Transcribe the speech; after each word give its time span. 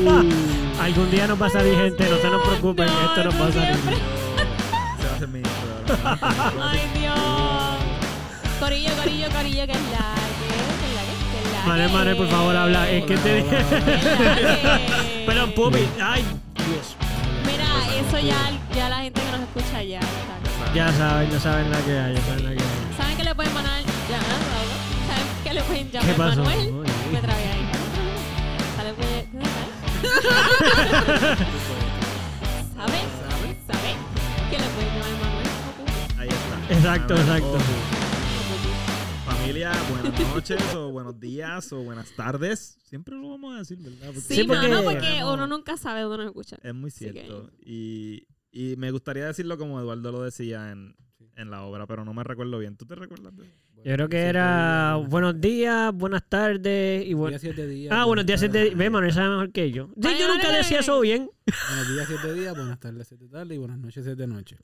Algún 0.80 1.10
día 1.10 1.26
nos 1.26 1.40
va 1.40 1.46
a 1.46 1.50
salir 1.50 1.74
gente, 1.76 2.08
no 2.08 2.16
se 2.16 2.30
nos 2.30 2.42
preocupen, 2.42 2.86
No, 2.86 2.92
esto 3.08 3.24
nos 3.24 3.34
va 3.34 3.38
a 3.44 3.48
no 3.48 3.52
salir. 3.52 3.74
siempre. 3.76 3.96
Se 4.98 5.04
va 5.06 5.12
a 5.12 5.16
hacer 5.16 5.28
mi 5.28 5.38
intro. 5.38 5.52
Ay, 6.62 6.80
Dios. 6.98 7.18
Corillo, 8.60 8.90
corillo, 9.02 9.28
corillo, 9.30 9.66
que 9.66 9.72
es 9.72 9.78
la 9.92 10.14
que, 10.40 10.46
que 10.80 10.86
es 10.88 10.94
la 10.94 11.02
que, 11.02 11.14
que 11.30 11.38
es 11.46 11.52
la 11.52 11.66
Manuel, 11.66 11.86
que. 11.88 11.92
Manuel, 11.96 12.16
por 12.16 12.28
favor, 12.28 12.56
habla. 12.56 12.90
Es 12.90 13.04
que 13.04 13.16
te 13.16 13.44
que. 13.44 13.56
Perdón, 15.26 15.52
Pupi. 15.52 15.86
Ay, 16.02 16.24
Dios. 16.56 16.96
Mira, 17.46 17.66
eso 18.00 18.18
ya, 18.18 18.50
ya 18.74 18.88
la 18.88 18.98
gente 19.02 19.20
que 19.20 19.30
nos 19.32 19.40
escucha 19.40 19.82
ya 19.82 19.98
está. 20.00 20.74
Ya 20.74 20.92
saben, 20.92 21.30
ya 21.30 21.40
saben 21.40 21.70
la 21.70 21.78
que 21.78 21.98
hay, 21.98 22.14
ya 22.14 22.20
saben 22.22 22.44
la 22.44 22.50
que 22.50 22.62
hay. 22.62 22.96
¿Saben 22.96 23.16
que 23.16 23.24
le 23.24 23.34
pueden 23.34 23.54
mandar? 23.54 23.82
Ya. 23.82 24.18
¿Saben 25.08 25.26
que 25.44 25.54
le 25.54 25.62
pueden 25.62 25.90
llamar 25.90 26.08
¿Qué 26.08 26.14
pasó? 26.14 26.42
Manuel? 26.44 26.72
Me 27.12 27.18
trabé 27.20 27.42
ahí. 27.42 27.68
¿Saben 28.76 28.94
que- 28.96 29.79
¿Saben? 32.74 33.06
¿Saben 33.66 33.96
que 34.50 34.58
le 34.58 34.64
pueden 34.74 34.94
llamar 34.94 35.12
Manuel? 35.20 35.46
Ahí 36.18 36.28
está. 36.28 36.74
Exacto, 36.74 37.14
Manuel 37.14 37.36
exacto. 37.38 37.54
Ojo. 37.56 37.62
Familia, 39.36 39.72
buenas 39.90 40.20
noches 40.34 40.74
o 40.74 40.90
buenos 40.90 41.20
días 41.20 41.72
o 41.72 41.82
buenas 41.82 42.10
tardes. 42.16 42.78
Siempre 42.84 43.14
lo 43.16 43.30
vamos 43.30 43.54
a 43.54 43.58
decir, 43.58 43.78
¿verdad? 43.78 44.06
Porque 44.06 44.20
Sí, 44.20 44.34
Sí, 44.36 44.42
no, 44.46 44.54
porque- 44.54 44.68
no, 44.68 44.82
porque 44.82 45.00
Queremos- 45.00 45.34
uno 45.34 45.46
nunca 45.46 45.76
sabe 45.76 46.00
dónde 46.02 46.16
nos 46.18 46.26
escucha. 46.26 46.56
Es 46.62 46.74
muy 46.74 46.90
que- 46.90 46.98
cierto. 46.98 47.50
Y, 47.60 48.26
y 48.52 48.76
me 48.76 48.90
gustaría 48.90 49.26
decirlo 49.26 49.58
como 49.58 49.78
Eduardo 49.80 50.12
lo 50.12 50.22
decía 50.22 50.70
en, 50.72 50.96
en 51.36 51.50
la 51.50 51.62
obra, 51.62 51.86
pero 51.86 52.04
no 52.04 52.12
me 52.14 52.24
recuerdo 52.24 52.58
bien. 52.58 52.76
¿Tú 52.76 52.86
te 52.86 52.94
recuerdas? 52.94 53.36
de- 53.36 53.50
Yo 53.82 53.94
creo 53.94 54.08
que 54.10 54.18
era 54.20 54.96
buenos 55.08 55.40
días, 55.40 55.92
buenas 55.94 56.22
tardes 56.28 57.06
y 57.06 57.14
bueno. 57.14 57.30
Días, 57.30 57.40
siete 57.40 57.66
días. 57.66 57.92
Ah, 57.96 58.04
buenos 58.04 58.26
días, 58.26 58.38
siete 58.40 58.62
días. 58.64 58.76
Ve, 58.76 58.90
Manuel 58.90 59.12
sabe 59.12 59.30
mejor 59.30 59.52
que 59.52 59.70
yo. 59.72 59.88
Sí, 60.00 60.08
yo 60.18 60.28
nunca 60.28 60.52
decía 60.52 60.80
eso 60.80 61.00
bien. 61.00 61.30
Buenos 61.68 61.94
días, 61.94 62.06
siete 62.06 62.34
días. 62.34 62.54
Buenas 62.56 62.78
tardes, 62.78 63.08
siete 63.08 63.28
tardes. 63.28 63.54
Y 63.54 63.58
buenas 63.58 63.78
noches, 63.78 64.04
siete 64.04 64.26
noches. 64.26 64.58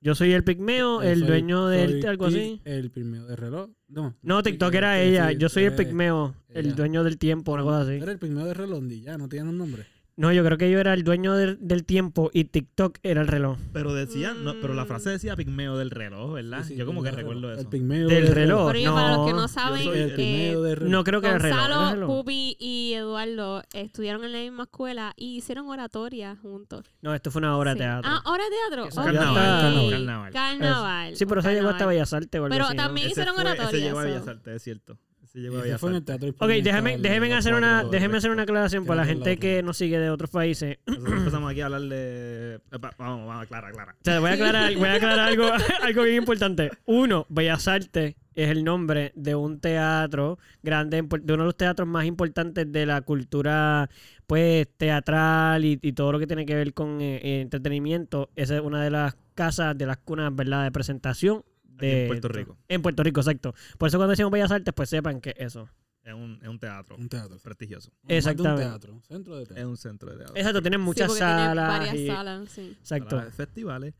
Yo 0.00 0.14
soy 0.14 0.32
el 0.32 0.42
pigmeo, 0.44 1.02
el 1.02 1.20
soy- 1.20 1.28
dueño 1.28 1.66
del 1.68 2.00
soy 2.00 2.10
algo 2.10 2.26
así. 2.26 2.60
El 2.64 2.90
primero 2.90 3.26
de 3.26 3.36
reloj. 3.36 3.70
No. 3.88 4.16
No, 4.22 4.42
TikTok 4.42 4.74
era 4.74 5.00
ella. 5.00 5.30
Yo 5.32 5.48
soy 5.48 5.64
el 5.64 5.74
pigmeo, 5.74 6.34
el 6.48 6.74
dueño 6.74 7.04
del 7.04 7.18
tiempo, 7.18 7.52
una 7.52 7.62
cosa 7.62 7.82
así. 7.82 7.92
Era 7.94 8.10
el 8.12 8.18
primero 8.18 8.46
de 8.46 8.54
reloj 8.54 8.82
ya, 8.88 9.18
no 9.18 9.28
tiene 9.28 9.48
un 9.50 9.58
nombre. 9.58 9.86
No, 10.22 10.30
yo 10.32 10.44
creo 10.44 10.56
que 10.56 10.70
yo 10.70 10.78
era 10.78 10.94
el 10.94 11.02
dueño 11.02 11.34
del, 11.34 11.58
del 11.60 11.84
tiempo 11.84 12.30
y 12.32 12.44
TikTok 12.44 12.98
era 13.02 13.22
el 13.22 13.26
reloj. 13.26 13.58
Pero 13.72 13.92
decía, 13.92 14.34
no, 14.34 14.54
pero 14.60 14.72
la 14.72 14.84
Mm. 14.84 14.86
frase 14.86 15.10
decía 15.10 15.34
pigmeo 15.34 15.76
del 15.76 15.90
reloj, 15.90 16.34
¿verdad? 16.34 16.62
Sí, 16.62 16.68
sí, 16.68 16.76
Yo 16.76 16.86
como 16.86 17.02
que 17.02 17.10
recuerdo 17.10 17.50
eso. 17.50 17.60
El 17.62 17.66
pigmeo 17.66 18.06
Del 18.06 18.26
de 18.26 18.30
reloj. 18.34 18.68
Pero 18.70 18.78
yo, 18.84 18.94
para 18.94 19.16
los 19.16 19.26
que 19.26 19.32
no, 19.32 19.40
no 19.40 19.48
saben, 19.48 19.80
El 19.88 19.96
eh, 20.20 20.74
reloj. 20.76 20.88
No 20.88 21.02
creo 21.02 21.20
que 21.20 21.26
era 21.26 21.36
el 21.38 21.42
reloj. 21.42 21.58
Gonzalo. 21.68 22.06
Pupi 22.06 22.56
y 22.60 22.92
Eduardo 22.94 23.64
estudiaron 23.74 24.24
en 24.24 24.30
la 24.32 24.38
misma 24.38 24.62
escuela 24.62 25.12
y 25.16 25.38
hicieron 25.38 25.68
oratoria 25.68 26.36
juntos. 26.40 26.86
No, 27.00 27.12
esto 27.16 27.32
fue 27.32 27.40
una 27.40 27.56
obra 27.58 27.72
de 27.74 27.78
Sí. 27.78 27.82
teatro. 27.84 28.08
Ah, 28.14 28.22
obra 28.24 28.44
de 28.44 28.50
teatro. 28.50 28.94
Carnaval. 28.94 29.90
Carnaval. 29.90 30.32
Carnaval. 30.32 31.16
sí, 31.16 31.26
pero 31.26 31.40
eso 31.40 31.50
llegó 31.50 31.68
hasta. 31.68 31.86
Bellas 31.86 32.12
Artes 32.12 32.28
Pero 32.30 32.64
así, 32.64 32.76
¿no? 32.76 32.82
también- 32.82 33.06
Ese 33.08 33.12
hicieron 33.20 33.34
fue- 33.34 33.42
oratoria, 33.42 33.68
Ese 33.70 33.80
llegó 33.80 33.98
a. 33.98 34.04
Bellas 34.04 34.28
Artes, 34.28 34.54
es 34.54 34.62
cierto. 34.62 34.98
Llegó 35.34 35.58
a 35.58 35.62
Bellas 35.62 35.80
fue 35.80 35.90
en 35.90 35.96
el 35.96 36.04
teatro. 36.04 36.28
Ok, 36.28 36.50
déjame, 36.62 36.98
déjeme 36.98 37.32
hacer 37.32 37.54
una, 37.54 37.84
déjeme 37.84 38.18
hacer 38.18 38.30
una 38.30 38.42
aclaración 38.42 38.84
para 38.84 39.02
la 39.02 39.06
gente 39.06 39.38
que 39.38 39.62
nos 39.62 39.78
sigue 39.78 39.98
de 39.98 40.10
otros 40.10 40.30
países. 40.30 40.78
Nosotros 40.86 41.12
empezamos 41.18 41.50
aquí 41.50 41.60
a 41.62 41.66
hablar 41.66 41.82
de... 41.82 42.60
Vamos, 42.70 43.26
vamos, 43.26 43.42
aclara, 43.42 43.68
aclara. 43.68 43.92
O 43.92 44.04
sea, 44.04 44.20
voy 44.20 44.30
a 44.30 44.34
aclarar, 44.34 44.76
voy 44.76 44.88
a 44.88 44.94
aclarar 44.94 45.20
algo, 45.20 45.50
algo 45.82 46.02
bien 46.02 46.16
importante. 46.16 46.70
Uno, 46.84 47.26
Bellas 47.30 47.66
Artes 47.66 48.14
es 48.34 48.50
el 48.50 48.62
nombre 48.62 49.12
de 49.14 49.34
un 49.34 49.58
teatro 49.58 50.38
grande, 50.62 51.02
de 51.02 51.32
uno 51.32 51.44
de 51.44 51.46
los 51.46 51.56
teatros 51.56 51.88
más 51.88 52.04
importantes 52.04 52.70
de 52.70 52.86
la 52.86 53.00
cultura 53.00 53.88
pues 54.26 54.66
teatral 54.76 55.64
y, 55.64 55.78
y 55.82 55.92
todo 55.92 56.12
lo 56.12 56.18
que 56.18 56.26
tiene 56.26 56.46
que 56.46 56.54
ver 56.54 56.74
con 56.74 57.00
eh, 57.00 57.40
entretenimiento. 57.40 58.30
Esa 58.36 58.56
es 58.56 58.60
una 58.60 58.82
de 58.82 58.90
las 58.90 59.16
casas, 59.34 59.76
de 59.76 59.86
las 59.86 59.96
cunas, 59.98 60.34
¿verdad?, 60.34 60.64
de 60.64 60.72
presentación. 60.72 61.42
De 61.86 62.02
en 62.02 62.08
Puerto 62.08 62.28
Rico. 62.28 62.56
En 62.68 62.82
Puerto 62.82 63.02
Rico, 63.02 63.20
exacto. 63.20 63.54
Por 63.78 63.88
eso 63.88 63.98
cuando 63.98 64.10
decimos 64.10 64.30
Bellas 64.32 64.50
Artes, 64.50 64.72
pues 64.74 64.88
sepan 64.88 65.20
que 65.20 65.34
eso. 65.38 65.68
Es 66.04 66.14
un, 66.14 66.38
es 66.42 66.48
un 66.48 66.58
teatro 66.58 66.96
Un 66.96 67.08
teatro. 67.08 67.38
prestigioso. 67.38 67.92
Exactamente. 68.08 68.64
Un 68.64 68.70
teatro. 68.70 69.00
Centro 69.02 69.36
de 69.36 69.42
Es 69.42 69.48
teatro. 69.50 69.68
un 69.70 69.76
centro 69.76 70.10
de 70.10 70.16
teatro. 70.16 70.36
Exacto, 70.36 70.60
tienen 70.62 70.80
Sí, 70.80 70.84
muchas 70.84 71.06
tiene 71.06 71.18
salas. 71.20 71.68
varias 71.68 71.94
y- 71.94 72.06
salas, 72.08 72.48
sí. 72.50 72.76
Exacto. 72.80 73.18
Salas 73.18 73.34
festivales. 73.34 73.94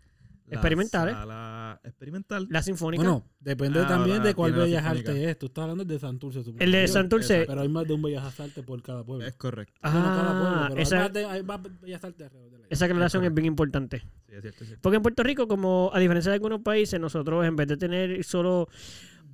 La 0.46 0.54
Experimentales. 0.56 1.14
Sala 1.14 1.80
experimental. 1.84 2.46
La 2.50 2.62
Sinfónica. 2.62 3.02
Bueno, 3.02 3.24
depende 3.40 3.80
Ah, 3.80 3.88
también 3.88 4.22
de 4.22 4.34
cuál 4.34 4.52
Bellas. 4.52 4.84
Artes 4.84 5.16
es. 5.16 5.38
Tú 5.38 5.46
estás 5.46 5.62
hablando 5.62 5.84
de 5.84 5.98
Santurce. 5.98 6.40
supongo. 6.44 6.62
el 6.62 6.72
de 6.72 6.88
Santurce. 6.88 7.44
Pero 7.46 7.60
hay 7.62 7.68
más 7.68 7.86
de 7.86 7.94
un 7.94 8.02
Bellas 8.02 8.38
Artes 8.40 8.64
por 8.64 8.82
cada 8.82 9.02
pueblo. 9.04 9.26
Es 9.26 9.34
correcto. 9.34 9.80
Bueno, 9.82 10.00
cada 10.02 10.30
pueblo, 10.40 10.56
Ah, 10.58 10.64
pero 10.68 10.76
hay 10.78 10.82
esa, 10.82 10.96
más 10.98 11.12
de- 11.12 11.24
hay 11.24 11.42
más 11.42 11.60
Bellas 11.80 12.04
Artes 12.04 12.26
alrededor 12.26 12.50
de 12.52 12.58
la 12.58 12.66
esa 12.68 12.84
aclaración 12.86 13.24
es 13.24 13.34
bien 13.34 13.46
importante. 13.46 14.00
Sí, 14.00 14.34
es 14.34 14.40
cierto, 14.42 14.64
es 14.64 14.68
cierto. 14.68 14.82
Porque 14.82 14.96
en 14.96 15.02
Puerto 15.02 15.22
Rico, 15.22 15.48
como 15.48 15.90
a 15.94 15.98
diferencia 15.98 16.30
de 16.30 16.34
algunos 16.34 16.60
países, 16.60 16.98
nosotros 17.00 17.46
en 17.46 17.56
vez 17.56 17.68
de 17.68 17.76
tener 17.76 18.22
solo 18.24 18.68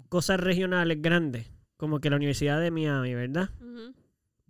cosas 0.09 0.39
regionales 0.41 1.01
grandes, 1.03 1.51
como 1.77 2.01
que 2.01 2.11
la 2.11 2.17
Universidad 2.17 2.61
de 2.61 2.71
Miami, 2.71 3.15
¿verdad? 3.15 3.51
Ujú. 3.61 3.95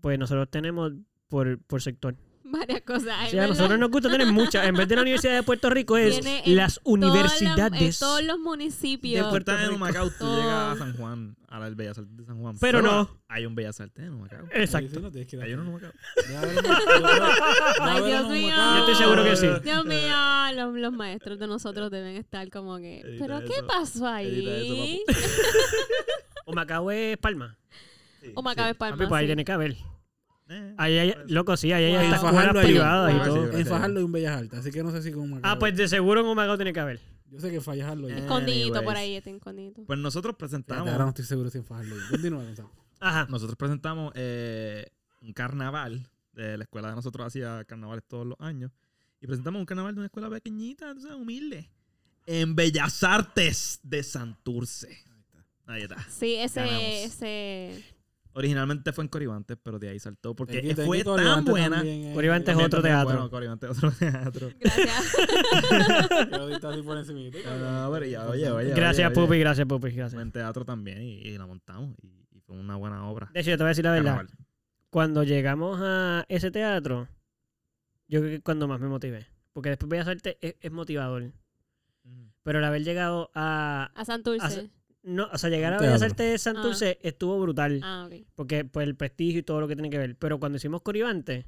Pues 0.01 0.19
nosotros 0.19 0.49
tenemos 0.51 0.93
por, 1.29 1.59
por 1.61 1.83
sector. 1.83 2.15
Varias 2.53 2.81
cosas. 2.83 3.07
O 3.09 3.11
hay, 3.13 3.31
sea, 3.31 3.45
a 3.45 3.47
nosotros 3.49 3.79
nos 3.79 3.91
gusta 3.91 4.11
tener 4.11 4.27
muchas. 4.33 4.67
En 4.67 4.75
vez 4.75 4.89
de 4.89 4.97
la 4.97 5.03
Universidad 5.03 5.35
de 5.35 5.43
Puerto 5.43 5.71
Rico 5.71 5.97
es 5.97 6.21
Tiene 6.21 6.43
en 6.45 6.57
las 6.57 6.81
Todas 6.83 7.01
las- 7.01 7.11
universidades. 7.13 7.83
en 7.83 7.99
todos 8.07 8.23
los 8.25 8.39
municipios. 8.39 9.25
De 9.27 9.31
Puerto 9.31 9.57
en 9.59 9.71
Humacao, 9.71 10.09
tú 10.11 10.17
Todo. 10.19 10.37
llegas 10.41 10.75
a 10.75 10.77
San 10.79 10.97
Juan, 10.97 11.37
a 11.49 11.59
la 11.61 11.71
Bellas 11.71 11.99
Artes 11.99 12.17
de 12.17 12.25
San 12.25 12.39
Juan. 12.41 12.57
Pero 12.61 12.83
no. 12.83 13.09
Hay 13.29 13.47
un 13.47 13.55
Bellas 13.55 13.81
Artes 13.81 14.05
en 14.05 14.15
Humacao. 14.15 14.47
Exacto. 14.53 14.91
sí 14.95 15.01
no 15.01 15.11
tienes 15.11 15.29
que 15.29 15.37
ir 15.37 15.43
Hay 15.43 15.53
a- 15.53 15.55
uno 15.57 15.63
en 15.65 15.69
Humacao. 15.69 15.93
Ay, 17.81 18.03
Dios 18.05 18.29
mío. 18.31 18.55
Yo 18.57 18.79
estoy 18.81 18.95
seguro 18.95 19.25
que 19.25 19.37
sí. 19.37 19.47
Dios 19.63 19.85
mío, 19.85 20.15
los, 20.55 20.75
los 20.75 20.93
maestros 20.93 21.39
de 21.39 21.47
nosotros 21.47 21.91
deben 21.91 22.17
estar 22.17 22.49
como 22.51 22.79
que. 22.79 23.01
Edita 23.01 23.27
¿Pero 23.27 23.41
qué 23.41 23.55
eso. 23.55 23.67
pasó 23.67 24.17
Edita 24.19 24.51
ahí? 24.51 25.03
eso, 25.07 25.21
O 26.47 26.53
Macao 26.55 26.91
es 26.91 27.17
Palma. 27.19 27.57
Sí, 28.21 28.33
O 28.35 28.43
Macao 28.43 28.65
sí. 28.67 28.71
es 28.73 28.77
Palma. 28.77 28.97
Papi, 28.97 29.09
pues 29.09 29.19
ahí 29.19 29.25
sí. 29.25 29.29
tiene 29.29 29.45
que 29.45 29.53
haber. 29.53 29.77
Eh, 30.51 30.75
Ahí 30.79 30.99
hay, 30.99 31.15
loco, 31.29 31.57
sí, 31.57 31.73
ahí 31.73 31.85
hay 31.85 31.93
Wow. 31.93 32.01
hasta 32.01 32.15
En 32.17 32.21
Fajardo 32.23 32.39
escuelas 32.61 32.65
hay- 32.65 32.73
privadas 32.73 33.15
y 33.15 33.29
todo. 33.29 33.59
En. 33.59 33.67
Fajardo 33.67 33.99
hay 33.99 34.05
un 34.05 34.13
Bellas 34.13 34.37
Artes, 34.39 34.59
así 34.59 34.71
que 34.71 34.83
no 34.83 34.91
sé 34.91 35.03
si 35.03 35.13
con 35.13 35.29
Macao. 35.31 35.51
Ah, 35.53 35.59
pues 35.59 35.77
de 35.77 35.89
seguro 35.89 36.21
en 36.21 36.27
un 36.27 36.37
Macao 36.37 36.57
tiene 36.57 36.73
que 36.73 36.81
haber. 36.81 37.01
Yo 37.31 37.39
sé 37.41 37.51
que 37.51 37.57
en 37.57 37.63
Fajardo 37.63 38.07
hay. 38.07 38.13
Eh, 38.15 38.19
Escondidito 38.21 38.83
por 38.83 38.97
ahí, 38.97 39.17
está 39.17 39.29
escondido. 39.31 39.85
Pues 39.87 39.99
nosotros 39.99 40.33
Fíjate, 40.33 40.39
presentamos, 40.39 40.89
Ahora 40.91 41.05
no 41.05 41.11
estoy 41.11 41.25
seguro 41.27 41.51
si 41.51 41.59
en 41.59 41.65
Fajardo 41.65 41.95
hay. 41.95 42.01
Continúa. 42.11 42.45
Ajá. 43.01 43.27
nosotros 43.29 43.57
presentamos 43.57 44.13
eh, 44.17 44.87
un 45.23 45.33
carnaval. 45.33 46.09
De 46.33 46.57
la 46.57 46.63
escuela 46.65 46.89
de 46.91 46.95
nosotros 46.95 47.27
hacía 47.27 47.65
carnavales 47.65 48.05
todos 48.07 48.25
los 48.25 48.39
años. 48.41 48.71
Y 49.21 49.27
presentamos 49.27 49.59
un 49.59 49.67
carnaval 49.67 49.93
de 49.97 49.99
una 50.01 50.07
escuela 50.07 50.31
pequeñita, 50.31 50.95
tú 50.95 51.01
sabes, 51.01 51.17
humilde. 51.17 51.69
En 52.27 52.55
Bellas 52.55 53.03
Artes 53.03 53.81
de 53.83 54.05
Santurce. 54.05 54.99
Ahí 55.67 55.83
está. 55.83 55.97
Sí, 56.09 56.37
ese. 56.37 56.61
Ganamos. 56.61 56.83
ese 56.85 57.85
Originalmente 58.39 58.93
fue 58.93 59.03
en 59.03 59.09
Coribantes, 59.09 59.59
pero 59.61 59.81
de 59.81 59.89
ahí 59.89 59.99
saltó. 59.99 60.37
Porque 60.37 60.77
fue 60.77 61.03
tan 61.03 61.45
buena. 61.45 61.79
también, 61.79 62.05
eh. 62.05 62.15
Coribante 62.15 62.53
es 62.53 62.57
otro 62.57 62.81
teatro. 62.81 63.15
Bueno, 63.15 63.31
Coribante 63.31 63.67
es 63.67 63.77
otro 63.77 63.91
teatro. 63.91 64.51
Gracias. 64.61 65.17
Pero 66.31 66.49
ya, 68.05 68.29
oye, 68.29 68.49
oye. 68.49 68.75
Gracias, 68.75 69.11
oye. 69.11 69.15
Pupi, 69.15 69.41
gracias, 69.41 69.67
Pupi, 69.67 69.91
gracias. 69.91 70.23
En 70.23 70.31
teatro 70.31 70.65
también 70.65 71.03
y, 71.03 71.15
y 71.19 71.37
la 71.37 71.47
montamos. 71.47 71.97
Y, 72.01 72.07
y 72.31 72.41
fue 72.41 72.57
una 72.57 72.77
buena 72.77 73.09
obra. 73.09 73.29
De 73.35 73.41
hecho, 73.41 73.51
yo 73.51 73.57
te 73.57 73.65
voy 73.65 73.69
a 73.69 73.71
decir 73.71 73.85
la 73.85 73.91
verdad. 73.91 74.17
Carnaval. 74.19 74.39
Cuando 74.91 75.25
llegamos 75.25 75.81
a 75.83 76.25
ese 76.29 76.53
teatro, 76.53 77.09
yo 78.07 78.21
creo 78.21 78.31
que 78.31 78.37
es 78.37 78.43
cuando 78.45 78.69
más 78.69 78.79
me 78.79 78.87
motivé. 78.87 79.27
Porque 79.53 79.71
después 79.71 79.91
Bellas 79.91 80.07
Artes 80.07 80.37
es, 80.41 80.55
es 80.61 80.71
motivador. 80.71 81.33
Pero 82.45 82.61
el 82.61 82.65
haber 82.65 82.85
llegado 82.85 83.33
a... 83.35 83.91
A 83.97 84.05
Santurce. 84.05 84.71
No, 85.09 85.29
o 85.33 85.39
sea, 85.39 85.49
llegar 85.51 85.73
a 85.73 85.77
Un 85.77 85.83
Bellas 85.83 86.01
teatro. 86.01 86.13
Artes 86.13 86.31
de 86.33 86.39
Santurce 86.39 86.99
estuvo 87.03 87.41
brutal. 87.41 87.81
Ah, 87.83 88.07
ok. 88.07 88.27
Porque 88.35 88.65
pues 88.65 88.87
el 88.87 88.95
prestigio 88.97 89.41
y 89.41 89.43
todo 89.43 89.61
lo 89.61 89.69
que 89.69 89.75
tiene 89.75 89.91
que 89.91 89.99
ver. 89.99 90.17
Pero 90.17 90.39
cuando 90.39 90.57
hicimos 90.57 90.83
Coribante, 90.83 91.47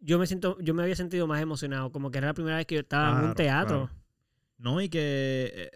yo 0.00 0.18
me 0.18 0.26
siento, 0.26 0.58
yo 0.60 0.74
me 0.74 0.82
había 0.82 0.96
sentido 0.96 1.26
más 1.26 1.40
emocionado. 1.40 1.90
Como 1.92 2.10
que 2.10 2.18
era 2.18 2.28
la 2.28 2.34
primera 2.34 2.56
vez 2.56 2.66
que 2.66 2.74
yo 2.76 2.80
estaba 2.82 3.08
en 3.08 3.14
un 3.14 3.20
Claro, 3.20 3.34
teatro. 3.34 3.78
claro. 3.88 4.00
No, 4.58 4.80
y 4.80 4.88
que 4.88 5.70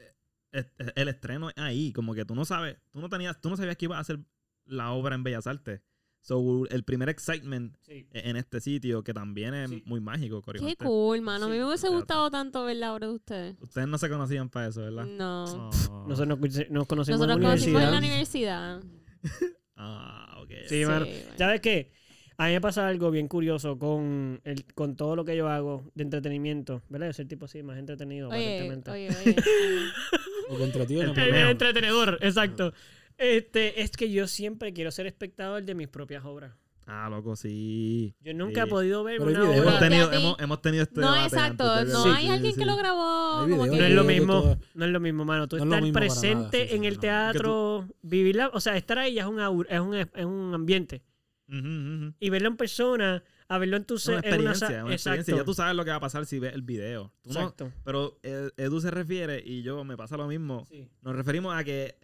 eh, 0.53 0.65
eh, 0.79 0.93
el 0.97 1.09
estreno 1.09 1.49
es 1.51 1.57
ahí. 1.59 1.93
Como 1.93 2.15
que 2.15 2.25
tú 2.25 2.35
no 2.35 2.45
sabes, 2.45 2.77
tú 2.91 3.01
no 3.01 3.09
tenías, 3.09 3.41
tú 3.41 3.49
no 3.51 3.57
sabías 3.57 3.77
que 3.77 3.87
ibas 3.87 3.99
a 3.99 4.01
hacer 4.03 4.21
la 4.67 4.91
obra 4.93 5.15
en 5.15 5.23
Bellas 5.25 5.47
Artes. 5.47 5.81
So, 6.23 6.67
el 6.69 6.85
primer 6.85 7.09
excitement 7.09 7.75
Sí. 7.81 8.07
e- 8.13 8.29
en 8.31 8.37
este 8.37 8.61
sitio, 8.61 9.03
que 9.03 9.15
también 9.15 9.55
es 9.55 9.71
Sí. 9.71 9.83
muy 9.87 10.01
mágico, 10.01 10.41
Qué 10.41 10.45
Coribante. 10.45 10.85
cool, 10.85 11.23
mano. 11.23 11.47
A 11.47 11.49
mí 11.49 11.55
Sí, 11.55 11.61
me 11.61 11.67
hubiese 11.67 11.89
gustado 11.89 12.31
tanto 12.31 12.65
ver 12.65 12.77
la 12.77 12.93
obra 12.93 13.07
de 13.09 13.15
ustedes. 13.15 13.57
Ustedes 13.61 13.89
no 13.89 13.97
se 13.99 14.09
conocían 14.11 14.49
para 14.51 14.69
eso, 14.69 14.83
¿verdad? 14.83 15.07
No. 15.07 15.45
Oh. 15.45 16.07
Nosotros 16.09 16.39
nos, 16.39 16.71
nos 16.71 16.87
conocimos 16.87 17.21
Nosotros 17.21 17.37
en 17.37 17.43
la 17.43 17.49
conocimos 17.49 17.83
en 17.83 17.91
la 17.91 17.99
universidad. 17.99 18.81
universidad. 18.83 19.51
Ah, 19.77 20.39
ok. 20.43 20.51
Sí, 20.69 20.85
mano. 20.85 21.07
bueno. 21.07 21.31
¿Sabes 21.39 21.61
qué? 21.61 21.93
A 22.37 22.47
mí 22.47 22.53
me 22.53 22.61
pasa 22.63 22.87
algo 22.89 23.11
bien 23.11 23.29
curioso 23.29 23.79
con, 23.79 24.41
el, 24.45 24.65
con 24.75 24.97
todo 24.97 25.15
lo 25.15 25.25
que 25.27 25.37
yo 25.37 25.49
hago 25.49 25.91
de 25.95 26.05
entretenimiento, 26.05 26.83
¿verdad? 26.89 27.09
Yo 27.09 27.13
soy 27.13 27.23
el 27.25 27.29
tipo 27.29 27.45
así, 27.45 27.63
más 27.63 27.79
entretenido, 27.79 28.29
Oye, 28.31 28.39
aparentemente. 28.39 28.91
oye, 28.91 29.09
oye. 29.09 29.37
O 30.51 30.59
contra 30.59 30.85
ti 30.85 30.97
o 30.97 31.03
El. 31.03 31.17
El 31.19 31.35
entretenedor, 31.51 32.19
exacto. 32.23 32.73
Este, 33.21 33.83
es 33.83 33.91
que 33.93 34.11
yo 34.11 34.27
siempre 34.27 34.73
quiero 34.73 34.91
ser 34.91 35.07
espectador 35.07 35.63
de 35.63 35.75
mis 35.75 35.89
propias 35.89 36.25
obras. 36.25 36.53
Ah, 36.87 37.09
loco, 37.09 37.37
sí. 37.37 38.17
Yo 38.21 38.35
nunca 38.35 38.63
he 38.63 38.67
podido 38.67 39.05
ver 39.05 39.19
Pero 39.19 39.31
una. 39.31 39.41
Hemos 39.45 39.61
obra. 39.61 39.79
Pero- 39.79 39.79
tenido, 39.79 40.13
hemos, 40.13 40.41
hemos 40.41 40.63
tenido 40.63 40.83
este 40.83 41.01
No, 41.01 41.15
exacto. 41.23 41.71
antes 41.71 41.93
No 41.93 42.05
hay 42.13 42.25
Sí, 42.25 42.31
alguien 42.31 42.53
sí, 42.55 42.59
que 42.59 42.67
lo 42.67 42.77
grabó. 42.77 43.47
Como 43.49 43.65
que- 43.65 43.71
No 43.79 43.85
es 43.85 43.93
lo 43.95 44.03
mismo, 44.05 44.59
no 44.75 44.85
es 44.85 44.91
lo 44.91 44.99
mismo, 45.01 45.25
mano. 45.25 45.47
Tú 45.47 45.57
No 45.65 45.77
estar 45.77 45.93
presente 45.93 46.75
en 46.75 46.81
sí, 46.81 46.87
el 46.89 46.95
no. 46.95 47.01
teatro, 47.01 47.89
vivirla, 48.03 48.51
o 48.53 48.59
sea, 48.61 48.77
estar 48.77 48.99
ahí 48.99 49.15
ya 49.15 49.23
es 49.23 49.29
un, 49.29 49.39
es 49.69 49.81
un, 49.81 49.95
es 49.95 50.25
un 50.25 50.53
ambiente. 50.55 51.03
Y 51.47 52.31
verlo 52.31 52.49
en 52.49 52.57
persona, 52.57 53.23
a 53.49 53.59
verlo 53.59 53.77
en 53.77 53.85
tu 53.85 53.95
Es 53.97 54.07
una 54.07 54.19
en 54.19 54.25
experiencia, 54.25 54.67
sa- 54.69 54.85
una 54.85 54.95
experiencia. 54.95 55.15
Exacto. 55.15 55.37
Ya 55.37 55.45
tú 55.45 55.55
sabes 55.55 55.77
lo 55.77 55.85
que 55.85 55.91
va 55.91 55.97
a 55.97 56.01
pasar 56.01 56.27
si 56.27 56.39
ves 56.39 56.55
el 56.55 56.63
video. 56.63 57.13
Tú 57.23 57.33
no- 57.33 57.41
Exacto. 57.41 57.73
pero 57.85 58.19
eh, 58.23 58.51
Edu 58.57 58.81
se 58.81 58.91
refiere, 58.91 59.41
y 59.45 59.63
yo 59.63 59.85
me 59.85 59.97
pasa 59.97 60.17
lo 60.17 60.27
mismo. 60.27 60.65
Sí. 60.69 60.89
Nos 61.03 61.15
referimos 61.15 61.55
a 61.57 61.63
que 61.63 61.97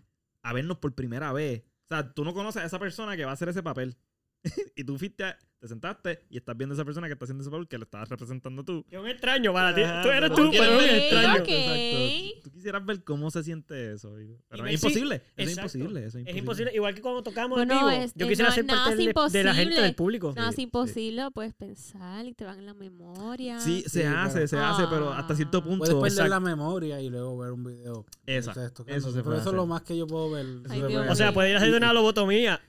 a 0.48 0.52
vernos 0.52 0.78
por 0.78 0.94
primera 0.94 1.32
vez. 1.32 1.62
O 1.84 1.94
sea, 1.94 2.12
tú 2.14 2.24
no 2.24 2.34
conoces 2.34 2.62
a 2.62 2.66
esa 2.66 2.78
persona 2.78 3.16
que 3.16 3.24
va 3.24 3.30
a 3.32 3.34
hacer 3.34 3.48
ese 3.48 3.62
papel. 3.62 3.96
y 4.76 4.84
tú 4.84 4.98
fuiste, 4.98 5.24
a- 5.24 5.38
te 5.58 5.68
sentaste 5.68 6.22
y 6.30 6.36
estás 6.36 6.56
viendo 6.56 6.74
a 6.74 6.76
esa 6.76 6.84
persona 6.84 7.06
que 7.06 7.14
está 7.14 7.24
haciendo 7.24 7.42
ese 7.42 7.50
papel 7.50 7.66
que 7.66 7.78
lo 7.78 7.84
estabas 7.84 8.08
representando 8.08 8.62
tú. 8.62 8.84
Es 8.90 8.98
un 8.98 9.08
extraño 9.08 9.52
para 9.52 9.74
ti. 9.74 9.80
Tú 10.02 10.08
eres 10.10 10.30
tú, 10.32 10.50
pero 10.50 10.80
es 10.80 10.90
un 10.90 10.96
extraño. 10.96 11.42
ok. 11.42 11.48
Exacto. 11.48 12.40
Tú 12.44 12.50
quisieras 12.52 12.84
ver 12.86 13.04
cómo 13.04 13.30
se 13.30 13.42
siente 13.42 13.92
eso. 13.94 14.14
Pero 14.48 14.66
es 14.66 14.80
si- 14.80 14.86
imposible. 14.86 15.16
Eso 15.16 15.24
es 15.36 15.48
Exacto. 15.48 15.78
imposible. 15.78 16.06
Eso 16.06 16.18
es 16.18 16.26
Es 16.26 16.36
imposible. 16.36 16.72
Igual 16.74 16.94
que 16.94 17.00
cuando 17.02 17.22
tocamos 17.22 17.60
en 17.60 17.68
Bueno, 17.68 17.88
vivo. 17.88 18.02
es- 18.02 18.12
Yo 18.14 18.28
quisiera 18.28 18.50
no- 18.50 18.54
ser 18.54 18.64
nada 18.66 18.78
parte 18.84 18.90
es 18.92 18.96
del- 18.98 19.32
de 19.32 19.44
la 19.44 19.54
gente 19.54 19.62
imposible. 19.62 19.82
del 19.82 19.94
público. 19.94 20.34
No, 20.36 20.48
es 20.48 20.58
imposible, 20.58 21.22
puedes 21.32 21.54
pensar 21.54 22.26
y 22.26 22.34
te 22.34 22.44
van 22.44 22.58
en 22.58 22.66
la 22.66 22.74
memoria. 22.74 23.58
Sí, 23.60 23.82
se 23.86 24.00
Sí, 24.00 24.02
hace, 24.06 24.34
pero- 24.34 24.48
se 24.48 24.58
hace, 24.58 24.82
pero 24.90 25.12
hasta 25.12 25.34
cierto 25.34 25.62
punto. 25.62 25.78
Puedes 25.78 25.94
perder 25.94 26.12
exacto. 26.12 26.30
la 26.30 26.40
memoria 26.40 27.00
y 27.00 27.08
luego 27.08 27.38
ver 27.38 27.52
un 27.52 27.64
video. 27.64 28.04
de 28.26 28.42
tocando. 28.42 28.92
eso 28.96 29.08
se 29.08 29.14
Pero 29.14 29.24
puede 29.24 29.40
eso 29.40 29.50
es 29.50 29.56
lo 29.56 29.66
más 29.66 29.82
que 29.82 29.96
yo 29.96 30.06
puedo 30.06 30.30
ver. 30.30 30.44
O 30.66 30.68
sea, 31.14 31.26
mío. 31.28 31.34
puede 31.34 31.50
ir 31.50 31.56
haciendo 31.56 31.78
una 31.78 31.92
lobotomía. 31.92 32.60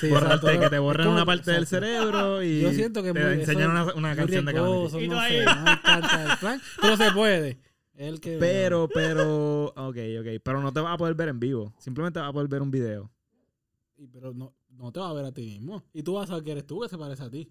Sí, 0.00 0.08
Borrarte, 0.08 0.46
exacto. 0.46 0.60
que 0.60 0.70
te 0.70 0.78
borren 0.78 1.08
una 1.08 1.26
parte 1.26 1.50
del 1.50 1.64
exacto. 1.64 1.86
Y 2.42 2.60
Yo 2.60 2.72
siento 2.72 3.02
que 3.02 3.12
te 3.12 3.20
muy- 3.24 3.40
enseñan 3.40 3.76
eso 3.76 3.94
una, 3.96 4.14
canción 4.16 4.44
de 4.46 4.52
Calamity. 4.54 4.78
riesgoso, 4.80 5.00
Y 5.00 5.04
tú 5.08 5.14
no 5.14 5.20
ahí. 5.20 5.32
sé, 5.38 5.44
no 5.44 5.62
me 5.64 5.72
encanta 5.72 6.32
el 6.32 6.38
plan, 6.38 6.60
pero 6.80 6.96
se 6.96 7.10
puede. 7.12 7.58
El 7.96 8.20
que 8.20 8.36
Pero, 8.38 8.88
pero, 8.88 9.64
ok, 9.66 9.96
ok. 10.20 10.26
Pero 10.42 10.62
no 10.62 10.72
te 10.72 10.80
vas 10.80 10.94
a 10.94 10.96
poder 10.96 11.14
ver 11.14 11.28
en 11.28 11.38
vivo. 11.40 11.74
Simplemente 11.78 12.18
vas 12.18 12.30
a 12.30 12.32
poder 12.32 12.48
ver 12.48 12.62
un 12.62 12.70
video. 12.70 13.10
Y- 13.98 14.06
Pero 14.06 14.32
no, 14.32 14.54
no 14.70 14.90
te 14.92 15.00
va 15.00 15.10
a 15.10 15.12
ver 15.12 15.24
a 15.26 15.32
ti 15.32 15.42
mismo. 15.42 15.84
Y 15.92 16.02
tú 16.02 16.14
vas 16.14 16.24
a 16.24 16.26
saber 16.28 16.44
que 16.44 16.52
eres 16.52 16.66
tú 16.66 16.80
que 16.80 16.88
se 16.88 16.96
parece 16.96 17.22
a 17.24 17.30
ti. 17.30 17.48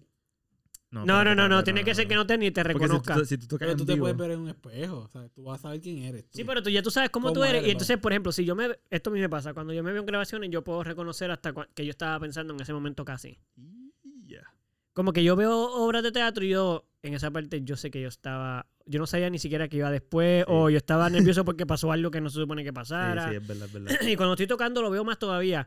No, 0.90 1.04
no, 1.06 1.36
no, 1.36 1.48
no. 1.48 1.62
Tiene 1.62 1.84
que 1.84 1.94
ser 1.94 2.08
que 2.08 2.16
no 2.16 2.26
te 2.26 2.36
ni 2.36 2.50
te 2.50 2.62
Porque 2.64 2.78
si 2.78 2.82
reconozca. 2.82 3.14
tú, 3.14 3.24
si 3.24 3.38
tú 3.38 3.56
Pero 3.58 3.76
tú 3.76 3.84
te 3.86 3.92
vivo, 3.94 4.02
puedes 4.06 4.16
ver 4.18 4.32
en 4.32 4.40
un 4.40 4.48
espejo. 4.48 4.98
O 5.02 5.08
sea, 5.08 5.28
tú 5.28 5.44
vas 5.44 5.60
a 5.60 5.62
saber 5.62 5.80
quién 5.80 5.98
eres. 5.98 6.24
tú. 6.24 6.30
Sí, 6.38 6.42
pero 6.42 6.64
tú 6.64 6.68
ya 6.70 6.82
tú 6.82 6.90
sabes 6.90 7.10
cómo, 7.10 7.28
tú 7.28 7.34
¿Cómo 7.34 7.44
eres. 7.44 7.58
eres, 7.60 7.68
Y 7.68 7.70
entonces, 7.70 7.96
por 7.98 8.10
ejemplo, 8.12 8.32
si 8.32 8.44
yo 8.44 8.56
me. 8.56 8.76
Esto 8.90 9.10
a 9.10 9.12
mí 9.12 9.20
me 9.20 9.28
pasa. 9.28 9.54
Cuando 9.54 9.72
yo 9.72 9.84
me 9.84 9.92
veo 9.92 10.00
en 10.00 10.06
grabaciones, 10.06 10.50
yo 10.50 10.64
puedo 10.64 10.82
reconocer 10.82 11.30
hasta 11.30 11.54
que 11.76 11.84
yo 11.84 11.90
estaba 11.90 12.18
pensando 12.18 12.52
en 12.54 12.60
ese 12.60 12.72
momento 12.72 13.04
casi. 13.04 13.38
Como 14.92 15.12
que 15.12 15.22
yo 15.22 15.36
veo 15.36 15.56
obras 15.72 16.02
de 16.02 16.12
teatro 16.12 16.44
y 16.44 16.48
yo, 16.50 16.84
en 17.02 17.14
esa 17.14 17.30
parte, 17.30 17.62
yo 17.62 17.76
sé 17.76 17.90
que 17.90 18.00
yo 18.00 18.08
estaba. 18.08 18.66
Yo 18.86 18.98
no 18.98 19.06
sabía 19.06 19.30
ni 19.30 19.38
siquiera 19.38 19.68
que 19.68 19.76
iba 19.76 19.90
después. 19.90 20.44
Sí. 20.46 20.52
O 20.52 20.68
yo 20.68 20.76
estaba 20.78 21.08
nervioso 21.10 21.44
porque 21.44 21.64
pasó 21.66 21.92
algo 21.92 22.10
que 22.10 22.20
no 22.20 22.28
se 22.28 22.40
supone 22.40 22.62
que 22.64 22.70
Sí, 22.70 22.74
pasara. 22.74 23.28
sí, 23.30 23.36
es 23.36 23.46
verdad, 23.46 23.66
es 23.66 23.72
verdad. 23.72 23.96
Y 24.08 24.16
cuando 24.16 24.34
estoy 24.34 24.46
tocando 24.46 24.82
lo 24.82 24.90
veo 24.90 25.04
más 25.04 25.18
todavía. 25.18 25.66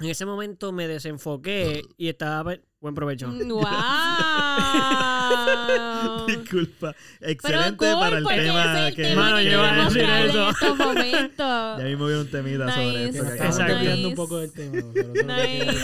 En 0.00 0.06
ese 0.06 0.24
momento 0.24 0.70
me 0.72 0.86
desenfoqué 0.86 1.82
y 1.96 2.08
estaba. 2.08 2.54
Buen 2.80 2.94
provecho. 2.94 3.26
¡Wow! 3.32 3.64
Disculpa. 6.28 6.94
Pero 7.18 7.32
Excelente 7.32 7.76
cool, 7.76 7.98
para 7.98 8.18
el 8.18 8.24
tema 8.24 8.62
ese 8.64 8.78
es 8.78 8.88
el 8.88 8.94
que... 8.94 9.02
tema 9.02 9.22
Mano, 9.22 9.40
yo 9.40 9.50
iba 9.50 9.72
a 9.72 9.84
decir 9.84 10.02
eso. 10.04 10.50
en. 10.50 11.28
Ya 11.78 11.84
mismo 11.84 12.06
viene 12.06 12.20
un 12.20 12.30
temita 12.30 12.72
sobre 12.72 13.08
esto. 13.08 13.24
Estamos 13.24 13.58
Exacto. 13.58 14.08
un 14.08 14.14
poco 14.14 14.38
del 14.38 14.52
tema. 14.52 14.82
pero 14.94 15.08
Nice. 15.12 15.78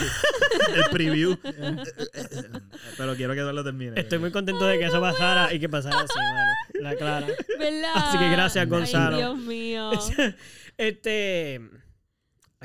El 0.75 0.83
preview. 0.91 1.37
Pero 2.97 3.15
quiero 3.15 3.33
que 3.33 3.41
tú 3.41 3.51
lo 3.51 3.63
termine. 3.65 3.99
Estoy 3.99 4.19
muy 4.19 4.31
contento 4.31 4.65
de 4.65 4.79
que 4.79 4.85
eso 4.85 5.01
pasara 5.01 5.53
y 5.53 5.59
que 5.59 5.67
pasara 5.67 5.97
así, 5.99 6.17
mano. 6.17 6.51
La 6.81 6.95
clara. 6.95 7.27
¿Verdad? 7.59 7.91
Así 7.95 8.17
que 8.17 8.29
gracias, 8.29 8.69
Gonzalo. 8.69 9.17
Ay, 9.17 9.21
Dios 9.21 9.37
mío. 9.37 9.91
este. 10.77 11.61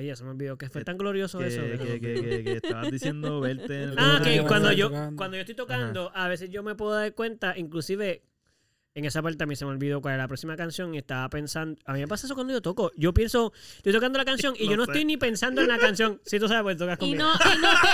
Ay, 0.00 0.06
ya 0.06 0.17
se 0.17 0.25
me 0.25 0.31
olvidó 0.31 0.56
que 0.56 0.70
fue 0.70 0.82
tan 0.82 0.97
glorioso 0.97 1.38
que, 1.38 1.49
eso. 1.49 1.61
que, 1.61 2.00
que, 2.00 2.14
que, 2.23 2.44
que 2.44 2.52
estabas 2.55 2.91
diciendo 2.91 3.41
verte 3.41 3.82
en 3.82 3.88
el... 3.91 3.99
Ah, 3.99 4.11
Ah, 4.17 4.20
que 4.25 4.43
cuando 4.43 4.73
yo, 4.73 4.91
cuando 5.17 5.37
yo 5.37 5.41
estoy 5.41 5.55
tocando, 5.55 6.11
a 6.14 6.26
veces 6.29 6.50
yo 6.50 6.62
me 6.62 6.75
puedo 6.75 6.93
dar 6.94 7.14
cuenta, 7.14 7.56
inclusive 7.56 8.23
en 8.93 9.05
esa 9.05 9.23
parte 9.23 9.45
a 9.45 9.47
mí 9.47 9.55
se 9.55 9.65
me 9.65 9.71
olvidó 9.71 10.01
cuál 10.01 10.15
era 10.15 10.25
la 10.25 10.29
próxima 10.29 10.57
canción 10.57 10.95
y 10.95 10.99
estaba 10.99 11.29
pensando, 11.31 11.81
a 11.85 11.93
mí 11.93 12.01
me 12.01 12.09
pasa 12.09 12.27
eso 12.27 12.35
cuando 12.35 12.53
yo 12.53 12.61
toco, 12.61 12.91
yo 12.97 13.15
pienso, 13.15 13.53
estoy 13.77 13.93
tocando 13.93 14.19
la 14.19 14.25
canción 14.25 14.55
y 14.59 14.69
yo 14.69 14.77
no 14.77 14.85
sé. 14.85 14.91
estoy 14.91 15.05
ni 15.05 15.17
pensando 15.17 15.61
en 15.61 15.69
la 15.69 15.79
canción, 15.79 16.21
si 16.25 16.41
tú 16.41 16.49
sabes, 16.49 16.63
pues 16.65 16.77
tocas 16.77 16.97
Y 16.97 17.17
conmigo. 17.17 17.23
no, 17.23 17.31
y 17.33 17.39
no 17.61 17.71
te 17.81 17.87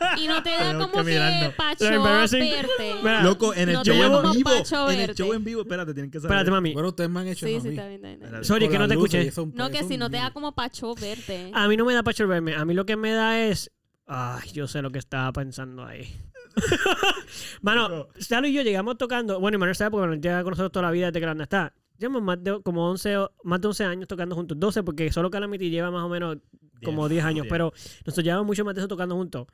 da, 0.00 0.16
y 0.18 0.26
no 0.28 0.42
te 0.42 0.50
da 0.50 0.72
como 0.78 1.04
que 1.04 1.52
pacho 1.56 1.84
verte. 1.84 2.94
Mira, 3.02 3.22
Loco, 3.22 3.52
en 3.54 3.68
el 3.68 3.74
No 3.74 3.84
show 3.84 3.94
en 3.94 4.32
vivo. 4.32 4.50
En 4.90 5.00
el 5.00 5.14
show 5.14 5.32
en 5.34 5.44
vivo, 5.44 5.60
espérate, 5.62 5.92
tienen 5.92 6.10
que 6.10 6.18
saber. 6.18 6.32
Espérate, 6.32 6.50
mami. 6.50 6.72
Bueno, 6.72 6.88
ustedes 6.88 7.10
me 7.10 7.20
han 7.20 7.28
hecho 7.28 7.46
Sí, 7.46 7.54
eso 7.54 7.62
sí, 7.64 7.68
está 7.70 7.86
bien. 7.86 8.44
Sorry, 8.44 8.68
que 8.68 8.78
no 8.78 8.88
te 8.88 8.94
escuché. 8.94 9.30
No, 9.54 9.70
que 9.70 9.84
si 9.84 9.96
no 9.98 10.10
te 10.10 10.16
da 10.16 10.32
como 10.32 10.54
pacho 10.54 10.94
verte. 10.94 11.50
A 11.52 11.68
mí 11.68 11.76
no 11.76 11.84
me 11.84 11.92
da 11.94 12.02
pacho 12.02 12.26
verme, 12.26 12.54
a 12.54 12.64
mí 12.64 12.72
lo 12.74 12.86
que 12.86 12.96
me 12.96 13.12
da 13.12 13.38
es, 13.40 13.70
ay, 14.06 14.50
yo 14.52 14.66
sé 14.66 14.80
lo 14.80 14.90
que 14.90 14.98
estaba 14.98 15.30
pensando 15.32 15.84
ahí. 15.84 16.16
Mano, 17.62 18.08
Salo 18.18 18.46
y 18.46 18.52
yo 18.52 18.62
llegamos 18.62 18.96
tocando, 18.98 19.40
bueno, 19.40 19.56
y 19.56 19.58
Manuel 19.58 19.74
sabe 19.76 19.90
porque 19.90 20.02
Manuel 20.02 20.20
llega 20.20 20.42
con 20.42 20.50
nosotros 20.50 20.72
toda 20.72 20.86
la 20.86 20.90
vida 20.92 21.06
desde 21.10 21.20
que 21.26 21.34
la 21.34 21.42
está. 21.42 21.74
Llevamos 21.98 22.22
más 22.22 22.42
de, 22.42 22.62
como 22.62 22.88
11, 22.90 23.16
o- 23.18 23.32
más 23.44 23.60
de 23.60 23.68
11 23.68 23.84
años 23.84 24.08
tocando 24.08 24.34
juntos, 24.36 24.58
12 24.58 24.82
porque 24.82 25.10
solo 25.12 25.30
Calamity 25.30 25.68
lleva 25.70 25.90
más 25.90 26.04
o 26.04 26.08
menos 26.08 26.38
como 26.84 27.08
10 27.08 27.24
años, 27.24 27.42
Diez. 27.44 27.50
pero 27.50 27.72
nosotros 28.06 28.24
llevamos 28.24 28.46
mucho 28.46 28.64
más 28.64 28.74
de 28.74 28.80
eso 28.82 28.88
tocando 28.88 29.16
juntos. 29.16 29.46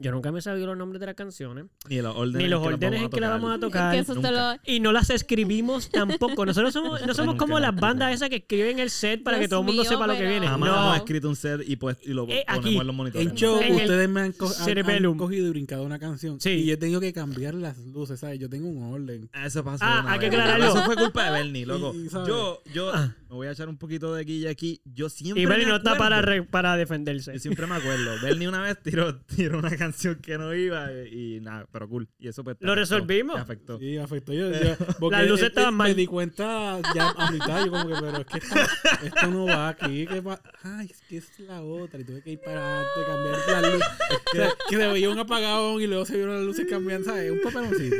Yo 0.00 0.12
nunca 0.12 0.30
me 0.30 0.38
he 0.38 0.42
sabido 0.42 0.66
los 0.66 0.76
nombres 0.76 1.00
de 1.00 1.06
las 1.06 1.14
canciones, 1.16 1.64
Ni 1.88 2.00
los 2.02 2.14
órdenes, 2.14 2.42
ni 2.42 2.48
los 2.48 2.64
órdenes 2.64 3.02
en 3.02 3.10
que 3.10 3.20
las 3.20 3.30
vamos 3.30 3.56
a 3.56 3.58
tocar. 3.58 4.04
que 4.04 4.12
lo... 4.30 4.56
Y 4.64 4.80
no 4.80 4.92
las 4.92 5.10
escribimos 5.10 5.90
tampoco. 5.90 6.44
Nosotros 6.46 6.72
somos, 6.72 7.04
no 7.06 7.14
somos 7.14 7.34
como 7.36 7.58
las 7.58 7.74
bandas 7.74 8.14
esas 8.14 8.28
que 8.28 8.36
escriben 8.36 8.78
el 8.78 8.90
set 8.90 9.22
para 9.24 9.40
que 9.40 9.48
todo 9.48 9.60
el 9.60 9.66
mundo 9.66 9.82
mío, 9.82 9.90
sepa 9.90 10.06
lo 10.06 10.14
que 10.14 10.26
viene. 10.26 10.46
Jamás 10.46 10.70
No, 10.70 10.76
hemos 10.84 10.96
escrito 10.98 11.28
un 11.28 11.36
set 11.36 11.62
y, 11.66 11.76
pues, 11.76 11.96
y 12.02 12.12
lo 12.12 12.24
Eh, 12.28 12.44
ponemos 12.46 12.66
aquí, 12.66 12.76
en 12.78 12.86
los 12.86 12.94
monitores. 12.96 13.26
En 13.28 13.34
show, 13.34 13.60
En 13.60 13.74
ustedes 13.74 14.08
me 14.08 14.20
han, 14.20 14.32
co- 14.32 14.52
han- 14.60 14.90
han 15.06 15.16
cogido 15.16 15.46
y 15.46 15.50
brincado 15.50 15.82
una 15.82 15.98
canción. 15.98 16.38
Sí. 16.40 16.50
Y 16.50 16.66
yo 16.66 16.74
he 16.74 16.76
tenido 16.76 17.00
que 17.00 17.12
cambiar 17.12 17.54
las 17.54 17.76
luces, 17.78 18.20
¿sabes? 18.20 18.38
Yo 18.38 18.48
tengo 18.48 18.68
un 18.68 18.92
orden. 18.92 19.28
Ah, 19.32 19.46
Eso 19.46 19.64
pasó. 19.64 19.84
Ah, 19.84 20.02
una 20.02 20.12
hay 20.12 20.18
que 20.20 20.26
aclararlo. 20.26 20.66
Eso 20.66 20.84
fue 20.84 20.94
culpa 20.96 21.24
de 21.24 21.30
Bernie, 21.30 21.66
loco. 21.66 21.92
Y- 21.94 22.08
yo, 22.08 22.62
yo 22.72 22.92
Ah. 22.94 23.14
me 23.28 23.34
voy 23.34 23.46
a 23.48 23.50
echar 23.52 23.68
un 23.68 23.78
poquito 23.78 24.14
de 24.14 24.22
guilla 24.24 24.50
aquí. 24.50 24.80
Yo 24.84 25.08
siempre. 25.08 25.42
y 25.42 25.46
Benny 25.46 25.64
me 25.64 25.70
no 25.70 25.76
está 25.78 25.96
para, 25.96 26.22
re- 26.22 26.42
para 26.44 26.76
defenderse. 26.76 27.32
Yo 27.32 27.38
siempre 27.40 27.66
me 27.66 27.74
acuerdo. 27.74 28.12
Bernie 28.22 28.46
una 28.48 28.60
vez 28.60 28.80
tiró, 28.80 29.16
tiró 29.34 29.58
una 29.58 29.70
canción 29.70 29.87
que 30.22 30.38
no 30.38 30.54
iba 30.54 30.92
y, 30.92 31.36
y 31.36 31.40
nada, 31.40 31.66
pero 31.72 31.88
cool. 31.88 32.08
Y 32.18 32.28
eso 32.28 32.42
pues. 32.44 32.56
Lo 32.60 32.72
afectó, 32.72 32.94
resolvimos. 32.96 33.36
afectó. 33.38 33.78
Sí, 33.78 33.96
afectó. 33.96 34.32
Yo, 34.32 34.50
yo- 34.50 34.76
porque 35.00 35.16
Las 35.16 35.26
luces 35.28 35.42
eh, 35.42 35.46
eh, 35.46 35.48
estaban 35.48 35.74
mal. 35.74 35.88
Me 35.88 35.94
di 35.94 36.06
cuenta 36.06 36.80
ya 36.94 37.10
a 37.10 37.30
mitad. 37.30 37.64
Yo 37.64 37.70
como 37.70 37.88
que, 37.88 37.94
pero 38.00 38.18
es 38.18 38.26
que 38.26 38.38
esto, 38.38 38.56
esto 39.04 39.26
no 39.28 39.44
va 39.46 39.68
aquí. 39.68 40.06
¿qué 40.06 40.22
pa- 40.22 40.40
Ay, 40.62 40.88
es 40.90 41.00
que 41.02 41.16
es 41.18 41.38
la 41.40 41.62
otra. 41.62 42.00
Y 42.00 42.04
tuve 42.04 42.22
que 42.22 42.30
ir 42.32 42.40
para 42.40 42.80
adelante, 42.80 43.00
cambiar 43.06 43.62
las 43.62 43.72
luces. 43.72 43.88
O 44.32 44.36
sea, 44.36 44.52
que 44.68 44.76
se 44.76 44.86
veía 44.88 45.10
un 45.10 45.18
apagón 45.18 45.82
y 45.82 45.86
luego 45.86 46.04
se 46.04 46.16
vieron 46.16 46.34
las 46.36 46.44
luces 46.44 46.66
cambiando, 46.68 47.06
¿sabes? 47.06 47.30
Un 47.30 47.40
papeloncito. 47.42 47.96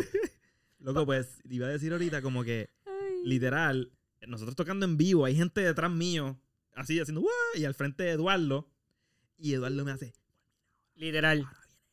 Loco, 0.80 1.04
pues 1.06 1.40
iba 1.50 1.66
a 1.66 1.70
decir 1.70 1.92
ahorita 1.92 2.22
como 2.22 2.44
que 2.44 2.70
Ay. 2.86 2.92
literal, 3.24 3.90
nosotros 4.26 4.54
tocando 4.56 4.86
en 4.86 4.96
vivo, 4.96 5.24
hay 5.24 5.34
gente 5.34 5.60
detrás 5.60 5.90
mío, 5.90 6.40
así 6.74 6.98
haciendo 7.00 7.20
¡guau! 7.22 7.32
y 7.56 7.64
al 7.64 7.74
frente 7.74 8.04
de 8.04 8.10
Eduardo. 8.12 8.68
Y 9.40 9.54
Eduardo 9.54 9.84
me 9.84 9.92
hace. 9.92 10.12
Literal. 10.94 11.46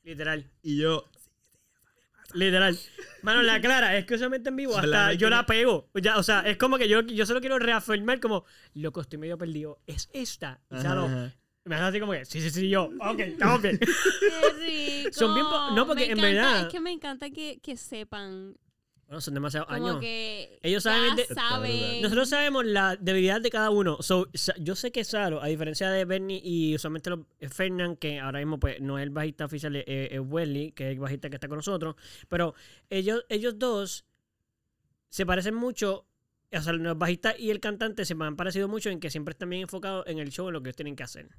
Literal. 0.06 0.50
Y 0.64 0.78
yo. 0.78 1.10
Literal. 2.34 2.78
Mano, 3.22 3.42
la 3.44 3.60
clara, 3.62 3.98
es 3.98 4.06
que 4.06 4.16
usualmente 4.16 4.50
en 4.50 4.56
vivo 4.56 4.78
hasta 4.78 5.14
yo 5.14 5.30
la 5.30 5.46
pego. 5.46 5.90
Ya, 5.96 6.18
o 6.18 6.24
sea, 6.24 6.42
es 6.42 6.58
como 6.58 6.78
que 6.78 6.88
yo, 6.88 7.02
yo 7.02 7.26
solo 7.26 7.40
quiero 7.40 7.60
reafirmar 7.60 8.20
como, 8.20 8.46
loco, 8.74 9.02
estoy 9.02 9.20
medio 9.20 9.38
perdido. 9.38 9.80
Es 9.88 10.10
esta. 10.14 10.60
Y 10.72 10.78
Salo, 10.82 11.06
Ajá. 11.06 11.34
me 11.64 11.76
hace 11.76 11.84
así 11.86 12.00
como 12.00 12.12
que, 12.12 12.26
sí, 12.26 12.42
sí, 12.42 12.50
sí, 12.50 12.70
yo. 12.70 12.90
Ok, 13.00 13.20
estamos 13.20 13.62
bien. 13.62 13.80
Qué 14.20 15.04
rico. 15.04 15.14
Son 15.14 15.34
bien 15.34 15.46
po- 15.46 15.72
no, 15.72 15.88
porque 15.88 16.08
Me 16.08 16.12
en 16.12 16.18
encanta- 16.20 16.28
verdad- 16.52 16.62
Es 16.68 16.72
que 16.72 16.80
me 16.80 16.92
encanta 16.92 17.30
que, 17.30 17.60
que 17.64 17.78
sepan. 17.78 18.56
Bueno, 19.08 19.22
son 19.22 19.34
demasiados 19.36 19.68
Como 19.68 19.86
años. 19.88 20.00
que. 20.02 20.58
Ellos 20.64 20.82
saben 20.84 21.10
ya 21.12 21.16
de- 21.16 21.26
saben. 21.36 22.02
Nosotros 22.02 22.28
sabemos 22.30 22.66
la 22.66 22.96
debilidad 22.96 23.40
de 23.40 23.50
cada 23.52 23.70
uno. 23.70 23.98
So, 24.02 24.28
yo 24.60 24.76
sé 24.76 24.92
que 24.92 25.04
Saro, 25.04 25.42
a 25.44 25.48
diferencia 25.48 25.92
de 25.92 26.06
Bernie 26.06 26.42
y 26.44 26.74
usualmente 26.74 27.12
los, 27.12 27.20
eh, 27.40 27.48
Fernand, 27.50 28.00
que 28.00 28.20
ahora 28.20 28.40
mismo 28.40 28.60
pues, 28.60 28.82
no 28.82 28.98
es 28.98 29.04
el 29.04 29.12
bajista 29.12 29.46
oficial, 29.46 29.76
es, 29.76 29.84
es 29.88 30.20
Wesley, 30.24 30.72
que 30.72 30.88
es 30.88 30.94
el 30.94 31.00
bajista 31.00 31.30
que 31.30 31.36
está 31.36 31.48
con 31.48 31.58
nosotros, 31.58 31.96
pero 32.28 32.56
ellos, 32.90 33.24
ellos 33.30 33.60
dos 33.60 34.06
se 35.10 35.26
parecen 35.26 35.54
mucho. 35.56 36.08
O 36.52 36.62
sea, 36.62 36.74
los 36.74 36.98
bajistas 36.98 37.38
y 37.40 37.52
el 37.52 37.60
cantante 37.60 38.06
se 38.06 38.16
me 38.16 38.26
han 38.26 38.36
parecido 38.36 38.68
mucho 38.68 38.90
en 38.90 39.00
que 39.00 39.10
siempre 39.10 39.34
están 39.34 39.50
bien 39.50 39.64
enfocados 39.64 40.06
en 40.08 40.20
el 40.20 40.30
show, 40.32 40.48
en 40.48 40.54
lo 40.54 40.64
que 40.64 40.70
ellos 40.70 40.78
tienen 40.78 40.96
que 40.96 41.04
hacer. 41.04 41.30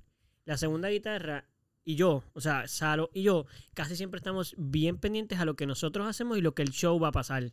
La 0.44 0.56
segunda 0.56 0.88
guitarra 0.88 1.48
y 1.86 1.94
yo, 1.94 2.22
o 2.34 2.40
sea, 2.42 2.66
Saro 2.68 3.10
y 3.14 3.22
yo, 3.22 3.46
casi 3.72 3.96
siempre 3.96 4.18
estamos 4.18 4.54
bien 4.58 4.98
pendientes 4.98 5.38
a 5.38 5.44
lo 5.46 5.54
que 5.56 5.66
nosotros 5.66 6.06
hacemos 6.06 6.36
y 6.36 6.40
lo 6.42 6.52
que 6.54 6.62
el 6.62 6.70
show 6.72 6.98
va 7.00 7.08
a 7.08 7.12
pasar. 7.12 7.52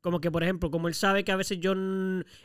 Como 0.00 0.20
que, 0.20 0.30
por 0.30 0.44
ejemplo, 0.44 0.70
como 0.70 0.86
él 0.86 0.94
sabe 0.94 1.24
que 1.24 1.32
a 1.32 1.36
veces 1.36 1.58
yo... 1.58 1.72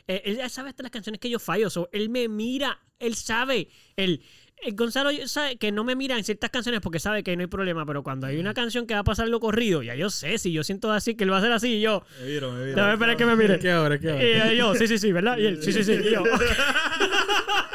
eh, 0.08 0.22
Él, 0.24 0.50
sabe 0.50 0.70
hasta 0.70 0.82
las 0.82 0.90
canciones 0.90 1.20
que 1.20 1.30
yo 1.30 1.38
fallo. 1.38 1.70
so, 1.70 1.88
él 1.92 2.10
me 2.10 2.28
mira, 2.28 2.80
él 2.98 3.14
sabe. 3.14 3.68
Él, 3.94 4.22
eh, 4.60 4.72
Gonzalo 4.72 5.10
sabe 5.28 5.56
que 5.56 5.70
no 5.70 5.84
me 5.84 5.94
mira 5.94 6.18
en 6.18 6.24
ciertas 6.24 6.50
canciones 6.50 6.80
porque 6.80 6.98
sabe 6.98 7.22
que 7.22 7.36
no 7.36 7.42
hay 7.42 7.46
problema, 7.46 7.86
pero 7.86 8.02
cuando 8.02 8.26
hay 8.26 8.38
una 8.38 8.52
canción 8.54 8.88
que 8.88 8.94
va 8.94 9.00
a 9.00 9.04
pasar 9.04 9.28
lo 9.28 9.38
corrido, 9.38 9.84
ya 9.84 9.94
yo 9.94 10.10
sé, 10.10 10.36
si 10.38 10.50
yo 10.52 10.64
siento 10.64 10.90
así, 10.90 11.14
que 11.14 11.22
él 11.22 11.30
va 11.30 11.36
a 11.36 11.38
hacer 11.38 11.52
así, 11.52 11.74
y 11.76 11.80
yo, 11.80 12.02
Me 12.20 12.26
viro, 12.26 12.50
me 12.50 12.58
viro. 12.64 12.74
déjame 12.74 12.92
esperar 12.94 13.16
que 13.16 13.24
me 13.24 13.36
mire. 13.36 13.58
¿Qué 13.60 13.70
ahora? 13.70 14.00
¿Qué 14.00 14.10
ahora? 14.10 14.52
Y 14.52 14.56
yo, 14.56 14.74
sí, 14.74 14.88
sí, 14.88 14.98
sí, 14.98 15.12
¿verdad? 15.12 15.38
Y 15.38 15.46
él, 15.46 15.62
sí, 15.62 15.72
sí, 15.72 15.84
sí. 15.84 15.92
Y 15.92 16.10
yo, 16.12 16.24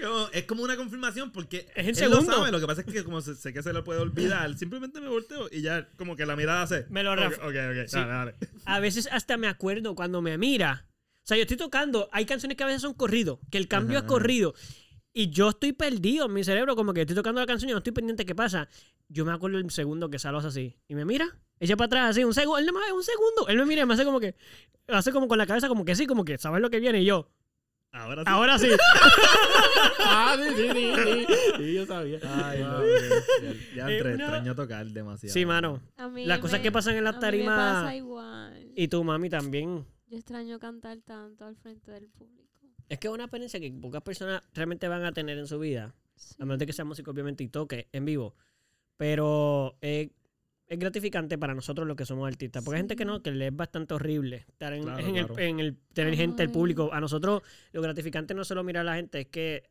Como- 0.00 0.28
es 0.32 0.44
como 0.44 0.62
una 0.62 0.76
confirmación 0.76 1.32
porque 1.32 1.66
Es 1.74 1.84
en 1.84 1.88
él 1.88 1.94
segundo. 1.96 2.20
lo 2.30 2.36
sabe. 2.38 2.50
Lo 2.52 2.60
que 2.60 2.66
pasa 2.66 2.80
es 2.82 2.86
que 2.92 3.04
como 3.04 3.20
sé, 3.20 3.34
sé 3.34 3.52
que 3.52 3.62
se 3.62 3.72
le 3.72 3.82
puede 3.82 4.00
olvidar, 4.00 4.56
simplemente 4.56 5.00
me 5.00 5.08
volteo 5.08 5.48
y 5.50 5.62
ya 5.62 5.88
como 5.96 6.16
que 6.16 6.26
la 6.26 6.36
mirada 6.36 6.62
hace. 6.62 6.86
Me 6.90 7.02
lo 7.02 7.12
Ok, 7.12 7.18
ref- 7.18 7.38
Ok, 7.38 7.82
ok, 7.82 7.88
Sí. 7.88 7.96
dale, 7.96 8.08
dale. 8.12 8.34
a 8.64 8.80
veces 8.80 9.08
hasta 9.10 9.36
me 9.36 9.46
acuerdo 9.48 9.94
cuando 9.94 10.20
me 10.22 10.36
mira. 10.38 10.86
O 11.22 11.26
sea, 11.28 11.36
yo 11.36 11.42
estoy 11.42 11.56
tocando, 11.58 12.08
hay 12.12 12.24
canciones 12.24 12.56
que 12.56 12.62
a 12.64 12.66
veces 12.66 12.80
son 12.82 12.94
corridos, 12.94 13.38
que 13.50 13.58
el 13.58 13.68
cambio 13.68 13.98
Ajá, 13.98 14.06
es 14.06 14.08
corrido. 14.10 14.54
Y 15.12 15.30
yo 15.30 15.48
estoy 15.50 15.72
perdido 15.72 16.26
en 16.26 16.32
mi 16.32 16.44
cerebro, 16.44 16.76
como 16.76 16.94
que 16.94 17.00
estoy 17.00 17.16
tocando 17.16 17.40
la 17.40 17.46
canción 17.46 17.68
y 17.68 17.72
no 17.72 17.78
estoy 17.78 17.92
pendiente 17.92 18.24
qué 18.24 18.34
pasa. 18.34 18.68
Yo 19.08 19.24
me 19.24 19.32
acuerdo 19.32 19.58
el 19.58 19.70
segundo 19.70 20.08
que 20.10 20.18
Salo 20.18 20.38
hace 20.38 20.48
así. 20.48 20.76
Y 20.86 20.94
me 20.94 21.04
mira, 21.04 21.36
echa 21.60 21.76
para 21.76 21.86
atrás 21.86 22.10
así, 22.10 22.24
un 22.24 22.34
segundo, 22.34 22.58
él 22.58 22.72
más 22.72 22.92
un 22.92 23.02
segundo. 23.02 23.48
Él 23.48 23.56
me 23.58 23.66
mira 23.66 23.82
y 23.82 23.86
me 23.86 23.94
hace 23.94 24.04
como 24.04 24.20
que, 24.20 24.36
hace 24.86 25.10
como 25.12 25.26
con 25.28 25.36
la 25.38 25.46
cabeza 25.46 25.68
como 25.68 25.84
que 25.84 25.94
sí, 25.96 26.06
como 26.06 26.24
que 26.24 26.38
sabes 26.38 26.60
lo 26.62 26.70
que 26.70 26.78
viene. 26.78 27.02
Y 27.02 27.06
yo, 27.06 27.28
Ahora 27.92 28.22
sí. 28.22 28.30
ahora 28.30 28.58
sí. 28.58 28.68
Ah, 30.00 30.36
sí, 30.38 30.54
sí, 30.56 30.68
sí, 30.72 31.26
sí. 31.26 31.34
Sí, 31.58 31.74
yo 31.74 31.86
sabía. 31.86 32.18
Ay, 32.22 32.60
no, 32.62 32.78
Wow. 32.78 32.86
ya, 33.74 33.88
Eh, 33.90 33.96
entré, 33.98 34.14
una- 34.14 34.24
extraño 34.24 34.54
tocar 34.54 34.86
demasiado. 34.86 35.32
Sí, 35.32 35.44
mano. 35.46 35.80
A 35.96 36.08
mí 36.08 36.24
Las 36.24 36.38
cosas 36.38 36.58
me- 36.60 36.62
que 36.64 36.72
pasan 36.72 36.96
en 36.96 37.04
la 37.04 37.10
a 37.10 37.12
mí 37.12 37.18
me 37.18 37.20
tarima- 37.20 37.56
pasa 37.56 37.96
igual. 37.96 38.72
Y 38.74 38.88
tu 38.88 39.04
mami 39.04 39.28
también. 39.28 39.84
Yo 40.08 40.16
extraño 40.18 40.58
cantar 40.58 40.98
tanto 41.04 41.44
al 41.44 41.56
frente 41.56 41.90
del 41.90 42.08
público. 42.08 42.60
Es 42.88 42.98
que 42.98 43.08
es 43.08 43.12
una 43.12 43.24
experiencia 43.24 43.60
que 43.60 43.70
pocas 43.70 44.02
personas 44.02 44.42
realmente 44.54 44.88
van 44.88 45.04
a 45.04 45.12
tener 45.12 45.36
en 45.38 45.46
su 45.46 45.58
vida. 45.58 45.94
Sí. 46.16 46.36
A 46.38 46.44
menos 46.44 46.58
de 46.58 46.66
que 46.66 46.72
sea 46.72 46.84
músico, 46.84 47.10
obviamente, 47.10 47.44
y 47.44 47.48
toque 47.48 47.88
en 47.92 48.04
vivo. 48.04 48.34
Pero 48.96 49.76
eh, 49.82 50.10
es 50.68 50.78
gratificante 50.78 51.38
para 51.38 51.54
nosotros 51.54 51.86
los 51.86 51.96
que 51.96 52.04
somos 52.06 52.28
artistas. 52.28 52.62
Porque 52.64 52.76
hay 52.76 52.80
gente 52.82 52.96
que 52.96 53.04
no, 53.04 53.22
que 53.22 53.30
le 53.32 53.48
es 53.48 53.56
bastante 53.56 53.94
horrible 53.94 54.44
estar 54.48 54.72
en, 54.74 54.82
Claro, 54.82 54.98
en 54.98 55.16
el, 55.16 55.26
claro. 55.26 55.38
en 55.38 55.60
el- 55.60 55.76
tener 55.94 56.14
gente, 56.16 56.42
el 56.42 56.50
público. 56.50 56.90
A 56.92 57.00
nosotros 57.00 57.42
lo 57.72 57.82
gratificante 57.82 58.34
no 58.34 58.42
es 58.42 58.48
solo 58.48 58.62
mirar 58.64 58.82
a 58.82 58.90
la 58.90 58.96
gente, 58.96 59.20
es 59.20 59.26
que 59.28 59.64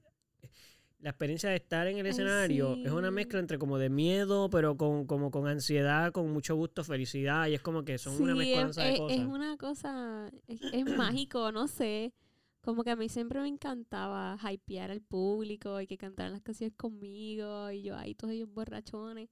la 1.00 1.12
experiencia 1.12 1.50
de 1.50 1.58
estar 1.58 1.88
en 1.88 1.98
el 2.00 2.06
Ay, 2.06 2.12
escenario 2.12 2.80
es 2.84 2.92
una 2.92 3.12
mezcla 3.12 3.40
entre 3.40 3.60
como 3.60 3.78
de 3.78 3.90
miedo, 3.90 4.50
pero 4.50 4.76
con, 4.78 5.06
como 5.06 5.30
con 5.32 5.48
ansiedad, 5.48 6.12
con 6.12 6.32
mucho 6.32 6.56
gusto, 6.56 6.84
felicidad. 6.84 7.48
Y 7.48 7.54
es 7.54 7.62
como 7.62 7.84
que 7.86 7.98
son 8.00 8.20
una 8.22 8.34
Sí, 8.34 8.40
mezcolanza 8.40 8.84
de 8.84 8.94
cosas. 8.94 9.20
es 9.20 9.26
una 9.26 9.58
cosa, 9.58 10.32
es, 10.48 10.62
es 10.72 10.86
mágico, 10.88 11.52
no 11.52 11.68
sé. 11.68 12.14
Como 12.62 12.84
que 12.84 12.92
a 12.92 12.96
mí 12.96 13.10
siempre 13.10 13.40
me 13.42 13.48
encantaba 13.48 14.38
hypear 14.52 14.92
al 14.92 15.02
público 15.02 15.80
y 15.82 15.88
que 15.88 15.98
cantaran 15.98 16.34
las 16.34 16.42
canciones 16.42 16.76
conmigo 16.76 17.70
y 17.72 17.84
yo 17.84 17.96
ahí 17.96 18.16
todos 18.16 18.34
ellos 18.34 18.50
borrachones. 18.52 19.30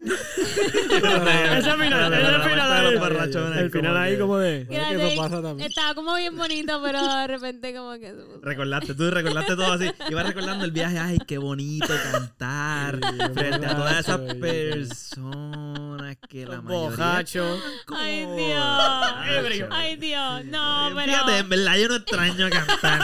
Ese 0.10 1.74
final, 1.76 2.14
ese 2.14 2.40
final 2.48 3.58
El 3.58 3.70
final 3.70 3.96
ahí 3.98 4.18
como 4.18 4.38
de... 4.38 4.64
Bueno, 4.64 4.88
que 4.88 4.94
Fíjate, 4.94 5.12
eso 5.12 5.22
pasa 5.22 5.42
también. 5.42 5.68
Estaba 5.68 5.94
como 5.94 6.14
bien 6.14 6.34
bonito, 6.36 6.80
pero 6.82 7.06
de 7.06 7.26
repente 7.26 7.74
como 7.74 7.92
que... 7.92 8.14
Recordaste, 8.42 8.94
tú 8.94 9.10
recordaste 9.10 9.56
todo 9.56 9.72
así. 9.74 9.90
Ibas 10.08 10.26
recordando 10.26 10.64
el 10.64 10.70
viaje. 10.70 10.98
Ay, 10.98 11.18
qué 11.26 11.36
bonito 11.36 11.92
cantar 12.12 12.98
frente 13.34 13.66
a 13.66 13.76
todas 13.76 13.98
esas 13.98 14.20
personas 14.36 16.16
que 16.28 16.46
la 16.46 16.62
mayoría. 16.62 16.90
Bojacho. 16.90 17.58
como 17.84 18.00
Ay. 18.00 18.26
Dios. 18.36 19.68
Ay, 19.70 19.96
Dios. 19.96 20.44
No, 20.46 20.92
pero... 20.94 21.12
Fíjate, 21.12 21.38
en 21.38 21.48
verdad 21.50 21.76
yo 21.76 21.88
no 21.88 21.96
extraño 21.96 22.48
cantar. 22.48 23.00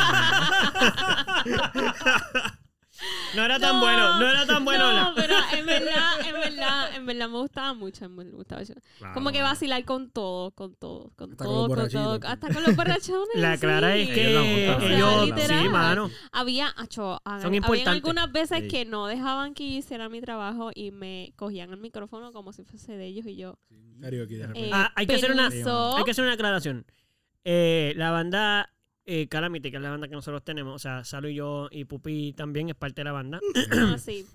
No 3.34 3.44
era 3.44 3.58
tan 3.58 3.80
bueno, 3.80 4.18
no 4.18 4.30
era 4.30 4.46
tan 4.46 4.64
bueno. 4.64 4.92
No, 4.92 4.92
la- 4.92 5.12
pero 5.14 5.34
en 5.58 5.66
verdad, 5.66 6.20
en 6.26 6.32
verdad, 6.34 6.94
en 6.96 7.06
verdad 7.06 7.28
me 7.28 7.38
gustaba 7.38 7.74
mucho. 7.74 8.08
Me 8.08 8.24
gustaba 8.30 8.62
mucho. 8.62 8.74
Como 9.14 9.30
que 9.32 9.42
vacilar 9.42 9.84
con 9.84 10.10
todo, 10.10 10.52
con 10.52 10.74
todo, 10.74 11.10
con 11.16 11.32
Hasta 11.32 11.44
todo, 11.44 11.68
con 11.68 11.88
todo. 11.88 12.20
Hasta 12.24 12.52
con 12.54 12.62
los 12.62 12.76
borrachones. 12.76 13.28
La 13.34 13.56
clara 13.58 13.94
sí. 13.94 14.02
es 14.02 14.08
que 14.10 14.30
Ellos 14.30 15.08
O 15.12 15.16
sea, 15.16 15.24
literal. 15.26 15.62
sí, 15.62 15.68
mano. 15.68 16.10
Había, 16.32 16.68
acho, 16.76 17.20
importantes. 17.52 17.86
algunas 17.88 18.32
veces 18.32 18.62
Sí. 18.62 18.68
que 18.68 18.84
no 18.84 19.06
dejaban 19.06 19.54
que 19.54 19.70
yo 19.70 19.78
hiciera 19.78 20.08
mi 20.08 20.20
trabajo 20.20 20.70
y 20.74 20.90
me 20.90 21.32
cogían 21.36 21.70
el 21.70 21.78
micrófono 21.78 22.32
como 22.32 22.52
si 22.52 22.64
fuese 22.64 22.96
de 22.96 23.06
ellos 23.06 23.26
y 23.26 23.36
yo. 23.36 23.58
Eh, 24.54 24.70
Ah, 24.72 24.92
hay 24.94 25.06
que 25.06 25.14
hacer 25.16 25.32
una-. 25.32 25.48
Hay 25.48 26.04
que 26.04 26.10
hacer 26.10 26.24
una 26.24 26.34
aclaración. 26.34 26.86
Eh, 27.44 27.92
la 27.96 28.10
banda 28.10 28.72
eh, 29.06 29.28
Calamity, 29.28 29.70
que 29.70 29.76
es 29.76 29.82
la 29.82 29.90
banda 29.90 30.08
que 30.08 30.14
nosotros 30.14 30.44
tenemos, 30.44 30.74
o 30.74 30.78
sea, 30.78 31.04
Salo 31.04 31.28
y 31.28 31.36
yo 31.36 31.68
y 31.70 31.84
Pupi 31.84 32.32
también 32.32 32.68
es 32.68 32.74
parte 32.74 33.00
de 33.00 33.04
la 33.04 33.12
banda. 33.12 33.40
Ah, 33.72 33.96
sí. 34.04 34.26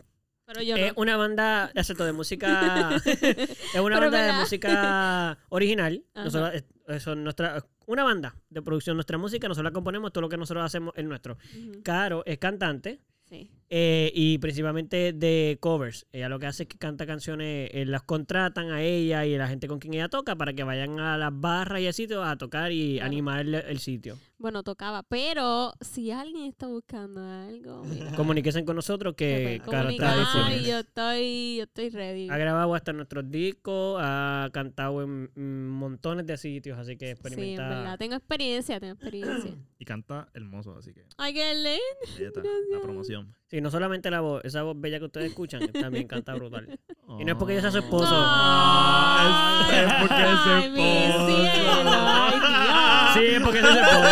Pero 0.46 0.62
yo 0.64 0.76
Es 0.76 0.96
no. 0.96 1.02
una 1.02 1.16
banda, 1.18 1.72
excepto 1.76 2.04
de 2.04 2.14
música, 2.14 2.96
es 3.06 3.80
una 3.80 4.00
Pero 4.00 4.12
banda 4.12 4.26
de 4.26 4.34
música 4.34 5.38
original. 5.50 6.04
Nosotros, 6.16 6.56
eh, 6.56 6.66
eso 6.88 7.16
nuestra, 7.16 7.64
una 7.86 8.04
banda 8.04 8.36
de 8.50 8.62
producción, 8.62 8.98
nuestra 8.98 9.18
música, 9.18 9.48
nosotros 9.48 9.72
la 9.72 9.74
componemos, 9.74 10.12
todo 10.12 10.24
lo 10.24 10.30
que 10.30 10.38
nosotros 10.38 10.66
hacemos 10.66 10.94
es 10.98 11.06
nuestro. 11.06 11.38
Caro 11.84 12.24
es 12.26 12.38
cantante. 12.38 13.00
Sí. 13.30 13.50
Eh, 13.74 14.12
y 14.14 14.38
principalmente 14.40 15.14
de 15.14 15.58
covers. 15.62 16.06
Ella 16.12 16.28
lo 16.28 16.40
que 16.40 16.46
hace 16.46 16.64
es 16.64 16.70
que 16.70 16.78
canta 16.78 17.06
canciones, 17.06 17.70
eh, 17.74 17.86
las 17.86 18.02
contratan 18.04 18.70
a 18.70 18.82
ella 18.84 19.26
y 19.26 19.34
a 19.36 19.38
la 19.38 19.48
gente 19.48 19.70
con 19.70 19.80
quien 19.80 19.94
ella 19.94 20.10
toca 20.10 20.36
para 20.36 20.52
que 20.52 20.64
vayan 20.64 21.00
a 21.00 21.18
las 21.18 21.32
barras 21.34 21.80
y 21.80 21.88
a 21.88 21.94
sitios 21.94 22.22
a 22.28 22.36
tocar 22.38 22.74
y 22.74 22.96
Claro. 22.96 23.06
animar 23.08 23.40
el, 23.40 23.56
el 23.56 23.80
sitio. 23.80 24.18
Bueno, 24.38 24.62
tocaba. 24.64 25.04
Pero 25.04 25.72
si 25.80 26.12
alguien 26.12 26.48
está 26.50 26.68
buscando 26.68 27.22
algo, 27.24 27.86
mira. 27.86 28.12
Comuníquense 28.18 28.66
con 28.66 28.76
nosotros 28.76 29.14
que 29.16 29.62
comunican 29.64 29.90
está 29.92 30.58
yo 30.58 30.80
estoy, 30.80 31.56
yo 31.58 31.64
estoy 31.64 31.90
ready. 31.92 32.30
Ha 32.30 32.38
grabado 32.38 32.76
hasta 32.76 32.92
nuestros 32.92 33.32
discos, 33.32 34.00
ha 34.02 34.50
cantado 34.52 35.02
en 35.02 35.70
montones 35.70 36.26
de 36.26 36.36
sitios, 36.38 36.78
así 36.78 36.98
que 36.98 37.06
Sí, 37.06 37.12
en 37.12 37.18
experimenta. 37.18 37.70
verdad. 37.70 37.98
Tengo 37.98 38.16
experiencia, 38.16 38.82
tengo 38.82 38.94
experiencia. 38.96 39.52
Y 39.80 39.86
canta 39.86 40.28
hermoso, 40.34 40.76
así 40.78 40.94
que. 40.94 41.06
Ay, 41.18 41.34
qué 41.34 41.54
lindo. 41.56 42.18
ahí 42.20 42.26
está, 42.26 42.42
la 42.72 42.80
promoción. 42.82 43.34
Sí, 43.52 43.60
no 43.60 43.70
solamente 43.70 44.10
la 44.10 44.22
voz, 44.22 44.42
esa 44.46 44.64
voz 44.64 44.80
bella 44.80 44.98
que 44.98 45.06
ustedes 45.06 45.28
escuchan, 45.28 45.68
también 45.74 46.08
canta 46.08 46.34
brutal. 46.34 46.80
Y 47.20 47.26
no 47.26 47.34
es 47.34 47.38
porque 47.38 47.52
ella 47.54 47.62
sea 47.64 47.72
su 47.72 47.80
esposo. 47.80 48.08
Ah, 48.14 49.68
es- 49.70 49.78
es 49.78 49.94
porque 50.00 50.24
es 50.24 50.30
su 50.40 50.50
esposo. 50.52 51.28
cielo. 51.28 51.92
Ay, 51.94 52.40
Dios. 52.40 53.14
Sí, 53.14 53.26
es 53.36 53.42
porque 53.42 53.60
es 53.60 53.66
su 53.66 53.72
esposo. 53.72 54.10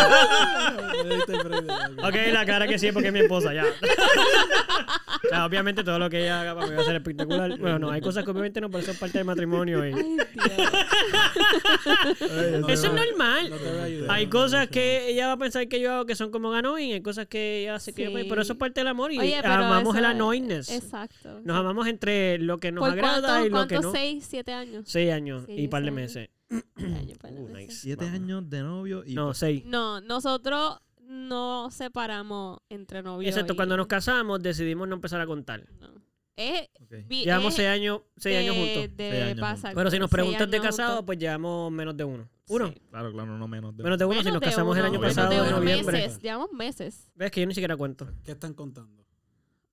Ok, 2.06 2.14
la 2.32 2.44
cara 2.44 2.66
que 2.68 2.78
sí 2.78 2.88
es 2.88 2.92
porque 2.92 3.08
es 3.08 3.14
mi 3.14 3.20
esposa, 3.20 3.54
ya. 3.54 3.64
O 5.24 5.28
sea, 5.28 5.44
obviamente 5.46 5.84
todo 5.84 5.98
lo 5.98 6.08
que 6.08 6.22
ella 6.22 6.40
haga 6.40 6.54
para 6.54 6.66
mí 6.68 6.74
va 6.74 6.82
a 6.82 6.84
ser 6.84 6.96
espectacular. 6.96 7.58
Bueno, 7.58 7.78
no, 7.78 7.90
hay 7.90 8.00
cosas 8.00 8.24
que 8.24 8.30
obviamente 8.30 8.60
no, 8.60 8.70
pero 8.70 8.82
eso 8.82 8.92
es 8.92 8.98
parte 8.98 9.18
del 9.18 9.26
matrimonio. 9.26 9.86
y- 9.86 9.92
Ay, 9.92 10.02
Dios. 10.02 10.20
No 12.60 12.66
te 12.66 12.72
Eso 12.72 12.86
es 12.86 12.92
normal. 12.92 13.50
no 13.50 13.82
ayudar. 13.82 14.10
Hay 14.10 14.26
cosas 14.28 14.68
que 14.68 15.08
ella 15.10 15.26
va 15.28 15.32
a 15.34 15.38
pensar 15.38 15.68
que 15.68 15.80
yo 15.80 15.92
hago 15.92 16.06
que 16.06 16.14
son 16.14 16.30
como 16.30 16.52
annoying, 16.52 16.92
hay 16.94 17.02
cosas 17.02 17.26
que 17.26 17.62
ella 17.62 17.74
hace 17.76 17.92
que 17.92 18.04
yo... 18.04 18.18
Sí. 18.18 18.26
Pero 18.28 18.42
eso 18.42 18.52
es 18.54 18.58
parte 18.58 18.80
del 18.80 18.88
amor 18.88 19.12
y 19.12 19.18
Oye, 19.18 19.36
amamos 19.36 19.96
el 19.96 20.04
annoyingness. 20.04 20.70
Exacto. 20.70 21.40
Nos 21.44 21.56
amamos 21.56 21.86
entre 21.86 22.38
lo 22.38 22.58
que 22.58 22.72
nos 22.72 22.82
¿Por 22.82 22.90
agrada 22.92 23.20
cuánto, 23.20 23.46
y 23.46 23.50
lo 23.50 23.66
que 23.66 23.74
cuánto? 23.74 23.88
no. 23.88 23.92
¿Seis, 23.92 24.26
siete 24.28 24.52
años? 24.52 24.84
Seis 24.86 25.12
años 25.12 25.44
Sí, 25.46 25.52
y 25.56 25.68
par 25.68 25.82
de 25.84 25.90
meses. 25.90 26.30
Siete 26.76 26.94
años, 26.98 27.18
par 27.18 27.32
de 27.32 27.40
Uh, 27.40 27.48
meses. 27.48 27.56
nice. 27.68 27.80
Siete 27.80 28.04
Vamos. 28.04 28.20
años 28.20 28.50
de 28.50 28.60
novio 28.62 29.02
y. 29.06 29.14
No, 29.14 29.34
seis. 29.34 29.64
No, 29.66 30.00
nosotros 30.00 30.80
no 31.10 31.70
separamos 31.70 32.60
entre 32.68 33.02
novios. 33.02 33.28
Excepto 33.28 33.52
y- 33.52 33.56
cuando 33.56 33.76
nos 33.76 33.86
casamos, 33.88 34.40
decidimos 34.42 34.86
no 34.88 34.94
empezar 34.94 35.20
a 35.20 35.26
contar. 35.26 35.64
No. 35.80 35.88
Es, 36.36 36.68
Ok. 36.80 36.92
vi- 37.06 37.24
Llevamos 37.24 37.48
es 37.48 37.56
seis 37.56 37.68
años, 37.68 38.00
seis 38.16 38.36
de- 38.36 38.38
años 38.48 38.56
juntos. 38.56 38.96
de 38.96 39.10
Seis 39.10 39.22
años 39.24 39.40
pasar- 39.40 39.74
Pero 39.74 39.90
si 39.90 39.98
nos 39.98 40.08
preguntas 40.10 40.50
de 40.50 40.60
casado, 40.60 40.88
juntos. 40.90 41.06
pues 41.06 41.18
llevamos 41.18 41.70
menos 41.72 41.96
de 41.96 42.04
uno. 42.04 42.28
Uno. 42.48 42.68
Sí. 42.68 42.80
Claro, 42.90 43.12
claro, 43.12 43.36
no 43.36 43.46
menos 43.48 43.76
de. 43.76 43.82
Menos 43.84 43.98
de 43.98 44.04
uno 44.06 44.14
si 44.14 44.18
Menos 44.24 44.34
nos 44.34 44.40
de 44.40 44.46
casamos 44.46 44.76
el 44.76 44.82
uno, 44.82 44.90
año 44.92 45.00
menos 45.00 45.14
pasado 45.14 45.30
de 45.30 45.36
en 45.36 45.42
unos 45.42 45.60
noviembre. 45.60 45.98
meses, 45.98 46.22
llevamos 46.22 46.52
meses. 46.52 47.10
Ves 47.14 47.30
que 47.30 47.40
yo 47.42 47.46
ni 47.46 47.54
siquiera 47.54 47.76
cuento. 47.76 48.08
¿Qué 48.24 48.32
están 48.32 48.54
contando? 48.54 49.04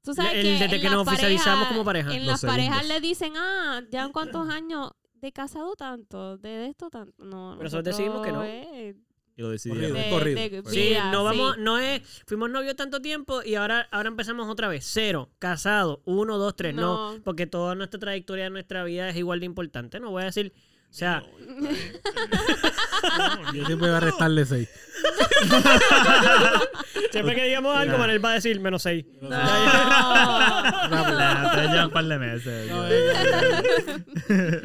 Tú 0.02 0.14
sabes 0.14 0.34
El- 0.36 0.42
que 0.42 0.50
desde 0.66 0.80
que 0.82 0.90
nos 0.90 1.08
oficializamos 1.08 1.44
parejas- 1.60 1.68
como 1.70 1.86
pareja. 1.86 2.14
En 2.14 2.20
Los 2.26 2.44
las 2.44 2.52
parejas 2.52 2.88
le 2.88 3.00
dicen, 3.02 3.34
ah, 3.38 3.82
¿ya 3.92 4.10
cuántos 4.12 4.50
años 4.50 4.92
de 5.14 5.32
casado 5.32 5.76
tanto? 5.76 6.38
¿De 6.38 6.68
esto 6.68 6.90
tanto? 6.90 7.14
No, 7.24 7.52
Pero 7.58 7.64
nosotros 7.64 7.84
decidimos 7.86 8.26
que 8.26 8.32
no. 8.32 8.44
es 8.44 8.96
Y 9.38 9.42
lo 9.44 9.50
decidieron. 9.50 9.92
Corrido. 9.92 10.04
de- 10.42 10.50
corrido. 10.50 10.62
de 10.64 10.70
Sí, 10.72 10.80
vida, 10.90 11.12
no 11.12 11.24
vamos, 11.24 11.56
sí. 11.56 11.62
no 11.62 11.78
es, 11.78 12.02
fuimos 12.26 12.50
novios 12.50 12.76
tanto 12.76 13.02
tiempo 13.02 13.42
y 13.44 13.56
ahora, 13.56 13.88
ahora 13.92 14.10
empezamos 14.10 14.50
otra 14.50 14.68
vez. 14.68 14.84
Cero, 14.86 15.30
casado, 15.40 16.02
uno, 16.06 16.38
dos, 16.38 16.56
tres. 16.56 16.74
No, 16.74 17.14
No. 17.14 17.22
porque 17.24 17.46
toda 17.48 17.76
nuestra 17.76 18.00
trayectoria 18.00 18.46
de 18.46 18.50
nuestra 18.50 18.84
vida 18.84 19.08
es 19.10 19.16
igual 19.16 19.40
de 19.40 19.46
importante. 19.46 20.00
No 20.00 20.10
voy 20.12 20.24
a 20.24 20.26
decir, 20.26 20.52
O 20.90 20.94
sea, 20.98 21.24
Yo 23.54 23.66
siempre 23.66 23.88
voy 23.88 23.98
a 23.98 24.00
restarle 24.00 24.46
6. 24.46 24.68
siempre 27.12 27.36
que 27.36 27.46
digamos 27.46 27.76
algo, 27.76 27.94
Ya. 27.94 27.98
Manel 28.00 28.24
va 28.24 28.32
a 28.32 28.36
decir 28.36 28.60
menos 28.60 28.82
6. 28.84 29.06
No. 29.22 29.30
Llevan 30.90 31.86
un 31.86 31.92
par 31.92 32.06
de 32.06 32.20
meses. 32.20 32.72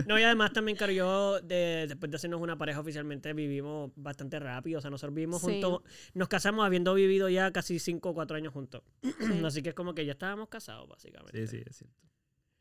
No, 0.07 0.19
y 0.19 0.23
además 0.23 0.53
también, 0.53 0.77
Caro, 0.77 0.93
yo, 0.93 1.41
de- 1.41 1.87
después 1.89 2.11
de 2.11 2.17
hacernos 2.17 2.41
una 2.41 2.57
pareja 2.57 2.81
oficialmente, 2.81 3.33
vivimos 3.33 3.91
bastante 3.97 4.39
rápido. 4.39 4.79
O 4.79 4.81
sea, 4.81 4.91
nosotros 4.91 5.15
vivimos 5.15 5.41
Sí. 5.43 5.61
juntos. 5.61 5.83
Nos 6.15 6.29
casamos 6.29 6.65
habiendo 6.65 6.95
vivido 6.95 7.29
ya 7.29 7.51
casi 7.53 7.79
5 7.79 8.11
o 8.11 8.15
4 8.15 8.37
años 8.37 8.53
juntos. 8.53 8.83
Sí. 9.03 9.43
Así 9.45 9.63
que 9.63 9.71
es 9.71 9.75
como 9.75 9.95
que 9.95 10.05
ya 10.07 10.13
estábamos 10.13 10.49
casados, 10.49 10.89
básicamente. 10.89 11.47
Sí, 11.47 11.59
sí, 11.59 11.63
es 11.69 11.77
cierto. 11.77 11.97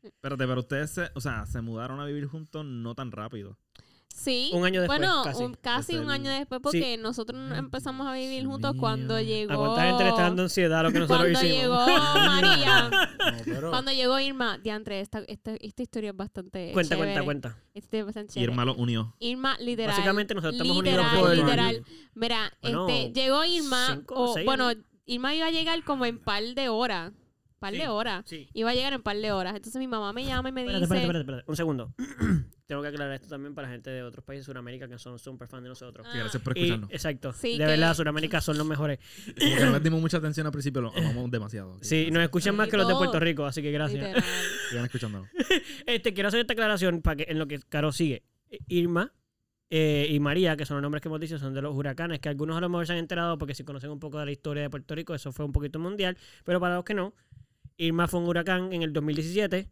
Espérate, 0.02 0.46
pero 0.46 0.60
ustedes, 0.60 0.90
se, 0.90 1.10
o 1.14 1.20
sea, 1.20 1.46
se 1.46 1.60
mudaron 1.60 2.00
a 2.00 2.04
vivir 2.06 2.26
juntos 2.26 2.64
no 2.64 2.94
tan 2.94 3.12
rápido. 3.12 3.56
Sí. 4.14 4.50
Un 4.52 4.62
año 4.66 4.82
después, 4.82 4.98
Bueno, 4.98 5.22
casi. 5.24 5.42
un- 5.42 5.54
casi 5.54 5.96
año 5.96 6.30
después 6.30 6.60
porque 6.62 6.98
nosotros 6.98 7.40
no 7.40 7.54
empezamos 7.54 8.06
a 8.06 8.12
vivir 8.12 8.40
Dios 8.42 8.52
juntos 8.52 8.72
mío. 8.74 8.80
cuando 8.80 9.18
llegó... 9.22 9.52
¿A 9.54 9.56
cuánta 9.56 9.84
gente 9.86 10.02
le 10.04 10.10
está 10.10 10.22
dando 10.22 10.42
ansiedad 10.42 10.82
lo 10.82 10.92
que 10.92 10.98
nosotros 10.98 11.28
Cuando 11.32 11.48
hicimos? 11.48 11.62
llegó 11.62 11.76
María, 12.26 12.90
No, 12.90 13.38
pero. 13.46 13.70
cuando 13.70 13.90
llegó 13.92 14.20
Irma, 14.20 14.58
diantre, 14.58 15.00
esta, 15.00 15.20
esta, 15.28 15.54
esta 15.58 15.82
historia 15.82 16.10
es 16.10 16.16
bastante 16.16 16.72
Cuenta, 16.74 16.94
chévere. 16.94 17.12
cuenta, 17.14 17.24
cuenta. 17.24 17.48
Esta 17.72 17.78
historia 17.78 18.00
es 18.00 18.06
bastante 18.06 18.32
chévere. 18.34 18.52
Irma 18.52 18.64
los 18.66 18.76
unió. 18.76 19.16
Irma, 19.18 19.56
literal. 19.60 19.92
Básicamente 19.96 20.34
nosotros 20.34 20.54
estamos 20.60 20.76
unidos 20.76 20.98
literal, 21.06 21.20
por- 21.22 21.34
literal. 21.36 21.84
Mira, 22.14 22.52
Bueno, 22.60 22.88
este, 22.90 23.18
llegó 23.18 23.44
Irma, 23.46 23.86
cinco 23.94 24.14
o 24.14 24.34
seis 24.34 24.44
bueno. 24.44 24.72
Irma 25.06 25.34
iba 25.34 25.46
a 25.46 25.50
llegar 25.50 25.82
como 25.84 26.04
en 26.04 26.18
par 26.18 26.42
de 26.54 26.68
horas. 26.68 27.12
Par 27.62 27.72
Sí. 27.74 27.78
de 27.78 27.88
horas. 27.88 28.24
Sí. 28.26 28.48
Iba 28.54 28.70
a 28.70 28.74
llegar 28.74 28.92
en 28.92 29.02
par 29.02 29.16
de 29.16 29.30
horas. 29.30 29.54
Entonces 29.54 29.78
mi 29.78 29.86
mamá 29.86 30.12
me 30.12 30.24
llama 30.24 30.48
y 30.48 30.52
me 30.52 30.62
Espérate, 30.62 30.80
dice. 30.84 30.94
espérate, 30.96 31.20
espérate, 31.20 31.20
espérate. 31.20 31.50
Un 31.50 31.56
segundo. 31.56 31.94
Tengo 32.66 32.82
que 32.82 32.88
aclarar 32.88 33.14
esto 33.14 33.28
también 33.28 33.54
para 33.54 33.68
gente 33.68 33.90
de 33.90 34.02
otros 34.02 34.24
países 34.24 34.44
de 34.46 34.52
Sudamérica 34.52 34.88
que 34.88 34.98
son 34.98 35.18
súper 35.18 35.46
fan 35.46 35.62
de 35.62 35.68
nosotros. 35.68 36.04
Gracias 36.12 36.42
por 36.42 36.56
Y- 36.58 36.62
escucharnos. 36.62 36.90
exacto. 36.90 37.32
Sí, 37.32 37.52
de 37.52 37.58
que- 37.58 37.64
verdad, 37.66 37.94
Sudamérica 37.94 38.40
son 38.40 38.58
los 38.58 38.66
mejores. 38.66 38.98
Como 39.38 39.56
que 39.56 39.64
no 39.64 39.70
les 39.72 39.82
dimos 39.84 40.00
mucha 40.00 40.16
atención 40.16 40.46
al 40.46 40.52
principio, 40.52 40.82
lo 40.82 40.92
amamos 40.96 41.30
demasiado. 41.30 41.78
Sí, 41.82 42.10
nos 42.10 42.22
escuchan 42.24 42.54
Sí, 42.54 42.56
más 42.58 42.68
que 42.68 42.76
los 42.76 42.88
de. 42.88 42.94
Puerto 42.94 43.20
Rico, 43.20 43.44
así 43.46 43.62
que 43.62 43.70
gracias. 43.70 44.24
Sigan 44.70 44.84
escuchándonos. 44.86 45.28
Este, 45.86 46.12
quiero 46.14 46.28
hacer 46.28 46.40
esta 46.40 46.54
aclaración 46.54 47.00
para 47.00 47.16
que 47.16 47.26
en 47.28 47.38
lo 47.38 47.46
que 47.46 47.60
Caro 47.68 47.92
sigue. 47.92 48.24
Irma 48.68 49.12
eh, 49.74 50.06
y 50.10 50.20
María, 50.20 50.56
que 50.56 50.66
son 50.66 50.76
los 50.76 50.82
nombres 50.82 51.00
que 51.00 51.08
hemos 51.08 51.18
dicho, 51.20 51.38
son 51.38 51.54
de 51.54 51.62
los 51.62 51.74
huracanes, 51.74 52.20
que 52.20 52.28
algunos 52.28 52.56
a 52.58 52.60
lo 52.60 52.68
mejor 52.68 52.86
se 52.86 52.92
han 52.92 52.98
enterado 52.98 53.38
porque 53.38 53.54
si 53.54 53.64
conocen 53.64 53.90
un 53.90 53.98
poco 53.98 54.18
de 54.18 54.26
la 54.26 54.30
historia 54.32 54.62
de 54.62 54.68
Puerto 54.70 54.94
Rico, 54.94 55.14
eso 55.14 55.32
fue 55.32 55.46
un 55.46 55.52
poquito 55.52 55.78
mundial, 55.78 56.18
pero 56.44 56.60
para 56.60 56.74
los 56.74 56.84
que 56.84 56.92
no, 56.92 57.14
Irma 57.76 58.08
fue 58.08 58.20
un 58.20 58.28
huracán 58.28 58.72
en 58.72 58.82
el 58.82 58.92
2017 58.92 59.68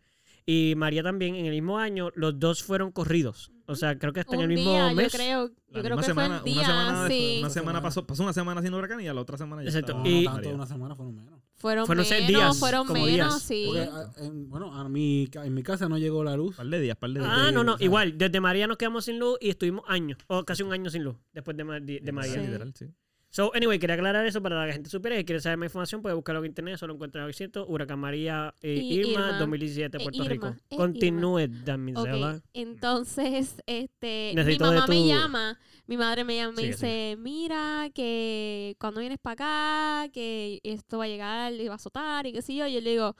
y 0.47 0.75
María 0.77 1.03
también 1.03 1.35
en 1.37 1.47
el 1.47 1.53
mismo 1.53 1.79
año, 1.79 2.11
los 2.15 2.39
dos 2.39 2.63
fueron 2.63 2.91
corridos. 2.93 3.53
O 3.67 3.77
sea, 3.77 3.97
creo 3.99 4.13
que 4.13 4.21
hasta 4.21 4.35
en 4.35 4.41
el 4.43 4.49
mismo 4.49 4.73
día, 4.73 4.93
mes. 4.93 5.13
yo 5.13 5.19
creo, 5.19 5.49
yo 5.69 5.83
que 5.97 6.03
semana, 6.03 6.05
fue 6.05 6.25
el 6.25 6.31
una 6.31 6.43
día, 6.43 6.67
semana, 6.67 7.05
de- 7.05 7.09
sí. 7.11 7.37
una 7.41 7.51
semana 7.51 7.83
pasó, 7.83 8.05
pasó 8.05 8.23
una 8.25 8.33
semana 8.33 8.61
sin 8.63 8.75
huracán 8.75 9.01
y 9.01 9.07
a 9.07 9.15
la 9.15 9.21
otra 9.21 9.39
semana 9.39 9.63
ya 9.63 9.69
Exacto. 9.69 9.93
estaba 9.93 10.09
Y- 10.09 10.25
No, 10.25 10.31
tanto, 10.31 10.37
María. 10.39 10.55
una 10.55 10.67
semana 10.67 10.97
fueron 10.97 11.15
menos. 11.15 11.41
Fueron, 11.55 11.87
Fueron 11.87 12.09
menos, 12.09 12.27
días, 12.27 12.59
fueron 12.59 12.87
como 12.87 13.05
menos, 13.05 13.13
días. 13.15 13.43
sí. 13.43 13.65
Porque, 13.67 13.83
a- 13.83 14.25
en- 14.27 14.49
bueno, 14.49 14.75
a 14.75 14.89
mi, 14.89 15.29
en 15.33 15.55
mi 15.55 15.63
casa 15.63 15.89
no 15.89 15.99
llegó 15.99 16.25
la 16.25 16.35
luz. 16.37 16.57
Par 16.57 16.67
de 16.67 16.81
días, 16.81 16.97
par 16.97 17.11
de 17.11 17.21
días. 17.21 17.31
Ah, 17.33 17.53
no, 17.53 17.63
no, 17.63 17.75
o 17.75 17.79
sea- 17.79 17.85
igual. 17.85 18.17
Desde 18.19 18.41
María 18.41 18.67
nos 18.67 18.79
quedamos 18.79 19.05
sin 19.05 19.19
luz 19.21 19.37
y 19.41 19.51
estuvimos 19.51 19.85
años, 19.87 20.19
o 20.27 20.43
casi 20.45 20.63
un 20.65 20.73
año 20.73 20.91
sin 20.91 21.05
luz, 21.05 21.17
después 21.33 21.57
de, 21.57 21.63
Ma- 21.65 21.79
de- 21.79 22.01
de 22.01 22.13
María. 22.13 22.33
Sí. 22.35 22.41
Literal, 22.41 22.73
sí. 22.75 22.87
So, 23.33 23.55
anyway, 23.55 23.79
quería 23.79 23.95
aclarar 23.95 24.27
eso 24.27 24.43
para 24.43 24.61
que 24.63 24.67
la 24.67 24.73
gente 24.73 24.91
supiera. 24.91 25.17
Si 25.17 25.25
quiere 25.25 25.41
saber 25.41 25.57
más 25.57 25.67
información, 25.67 26.03
puede 26.03 26.17
buscarlo 26.17 26.41
en 26.41 26.47
internet. 26.47 26.79
Solo 26.79 26.95
encuentra 26.95 27.25
lo 27.25 27.33
cierto. 27.33 27.65
Huracán 27.69 28.01
María 28.01 28.53
eh, 28.61 28.75
Irma, 28.75 29.11
Irma. 29.13 29.39
2017, 29.39 29.97
Eh, 29.97 30.01
Puerto 30.03 30.17
Irma, 30.25 30.29
Rico. 30.29 30.57
eh, 30.69 30.77
Continúe, 30.77 31.47
damisela. 31.65 32.43
entonces, 32.53 33.55
este, 33.67 34.31
mi 34.31 34.35
Necesito 34.37 34.65
mamá 34.65 34.87
me 34.89 35.07
llama, 35.07 35.59
mi 35.87 35.97
madre 35.97 36.25
me 36.25 36.37
llama 36.37 36.53
y 36.55 36.57
me 36.57 36.69
dice, 36.73 37.17
mira, 37.21 37.89
que 37.95 38.75
cuando 38.81 38.99
vienes 39.01 39.19
para 39.21 40.03
acá, 40.05 40.13
que 40.13 40.59
esto 40.65 40.99
va 40.99 41.05
a 41.05 41.09
llegar 41.09 41.53
y 41.53 41.67
va 41.69 41.75
a 41.75 41.77
azotar 41.77 42.27
y 42.27 42.33
qué 42.33 42.43
sé 42.43 42.55
yo, 42.57 42.67
y 42.67 42.73
yo 42.75 42.81
le 42.81 42.91
digo, 42.91 43.15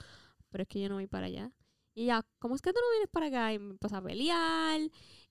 pero 0.49 0.63
es 0.63 0.67
que 0.67 0.81
yo 0.81 0.89
no 0.89 0.95
voy 0.95 1.07
para 1.07 1.27
allá. 1.27 1.51
Y 1.95 2.03
ella, 2.03 2.21
¿cómo 2.39 2.55
es 2.55 2.61
que 2.61 2.71
tú 2.73 2.79
no 2.81 2.91
vienes 2.91 3.09
para 3.09 3.27
acá? 3.27 3.53
Y 3.53 3.59
me 3.59 3.71
empezó 3.71 3.95
a 3.95 4.01
pelear, 4.01 4.81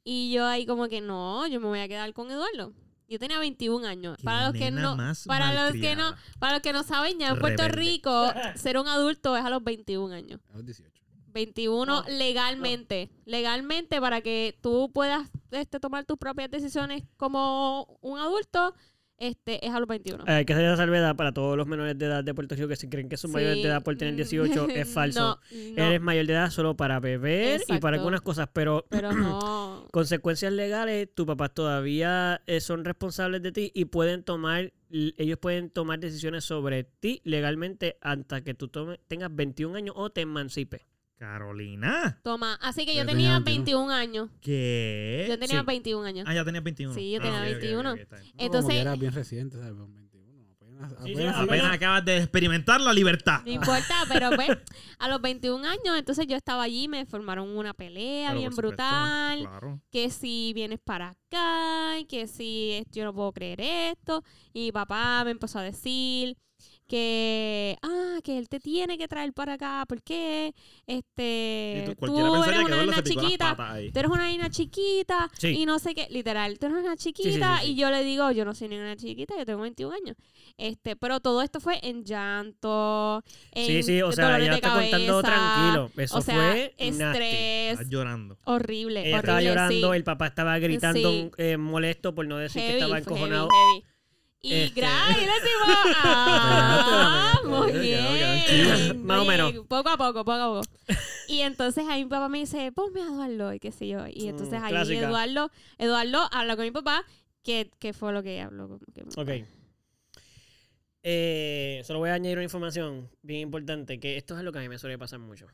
y 0.04 0.32
yo 0.32 0.46
ahí 0.46 0.64
como 0.64 0.88
que 0.88 1.02
no, 1.02 1.46
yo 1.48 1.60
me 1.60 1.66
voy 1.66 1.80
a 1.80 1.88
quedar 1.88 2.12
con 2.14 2.30
Eduardo. 2.30 2.72
Yo 3.10 3.18
tenía 3.18 3.40
21 3.40 3.84
años. 3.88 4.16
Qué 4.18 4.24
Para 4.24 4.46
los 4.46 4.52
que 4.52 4.70
no, 4.70 4.96
para 5.26 5.52
los 5.52 5.72
que 5.72 5.96
no, 5.96 6.14
para 6.38 6.52
los 6.54 6.62
que 6.62 6.72
no 6.72 6.84
saben, 6.84 7.18
ya 7.18 7.30
en 7.30 7.40
Puerto. 7.40 7.66
Rico 7.66 8.32
ser 8.54 8.78
un 8.78 8.86
adulto 8.86 9.36
es 9.36 9.44
a 9.44 9.50
los 9.50 9.64
21 9.64 10.14
años. 10.14 10.40
A 10.52 10.58
los 10.58 10.64
18. 10.64 11.02
21 11.32 11.84
No, 11.86 12.04
legalmente. 12.08 13.10
Legalmente 13.24 14.00
para 14.00 14.20
que 14.20 14.56
tú 14.62 14.92
puedas 14.92 15.28
este, 15.50 15.80
tomar 15.80 16.04
tus 16.04 16.18
propias 16.18 16.52
decisiones 16.52 17.02
como 17.16 17.98
un 18.00 18.20
adulto, 18.20 18.76
este 19.20 19.64
es 19.64 19.72
a 19.72 19.78
los 19.78 19.86
21. 19.86 20.24
Eh, 20.26 20.32
Hay 20.32 20.44
que 20.44 20.52
hacer 20.54 20.64
la 20.68 20.76
salvedad 20.76 21.14
para 21.14 21.32
todos 21.32 21.56
los 21.56 21.66
menores 21.66 21.96
de 21.96 22.06
edad 22.06 22.24
de 22.24 22.34
Puerto 22.34 22.54
Rico 22.56 22.66
que 22.68 22.74
se 22.76 22.88
creen 22.88 23.08
que 23.08 23.16
son 23.16 23.30
mayores 23.30 23.56
de 23.62 23.68
edad 23.68 23.82
por 23.84 23.96
tener 23.96 24.16
18. 24.16 24.68
es 24.70 24.88
falso. 24.92 25.20
No, 25.20 25.38
no, 25.76 25.84
Eres 25.84 26.00
mayor 26.00 26.26
de 26.26 26.32
edad 26.32 26.50
solo 26.50 26.76
para 26.76 26.98
beber 27.00 27.60
y 27.68 27.78
para 27.78 27.96
algunas 27.98 28.22
cosas, 28.22 28.48
pero 28.52 28.86
pero 28.90 29.12
no. 29.12 29.86
consecuencias 29.92 30.52
legales, 30.52 31.08
tus 31.14 31.26
papás 31.26 31.52
todavía 31.54 32.42
eh, 32.46 32.60
son 32.60 32.84
responsables 32.84 33.42
de 33.42 33.52
ti 33.52 33.70
y 33.74 33.84
pueden 33.84 34.22
tomar, 34.24 34.72
ellos 34.90 35.38
pueden 35.38 35.70
tomar 35.70 36.00
decisiones 36.00 36.44
sobre 36.44 36.84
ti 36.84 37.20
legalmente 37.24 37.98
hasta 38.00 38.42
que 38.42 38.54
tú 38.54 38.68
tome- 38.68 38.98
tengas 39.06 39.34
21 39.34 39.76
años 39.76 39.94
o 39.98 40.10
te 40.10 40.22
emancipes. 40.22 40.82
Carolina. 41.20 42.18
Toma, 42.24 42.54
así 42.62 42.86
que 42.86 42.94
yo 42.94 43.02
Yo 43.02 43.06
tenía 43.06 43.38
tenía 43.38 43.40
21 43.40 43.90
años. 43.92 44.30
¿Qué? 44.40 45.26
Yo 45.28 45.38
tenía 45.38 45.60
Sí. 45.60 45.66
21 45.66 46.06
años. 46.06 46.24
Ah, 46.26 46.34
ya 46.34 46.44
tenías 46.46 46.64
21. 46.64 46.94
Sí, 46.94 47.10
yo 47.12 47.18
Ah, 47.20 47.22
tenía 47.22 47.38
ok, 47.40 47.44
21. 47.44 47.92
ok, 47.92 47.98
está 47.98 48.16
bien. 48.16 48.26
No, 48.26 48.32
como 48.32 48.46
Entonces, 48.46 48.74
era 48.80 48.96
bien 48.96 49.12
reciente, 49.12 49.56
¿sabes? 49.58 49.74
Con 49.74 49.94
21. 49.94 50.10
Apenas, 50.50 50.90
Sí, 50.90 50.96
sí, 51.08 51.12
apenas, 51.12 51.34
apenas- 51.36 51.48
Apenas 51.60 51.72
acabas 51.76 52.04
de 52.06 52.16
experimentar 52.16 52.80
la 52.80 52.92
libertad. 52.94 53.42
No 53.44 53.52
importa, 53.52 53.94
pero 54.08 54.30
pues 54.34 54.48
a 54.98 55.08
los 55.08 55.20
21 55.20 55.62
años, 55.68 55.98
entonces 55.98 56.26
yo 56.26 56.36
estaba 56.36 56.62
allí, 56.62 56.88
me 56.88 57.04
formaron 57.04 57.54
una 57.54 57.74
pelea 57.74 58.28
Pero 58.30 58.40
bien 58.40 58.56
brutal. 58.56 59.40
Claro. 59.40 59.80
que 59.90 60.08
si 60.08 60.52
vienes 60.54 60.78
para 60.82 61.10
acá, 61.10 61.96
que 62.08 62.26
si 62.26 62.82
yo 62.92 63.04
no 63.04 63.12
puedo 63.12 63.30
creer 63.32 63.60
esto. 63.60 64.24
Y 64.54 64.72
papá 64.72 65.22
me 65.24 65.32
empezó 65.32 65.58
a 65.58 65.62
decir 65.62 66.38
que, 66.90 67.78
ah, 67.82 68.18
que 68.24 68.36
él 68.36 68.48
te 68.48 68.58
tiene 68.58 68.98
que 68.98 69.06
traer 69.06 69.32
para 69.32 69.52
acá, 69.54 69.84
porque 69.88 70.52
Y 70.88 70.92
este, 70.98 71.94
tú- 72.04 72.16
eres 72.44 72.64
una 72.64 72.84
las 72.84 73.02
chiquita. 73.04 73.56
Tú 73.92 73.98
eres 74.00 74.10
una 74.10 74.26
niña 74.26 74.50
chiquita 74.50 75.30
Sí. 75.38 75.48
y 75.60 75.66
no 75.66 75.78
sé 75.78 75.94
qué, 75.94 76.08
literal, 76.10 76.58
tú 76.58 76.66
eres 76.66 76.78
una 76.78 76.96
chiquita 76.96 77.58
sí, 77.58 77.60
sí, 77.60 77.66
sí. 77.66 77.72
y 77.72 77.76
yo 77.76 77.90
le 77.90 78.02
digo, 78.02 78.32
yo 78.32 78.44
no 78.44 78.54
soy 78.56 78.68
ninguna 78.68 78.96
chiquita, 78.96 79.34
yo 79.38 79.46
tengo 79.46 79.62
21 79.62 79.94
años. 79.94 80.16
Este, 80.58 80.96
pero 80.96 81.20
todo 81.20 81.42
esto 81.42 81.60
fue 81.60 81.78
en 81.86 82.04
llanto, 82.04 83.22
en 83.52 83.66
Sí, 83.66 83.82
sí, 83.84 84.02
o 84.02 84.10
sea, 84.10 84.36
ella 84.38 84.54
está 84.56 84.72
contando 84.74 85.22
cabeza, 85.22 85.22
tranquilo. 85.22 85.90
Eso 85.96 86.18
o 86.18 86.20
sea, 86.22 86.34
fue 86.34 86.74
estrés, 86.76 87.88
llorando. 87.88 88.36
horrible, 88.44 89.06
Ella 89.06 89.16
estaba 89.18 89.34
horrible, 89.38 89.50
llorando, 89.54 89.94
el 89.94 90.02
papá 90.04 90.26
estaba 90.26 90.58
gritando 90.58 91.30
eh, 91.38 91.56
molesto 91.56 92.14
por 92.16 92.26
no 92.26 92.36
decir 92.38 92.62
que 92.62 92.72
estaba 92.74 92.98
encojonado. 92.98 93.48
heavy, 93.48 93.80
heavy. 93.82 93.90
Y 94.42 94.54
Este- 94.54 94.80
gra- 94.80 95.10
y 95.16 95.24
decimos, 95.26 95.96
ah, 96.02 97.40
muy 97.44 97.72
bien. 97.72 99.04
Más 99.04 99.20
o 99.20 99.24
menos. 99.26 99.52
Poco 99.68 99.88
a 99.90 99.96
poco, 99.96 100.24
poco 100.24 100.32
a 100.32 100.62
poco. 100.62 100.68
Y 101.28 101.40
entonces 101.40 101.84
ahí 101.88 102.04
mi 102.04 102.10
papá 102.10 102.28
me 102.28 102.38
dice, 102.38 102.72
ponme 102.72 103.02
a 103.02 103.04
Eduardo 103.06 103.52
y 103.52 103.60
qué 103.60 103.70
sé 103.70 103.86
yo. 103.88 104.06
Y 104.12 104.28
entonces 104.28 104.58
Mm, 104.60 104.64
ahí 104.64 104.70
clásica. 104.72 105.00
Eduardo, 105.08 105.50
Eduardo 105.78 106.28
habla 106.32 106.56
con 106.56 106.64
mi 106.64 106.70
papá, 106.70 107.04
que, 107.42 107.70
que 107.78 107.92
fue 107.92 108.12
lo 108.12 108.22
que 108.22 108.40
habló 108.40 108.68
con 108.68 108.78
que 108.94 109.04
mi 109.04 109.10
papá. 109.10 109.22
Ok. 109.22 109.46
Eh, 111.02 111.80
solo 111.84 111.98
voy 112.00 112.10
a 112.10 112.14
añadir 112.14 112.36
una 112.36 112.44
información 112.44 113.10
bien 113.22 113.40
importante, 113.40 113.98
que 114.00 114.16
esto 114.16 114.36
es 114.36 114.44
lo 114.44 114.52
que 114.52 114.58
a 114.58 114.62
mí 114.62 114.68
me 114.68 114.78
suele 114.78 114.98
pasar 114.98 115.18
mucho. 115.18 115.46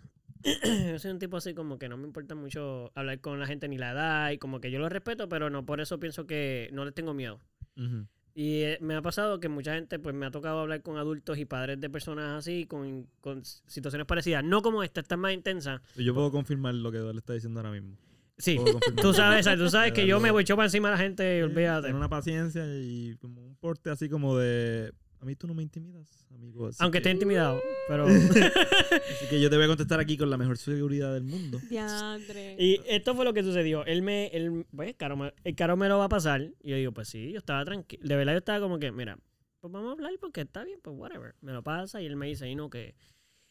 yo 0.42 0.98
soy 0.98 1.10
un 1.10 1.18
tipo 1.18 1.36
así 1.36 1.54
como 1.54 1.78
que 1.78 1.88
no 1.88 1.96
me 1.96 2.06
importa 2.06 2.34
mucho 2.34 2.90
hablar 2.94 3.20
con 3.20 3.38
la 3.40 3.46
gente 3.46 3.68
ni 3.68 3.78
la 3.78 3.92
edad 3.92 4.30
y 4.30 4.38
como 4.38 4.60
que 4.60 4.70
yo 4.70 4.78
lo 4.78 4.88
respeto, 4.88 5.28
pero 5.28 5.50
no 5.50 5.64
por 5.64 5.80
eso 5.80 5.98
pienso 6.00 6.26
que 6.26 6.68
no 6.72 6.84
les 6.84 6.94
tengo 6.94 7.14
miedo. 7.14 7.40
Ujú. 7.76 8.06
Y 8.38 8.64
eh, 8.64 8.78
me 8.82 8.94
ha 8.94 9.00
pasado 9.00 9.40
que 9.40 9.48
mucha 9.48 9.74
gente, 9.76 9.98
pues 9.98 10.14
me 10.14 10.26
ha 10.26 10.30
tocado 10.30 10.60
hablar 10.60 10.82
con 10.82 10.98
adultos 10.98 11.38
y 11.38 11.46
padres 11.46 11.80
de 11.80 11.88
personas 11.88 12.38
así, 12.38 12.66
con, 12.66 13.06
con 13.22 13.42
situaciones 13.42 14.06
parecidas. 14.06 14.44
No 14.44 14.60
como 14.60 14.82
esta, 14.82 15.00
esta 15.00 15.14
es 15.14 15.18
más 15.18 15.32
intensa. 15.32 15.80
Yo 15.96 16.12
puedo 16.12 16.30
confirmar 16.30 16.74
lo 16.74 16.92
que 16.92 16.98
Eduardo 16.98 17.18
está 17.18 17.32
diciendo 17.32 17.60
ahora 17.60 17.72
mismo. 17.72 17.96
Sí, 18.36 18.60
tú 19.00 19.14
sabes, 19.14 19.46
tú 19.56 19.70
sabes 19.70 19.92
que 19.92 20.06
yo 20.06 20.20
me 20.20 20.30
voy 20.30 20.44
para 20.44 20.64
encima 20.64 20.90
de 20.90 20.96
la 20.96 21.02
gente 21.02 21.38
y 21.38 21.40
olvídate. 21.40 21.84
Tener 21.86 21.96
una 21.96 22.10
paciencia 22.10 22.62
y 22.66 23.16
como 23.22 23.40
un 23.40 23.56
porte 23.56 23.88
así 23.88 24.10
como 24.10 24.36
de... 24.36 24.92
A 25.20 25.24
mí 25.24 25.34
tú 25.34 25.46
no 25.46 25.54
me 25.54 25.62
intimidas, 25.62 26.26
amigo. 26.30 26.68
así 26.68 26.76
Aunque 26.80 26.96
que- 27.00 27.08
esté 27.08 27.10
intimidado, 27.10 27.60
pero... 27.88 28.06
Así 28.06 29.26
que 29.30 29.40
yo 29.40 29.48
te 29.50 29.56
voy 29.56 29.64
a 29.64 29.68
contestar 29.68 29.98
aquí 30.00 30.16
con 30.16 30.28
la 30.30 30.36
mejor 30.36 30.58
seguridad 30.58 31.12
del 31.14 31.24
mundo. 31.24 31.58
Diandre. 31.68 32.56
Y 32.58 32.80
esto 32.86 33.14
fue 33.14 33.24
lo 33.24 33.32
que 33.32 33.42
sucedió. 33.42 33.84
Él 33.86 34.02
me, 34.02 34.26
él, 34.28 34.66
pues, 34.74 34.94
Caro 34.96 35.16
me- 35.16 35.32
el 35.44 35.54
caro 35.54 35.76
me 35.76 35.88
lo 35.88 35.98
va 35.98 36.04
a 36.04 36.08
pasar. 36.08 36.42
Y 36.62 36.70
yo 36.70 36.76
digo, 36.76 36.92
pues 36.92 37.08
sí, 37.08 37.32
yo 37.32 37.38
estaba 37.38 37.64
tranquilo. 37.64 38.02
De 38.06 38.16
verdad 38.16 38.32
yo 38.32 38.38
estaba 38.38 38.60
como 38.60 38.78
que, 38.78 38.92
mira, 38.92 39.18
pues 39.60 39.72
vamos 39.72 39.88
a 39.88 39.92
hablar 39.92 40.12
porque 40.20 40.42
está 40.42 40.62
bien, 40.64 40.78
pues 40.82 40.96
whatever. 40.96 41.34
Me 41.40 41.52
lo 41.52 41.62
pasa 41.62 42.00
y 42.02 42.06
él 42.06 42.16
me 42.16 42.26
dice, 42.26 42.48
y 42.48 42.54
no, 42.54 42.68
que, 42.70 42.94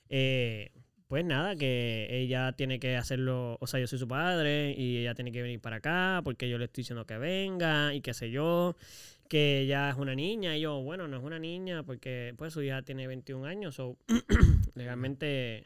eh, 0.10 0.72
pues 1.08 1.26
nada, 1.26 1.56
que 1.56 2.08
ella 2.12 2.54
tiene 2.54 2.80
que 2.80 2.96
hacerlo, 2.96 3.58
o 3.60 3.68
sea, 3.68 3.80
yo 3.80 3.88
soy 3.88 4.00
su 4.00 4.08
padre 4.08 4.74
y 4.78 4.98
ella 4.98 5.14
tiene 5.16 5.32
que 5.32 5.42
venir 5.42 5.60
para 5.62 5.78
acá 5.78 6.22
porque 6.24 6.50
yo 6.50 6.58
le 6.58 6.66
estoy 6.66 6.82
diciendo 6.82 7.06
que 7.06 7.18
venga 7.18 7.94
y 7.94 8.02
qué 8.02 8.14
sé 8.14 8.32
yo, 8.32 8.76
que 9.28 9.62
ella 9.62 9.90
es 9.90 9.96
una 9.98 10.16
niña 10.16 10.56
y 10.58 10.62
yo, 10.62 10.82
bueno, 10.82 11.08
no 11.08 11.18
es 11.18 11.24
una 11.24 11.40
niña 11.40 11.84
porque 11.84 12.34
pues 12.38 12.54
su 12.54 12.62
hija 12.62 12.82
tiene 12.84 13.08
21 13.08 13.46
años 13.46 13.80
o 13.80 13.98
legalmente 14.76 15.66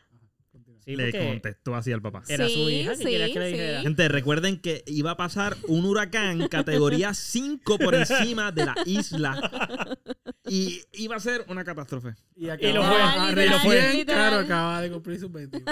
sí, 0.86 0.95
le 0.95 1.12
contestó 1.12 1.76
así 1.76 1.91
al 1.91 2.02
papá. 2.02 2.24
era 2.28 2.48
su 2.48 2.54
Sí, 2.67 2.76
hija, 2.82 2.91
¿qué 2.91 2.98
sí, 2.98 3.04
querías 3.04 3.30
que 3.32 3.39
le 3.39 3.45
sí. 3.48 3.52
dijera? 3.54 3.82
Gente, 3.82 4.08
recuerden 4.08 4.60
que 4.60 4.84
iba 4.88 5.12
a 5.12 5.17
pasar 5.17 5.58
un 5.67 5.86
huracán 5.86 6.48
categoría 6.48 7.13
5 7.13 7.78
por 7.80 7.95
encima 7.95 8.52
de 8.52 8.65
la 8.65 8.76
isla. 8.86 9.98
Y 10.48 10.82
iba 10.93 11.15
a 11.15 11.19
ser 11.19 11.45
una 11.48 11.63
catástrofe. 11.63 12.15
Y, 12.36 12.45
Y 12.45 12.50
acaba, 12.50 12.74
lo 12.74 12.84
fue, 12.84 12.98
ah, 13.02 13.28
literal, 13.30 13.54
recién, 13.62 13.98
literal. 13.98 14.30
claro, 14.30 14.38
acaba 14.45 14.82
de 14.82 14.91
cumplir 14.91 15.19
sus 15.19 15.32
21. 15.32 15.63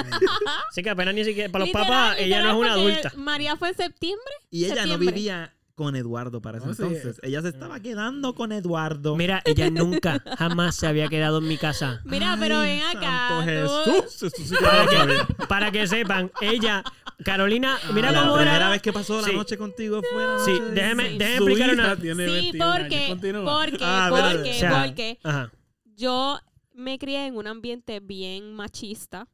Así 0.69 0.83
que 0.83 0.89
apenas 0.89 1.15
ni 1.15 1.23
siquiera, 1.23 1.51
para 1.51 1.61
los 1.65 1.69
Literal, 1.69 1.87
papás, 1.87 2.17
ella 2.19 2.43
no 2.43 2.49
es 2.49 2.55
una 2.55 2.73
adulta. 2.73 3.13
María 3.15 3.55
fue 3.55 3.69
en 3.69 3.75
septiembre. 3.75 4.33
Y 4.51 4.65
ella 4.65 4.75
no 4.75 4.81
Septiembre. 4.81 5.11
vivía 5.13 5.56
con 5.77 5.95
Eduardo 5.95 6.41
para 6.41 6.57
ese 6.57 6.65
No, 6.65 6.73
sí. 6.73 6.81
entonces. 6.81 7.19
Ella 7.21 7.39
se 7.43 7.49
estaba 7.49 7.79
quedando 7.79 8.33
con 8.33 8.51
Eduardo. 8.51 9.15
Mira, 9.15 9.43
ella 9.45 9.69
nunca, 9.69 10.23
jamás 10.35 10.75
se 10.75 10.87
había 10.87 11.07
quedado 11.07 11.37
en 11.37 11.47
mi 11.47 11.55
casa. 11.59 12.01
Mira, 12.03 12.35
pero 12.39 12.61
ven 12.61 12.81
acá. 12.83 13.43
Jesús. 13.43 14.31
Sí 14.35 14.43
no 14.51 14.59
Para 14.59 14.87
que, 14.87 15.45
para 15.47 15.71
que 15.71 15.85
sepan, 15.87 16.31
ella, 16.41 16.83
Carolina, 17.23 17.77
mira 17.93 18.11
la 18.11 18.21
cómo 18.21 18.33
primera 18.37 18.55
era. 18.55 18.69
vez 18.69 18.81
que 18.81 18.91
pasó 18.91 19.21
la 19.21 19.27
Sí. 19.27 19.35
noche 19.35 19.55
contigo 19.55 20.01
fue 20.11 20.25
la 20.25 20.39
Sí, 20.43 20.51
noche 20.59 20.63
déjeme, 20.73 21.09
Sí. 21.11 21.17
déjeme 21.19 21.35
explicar 21.45 21.73
una. 21.75 21.95
tiene 21.95 22.25
Sí, 22.25 22.31
21 22.33 22.71
años. 22.71 22.81
porque, 22.81 23.17
porque, 23.45 23.77
Ah, 23.85 24.07
porque, 24.09 24.49
O 24.49 24.53
sea, 24.55 24.83
porque 24.83 25.19
Ajá. 25.23 25.51
yo 25.95 26.39
me 26.73 26.97
crié 26.97 27.27
en 27.27 27.37
un 27.37 27.45
ambiente 27.45 27.99
bien 27.99 28.51
machista 28.55 29.27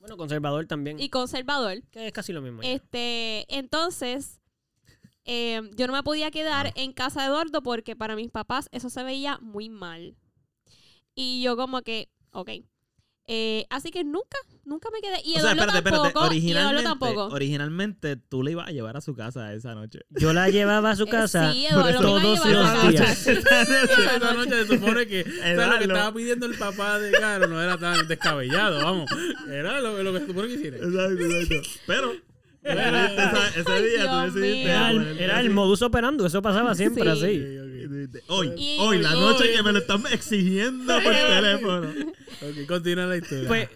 Bueno, 0.00 0.16
conservador 0.16 0.64
también. 0.64 0.98
y 0.98 1.10
conservador. 1.10 1.82
que 1.90 2.06
es 2.06 2.12
casi 2.14 2.32
lo 2.32 2.40
mismo. 2.40 2.62
ya. 2.62 2.70
Este, 2.70 3.44
entonces, 3.54 4.40
eh, 5.26 5.60
yo 5.76 5.86
no 5.86 5.92
me 5.92 6.02
podía 6.02 6.30
quedar 6.30 6.72
en 6.76 6.92
casa 6.92 7.20
de 7.22 7.26
Eduardo 7.28 7.62
porque 7.62 7.96
para 7.96 8.16
mis 8.16 8.30
papás 8.30 8.68
eso 8.72 8.88
se 8.90 9.02
veía 9.02 9.38
muy 9.42 9.68
mal. 9.68 10.16
Y 11.14 11.42
yo 11.42 11.56
como 11.56 11.82
que, 11.82 12.08
ok. 12.32 12.50
Eh, 13.28 13.66
así 13.70 13.90
que 13.90 14.04
nunca, 14.04 14.38
nunca 14.64 14.88
me 14.92 15.00
quedé. 15.00 15.16
Y 15.24 15.34
O 15.36 15.40
sea, 15.40 15.50
Eduardo 15.50 15.78
espérate, 15.78 15.78
espérate. 15.78 16.12
tampoco. 16.12 16.32
y 16.32 16.52
Eduardo 16.52 16.68
Originalmente, 16.78 16.82
tampoco. 16.84 17.24
originalmente 17.34 18.16
tú 18.16 18.42
le 18.44 18.52
ibas 18.52 18.68
a 18.68 18.70
llevar 18.70 18.96
a 18.96 19.00
su 19.00 19.16
casa 19.16 19.52
esa 19.52 19.74
noche. 19.74 19.98
Yo 20.10 20.32
la 20.32 20.48
llevaba 20.48 20.90
a 20.92 20.96
su 20.96 21.04
Eh, 21.04 21.08
casa 21.08 21.52
sí, 21.52 21.66
Eduardo 21.66 21.90
iba 21.90 21.98
a 21.98 22.02
todos 22.02 22.22
los 22.22 22.88
días. 22.92 23.26
Esa 23.26 24.32
noche 24.34 24.66
se 24.66 24.78
supone 24.78 25.06
que 25.08 25.22
o 25.22 25.24
sea, 25.24 25.54
lo 25.56 25.62
Eduardo. 25.62 25.78
que 25.78 25.84
estaba 25.86 26.14
pidiendo 26.14 26.46
el 26.46 26.54
papá 26.56 26.98
de 27.00 27.10
Caro 27.12 27.48
no 27.48 27.60
era 27.60 27.76
tan 27.78 28.06
descabellado, 28.06 28.78
vamos. 28.84 29.10
Era 29.50 29.80
lo, 29.80 30.00
lo 30.04 30.12
que 30.12 30.20
se 30.20 30.26
supone 30.26 30.48
que 30.48 30.54
hiciera. 30.54 30.76
Exacto, 30.76 31.24
exacto. 31.24 31.68
Pero 31.88 32.12
ese 32.70 33.82
día 33.88 34.10
tú 34.10 34.16
decidiste 34.32 34.62
Era 34.64 34.90
el, 34.90 35.18
era 35.18 35.42
modus 35.50 35.82
operandi, 35.82 36.24
eso 36.26 36.42
pasaba 36.42 36.74
siempre 36.74 37.02
Sí. 37.04 37.08
así. 37.10 38.18
Hoy, 38.28 38.52
Y- 38.56 38.76
hoy, 38.80 38.98
la 38.98 39.14
hoy. 39.16 39.20
noche 39.20 39.52
que 39.52 39.62
me 39.62 39.72
lo 39.72 39.78
están 39.78 40.02
exigiendo 40.10 40.94
por 41.02 41.12
teléfono. 41.12 41.88
Ok, 42.42 42.66
continúa 42.68 43.06
la 43.06 43.16
historia. 43.16 43.48
Pues, 43.48 43.68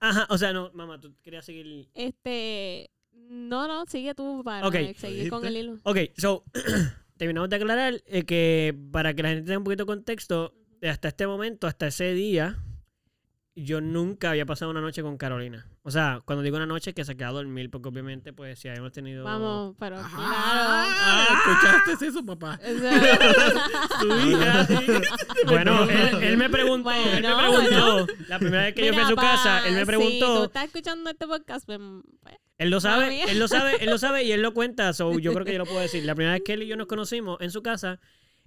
ajá, 0.00 0.26
o 0.30 0.38
sea, 0.38 0.52
no, 0.52 0.70
mamá, 0.74 1.00
tú 1.00 1.14
querías 1.22 1.44
seguir. 1.44 1.88
Este, 1.94 2.90
no, 3.28 3.68
no, 3.68 3.84
sigue 3.86 4.14
tú 4.14 4.42
para 4.44 4.66
Ok. 4.66 4.76
seguir 4.96 5.28
con 5.30 5.44
el 5.46 5.56
hilo. 5.56 5.78
Ok, 5.82 5.98
so, 6.16 6.44
terminamos 7.18 7.50
de 7.50 7.56
aclarar 7.56 8.02
eh, 8.06 8.24
que 8.24 8.74
para 8.92 9.14
que 9.14 9.22
la 9.22 9.28
gente 9.30 9.44
tenga 9.44 9.58
un 9.58 9.64
poquito 9.64 9.84
de 9.84 9.88
contexto, 9.88 10.54
hasta 10.82 11.08
este 11.08 11.26
momento, 11.26 11.66
hasta 11.66 11.86
ese 11.88 12.14
día, 12.14 12.58
yo 13.54 13.80
nunca 13.80 14.30
había 14.30 14.46
pasado 14.46 14.70
una 14.70 14.80
noche 14.80 15.02
con 15.02 15.16
Carolina. 15.16 15.66
O 15.82 15.90
sea, 15.90 16.20
cuando 16.24 16.42
digo 16.42 16.56
una 16.56 16.66
noche, 16.66 16.94
que 16.94 17.04
se 17.04 17.16
queda 17.16 17.28
a 17.28 17.32
dormir, 17.32 17.70
porque 17.70 17.88
obviamente, 17.88 18.32
pues, 18.32 18.58
si 18.58 18.68
habíamos 18.68 18.92
tenido... 18.92 19.24
Vamos, 19.24 19.74
pero 19.78 19.96
claro. 19.96 20.12
Ah, 20.14 21.26
¿escuchaste 21.32 22.06
eso, 22.06 22.24
papá? 22.24 22.58
Tu 24.00 24.06
hija. 24.28 24.68
bueno, 25.46 25.84
él, 25.84 26.22
él 26.22 26.36
me 26.36 26.48
preguntó, 26.48 26.90
él 26.90 27.22
me 27.22 27.34
Bueno, 27.34 27.58
preguntó, 27.58 28.06
la 28.28 28.38
primera 28.38 28.62
vez 28.64 28.74
que 28.74 28.86
yo 28.86 28.92
fui 28.92 29.02
a 29.02 29.08
su 29.08 29.16
casa, 29.16 29.66
él 29.66 29.74
me 29.74 29.80
Si 29.80 29.82
tú 29.82 29.86
preguntó, 29.86 30.44
estás 30.44 30.64
escuchando 30.64 31.10
este 31.10 31.26
podcast, 31.26 31.66
pues, 31.66 31.78
pues, 32.22 32.36
él 32.58 32.70
lo 32.70 32.80
sabe, 32.80 33.22
él 33.30 33.38
lo 33.38 33.48
sabe, 33.48 33.82
él 33.82 33.90
lo 33.90 33.98
sabe 33.98 34.24
y 34.24 34.32
él 34.32 34.42
lo 34.42 34.52
cuenta, 34.52 34.92
so 34.92 35.18
yo 35.18 35.32
creo 35.32 35.46
que 35.46 35.52
yo 35.52 35.58
lo 35.58 35.64
puedo 35.64 35.80
decir. 35.80 36.04
La 36.04 36.14
primera 36.14 36.34
vez 36.34 36.42
que 36.44 36.52
él 36.52 36.62
y 36.62 36.66
yo 36.66 36.76
nos 36.76 36.86
conocimos 36.86 37.40
en 37.40 37.50
su 37.50 37.62
casa, 37.62 38.00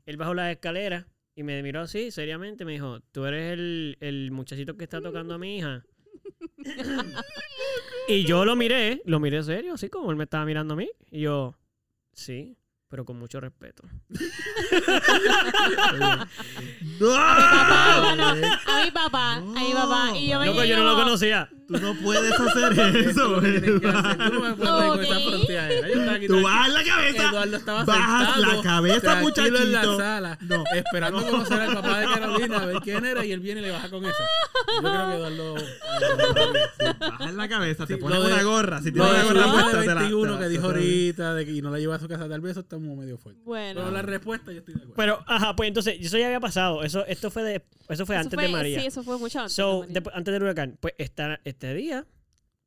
él 0.06 0.18
bajó 0.18 0.34
las 0.36 0.52
escaleras 0.52 1.08
y 1.36 1.44
me 1.44 1.62
miró 1.64 1.82
así, 1.82 2.12
seriamente, 2.12 2.66
me 2.66 2.74
dijo, 2.74 3.00
tú 3.12 3.26
eres 3.26 3.54
el, 3.54 3.98
el 4.00 4.32
muchachito 4.32 4.78
que 4.78 4.84
está 4.84 5.02
tocando 5.02 5.34
a 5.34 5.38
mi 5.38 5.58
hija. 5.58 5.84
y 8.08 8.24
yo 8.26 8.46
lo 8.46 8.56
miré, 8.56 9.02
lo 9.06 9.20
miré 9.20 9.44
serio, 9.44 9.74
así 9.74 9.90
como 9.90 10.12
él 10.12 10.18
me 10.18 10.26
estaba 10.26 10.46
mirando 10.46 10.76
a 10.76 10.78
mí. 10.78 10.90
Y 11.10 11.22
yo, 11.22 11.56
sí, 12.12 12.56
pero 12.94 13.06
con 13.06 13.18
mucho 13.18 13.40
respeto. 13.40 13.82
papá, 17.00 18.00
bueno, 18.02 18.28
a 18.28 18.36
mi 18.84 18.92
papá, 18.92 19.34
a 19.36 19.42
mi 19.42 19.74
papá. 19.74 20.12
Y 20.16 20.30
yo 20.30 20.40
me 20.40 20.46
Loco, 20.46 20.64
yo 20.64 20.78
no 20.78 20.84
lo 20.84 20.96
conocía. 20.96 21.50
Tú 21.68 21.80
no 21.80 21.96
puedes 21.96 22.34
hacer 22.40 22.74
Eso 23.10 23.42
eso. 23.42 23.42
Tú 23.42 24.34
no 24.34 24.40
me 24.42 24.54
puedes 24.54 24.84
ir 24.84 24.90
con 24.90 25.02
esa 25.02 25.18
Ok. 25.18 25.24
fronteadera. 25.30 25.88
Yo 25.88 25.94
estaba 25.96 26.18
aquí 26.18 26.28
Tú 26.28 26.42
bajas 26.44 26.74
la 26.74 26.84
cabeza. 26.84 27.30
Eduardo 27.30 27.58
estaba 27.58 27.84
Bajas 27.86 28.34
sentado, 28.36 28.56
la 28.58 28.62
cabeza, 28.62 29.00
tranquilo 29.02 29.58
en 29.60 29.72
la 29.72 29.80
muchachito. 29.80 29.98
sala, 29.98 30.38
esperando 30.76 31.26
conocer 31.26 31.62
al 31.62 31.74
papá 31.74 32.00
de 32.00 32.06
Carolina, 32.06 32.58
a 32.58 32.66
ver 32.66 32.78
quién 32.84 33.06
era, 33.06 33.26
y 33.26 33.32
él 33.32 33.40
viene 33.40 33.62
y 33.62 33.64
le 33.64 33.72
baja 33.72 33.90
con 33.90 34.06
esa. 34.06 34.24
Yo 34.76 34.82
creo 34.82 35.08
que 35.10 35.16
Eduardo... 35.16 35.56
Bajas 37.00 37.34
la 37.34 37.48
cabeza, 37.50 37.86
te 37.88 37.96
Sí, 37.96 38.00
pones 38.00 38.20
lo 38.20 38.26
de- 38.28 38.34
una 38.34 38.44
gorra. 38.44 38.82
Si 38.82 38.92
tienes 38.92 39.10
una 39.12 39.24
gorra 39.46 39.52
puesta, 39.54 39.80
te 39.82 39.88
la- 39.88 39.94
21 39.96 40.24
te 40.26 40.32
la- 40.34 40.40
que 40.40 40.50
dijo 40.50 40.62
te 40.62 40.68
ahorita 40.68 41.42
y 41.44 41.62
no 41.62 41.72
la 41.72 41.80
lleva 41.80 41.96
a 41.96 42.00
su 42.00 42.08
casa, 42.10 42.28
tal 42.28 42.42
vez 42.42 42.52
eso 42.52 42.60
está 42.60 42.78
como 42.84 42.96
medio 43.02 43.18
fuerte. 43.18 43.42
Bueno, 43.44 43.82
Pero 43.82 43.92
la 43.92 44.02
respuesta 44.02 44.52
yo 44.52 44.60
estoy 44.60 44.74
de 44.76 44.80
acuerdo. 44.82 44.96
Pero, 44.96 45.24
ajá, 45.28 45.56
pues 45.56 45.68
entonces, 45.70 45.98
eso 46.00 46.18
ya 46.18 46.28
había 46.28 46.40
pasado. 46.40 46.84
Eso, 46.84 47.06
esto 47.08 47.32
fue 47.32 47.44
de, 47.44 47.64
eso 47.90 48.06
fue 48.06 48.16
eso 48.16 48.22
antes 48.24 48.34
fue- 48.36 48.44
de 48.46 48.50
María. 48.50 48.80
Sí, 48.80 48.86
eso 48.88 49.04
fue 49.04 49.18
mucho 49.18 49.40
antes. 49.40 49.54
So, 49.54 49.72
de 49.74 49.80
María. 49.80 49.94
después- 49.94 50.16
antes 50.16 50.34
del 50.34 50.44
huracán, 50.44 50.78
pues 50.80 50.94
esta, 50.98 51.40
este 51.44 51.74
día, 51.74 52.06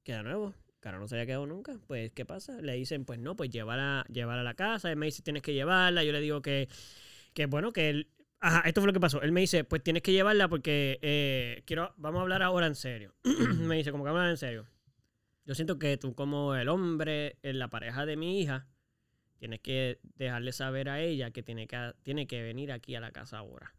queda 0.03 0.23
nuevo. 0.23 0.55
Caro 0.81 0.99
no 1.01 1.09
se 1.09 1.17
había 1.17 1.27
quedado 1.27 1.47
nunca. 1.47 1.79
Pues, 1.89 2.13
¿qué 2.13 2.25
pasa? 2.25 2.61
Le 2.61 2.75
dicen, 2.75 3.05
pues 3.05 3.19
no, 3.19 3.35
pues 3.37 3.51
llévala, 3.51 4.05
llévala 4.09 4.43
a 4.43 4.45
la 4.45 4.55
casa. 4.55 4.89
Él 4.91 4.97
me 4.97 5.07
dice, 5.07 5.23
tienes 5.23 5.43
que 5.43 5.53
llevarla. 5.53 6.05
Yo 6.05 6.13
le 6.13 6.21
digo 6.21 6.43
que, 6.43 6.69
que 7.35 7.47
bueno, 7.47 7.73
que 7.73 7.89
él. 7.91 8.09
Ajá, 8.39 8.61
esto 8.67 8.81
fue 8.83 8.87
lo 8.87 8.93
que 8.93 9.01
pasó. 9.01 9.21
Él 9.23 9.33
me 9.33 9.41
dice, 9.41 9.65
pues 9.65 9.83
tienes 9.83 10.03
que 10.03 10.13
llevarla 10.13 10.47
porque 10.49 10.99
eh, 11.03 11.63
quiero, 11.67 11.93
vamos 11.97 12.19
a 12.21 12.23
hablar 12.23 12.43
ahora 12.43 12.67
en 12.67 12.75
serio. 12.77 13.15
me 13.59 13.77
dice, 13.77 13.91
como 13.91 14.05
que 14.05 14.09
vamos 14.11 14.19
a 14.19 14.23
hablar 14.23 14.31
en 14.33 14.37
serio. 14.37 14.67
Yo 15.45 15.55
siento 15.55 15.79
que 15.79 15.97
tú, 15.97 16.15
como 16.15 16.55
el 16.55 16.69
hombre, 16.69 17.39
en 17.43 17.59
la 17.59 17.69
pareja 17.69 18.05
de 18.07 18.17
mi 18.17 18.41
hija, 18.41 18.67
tienes 19.39 19.61
que 19.61 19.99
dejarle 20.17 20.53
saber 20.53 20.89
a 20.89 21.01
ella 21.01 21.31
que 21.31 21.43
tiene 21.43 21.67
que, 21.67 21.93
tiene 22.03 22.27
que 22.27 22.43
venir 22.43 22.73
aquí 22.73 22.95
a 22.95 23.01
la 23.01 23.13
casa 23.13 23.39
ahora. 23.39 23.75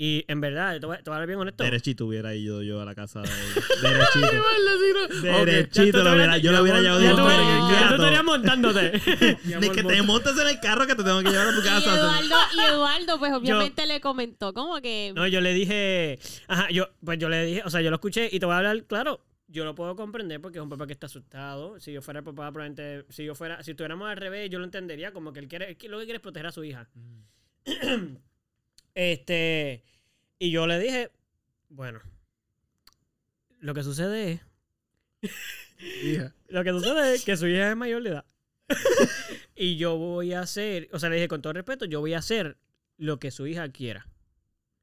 Y 0.00 0.24
en 0.28 0.40
verdad, 0.40 0.78
te 0.78 0.86
voy, 0.86 0.94
a 0.94 1.00
hablar 1.04 1.26
bien 1.26 1.40
honesto. 1.40 1.64
Derechito 1.64 2.06
hubiera 2.06 2.32
ido 2.32 2.62
yo 2.62 2.80
a 2.80 2.84
la 2.84 2.94
casa 2.94 3.20
de 3.20 3.28
Derechito. 3.82 5.44
Derechito 5.44 6.04
lo 6.04 6.12
hubiera, 6.12 6.38
yo 6.38 6.52
lo 6.52 6.62
hubiera 6.62 6.80
llevado 6.80 7.00
un 7.00 7.04
ya 7.04 7.88
tú 7.88 7.94
estarías 7.94 8.24
montándote. 8.24 8.92
Ni 9.60 9.70
que 9.70 9.82
te 9.82 10.00
montes 10.02 10.38
en 10.38 10.46
el 10.46 10.60
carro 10.60 10.86
que 10.86 10.94
te 10.94 11.02
tengo 11.02 11.20
que 11.20 11.30
llevar 11.30 11.48
a 11.48 11.52
tu 11.52 11.60
Y 11.62 11.64
casa. 11.64 11.96
Eduardo, 11.96 12.36
y 12.56 12.60
Eduardo, 12.60 13.18
pues 13.18 13.32
obviamente 13.32 13.86
le 13.86 14.00
comentó 14.00 14.54
como 14.54 14.80
que 14.80 15.12
No, 15.16 15.26
yo 15.26 15.40
le 15.40 15.52
dije, 15.52 16.20
ajá, 16.46 16.70
yo, 16.70 16.90
pues 17.04 17.18
yo 17.18 17.28
le 17.28 17.44
dije, 17.44 17.62
o 17.64 17.70
sea, 17.70 17.80
yo 17.80 17.90
lo 17.90 17.96
escuché 17.96 18.28
y 18.30 18.38
te 18.38 18.46
voy 18.46 18.54
a 18.54 18.58
hablar, 18.58 18.84
claro, 18.84 19.20
yo 19.48 19.64
lo 19.64 19.74
puedo 19.74 19.96
comprender 19.96 20.40
porque 20.40 20.58
es 20.58 20.62
un 20.62 20.68
papá 20.68 20.86
que 20.86 20.92
está 20.92 21.06
asustado. 21.06 21.80
Si 21.80 21.92
yo 21.92 22.02
fuera 22.02 22.20
el 22.20 22.24
papá, 22.24 22.52
probablemente, 22.52 23.04
si 23.08 23.24
yo 23.24 23.34
fuera, 23.34 23.62
si 23.62 23.72
estuviéramos 23.72 24.08
al 24.08 24.16
revés, 24.18 24.50
yo 24.50 24.58
lo 24.58 24.66
entendería, 24.66 25.12
como 25.12 25.32
que 25.32 25.40
él 25.40 25.48
quiere, 25.48 25.76
lo 25.88 25.98
que 25.98 26.04
quiere 26.04 26.16
es 26.16 26.20
proteger 26.20 26.46
a 26.46 26.52
su 26.52 26.64
hija. 26.64 26.88
este, 28.94 29.82
y 30.38 30.50
yo 30.50 30.66
le 30.66 30.78
dije, 30.78 31.10
bueno, 31.70 32.00
lo 33.60 33.74
que 33.74 33.82
sucede 33.82 34.32
es, 34.32 34.40
lo 36.48 36.62
que 36.62 36.70
sucede 36.70 37.14
es 37.14 37.24
que 37.24 37.36
su 37.36 37.46
hija 37.46 37.70
es 37.70 37.76
mayor 37.76 38.02
de 38.02 38.10
edad. 38.10 38.24
y 39.56 39.76
yo 39.76 39.96
voy 39.96 40.34
a 40.34 40.40
hacer, 40.40 40.90
o 40.92 40.98
sea, 40.98 41.08
le 41.08 41.16
dije 41.16 41.28
con 41.28 41.40
todo 41.40 41.54
respeto, 41.54 41.86
yo 41.86 42.00
voy 42.00 42.12
a 42.12 42.18
hacer 42.18 42.58
lo 42.98 43.18
que 43.18 43.30
su 43.30 43.46
hija 43.46 43.70
quiera. 43.70 44.06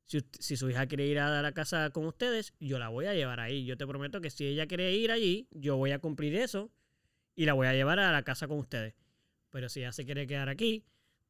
Si, 0.07 0.55
su 0.55 0.69
hija 0.69 0.85
quiere 0.85 1.07
ir 1.07 1.17
a 1.19 1.41
la 1.41 1.51
casa 1.51 1.89
con 1.89 2.05
ustedes, 2.05 2.53
yo 2.59 2.77
la 2.77 2.89
voy 2.89 3.05
a 3.05 3.13
llevar 3.15 3.39
ahí. 3.39 3.65
Yo 3.65 3.75
te 3.75 3.87
prometo 3.87 4.21
que 4.21 4.29
si 4.29 4.45
ella 4.45 4.67
quiere 4.67 4.93
ir 4.93 5.11
allí, 5.11 5.47
yo 5.51 5.77
voy 5.77 5.91
a 5.91 5.99
cumplir 5.99 6.35
eso 6.35 6.69
y 7.35 7.45
la 7.45 7.53
voy 7.53 7.65
a 7.67 7.73
llevar 7.73 7.99
a 7.99 8.11
la 8.11 8.21
casa 8.23 8.47
con 8.47 8.59
ustedes. 8.59 8.93
Pero 9.49 9.67
si 9.67 9.79
ella 9.79 9.91
se 9.91 10.05
quiere 10.05 10.27
quedar 10.27 10.47
aquí, 10.49 10.83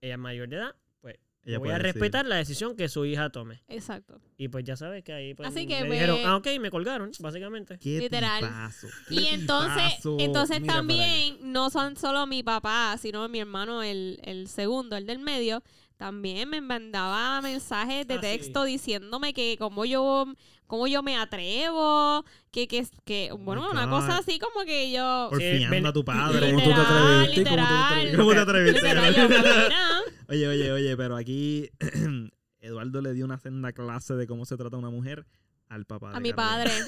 ella 0.00 0.14
es 0.14 0.18
mayor 0.18 0.48
de 0.48 0.56
edad, 0.56 0.74
pues 1.00 1.16
Ella 1.44 1.58
voy 1.58 1.70
a 1.70 1.78
respetar 1.78 2.26
la 2.26 2.36
decisión 2.36 2.76
que 2.76 2.88
su 2.88 3.04
hija 3.06 3.30
tome. 3.30 3.62
exacto. 3.68 4.20
Y 4.36 4.48
pues 4.48 4.64
ya 4.64 4.76
sabes 4.76 5.02
que 5.02 5.12
ahí 5.12 5.34
pues, 5.34 5.48
Así 5.48 5.66
que 5.66 5.82
me 5.82 5.88
me- 5.88 5.94
dijeron, 5.94 6.18
ah, 6.24 6.36
ok, 6.36 6.46
me 6.60 6.70
colgaron, 6.70 7.10
básicamente. 7.20 7.78
Qué 7.78 8.00
Literal. 8.00 8.40
tipazo, 8.42 8.88
qué 9.08 9.14
Y 9.14 9.26
entonces, 9.28 9.82
tipazo. 9.96 10.16
entonces 10.20 10.60
Mira 10.60 10.74
también 10.74 11.38
no 11.52 11.70
son 11.70 11.96
solo 11.96 12.26
mi 12.26 12.42
papá, 12.42 12.96
sino 13.00 13.26
mi 13.28 13.40
hermano, 13.40 13.82
el, 13.82 14.20
el 14.24 14.48
segundo, 14.48 14.96
el 14.96 15.06
del 15.06 15.20
medio, 15.20 15.62
también 16.04 16.50
me 16.50 16.60
mandaba 16.60 17.40
mensajes 17.40 18.06
de 18.06 18.14
Ah, 18.16 18.18
sí. 18.20 18.26
texto 18.26 18.64
diciéndome 18.64 19.32
que 19.32 19.56
cómo 19.58 19.86
yo, 19.86 20.26
cómo 20.66 20.86
yo 20.86 21.02
me 21.02 21.16
atrevo, 21.16 22.26
que, 22.50 22.68
que, 22.68 22.86
que 23.06 23.30
bueno, 23.32 23.62
my 23.62 23.68
una 23.70 23.86
God. 23.86 24.00
cosa 24.00 24.18
así 24.18 24.38
como 24.38 24.66
que 24.66 24.92
yo... 24.92 25.28
Porfiando 25.30 25.70
ven- 25.70 25.86
a 25.86 25.92
tu 25.94 26.04
padre. 26.04 26.50
¿Cómo 26.52 26.62
tú 26.62 26.68
te 26.68 26.76
Literal, 26.76 26.84
atreviste? 26.84 27.32
¿Cómo 27.32 27.32
te 27.32 27.38
literal. 27.38 27.66
atreviste? 27.86 28.16
¿Cómo 28.18 28.32
te 28.32 28.38
atreviste? 28.38 28.82
Literal, 28.82 29.14
yo, 29.16 29.28
mira, 29.30 30.00
Oye, 30.28 30.48
oye, 30.48 30.72
oye, 30.72 30.96
pero 30.98 31.16
aquí 31.16 31.70
Eduardo 32.60 33.00
le 33.00 33.14
dio 33.14 33.24
una 33.24 33.38
senda 33.38 33.72
clase 33.72 34.12
de 34.12 34.26
cómo 34.26 34.44
se 34.44 34.58
trata 34.58 34.76
una 34.76 34.90
mujer 34.90 35.24
al 35.70 35.86
papá. 35.86 36.10
de 36.10 36.16
a 36.18 36.20
mi 36.20 36.34
padre. 36.34 36.70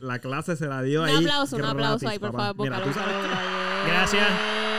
La 0.00 0.18
clase 0.18 0.56
se 0.56 0.66
la 0.66 0.82
dio 0.82 1.02
Un 1.02 1.08
ahí. 1.08 1.16
aplauso, 1.16 1.56
un 1.56 1.64
aplauso 1.64 2.08
ahí, 2.08 2.18
por 2.18 2.32
papá. 2.32 2.46
favor. 2.54 2.68
Mira. 2.70 2.80
Gracias. 3.86 4.26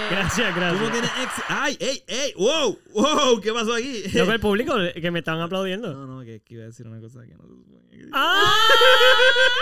Gracias, 0.10 0.54
Tú 0.54 0.60
no 0.62 0.72
gracias. 0.72 0.92
tienes 0.92 1.12
ex. 1.22 1.32
¡Ay, 1.50 1.78
ey, 1.82 2.02
ey! 2.08 2.34
¡Wow! 2.38 2.80
¡Wow! 2.94 3.42
¿Qué 3.42 3.52
pasó 3.52 3.74
aquí? 3.74 4.04
Loco, 4.14 4.32
el 4.32 4.40
público 4.40 4.76
que 5.02 5.12
me 5.12 5.20
estaban 5.20 5.42
aplaudiendo. 5.42 5.94
No, 5.94 6.06
no, 6.08 6.22
que, 6.24 6.40
que 6.42 6.54
iba 6.54 6.64
a 6.64 6.68
decir 6.68 6.88
una 6.88 7.02
cosa 7.02 7.26
que 7.26 7.34
no 7.36 7.44
se 7.44 7.90
que- 7.98 8.10
¡Ah! 8.14 8.54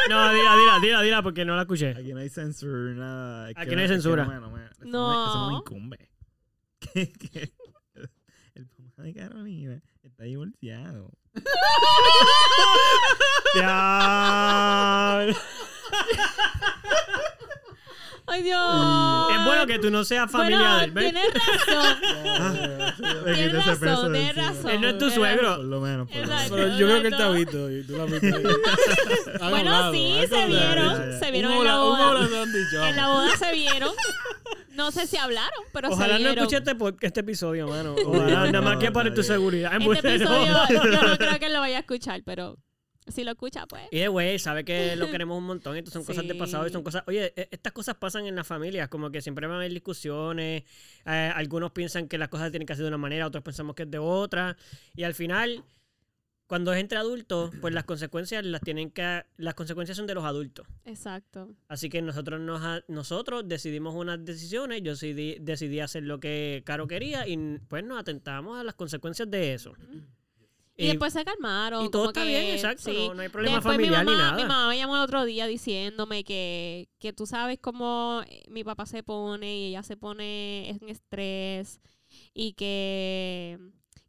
No, 0.07 0.31
dila, 0.33 0.55
dila, 0.55 0.79
dila, 0.81 1.01
dila, 1.01 1.23
porque 1.23 1.45
no 1.45 1.55
la 1.55 1.63
escuché. 1.63 1.91
Aquí 1.97 2.13
no 2.13 2.19
hay 2.19 2.29
censura, 2.29 2.93
nada. 2.93 3.49
Es 3.49 3.57
Aquí 3.57 3.69
que 3.69 3.75
no 3.75 3.79
hay 3.81 3.85
es 3.85 3.91
que 3.91 3.95
censura. 3.95 4.25
me- 4.25 4.35
no 4.39 4.57
eso 4.57 4.75
No. 4.85 5.07
me- 5.09 5.25
Eso 5.25 5.35
no 5.39 5.49
me 5.51 5.55
incumbe. 5.57 6.09
Que- 6.79 7.11
que 7.11 7.51
el 8.53 8.67
papá 8.67 9.01
de 9.01 9.13
Carolina 9.15 9.81
está 10.03 10.23
divorciado. 10.25 11.11
Ya. 13.55 15.31
Ay, 18.27 18.41
Dios. 18.43 19.31
Es 19.37 19.45
bueno 19.45 19.67
que 19.67 19.77
tú 19.79 19.91
no 19.91 20.03
seas 20.03 20.29
familia 20.31 20.87
Bueno, 20.91 20.93
¿ves? 20.93 21.11
tienes 21.13 21.33
razón. 21.33 21.97
Tienes 23.35 23.65
razón, 23.65 24.13
de 24.13 24.19
tienes 24.19 24.37
encima. 24.37 24.47
razón. 24.51 24.71
Él 24.71 24.81
no 24.81 24.87
es 24.89 24.97
tu 24.97 25.09
suegro. 25.11 25.55
Por 25.57 25.65
lo 25.65 25.81
menos. 25.81 26.07
Por 26.07 26.17
lo 26.17 26.21
menos. 26.27 26.41
Exacto. 26.41 26.55
Pero 26.55 26.77
yo 26.77 26.87
creo 26.87 27.01
que 27.01 27.07
él 27.09 27.17
te 27.17 27.23
ha 27.23 27.29
visto 27.29 27.71
y 27.71 27.83
tú 27.83 27.93
lo 27.97 28.03
has 28.03 28.11
visto. 28.11 28.27
Han 29.41 29.49
Bueno, 29.51 29.75
hablado, 29.75 29.93
sí, 29.93 30.15
se 30.29 30.45
vieron. 30.47 30.97
ya, 30.97 31.05
ya. 31.11 31.19
Se 31.19 31.31
vieron 31.31 31.51
Un 31.51 31.57
en 31.59 31.63
la 31.65 31.77
boda. 31.77 32.27
En 32.89 32.95
la 32.95 33.07
boda 33.09 33.37
se 33.37 33.51
vieron. 33.53 33.91
No 34.73 34.91
sé 34.91 35.07
si 35.07 35.15
hablaron, 35.17 35.63
pero 35.71 35.89
Ojalá 35.89 36.17
se 36.17 36.23
no 36.23 36.29
vieron. 36.29 36.37
escuche 36.39 36.57
este, 36.57 36.75
pod- 36.75 36.97
este 36.99 37.19
episodio, 37.21 37.67
mano. 37.67 37.95
Ojalá, 38.05 38.45
nada 38.51 38.61
más 38.61 38.77
que 38.77 38.91
para 38.91 39.13
tu 39.13 39.23
seguridad. 39.23 39.71
Este 39.79 40.15
episodio 40.15 40.53
yo 40.69 40.83
no 40.83 41.17
creo 41.17 41.39
que 41.39 41.49
lo 41.49 41.59
vaya 41.61 41.77
a 41.77 41.79
escuchar, 41.79 42.21
pero 42.25 42.57
si 43.07 43.23
lo 43.23 43.31
escucha, 43.31 43.65
pues. 43.67 43.83
Y 43.91 43.99
de 43.99 44.07
güey, 44.07 44.39
sabe 44.39 44.63
que 44.65 44.95
lo 44.95 45.05
queremos 45.11 45.37
un 45.37 45.45
montón. 45.45 45.75
Estas 45.77 45.93
son 45.93 46.03
cosas 46.05 46.25
de 46.27 46.33
Sí. 46.33 46.39
pasado 46.39 46.67
y 46.67 46.71
son 46.71 46.83
cosas. 46.83 47.03
Oye, 47.07 47.33
e- 47.35 47.47
estas 47.51 47.73
cosas 47.73 47.95
pasan 47.95 48.25
en 48.25 48.35
las 48.35 48.47
familias. 48.47 48.89
Como 48.89 49.11
que 49.11 49.21
siempre 49.21 49.47
van 49.47 49.55
a 49.55 49.59
haber 49.59 49.71
discusiones. 49.73 50.63
eh, 51.05 51.31
algunos 51.35 51.71
piensan 51.71 52.07
que 52.07 52.17
las 52.17 52.29
cosas 52.29 52.51
tienen 52.51 52.65
que 52.67 52.75
ser 52.75 52.83
de 52.83 52.89
una 52.89 52.97
manera, 52.97 53.27
otros 53.27 53.43
pensamos 53.43 53.75
que 53.75 53.83
es 53.83 53.91
de 53.91 53.99
otra. 53.99 54.57
Y 54.95 55.03
al 55.03 55.13
final, 55.13 55.63
cuando 56.47 56.73
es 56.73 56.79
entre 56.79 56.97
adultos, 56.99 57.51
pues 57.61 57.73
las 57.73 57.85
consecuencias 57.85 58.45
las 58.45 58.61
tienen 58.61 58.91
que. 58.91 59.23
Las 59.37 59.53
consecuencias 59.55 59.97
son 59.97 60.05
de 60.07 60.13
los 60.15 60.23
adultos. 60.23 60.67
Exacto. 60.85 61.49
Así 61.67 61.89
que 61.89 62.01
nosotros 62.01 62.39
nos 62.39 62.83
nosotros 62.87 63.47
decidimos 63.47 63.95
unas 63.95 64.23
decisiones. 64.25 64.81
Yo 64.83 64.91
decidí, 64.91 65.37
decidí 65.41 65.79
hacer 65.79 66.03
lo 66.03 66.19
que 66.19 66.61
Caro 66.65 66.87
quería 66.87 67.27
y 67.27 67.37
pues 67.67 67.83
nos 67.83 67.99
atentamos 67.99 68.59
a 68.59 68.63
las 68.63 68.75
consecuencias 68.75 69.29
de 69.29 69.53
eso. 69.53 69.73
Y, 70.77 70.87
después 70.87 71.13
se 71.13 71.23
calmaron. 71.23 71.85
y 71.85 71.89
todo 71.89 72.01
como 72.03 72.09
está 72.11 72.23
que, 72.23 72.27
bien, 72.27 72.55
exacto. 72.55 72.83
sí. 72.91 73.07
No, 73.07 73.13
no 73.13 73.21
hay 73.21 73.29
problema 73.29 73.55
Después 73.57 73.75
familiar 73.75 74.05
mi 74.05 74.11
mamá, 74.11 74.17
ni 74.17 74.23
nada. 74.23 74.35
Mi 74.35 74.43
mamá 74.43 74.67
me 74.69 74.77
llamó 74.77 74.95
el 74.97 75.01
otro 75.03 75.23
día 75.23 75.47
diciéndome 75.47 76.23
que, 76.25 76.89
que 76.99 77.13
tú 77.13 77.25
sabes 77.25 77.59
cómo 77.61 78.23
eh, 78.27 78.43
mi 78.49 78.63
papá 78.65 78.85
se 78.85 79.01
pone 79.01 79.55
y 79.57 79.65
ella 79.69 79.83
se 79.83 79.95
pone 79.95 80.69
en 80.69 80.89
estrés 80.89 81.79
y 82.33 82.53
que, 82.53 83.57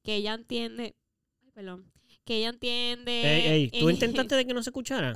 que 0.02 0.16
ella 0.16 0.35
entiende. 0.35 0.96
Ay, 1.44 1.50
perdón. 1.55 1.85
Que 2.24 2.38
ella 2.38 2.48
entiende. 2.48 3.12
Ey, 3.12 3.46
ey, 3.72 3.81
¿tú 3.81 3.88
eh, 3.88 3.92
intentaste 3.92 4.35
de 4.35 4.44
que 4.46 4.52
no 4.55 4.62
se 4.62 4.70
escuchara? 4.70 5.12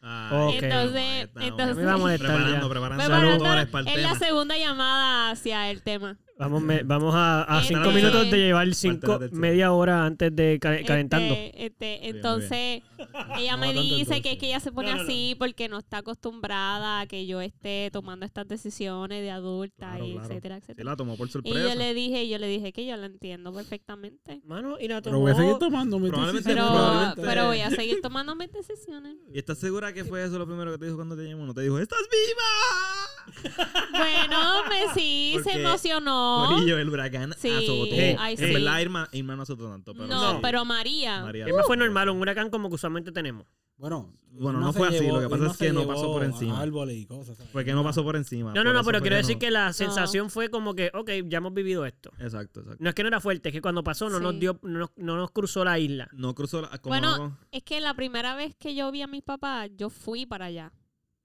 Ay, 0.00 0.56
Ok. 0.56 0.62
Entonces- 0.64 0.96
ahí 1.00 1.20
estamos. 1.22 1.48
entonces- 1.48 1.76
Me 1.76 1.84
va 1.84 1.92
a 1.92 1.96
molestar 1.96 2.28
Preparando, 2.34 2.68
preparando 2.68 3.04
preparando- 3.04 3.38
motores 3.44 3.66
para 3.68 3.90
el 3.92 3.96
Es 3.98 4.02
la 4.02 4.14
segunda 4.18 4.56
llamada 4.58 5.30
hacia 5.30 5.70
el 5.70 5.82
tema. 5.82 6.18
Vamos, 6.38 6.62
me- 6.62 6.82
vamos 6.84 7.14
a, 7.16 7.52
a 7.52 7.60
Este- 7.62 7.74
cinco 7.74 7.90
minutos 7.90 8.30
de 8.30 8.36
llevar 8.38 8.72
cinco, 8.74 9.18
media 9.32 9.72
hora 9.72 10.04
antes 10.06 10.34
de 10.36 10.58
ca- 10.60 10.84
calentando. 10.84 11.34
Este, 11.34 11.66
este, 11.66 12.08
entonces, 12.08 12.82
ella 13.38 13.56
me 13.56 13.72
dice 13.72 14.22
que, 14.22 14.32
es 14.32 14.38
que 14.38 14.46
ella 14.46 14.60
se 14.60 14.70
pone 14.70 14.90
No, 14.90 14.96
no, 14.98 15.02
no. 15.02 15.08
así 15.08 15.34
porque 15.38 15.68
no 15.68 15.78
está 15.78 15.98
acostumbrada 15.98 17.00
a 17.00 17.06
que 17.06 17.26
yo 17.26 17.40
esté 17.40 17.90
tomando 17.92 18.24
estas 18.24 18.46
decisiones 18.46 19.20
de 19.22 19.30
adulta, 19.32 19.90
Claro, 19.90 20.06
y 20.06 20.12
claro. 20.12 20.28
etcétera, 20.28 20.56
etcétera. 20.58 20.90
la 20.90 20.96
tomó 20.96 21.16
por 21.16 21.26
y 21.28 21.30
sorpresa. 21.32 21.58
yo 21.70 21.74
le 21.74 21.92
dije, 21.94 22.28
yo 22.28 22.38
le 22.38 22.46
dije 22.46 22.72
que 22.72 22.86
yo 22.86 22.96
la 22.96 23.06
entiendo 23.06 23.52
perfectamente. 23.52 24.40
Mano, 24.44 24.76
y 24.78 24.86
la 24.86 25.02
Pero 25.02 25.18
voy 25.18 25.32
a 25.32 25.34
seguir 25.34 25.50
tomó. 25.54 25.58
tomando 25.58 25.98
mis 25.98 26.10
Pero, 26.12 26.32
decisiones. 26.32 26.64
probablemente- 26.64 27.22
pero 27.22 27.46
voy 27.46 27.60
a 27.62 27.70
seguir 27.70 28.00
tomando 28.00 28.36
mis 28.36 28.52
decisiones. 28.52 29.16
¿Y 29.34 29.38
estás 29.38 29.58
segura 29.58 29.92
que 29.92 30.04
fue 30.04 30.22
eso 30.24 30.38
lo 30.38 30.46
primero 30.46 30.70
que 30.70 30.78
te 30.78 30.84
dijo 30.84 30.96
cuando 30.96 31.16
te 31.16 31.24
llamó? 31.24 31.46
No 31.46 31.54
te 31.54 31.62
dijo, 31.62 31.78
¡estás 31.80 31.98
viva! 32.10 33.08
Bueno, 33.90 34.64
me 34.68 34.92
sí, 34.94 35.36
se 35.44 35.60
emocionó. 35.60 36.27
Corillo, 36.48 36.78
el 36.78 36.88
huracán 36.88 37.32
Sí, 37.38 37.50
azotó. 37.50 37.84
ay, 38.22 38.34
En 38.34 38.38
sí. 38.38 38.52
verdad, 38.54 38.80
Irma, 38.80 39.08
Irma 39.12 39.36
no 39.36 39.42
azotó 39.42 39.68
tanto. 39.70 39.94
Pero 39.94 40.06
no, 40.06 40.30
sí. 40.32 40.38
pero 40.42 40.64
María. 40.64 41.22
María 41.22 41.48
Irma 41.48 41.62
fue 41.64 41.76
normal, 41.76 42.08
un 42.10 42.20
huracán 42.20 42.50
como 42.50 42.68
que 42.68 42.74
usualmente 42.76 43.12
tenemos. 43.12 43.46
Bueno, 43.76 44.12
Bueno, 44.32 44.58
no 44.58 44.72
fue 44.72 44.88
así, 44.88 44.98
llevó- 45.04 45.20
lo 45.20 45.28
que 45.28 45.36
pasa 45.36 45.52
es 45.52 45.56
que 45.56 45.72
no 45.72 45.86
pasó 45.86 46.12
por 46.12 46.24
encima. 46.24 46.60
Árboles 46.60 46.96
y 46.96 47.06
cosas. 47.06 47.36
¿sabes? 47.36 47.52
Fue 47.52 47.64
que 47.64 47.72
no 47.72 47.84
pasó 47.84 48.02
por 48.02 48.16
encima. 48.16 48.52
No, 48.52 48.64
no, 48.64 48.72
no, 48.72 48.82
pero 48.82 49.00
quiero 49.00 49.14
decir 49.16 49.36
no- 49.36 49.38
que 49.38 49.50
la 49.52 49.72
sensación 49.72 50.30
fue 50.30 50.50
como 50.50 50.74
que, 50.74 50.90
ok, 50.92 51.10
ya 51.26 51.38
hemos 51.38 51.54
vivido 51.54 51.86
esto. 51.86 52.10
Exacto, 52.18 52.60
exacto. 52.60 52.82
No 52.82 52.88
es 52.88 52.94
que 52.96 53.02
no 53.02 53.08
era 53.08 53.20
fuerte, 53.20 53.50
es 53.50 53.52
que 53.52 53.60
cuando 53.62 53.84
pasó 53.84 54.10
no 54.10 54.18
nos 54.18 54.38
dio, 54.40 54.58
no, 54.62 54.80
nos- 54.80 54.90
no 54.96 55.16
nos 55.16 55.30
cruzó 55.30 55.64
la 55.64 55.78
isla. 55.78 56.08
No 56.12 56.34
cruzó 56.34 56.62
la... 56.62 56.68
Como 56.78 56.90
Bueno, 56.92 57.16
no- 57.18 57.38
Es 57.52 57.62
que 57.62 57.80
la 57.80 57.94
primera 57.94 58.34
vez 58.34 58.56
que 58.56 58.74
yo 58.74 58.90
vi 58.90 59.02
a 59.02 59.06
mi 59.06 59.22
papá, 59.22 59.66
yo 59.68 59.90
fui 59.90 60.26
para 60.26 60.46
allá. 60.46 60.72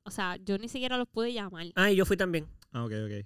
O 0.05 0.11
sea, 0.11 0.35
yo 0.37 0.57
ni 0.59 0.67
siquiera 0.67 0.97
los 0.97 1.07
pude 1.07 1.33
llamar. 1.33 1.65
Ah, 1.75 1.89
y 1.89 1.95
yo 1.95 2.05
fui 2.05 2.17
también. 2.17 2.45
Ah, 2.71 2.83
ok, 2.85 2.91
ok. 3.05 3.25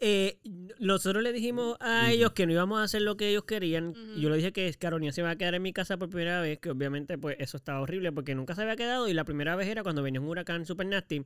Eh, 0.00 0.38
nosotros 0.78 1.22
le 1.24 1.32
dijimos 1.32 1.76
a 1.80 2.12
ellos 2.12 2.30
que 2.32 2.46
no 2.46 2.52
íbamos 2.52 2.78
a 2.78 2.84
hacer 2.84 3.02
lo 3.02 3.16
que 3.16 3.30
ellos 3.30 3.44
querían. 3.44 3.94
Y 4.16 4.20
yo 4.20 4.30
le 4.30 4.36
dije 4.36 4.52
que 4.52 4.72
Carolina 4.74 5.10
se 5.12 5.22
iba 5.22 5.30
a 5.30 5.36
quedar 5.36 5.54
en 5.54 5.62
mi 5.62 5.72
casa 5.72 5.96
por 5.96 6.08
primera 6.08 6.40
vez, 6.40 6.58
que 6.60 6.70
obviamente 6.70 7.18
pues 7.18 7.36
eso 7.40 7.56
estaba 7.56 7.80
horrible 7.80 8.12
porque 8.12 8.34
nunca 8.34 8.54
se 8.54 8.62
había 8.62 8.76
quedado 8.76 9.08
y 9.08 9.14
la 9.14 9.24
primera 9.24 9.56
vez 9.56 9.66
era 9.68 9.82
cuando 9.82 10.02
venía 10.02 10.20
un 10.20 10.28
huracán 10.28 10.64
super 10.66 10.86
nasty. 10.86 11.24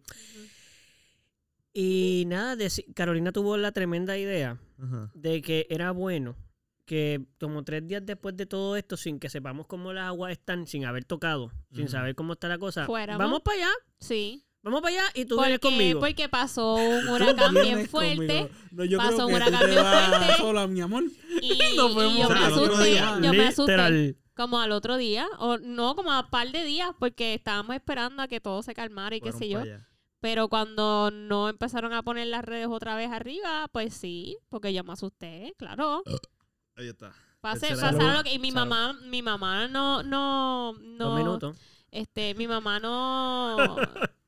Y 1.75 2.25
nada, 2.27 2.57
Carolina 2.95 3.33
tuvo 3.33 3.57
la 3.57 3.73
tremenda 3.73 4.19
idea 4.19 4.59
Ajá. 4.79 5.11
de 5.15 5.41
que 5.41 5.67
era 5.71 5.91
bueno 5.91 6.37
que 6.85 7.25
como 7.41 7.63
tres 7.65 7.87
días 7.87 8.05
después 8.05 8.37
de 8.37 8.45
todo 8.45 8.77
esto, 8.77 8.97
sin 8.97 9.19
que 9.19 9.31
sepamos 9.31 9.67
cómo 9.67 9.93
las 9.93 10.09
aguas 10.09 10.33
están, 10.33 10.67
sin 10.67 10.85
haber 10.85 11.05
tocado, 11.05 11.51
sin 11.73 11.89
saber 11.89 12.15
cómo 12.15 12.35
está 12.35 12.49
la 12.49 12.59
cosa, 12.59 12.85
Fuéramos. 12.87 13.19
vamos 13.25 13.41
para 13.41 13.57
allá, 13.59 13.71
Sí. 14.01 14.45
Vamos 14.63 14.81
para 14.83 14.95
allá 14.97 15.05
y 15.15 15.25
tú 15.25 15.39
vienes 15.41 15.59
conmigo. 15.59 16.01
porque 16.01 16.29
pasó 16.29 16.75
un 16.77 17.09
huracán 17.09 17.55
bien 17.55 17.89
fuerte 17.89 18.17
conmigo. 18.27 18.49
No, 18.71 18.85
yo 18.85 18.99
Pasó 18.99 19.15
creo 19.15 19.27
un 19.29 19.35
huracán 19.35 19.67
bien 19.71 19.79
fuerte. 19.85 20.35
sola, 20.39 20.67
mi 20.67 20.81
amor. 20.81 21.05
y, 21.41 21.59
Nos 21.77 21.95
vemos. 21.95 22.15
y 22.15 22.19
yo 22.21 22.27
O 22.27 22.31
me 22.31 22.39
sea, 22.39 22.47
asusté. 22.49 22.85
día. 22.85 23.19
Yo 23.23 23.33
me 23.33 23.47
asusté. 23.49 24.17
Como 24.35 24.59
al 24.61 24.73
otro 24.73 24.97
día, 24.97 25.27
o 25.39 25.59
no, 25.59 25.95
como 25.95 26.11
a 26.13 26.31
par 26.31 26.51
de 26.53 26.65
días, 26.65 26.91
porque 26.99 27.35
estábamos 27.35 27.77
esperando 27.77 28.23
a 28.23 28.29
que 28.29 28.41
todo 28.41 28.63
se 28.63 28.73
calmara 28.75 29.15
y 29.15 29.21
qué 29.21 29.31
sé 29.33 29.49
yo. 29.49 29.61
allá. 29.61 29.87
Pero 30.21 30.49
cuando 30.49 31.11
no 31.11 31.49
empezaron 31.49 31.93
a 31.93 32.03
poner 32.03 32.29
las 32.29 32.45
redes 32.45 32.69
otra 32.71 32.95
vez 32.97 33.11
arriba, 33.11 33.67
pues 33.73 33.93
sí, 33.93 34.39
porque 34.49 34.73
yo 34.73 34.85
me 34.85 34.93
asusté, 34.93 35.53
claro. 35.59 36.03
Ahí 36.77 36.89
está. 36.89 37.13
Pasaron 37.41 38.15
lo 38.15 38.23
que, 38.23 38.33
y 38.35 38.39
mi 38.39 38.53
Salud. 38.53 38.69
mamá, 38.71 38.93
mi 39.05 39.21
mamá 39.21 39.67
no, 39.69 40.03
no, 40.05 40.75
Dos 40.79 40.81
no, 40.97 41.17
minutos. 41.17 41.57
este, 41.91 42.35
mi 42.35 42.47
mamá 42.47 42.79
no, 42.79 43.57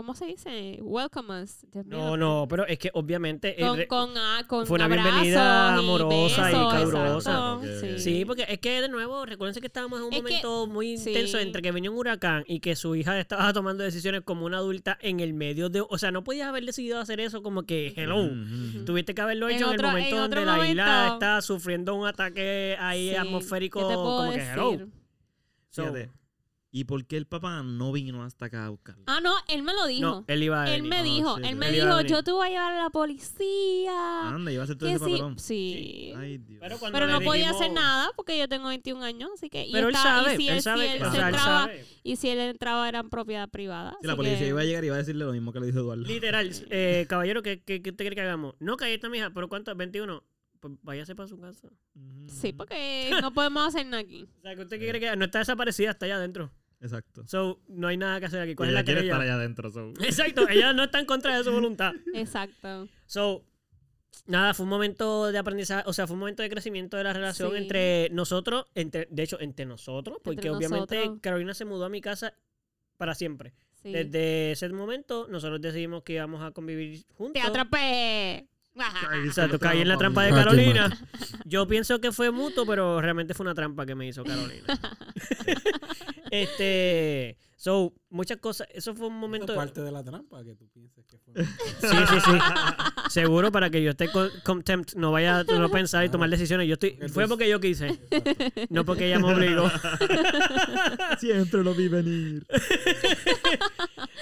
¿cómo 0.00 0.14
se 0.14 0.24
dice? 0.24 0.78
Welcome 0.80 1.42
us. 1.42 1.66
No, 1.84 2.16
no, 2.16 2.46
pero 2.48 2.66
es 2.66 2.78
que 2.78 2.90
obviamente... 2.94 3.54
Con, 3.58 3.76
re- 3.76 3.86
con, 3.86 4.10
ah, 4.16 4.42
con 4.48 4.66
fue 4.66 4.76
una 4.76 4.88
bienvenida 4.88 5.74
y 5.76 5.78
amorosa 5.78 6.50
y 6.50 6.54
besos, 6.54 6.72
calurosa. 6.72 7.58
sí. 7.80 7.98
Sí, 7.98 8.24
porque 8.24 8.46
es 8.48 8.58
que 8.60 8.80
de 8.80 8.88
nuevo, 8.88 9.26
recuérdense 9.26 9.60
que 9.60 9.66
estábamos 9.66 9.98
en 10.00 10.06
un 10.06 10.12
Es 10.14 10.18
que- 10.20 10.22
momento 10.22 10.66
muy 10.68 10.96
sí. 10.96 11.10
intenso 11.10 11.38
entre 11.38 11.60
que 11.60 11.70
venía 11.70 11.90
un 11.90 11.98
huracán 11.98 12.44
y 12.46 12.60
que 12.60 12.76
su 12.76 12.94
hija 12.96 13.20
estaba 13.20 13.52
tomando 13.52 13.84
decisiones 13.84 14.22
como 14.22 14.46
una 14.46 14.56
adulta 14.56 14.96
en 15.02 15.20
el 15.20 15.34
medio 15.34 15.68
de... 15.68 15.82
O 15.86 15.98
sea, 15.98 16.10
no 16.10 16.24
podías 16.24 16.48
haber 16.48 16.64
decidido 16.64 16.98
hacer 16.98 17.20
eso 17.20 17.42
como 17.42 17.64
que, 17.64 17.92
hello. 17.94 18.30
Tuviste 18.86 19.14
que 19.14 19.20
haberlo 19.20 19.48
hecho 19.50 19.66
en, 19.68 19.74
otro- 19.74 19.88
el 19.88 19.92
momento 19.92 20.16
en 20.16 20.20
donde 20.30 20.44
la 20.46 20.66
isla 20.66 21.08
está 21.12 21.42
sufriendo 21.42 21.94
un 21.94 22.06
ataque 22.06 22.76
ahí 22.80 23.10
Sí, 23.10 23.16
atmosférico 23.16 23.80
¿qué 23.80 23.86
te 23.88 23.94
puedo 23.94 24.16
como 24.16 24.32
que 24.32 24.40
hello. 24.40 24.86
So, 25.70 25.82
Fíjate, 25.82 26.10
¿Y 26.72 26.84
por 26.84 27.04
qué 27.04 27.16
el 27.16 27.26
papá 27.26 27.64
no 27.64 27.90
vino 27.90 28.22
hasta 28.22 28.46
acá 28.46 28.66
a 28.66 28.68
buscarlo? 28.68 29.02
Ah, 29.08 29.18
no, 29.20 29.34
él 29.48 29.64
me 29.64 29.72
lo 29.74 29.86
dijo. 29.86 30.06
no, 30.06 30.24
él 30.28 30.42
iba 30.44 30.62
a 30.62 30.66
él 30.72 30.82
venir. 30.82 30.88
me 30.90 30.96
Ah, 30.98 31.02
dijo, 31.02 31.36
shit, 31.36 31.44
él 31.44 31.50
él 31.50 31.56
me 31.56 31.72
dijo, 31.72 32.00
yo 32.02 32.22
te 32.22 32.30
voy 32.30 32.46
a 32.46 32.50
llevar 32.50 32.72
a 32.74 32.82
la 32.84 32.90
policía. 32.90 34.28
Anda, 34.28 34.52
iba 34.52 34.62
a 34.62 34.64
hacer 34.64 34.76
todo 34.78 34.88
ese 34.88 34.98
sí, 34.98 35.04
papelón. 35.10 35.38
sí. 35.38 36.12
Ay, 36.16 36.38
Dios. 36.38 36.60
Pero 36.92 37.06
no 37.08 37.20
podía 37.22 37.46
dijimos- 37.48 37.60
hacer 37.60 37.72
nada 37.72 38.10
porque 38.14 38.38
yo 38.38 38.48
tengo 38.48 38.68
21 38.68 39.02
años, 39.04 39.30
así 39.34 39.48
que... 39.50 39.66
y 39.66 39.72
Pero 39.72 39.88
él 39.88 39.94
está- 39.96 40.08
y 40.08 40.24
sabe, 40.24 40.36
si 40.36 40.48
él 40.48 40.54
él, 40.56 40.62
sabe 40.62 40.80
si 40.86 40.92
él 40.92 40.98
se 40.98 41.06
él 41.18 41.24
entraba, 41.24 41.34
sabe. 41.62 41.86
y 42.04 42.16
si 42.16 42.28
él 42.28 42.38
entraba 42.38 42.88
era 42.88 43.00
en 43.00 43.10
propiedad 43.10 43.48
privada. 43.48 43.96
Sí, 44.00 44.06
la 44.06 44.16
policía 44.16 44.38
que- 44.38 44.48
iba 44.48 44.60
a 44.60 44.64
llegar 44.64 44.84
y 44.84 44.86
iba 44.86 44.94
a 44.96 44.98
decirle 44.98 45.24
lo 45.24 45.32
mismo 45.32 45.52
que 45.52 45.60
le 45.60 45.66
dijo 45.66 45.78
Eduardo. 45.80 46.04
Literal, 46.04 46.50
eh, 46.70 47.04
caballero, 47.08 47.42
¿qué, 47.42 47.60
qué, 47.62 47.82
qué 47.82 47.90
te 47.92 48.04
quiere 48.04 48.14
que 48.14 48.22
hagamos? 48.22 48.54
No, 48.60 48.76
que 48.76 48.84
ahí 48.84 48.92
está 48.94 49.08
mi 49.08 49.18
hija, 49.18 49.30
pero 49.34 49.48
¿cuánto? 49.48 49.74
21. 49.74 50.22
pues 50.60 50.74
váyase 50.82 51.14
para 51.14 51.26
su 51.26 51.40
casa. 51.40 51.68
Sí, 52.28 52.52
porque 52.52 53.10
no 53.22 53.32
podemos 53.32 53.66
hacer 53.66 53.86
nada 53.86 54.02
aquí. 54.02 54.28
O 54.38 54.40
sea, 54.42 54.54
que 54.54 54.60
usted 54.62 54.78
quiere 54.78 55.00
que 55.00 55.16
no 55.16 55.24
está 55.24 55.38
desaparecida, 55.38 55.90
está 55.92 56.04
allá 56.04 56.16
adentro. 56.16 56.52
Exacto. 56.80 57.26
So, 57.26 57.60
no 57.68 57.88
hay 57.88 57.96
nada 57.96 58.20
que 58.20 58.26
hacer 58.26 58.40
aquí. 58.40 58.54
¿Cuál 58.54 58.70
es 58.70 58.72
ella 58.72 58.80
la 58.80 58.84
quiere 58.84 59.00
querella? 59.00 59.12
estar 59.14 59.22
allá 59.26 59.34
adentro. 59.34 59.70
so. 59.70 59.92
Exacto, 60.02 60.48
ella 60.48 60.72
no 60.72 60.84
está 60.84 60.98
en 61.00 61.06
contra 61.06 61.36
de 61.36 61.44
su 61.44 61.52
voluntad. 61.52 61.92
Exacto. 62.14 62.88
So, 63.06 63.44
nada, 64.26 64.54
fue 64.54 64.64
un 64.64 64.70
momento 64.70 65.30
de 65.30 65.38
aprendizaje, 65.38 65.84
o 65.86 65.92
sea, 65.92 66.06
fue 66.06 66.14
un 66.14 66.20
momento 66.20 66.42
de 66.42 66.48
crecimiento 66.50 66.96
de 66.96 67.04
la 67.04 67.12
relación 67.12 67.50
Sí. 67.50 67.56
entre 67.58 68.08
nosotros, 68.12 68.66
entre, 68.74 69.06
de 69.10 69.22
hecho, 69.22 69.38
entre 69.40 69.66
nosotros, 69.66 70.18
porque 70.22 70.48
Entre 70.48 70.50
obviamente 70.50 70.96
nosotros. 70.96 71.20
Carolina 71.20 71.54
se 71.54 71.64
mudó 71.64 71.84
a 71.84 71.88
mi 71.90 72.00
casa 72.00 72.34
para 72.96 73.14
siempre. 73.14 73.52
Sí. 73.82 73.92
Desde 73.92 74.52
ese 74.52 74.68
momento, 74.70 75.26
nosotros 75.30 75.60
decidimos 75.60 76.02
que 76.02 76.14
íbamos 76.14 76.42
a 76.42 76.50
convivir 76.50 77.04
juntos. 77.14 77.42
Te 77.42 77.48
atrapé. 77.48 78.46
Exacto, 79.24 79.56
esta 79.56 79.68
caí 79.68 79.80
en 79.80 79.88
la 79.88 79.98
trampa 79.98 80.22
de 80.22 80.30
Carolina. 80.30 80.96
Yo 81.44 81.66
pienso 81.66 82.00
que 82.00 82.12
fue 82.12 82.30
mutuo, 82.30 82.64
pero 82.64 83.00
realmente 83.00 83.34
fue 83.34 83.44
una 83.44 83.54
trampa 83.54 83.84
que 83.84 83.94
me 83.94 84.06
hizo 84.06 84.22
Carolina. 84.24 84.64
este, 86.30 87.36
so, 87.56 87.92
muchas 88.08 88.38
cosas. 88.38 88.68
Eso 88.72 88.94
fue 88.94 89.08
un 89.08 89.18
momento. 89.18 89.52
es 89.52 89.56
parte 89.58 89.80
de 89.80 89.90
la 89.92 90.02
trampa 90.04 90.42
que 90.44 90.54
tú 90.54 90.68
pienses 90.68 91.04
que 91.06 91.18
fue. 91.18 91.34
Sí, 91.80 91.96
sí, 92.08 92.20
sí. 92.24 92.38
Seguro 93.10 93.50
para 93.50 93.70
que 93.70 93.82
yo 93.82 93.90
esté 93.90 94.08
con 94.10 94.28
contempt, 94.44 94.94
no 94.94 95.10
vaya 95.12 95.40
a 95.40 95.44
no 95.44 95.68
pensar 95.70 96.04
y 96.04 96.08
tomar 96.08 96.30
decisiones. 96.30 96.68
Yo 96.68 96.74
estoy, 96.74 96.96
fue 97.08 97.26
porque 97.26 97.48
yo 97.48 97.58
quise, 97.60 97.88
Exacto. 98.10 98.66
no 98.70 98.84
porque 98.84 99.06
ella 99.06 99.18
me 99.18 99.32
obligó. 99.34 99.68
Siempre 101.18 101.64
lo 101.64 101.74
vi 101.74 101.88
venir. 101.88 102.46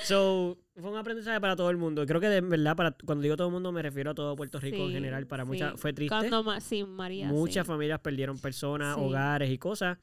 So, 0.05 0.57
fue 0.81 0.90
un 0.90 0.97
aprendizaje 0.97 1.40
para 1.40 1.57
todo 1.57 1.71
el 1.71 1.77
mundo. 1.77 2.07
Creo 2.07 2.21
que 2.21 2.29
de 2.29 2.40
verdad, 2.40 2.77
para 2.77 2.92
cuando 3.05 3.23
digo 3.23 3.37
todo 3.37 3.49
el 3.49 3.53
mundo, 3.53 3.73
me 3.73 3.83
refiero 3.83 4.12
a 4.12 4.14
todo 4.14 4.37
Puerto 4.37 4.59
Rico 4.61 4.77
en 4.87 4.92
general. 4.92 5.27
Para 5.27 5.44
sí. 5.44 5.49
muchas 5.49 5.79
fue 5.81 5.92
triste. 5.92 6.14
Cuando 6.16 6.42
ma- 6.42 6.61
sí, 6.61 6.85
María. 6.85 7.29
Muchas 7.29 7.66
sí. 7.66 7.68
familias 7.73 8.01
perdieron 8.01 8.38
personas, 8.38 8.94
Sí. 8.97 9.01
hogares 9.03 9.51
y 9.51 9.59
cosas. 9.59 9.99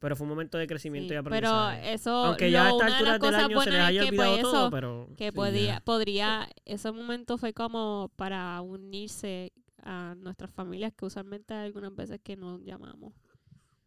Pero 0.00 0.16
fue 0.16 0.24
un 0.24 0.30
momento 0.30 0.58
de 0.58 0.66
crecimiento 0.66 1.08
Sí, 1.08 1.14
y 1.14 1.22
Pero 1.22 1.50
aprendizaje. 1.50 1.92
eso, 1.92 2.10
Aunque 2.10 2.50
ya 2.50 2.66
a 2.66 2.70
esta 2.70 2.86
altura 2.86 3.18
del 3.18 3.34
año 3.34 3.60
se 3.60 3.70
les 3.70 3.80
haya 3.80 4.00
es 4.02 4.10
que 4.10 4.16
olvidado 4.16 4.32
pues, 4.32 4.42
todo, 4.42 4.70
pero 4.70 5.08
que 5.16 5.32
podía, 5.32 5.80
podría, 5.80 6.48
ese 6.64 6.90
momento 6.90 7.36
fue 7.38 7.52
como 7.52 8.10
para 8.16 8.60
unirse 8.62 9.52
a 9.82 10.14
nuestras 10.16 10.50
familias 10.50 10.92
que 10.96 11.04
usualmente 11.04 11.54
hay 11.54 11.66
algunas 11.66 11.94
veces 11.94 12.18
que 12.22 12.36
nos 12.36 12.62
llamamos. 12.64 13.12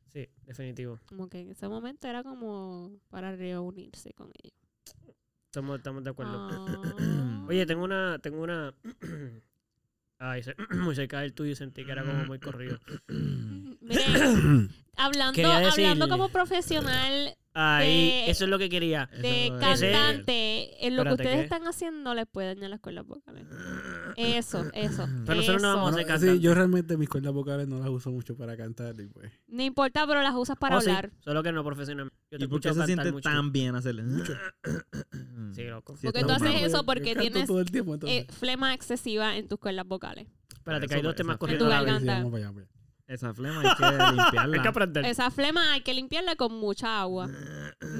sí, 0.08 0.28
definitivo. 0.46 1.00
Como 1.08 1.28
que 1.28 1.40
en 1.40 1.50
ese 1.50 1.68
momento 1.68 2.08
era 2.08 2.24
como 2.24 2.92
para 3.10 3.36
reunirse 3.36 4.14
con 4.14 4.32
ellos. 4.44 4.58
Estamos, 5.48 5.78
estamos 5.78 6.04
de 6.04 6.10
acuerdo. 6.12 6.36
Ah. 6.36 7.46
Oye, 7.50 7.66
tengo 7.66 7.84
una, 7.84 8.20
tengo 8.20 8.42
una. 8.42 8.74
Ay, 10.20 10.44
se- 10.44 10.56
muy 10.76 10.96
cerca 10.96 11.20
del 11.22 11.34
tuyo 11.34 11.52
y 11.52 11.56
sentí 11.56 11.86
que 11.86 11.92
era 11.92 12.04
como 12.04 12.26
muy 12.26 12.40
corrido. 12.40 12.80
Mire, 13.08 14.04
hablando, 14.98 15.34
Quería 15.34 15.60
decir- 15.60 15.86
hablando 15.86 16.08
como 16.10 16.30
profesional 16.30 17.36
Ahí, 17.56 18.08
De- 18.26 18.32
eso 18.32 18.46
es 18.46 18.50
lo 18.50 18.58
que 18.58 18.68
quería. 18.68 19.10
de 19.22 19.46
Eso 19.48 19.60
Ese- 19.60 19.92
cantante, 19.92 20.88
en 20.88 20.96
lo 20.96 21.04
que 21.04 21.10
Espérate, 21.10 21.14
ustedes 21.14 21.36
¿qué? 21.38 21.44
están 21.44 21.68
haciendo 21.68 22.14
les 22.16 22.26
puede 22.26 22.56
dañar 22.56 22.72
las 22.72 22.80
cuerdas 22.80 23.06
vocales. 23.06 23.46
Eso, 24.18 24.66
eso. 24.74 25.08
Pero 25.26 25.36
nosotros 25.36 25.62
no 25.62 25.68
vamos 25.76 25.96
a 25.96 26.02
No, 26.02 26.14
hacer 26.14 26.32
sí, 26.34 26.40
yo 26.40 26.56
realmente 26.56 26.98
mis 26.98 27.10
cuerdas 27.10 27.32
vocales 27.34 27.68
no 27.68 27.78
las 27.80 27.90
uso 27.90 28.10
mucho 28.12 28.36
para 28.36 28.58
cantar. 28.58 29.00
Y 29.00 29.06
pues, 29.08 29.32
No 29.48 29.62
importa, 29.62 30.08
pero 30.08 30.22
las 30.24 30.34
usas 30.34 30.58
para 30.58 30.78
Oh, 30.78 30.82
sí, 30.82 30.90
hablar. 30.90 31.12
solo 31.20 31.44
que 31.44 31.52
no 31.52 31.64
profesional. 31.64 32.12
Yo 32.32 32.40
te 32.40 32.46
¿Y 32.46 32.48
por 32.48 32.60
qué 32.60 32.74
se 32.74 32.86
siente 32.86 33.12
mucho. 33.12 33.30
tan 33.30 33.52
bien 33.52 33.76
hacerle? 33.76 34.04
Sí, 35.54 35.64
loco. 35.66 35.96
Sí, 35.98 36.08
Porque 36.08 36.22
tú 36.24 36.32
haces 36.32 36.62
eso 36.64 36.84
porque 36.84 37.16
tienes, 37.16 37.46
tiempo. 37.72 37.96
Eh, 38.08 38.26
flema 38.32 38.74
excesiva 38.74 39.38
en 39.38 39.48
tus 39.48 39.60
cuerdas 39.60 39.86
vocales. 39.88 40.28
Espérate, 40.52 40.88
que 40.88 40.96
hay 40.96 41.02
dos 41.04 41.16
temas 41.16 41.38
corriendo 41.38 41.66
En 41.66 41.70
tu 41.70 41.86
garganta. 41.86 42.24
Esa 43.08 43.34
flema 43.34 43.62
hay 43.62 43.76
que 43.76 43.84
limpiarla. 44.16 44.56
Hay 44.58 44.62
que 44.62 44.68
aprender. 44.68 45.06
Esa 45.06 45.30
flema 45.30 45.74
hay 45.74 45.82
que 45.82 45.94
limpiarla 45.94 46.36
con 46.36 46.54
mucha 46.54 47.02
agua. 47.02 47.30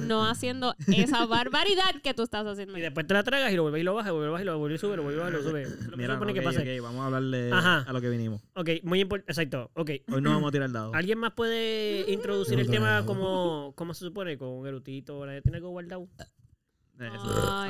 No 0.06 0.26
haciendo 0.26 0.74
esa 0.88 1.26
barbaridad 1.26 2.00
que 2.02 2.14
tú 2.14 2.22
estás 2.22 2.46
haciendo. 2.46 2.76
Y 2.78 2.80
después 2.80 3.06
te 3.06 3.12
la 3.14 3.22
tragas 3.22 3.52
y 3.52 3.56
lo 3.56 3.62
vuelves 3.62 3.82
y 3.82 3.84
lo 3.84 3.94
bajas, 3.94 4.10
y 4.12 4.14
lo 4.14 4.20
vuelves 4.20 4.40
y 4.42 4.44
lo 4.44 4.58
vuelves 4.58 4.80
y 4.80 4.80
sube, 4.80 4.96
lo 4.96 5.02
vuelves 5.02 5.28
y 5.28 5.32
lo 5.32 5.42
sube. 5.42 5.66
Lo 5.90 5.96
Mira, 5.96 6.14
supone 6.14 6.32
ok, 6.32 6.38
que 6.38 6.42
pase. 6.42 6.76
ok, 6.78 6.82
vamos 6.82 7.02
a 7.02 7.06
hablarle 7.06 7.52
Ajá. 7.52 7.84
a 7.86 7.92
lo 7.92 8.00
que 8.00 8.08
vinimos. 8.08 8.40
Ok, 8.54 8.70
muy 8.82 9.00
importante. 9.00 9.30
Exacto. 9.30 9.70
Ok. 9.74 9.90
Hoy 10.10 10.22
no 10.22 10.30
vamos 10.30 10.48
a 10.48 10.52
tirar 10.52 10.72
dado. 10.72 10.94
¿Alguien 10.94 11.18
más 11.18 11.32
puede 11.32 12.10
introducir 12.10 12.58
el 12.58 12.66
te 12.66 12.72
tema 12.72 13.04
como, 13.04 13.72
como 13.76 13.92
se 13.94 14.06
supone? 14.06 14.38
Con 14.38 14.48
un 14.48 14.66
erudito. 14.66 15.24
¿Nadie 15.26 15.42
tiene 15.42 15.58
algo 15.58 15.70
guardado? 15.70 16.08
Ay, 17.00 17.10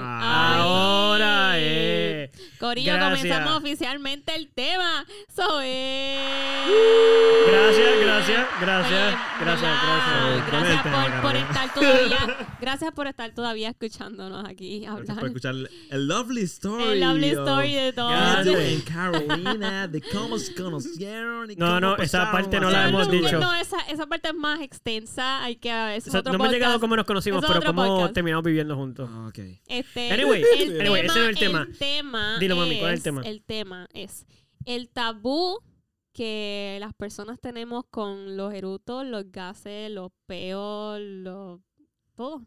Ah, 0.02 0.52
ay. 0.54 0.60
Ahora, 0.60 1.52
eh. 1.56 2.30
Corillo, 2.60 2.92
Gracias. 2.92 3.18
comenzamos 3.22 3.58
oficialmente 3.62 4.34
el 4.34 4.48
tema. 4.52 5.04
So 5.34 5.60
es. 5.62 6.18
Gracias, 7.46 8.00
gracias, 8.00 8.46
gracias, 8.60 9.14
Oye, 9.14 9.40
gracias, 9.40 9.80
gracias. 10.46 10.50
¿Cuál 10.50 10.66
es 10.76 10.82
Gracias 10.82 10.82
por, 10.82 11.22
por 11.22 11.36
estar 11.36 11.74
todavía. 11.74 12.36
Gracias 12.60 12.92
por 12.92 13.06
estar 13.06 13.30
todavía 13.34 13.68
escuchándonos 13.70 14.44
aquí 14.48 14.80
Gracias 14.80 15.00
hablar. 15.00 15.18
por 15.18 15.26
escuchar 15.28 15.54
el 15.90 16.08
lovely 16.08 16.42
story. 16.42 16.84
El 16.84 17.00
lovely 17.00 17.28
story 17.30 17.74
de 17.74 17.92
todo. 17.92 18.60
Y 18.70 18.80
Carolina, 18.82 19.86
de 19.88 20.00
cómo 20.00 20.38
se 20.38 20.54
conocieron 20.54 21.50
y 21.50 21.56
No, 21.56 21.66
cómo 21.66 21.80
no, 21.80 21.96
esa 21.96 22.30
parte 22.32 22.60
no 22.60 22.70
la 22.70 22.88
hemos 22.88 23.06
no, 23.08 23.12
dicho. 23.12 23.38
No, 23.38 23.54
esa, 23.54 23.80
esa 23.88 24.06
parte 24.06 24.28
es 24.28 24.34
más 24.34 24.60
extensa. 24.60 25.42
Hay 25.44 25.56
que. 25.56 25.96
Es 25.96 26.08
O 26.08 26.10
sea, 26.10 26.20
otro 26.20 26.32
no 26.32 26.36
hemos 26.36 26.52
llegado 26.52 26.80
cómo 26.80 26.96
nos 26.96 27.04
conocimos, 27.04 27.42
es 27.44 27.50
pero 27.50 27.62
cómo 27.66 27.86
podcast. 27.86 28.14
terminamos 28.14 28.44
viviendo 28.44 28.74
juntos. 28.76 29.10
Ok. 29.14 29.38
Este, 29.66 30.12
Anyway, 30.12 30.42
el 30.58 30.80
anyway, 30.80 31.06
ese 31.06 31.18
no 31.18 31.22
es 31.24 31.28
el 31.28 31.38
tema. 31.38 31.66
El 31.68 31.78
tema 31.78 32.38
Dilo, 32.38 32.56
mami, 32.56 32.78
¿cuál 32.78 32.94
es 32.94 32.98
el 32.98 33.02
tema? 33.02 33.22
El 33.22 33.42
tema 33.42 33.88
es 33.92 34.26
el 34.64 34.88
tabú 34.88 35.60
que 36.12 36.78
las 36.80 36.94
personas 36.94 37.40
tenemos 37.40 37.84
con 37.90 38.36
los 38.36 38.54
erutos, 38.54 39.04
los 39.04 39.30
gases, 39.30 39.90
los 39.90 40.12
peos, 40.26 41.00
los... 41.00 41.60
Todo. 42.14 42.46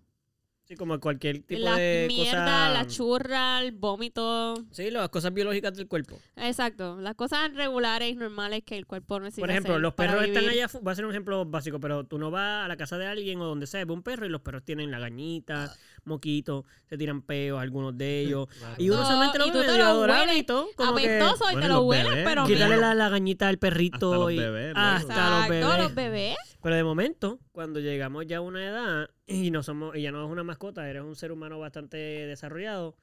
Sí, 0.68 0.76
como 0.76 1.00
cualquier 1.00 1.44
tipo 1.44 1.62
la 1.62 1.78
de 1.78 2.06
mierda, 2.10 2.40
cosa. 2.44 2.70
la 2.74 2.88
churra, 2.88 3.62
el 3.62 3.72
vómito. 3.72 4.54
Sí, 4.72 4.92
las 4.92 5.08
cosas 5.08 5.34
biológicas 5.34 5.74
del 5.76 5.88
cuerpo. 5.88 6.20
Exacto. 6.36 6.98
Las 7.00 7.16
cosas 7.16 7.54
regulares 7.54 8.12
y 8.12 8.16
normales 8.16 8.64
que 8.66 8.78
el 8.78 8.86
cuerpo 8.86 9.18
necesita 9.22 9.44
Por 9.44 9.52
ejemplo, 9.52 9.74
hacer 9.76 9.82
los 9.82 9.94
para 9.94 10.12
perros 10.12 10.26
están 10.28 10.44
vivir. 10.44 10.64
allá, 10.64 10.80
va 10.86 10.92
a 10.92 10.96
ser 10.96 11.06
un 11.06 11.12
ejemplo 11.12 11.46
básico, 11.46 11.80
pero 11.80 12.04
tú 12.04 12.18
no 12.20 12.32
vas 12.32 12.66
a 12.66 12.68
la 12.68 12.76
casa 12.76 12.98
de 12.98 13.06
alguien 13.08 13.40
o 13.40 13.46
donde 13.46 13.66
sea, 13.66 13.86
ve 13.86 13.94
un 13.94 14.04
perro 14.04 14.26
y 14.26 14.30
los 14.30 14.42
perros 14.42 14.64
tienen 14.66 14.92
la 14.92 15.00
gañita, 15.00 15.74
moquito, 16.04 16.66
se 16.90 16.98
tiran 16.98 17.22
peos, 17.22 17.62
algunos 17.62 17.98
de 17.98 18.20
ellos. 18.22 18.48
Y 18.78 18.90
uno 18.90 19.00
No, 19.04 19.08
solamente 19.08 19.40
lo 19.40 19.52
ve 19.54 19.82
adorable 19.82 20.36
y 20.38 20.44
todo. 20.44 20.68
Como 20.76 20.96
que 20.96 21.06
Apestoso 21.18 21.46
y 21.52 21.56
te 21.56 21.62
los 21.62 21.70
lo 21.70 21.88
bebés, 21.88 22.24
pero 22.26 22.42
los 22.42 22.50
quitarle 22.50 22.78
la, 22.78 22.94
la 22.94 23.08
gañita 23.08 23.48
al 23.48 23.58
perrito 23.58 24.12
Hasta 24.12 24.18
los 24.24 24.32
y 24.34 24.38
bebés, 24.38 24.68
loco. 24.70 24.80
hasta 24.82 24.98
los 25.30 25.40
Exacto, 25.46 25.50
bebés. 25.50 25.78
los 25.84 25.96
bebés. 25.96 26.36
Pero 26.62 26.76
de 26.76 26.84
momento, 26.84 27.40
cuando 27.54 27.80
llegamos 27.80 28.26
ya 28.28 28.38
a 28.38 28.42
una 28.42 28.66
edad 28.68 29.10
y 29.28 29.52
no 29.52 29.62
somos, 29.62 29.96
y 29.96 30.02
ya 30.02 30.12
no 30.12 30.26
es 30.26 30.32
una 30.32 30.44
mascota, 30.44 30.90
eres 30.90 31.04
un 31.04 31.16
ser 31.16 31.32
humano 31.32 31.60
bastante 31.60 31.98
desarrollado. 31.98 32.96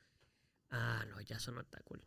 Ah, 0.70 1.04
no, 1.10 1.20
ya 1.20 1.36
eso 1.36 1.52
no 1.52 1.60
está 1.60 1.80
cool. 1.82 2.00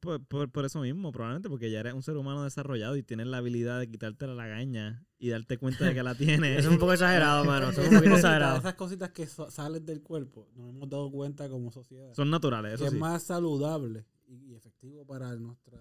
Por, 0.00 0.22
por- 0.26 0.50
por 0.50 0.66
eso 0.66 0.80
mismo, 0.82 1.10
probablemente 1.12 1.48
porque 1.48 1.70
ya 1.70 1.80
eres 1.80 1.94
un 1.94 2.02
ser 2.02 2.18
humano 2.18 2.44
desarrollado 2.44 2.94
y 2.96 3.02
tienes 3.02 3.26
la 3.26 3.38
habilidad 3.38 3.78
de 3.80 3.88
quitarte 3.90 4.26
la 4.26 4.34
lagaña 4.34 5.02
y 5.18 5.30
darte 5.30 5.56
cuenta 5.56 5.86
de 5.86 5.94
que 5.94 6.02
la 6.02 6.14
tienes. 6.44 6.58
Eso 6.58 6.68
es 6.68 6.74
un 6.74 6.78
poco 6.78 6.92
exagerado, 6.92 7.42
mano. 7.46 7.70
Eso 7.70 7.80
es 7.80 7.88
un 7.88 7.94
poquito 7.94 8.10
cositas- 8.12 8.18
exagerado. 8.18 8.58
Esas 8.58 8.74
cositas 8.74 9.10
que 9.12 9.26
so- 9.26 9.50
salen 9.50 9.86
del 9.86 10.02
cuerpo, 10.02 10.46
nos 10.54 10.68
hemos 10.68 10.90
dado 10.90 11.10
cuenta 11.10 11.48
como 11.48 11.72
sociedad. 11.72 12.12
Son 12.12 12.28
naturales, 12.28 12.72
que 12.72 12.74
eso 12.74 12.84
es 12.84 12.90
sí. 12.92 12.98
más 12.98 13.22
saludable 13.22 14.04
y, 14.26 14.54
efectivo 14.54 15.06
para 15.06 15.34
nuestra 15.36 15.80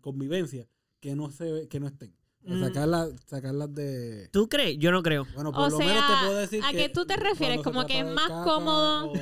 convivencia 0.00 0.66
que 1.00 1.14
no 1.14 1.30
se 1.30 1.52
ve- 1.52 1.68
que 1.68 1.80
no 1.80 1.86
estén. 1.88 2.14
Mm. 2.44 2.60
Sacarlas, 2.64 3.10
sacarlas 3.26 3.72
de 3.74 4.28
¿Tú 4.32 4.48
crees? 4.48 4.76
Yo 4.78 4.90
no 4.90 5.02
creo. 5.02 5.26
bueno, 5.34 5.50
O 5.50 5.52
por 5.52 5.70
lo 5.70 5.78
menos 5.78 5.94
sea, 5.94 6.06
te 6.20 6.26
puedo 6.26 6.38
decir 6.40 6.64
¿a 6.64 6.70
que 6.72 6.76
qué 6.76 6.88
tú 6.88 7.06
te 7.06 7.16
refieres? 7.16 7.60
Como 7.62 7.86
que 7.86 8.00
es 8.00 8.06
más 8.06 8.28
caca 8.28 8.42
cómodo. 8.44 9.12
o- 9.12 9.16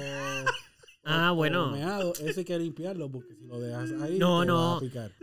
Ah, 1.02 1.32
o- 1.32 1.34
bueno. 1.34 1.68
o 1.68 1.70
meado, 1.72 2.12
eso 2.22 2.40
hay 2.40 2.44
que 2.44 2.58
limpiarlo 2.58 3.10
porque 3.10 3.34
si 3.34 3.44
lo 3.46 3.58
dejas 3.58 3.90
ahí 4.02 4.18
No, 4.18 4.40
te 4.42 4.46
no. 4.46 4.70
va 4.72 4.76
a 4.76 4.80
picar. 4.80 5.12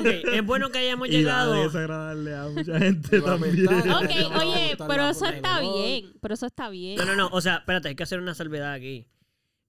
Ok, 0.00 0.06
es 0.32 0.46
bueno 0.46 0.70
que 0.70 0.78
hayamos 0.78 1.08
Y 1.08 1.10
va 1.10 1.16
a 1.42 1.44
llegado. 1.46 1.62
desagradarle 1.64 2.34
a 2.36 2.48
mucha 2.48 2.78
gente 2.78 3.20
también. 3.20 3.66
Ok, 3.68 4.10
oye, 4.40 4.76
pero 4.88 5.08
eso 5.10 5.26
está 5.26 5.60
bien. 5.60 6.12
Pero 6.20 6.34
eso 6.34 6.46
está 6.46 6.68
bien. 6.70 6.96
No, 6.96 7.04
no, 7.04 7.16
no. 7.16 7.28
O 7.32 7.40
sea, 7.40 7.56
espérate, 7.56 7.88
hay 7.88 7.96
que 7.96 8.02
hacer 8.04 8.20
una 8.20 8.34
salvedad 8.34 8.72
aquí. 8.72 9.08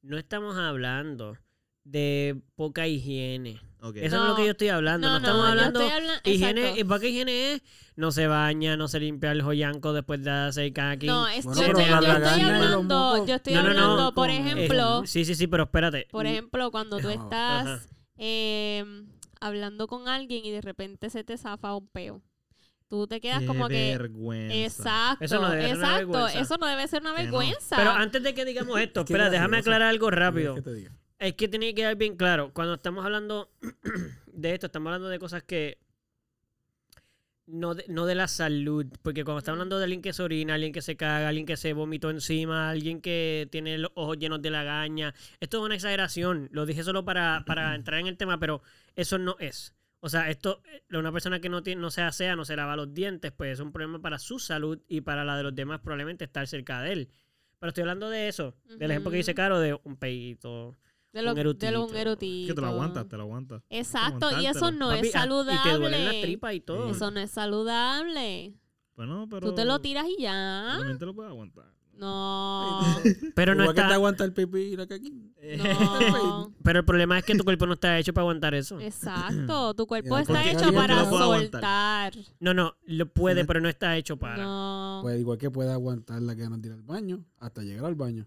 No 0.04 0.18
estamos 0.18 0.56
hablando 0.58 1.38
de 1.84 2.42
poca 2.56 2.88
higiene. 2.88 3.60
Eso 3.96 4.18
no, 4.18 4.24
es 4.24 4.30
lo 4.30 4.36
que 4.36 4.46
yo 4.46 4.52
estoy 4.52 4.70
hablando. 4.70 5.08
No, 5.08 5.14
No, 5.14 5.26
estamos 5.26 5.46
hablando. 5.48 5.80
habla- 5.82 6.22
Higiene, 6.24 6.62
exacto. 6.62 6.80
y 6.80 6.84
poca 6.84 7.08
higiene 7.08 7.54
es 7.54 7.64
no 7.96 8.12
se 8.12 8.28
baña, 8.28 8.78
no 8.78 8.88
se 8.88 9.00
limpia 9.00 9.32
el 9.32 9.42
joyanco 9.42 9.92
después 9.92 10.24
de 10.24 10.30
hacer 10.30 10.80
aquí. 10.82 11.08
No, 11.08 11.28
es, 11.28 11.44
Bueno, 11.46 11.62
yo, 11.62 11.68
estoy, 11.68 11.86
yo 11.86 11.90
estoy 11.90 11.94
hablando, 11.96 13.26
yo 13.26 13.36
estoy 13.36 13.54
No, 13.56 13.64
no, 13.64 13.74
no. 13.74 13.80
hablando, 13.82 14.14
por 14.14 14.28
Con- 14.30 14.38
ejemplo, 14.38 15.06
sí, 15.08 15.26
sí, 15.26 15.34
sí, 15.34 15.48
pero 15.48 15.64
espérate. 15.64 16.08
por 16.12 16.28
ejemplo, 16.28 16.70
cuando 16.70 17.00
tú 17.00 17.10
estás 17.10 17.90
eh, 18.18 18.86
hablando 19.40 19.88
con 19.88 20.08
alguien 20.08 20.46
y 20.46 20.52
de 20.52 20.62
repente 20.62 21.10
se 21.10 21.24
te 21.24 21.36
zafa 21.38 21.76
un 21.76 21.88
peo. 21.88 22.22
Tú 22.88 23.08
te 23.08 23.20
quedas 23.20 23.40
Qué 23.40 23.48
como 23.48 23.68
que 23.68 23.98
vergüenza. 23.98 24.54
Exacto, 25.14 25.26
Eso 25.26 25.40
no 25.42 25.50
debe 25.50 25.64
ser 25.70 25.78
una 25.78 25.86
exacto, 25.88 26.08
vergüenza. 26.12 26.40
eso 26.40 26.58
no 26.58 26.68
debe 26.68 26.88
ser 26.88 27.02
una 27.02 27.10
no. 27.12 27.16
vergüenza. 27.18 27.76
Pero 27.78 27.92
antes 27.92 28.22
de 28.22 28.34
que 28.36 28.46
digamos 28.46 28.80
esto, 28.82 29.00
espera, 29.02 29.26
es 29.26 29.32
déjame 29.32 29.58
aclarar 29.58 29.88
algo 29.90 30.10
¿Qué 30.10 30.16
rápido. 30.18 30.56
que 30.56 30.62
te 30.62 30.74
diga? 30.74 30.92
Es 31.22 31.36
que 31.36 31.48
tiene 31.48 31.68
que 31.68 31.76
quedar 31.76 31.96
bien 31.98 32.18
claro. 32.18 32.52
Cuando 32.52 32.74
estamos 32.74 33.06
hablando 33.06 33.52
de 34.26 34.54
esto, 34.56 34.66
estamos 34.66 34.88
hablando 34.88 35.08
de 35.08 35.20
cosas 35.20 35.44
que 35.44 35.78
no 37.46 37.76
de, 37.76 37.86
no 37.90 38.08
de 38.08 38.16
la 38.16 38.28
salud, 38.28 38.88
porque 39.04 39.24
cuando 39.24 39.38
está 39.38 39.52
hablando 39.52 39.78
de 39.78 39.84
alguien 39.84 40.02
que 40.02 40.14
se 40.14 40.24
orina, 40.24 40.56
alguien 40.56 40.74
que 40.74 40.82
se 40.82 40.98
caga, 40.98 41.28
alguien 41.28 41.46
que 41.46 41.58
se 41.58 41.74
vomitó 41.74 42.10
encima, 42.10 42.72
alguien 42.72 43.02
que 43.02 43.48
tiene 43.52 43.78
los 43.78 43.92
ojos 43.94 44.18
llenos 44.18 44.42
de 44.42 44.50
lagaña, 44.50 45.14
esto 45.40 45.60
es 45.60 45.64
una 45.64 45.76
exageración, 45.76 46.50
lo 46.52 46.66
dije 46.66 46.82
solo 46.82 47.06
para, 47.06 47.44
para 47.46 47.76
entrar 47.76 48.00
en 48.00 48.08
el 48.08 48.18
tema, 48.18 48.40
pero 48.40 48.64
eso 48.96 49.20
no 49.20 49.36
es. 49.38 49.76
O 50.00 50.10
sea, 50.10 50.28
esto, 50.32 50.64
eh, 50.74 50.82
una 50.98 51.12
persona 51.12 51.40
que 51.40 51.50
no, 51.50 51.62
tiene, 51.62 51.82
no 51.82 51.92
se 51.92 52.02
asea, 52.02 52.36
no 52.36 52.46
se 52.46 52.56
lava 52.56 52.76
los 52.76 52.96
dientes, 52.96 53.32
pues 53.32 53.54
es 53.54 53.60
un 53.60 53.72
problema 53.72 54.02
para 54.02 54.18
su 54.18 54.40
salud 54.40 54.80
y 54.88 55.02
para 55.02 55.24
la 55.24 55.38
de 55.38 55.44
los 55.44 55.54
demás 55.54 55.82
probablemente 55.82 56.26
estar 56.26 56.48
cerca 56.48 56.82
de 56.82 56.94
él. 56.94 57.10
Pero 57.60 57.70
estoy 57.70 57.84
hablando 57.84 58.10
de 58.10 58.28
eso, 58.28 58.56
del 58.66 58.90
ejemplo 58.90 59.12
que 59.12 59.18
dice. 59.18 59.36
Caro 59.36 59.60
de 59.60 59.80
un 59.84 59.98
peito. 59.98 60.80
De 61.14 61.22
lo, 61.22 61.32
Un 61.32 61.36
de 61.36 61.44
lo 61.44 61.50
un 61.50 61.56
erutito. 61.58 61.98
erutito. 61.98 62.48
Que 62.48 62.54
te 62.56 62.62
lo 62.62 62.68
aguantas, 62.68 63.08
te 63.08 63.18
lo 63.18 63.24
aguantas. 63.24 63.62
Exacto, 63.70 64.40
y 64.40 64.46
eso 64.46 64.72
no 64.72 64.90
Papi, 64.90 65.08
es 65.08 65.12
saludable. 65.12 65.60
Y 65.60 65.72
te 65.72 65.78
duelen 65.78 66.06
las 66.06 66.22
tripas 66.22 66.54
y 66.54 66.62
todo. 66.62 66.90
Eso 66.90 67.12
no 67.12 67.20
es 67.20 67.32
saludable. 67.32 68.54
Bueno, 68.96 69.28
pero. 69.30 69.50
Tú 69.50 69.56
te 69.56 69.66
lo 69.66 69.80
tiras 69.82 70.06
y 70.08 70.22
ya. 70.22 70.76
También 70.78 70.98
te 70.98 71.06
lo 71.06 71.14
puedes 71.14 71.30
aguantar. 71.30 71.66
No. 72.02 72.82
Pero 73.36 73.54
no 73.54 73.64
Igual 73.64 73.76
que 73.76 73.82
te 73.82 73.86
está, 73.86 73.94
aguanta 73.94 74.24
el 74.24 74.34
pipí 74.34 74.60
y 74.60 74.76
la 74.76 74.88
caquín. 74.88 75.36
No. 75.58 76.52
pero 76.64 76.80
el 76.80 76.86
problema 76.86 77.20
es 77.20 77.26
que 77.26 77.36
tu 77.36 77.44
cuerpo 77.44 77.68
no 77.68 77.74
está 77.74 78.00
hecho 78.00 78.12
para 78.12 78.24
aguantar 78.24 78.56
eso. 78.56 78.80
Exacto. 78.80 79.74
Tu 79.78 79.86
cuerpo 79.86 80.18
está 80.18 80.50
hecho 80.50 80.74
para 80.74 81.06
soltar. 81.06 82.14
No, 82.40 82.56
no, 82.56 82.76
lo 82.86 83.06
puede, 83.06 83.46
pero 83.46 83.62
no 83.62 83.70
está 83.70 83.98
hecho 83.98 84.18
para. 84.18 84.44
No. 84.44 85.00
Pues 85.04 85.20
igual 85.20 85.38
que 85.38 85.52
puede 85.52 85.72
aguantar 85.72 86.22
la 86.24 86.34
ganas 86.34 86.60
de 86.62 86.70
ir 86.70 86.74
al 86.74 86.82
baño 86.82 87.24
hasta 87.38 87.62
llegar 87.62 87.86
al 87.86 87.96
baño. 87.96 88.26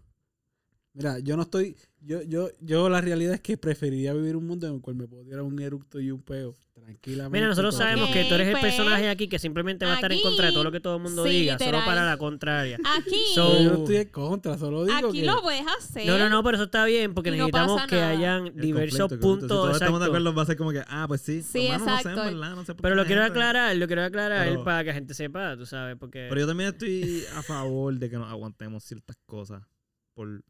Mira, 0.95 1.19
yo 1.19 1.37
no 1.37 1.43
estoy. 1.43 1.77
Yo, 2.01 2.23
yo, 2.23 2.51
yo 2.61 2.89
la 2.89 3.01
realidad 3.01 3.35
es 3.35 3.41
que 3.41 3.57
preferiría 3.57 4.13
vivir 4.13 4.37
un 4.37 4.47
mundo 4.47 4.67
en 4.69 4.75
el 4.75 4.81
cual 4.81 4.95
me 4.95 5.09
pudiera 5.09 5.43
un 5.43 5.59
eructo 5.59 5.99
y 6.01 6.11
un 6.11 6.21
peo 6.23 6.55
tranquilamente. 6.75 7.37
Mira, 7.39 7.49
nosotros 7.49 7.75
sabemos 7.75 8.11
que 8.11 8.25
tú 8.29 8.35
eres 8.35 8.49
el 8.49 8.53
pues, 8.53 8.63
personaje 8.63 9.09
aquí 9.09 9.27
que 9.27 9.39
simplemente 9.39 9.87
va 9.87 9.93
a 9.93 9.95
estar 9.95 10.13
en 10.13 10.21
contra 10.21 10.47
de 10.49 10.53
todo 10.53 10.65
lo 10.65 10.71
que 10.71 10.81
todo 10.81 10.97
el 10.99 11.03
mundo 11.03 11.25
sí, 11.25 11.31
diga, 11.31 11.59
solo 11.59 11.79
para 11.87 12.05
la 12.05 12.19
contraria. 12.19 12.79
Aquí, 12.99 13.17
So- 13.35 13.53
Pero 13.53 13.63
yo 13.65 13.71
no 13.73 13.79
estoy 13.79 13.97
en 13.97 14.09
contra, 14.09 14.59
solo 14.59 14.85
digo 14.85 15.09
aquí 15.09 15.21
que. 15.21 15.27
lo 15.27 15.41
puedes 15.41 15.65
hacer. 15.67 16.07
No, 16.07 16.19
no, 16.19 16.29
no, 16.29 16.43
pero 16.45 16.57
eso 16.59 16.65
está 16.65 16.85
bien 16.85 17.15
porque 17.15 17.31
no 17.31 17.37
necesitamos 17.39 17.87
que 17.87 18.01
hayan 18.01 18.47
El 18.49 18.55
diversos 18.61 18.99
conflicto, 19.01 19.27
conflicto. 19.27 19.47
Si 19.47 19.49
todos 19.49 19.63
puntos. 19.65 19.81
estamos 19.83 20.01
de 20.01 20.07
acuerdo, 20.07 20.35
va 20.35 20.43
a 20.43 20.47
ser 20.47 20.57
como 20.59 20.73
que, 20.73 20.85
ah, 20.87 21.07
pues 21.09 21.23
sí. 21.23 21.43
Sí, 21.43 21.51
sé, 21.53 21.67
exacto. 21.75 22.11
en 22.11 22.17
verdad, 22.39 22.55
no 22.55 22.65
sé 22.67 22.75
por 22.75 22.83
Pero 22.83 22.95
lo 22.95 23.07
quiero 23.07 23.23
gente- 23.23 23.39
aclarar, 23.39 23.75
lo 23.77 23.87
quiero 23.87 24.05
aclarar 24.05 24.47
Pero- 24.47 24.63
para 24.63 24.83
que 24.85 24.89
la 24.89 24.95
gente 24.95 25.15
sepa, 25.15 25.57
tú 25.57 25.65
sabes, 25.65 25.97
porque... 25.99 26.27
Pero 26.29 26.41
yo 26.43 26.47
también 26.47 26.69
estoy 26.69 27.25
a 27.35 27.43
favor 27.43 27.95
de 27.99 28.11
que 28.11 28.17
nos 28.17 28.31
aguantemos 28.31 28.85
ciertas 28.85 29.17
cosas 29.27 29.63
por... 30.13 30.45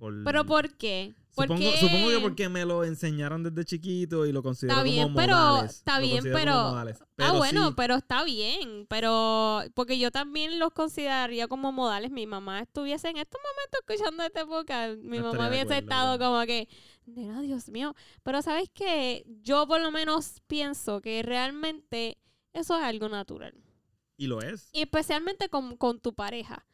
por 0.00 0.24
Pero 0.24 0.44
¿por 0.46 0.76
qué? 0.76 1.14
Supongo, 1.30 1.54
Porque- 1.54 1.76
supongo 1.78 2.08
que 2.08 2.18
porque 2.18 2.48
me 2.48 2.64
lo 2.64 2.82
enseñaron 2.82 3.44
desde 3.44 3.64
chiquito 3.64 4.26
y 4.26 4.32
lo 4.32 4.42
considero 4.42 4.72
Está 4.78 4.82
bien, 4.82 5.04
como 5.04 5.16
pero- 5.16 5.36
modales. 5.36 5.70
está 5.76 6.00
Lo 6.00 6.06
bien, 6.06 6.24
pero- 6.24 6.52
ah, 6.52 6.84
Pero 7.14 7.34
bueno, 7.34 7.68
sí, 7.68 7.74
pero 7.76 7.94
está 7.94 8.24
bien. 8.24 8.86
Pero 8.88 9.62
porque 9.74 9.96
yo 10.00 10.10
también 10.10 10.58
los 10.58 10.72
consideraría 10.72 11.46
como 11.46 11.70
modales. 11.70 12.10
Mi 12.10 12.26
mamá 12.26 12.60
estuviese 12.60 13.10
en 13.10 13.18
estos 13.18 13.40
momentos 13.40 13.80
escuchando 13.88 14.24
esta 14.24 14.40
época. 14.40 14.88
Mi 15.02 15.18
No 15.18 15.26
mamá 15.32 15.48
hubiese 15.48 15.62
acuerdo, 15.74 15.80
estado 15.82 16.18
como 16.18 16.44
que, 16.46 16.68
nena, 17.06 17.40
Dios 17.42 17.68
mío. 17.68 17.94
Pero 18.24 18.42
sabes 18.42 18.68
que 18.74 19.24
yo 19.42 19.68
por 19.68 19.80
lo 19.80 19.92
menos 19.92 20.40
pienso 20.48 21.00
que 21.00 21.22
realmente 21.22 22.18
eso 22.52 22.76
es 22.76 22.82
algo 22.82 23.08
natural. 23.08 23.54
Y 24.16 24.26
lo 24.26 24.40
es. 24.42 24.68
Y 24.72 24.80
especialmente 24.82 25.48
con, 25.48 25.76
con 25.76 26.00
tu 26.00 26.12
pareja. 26.12 26.66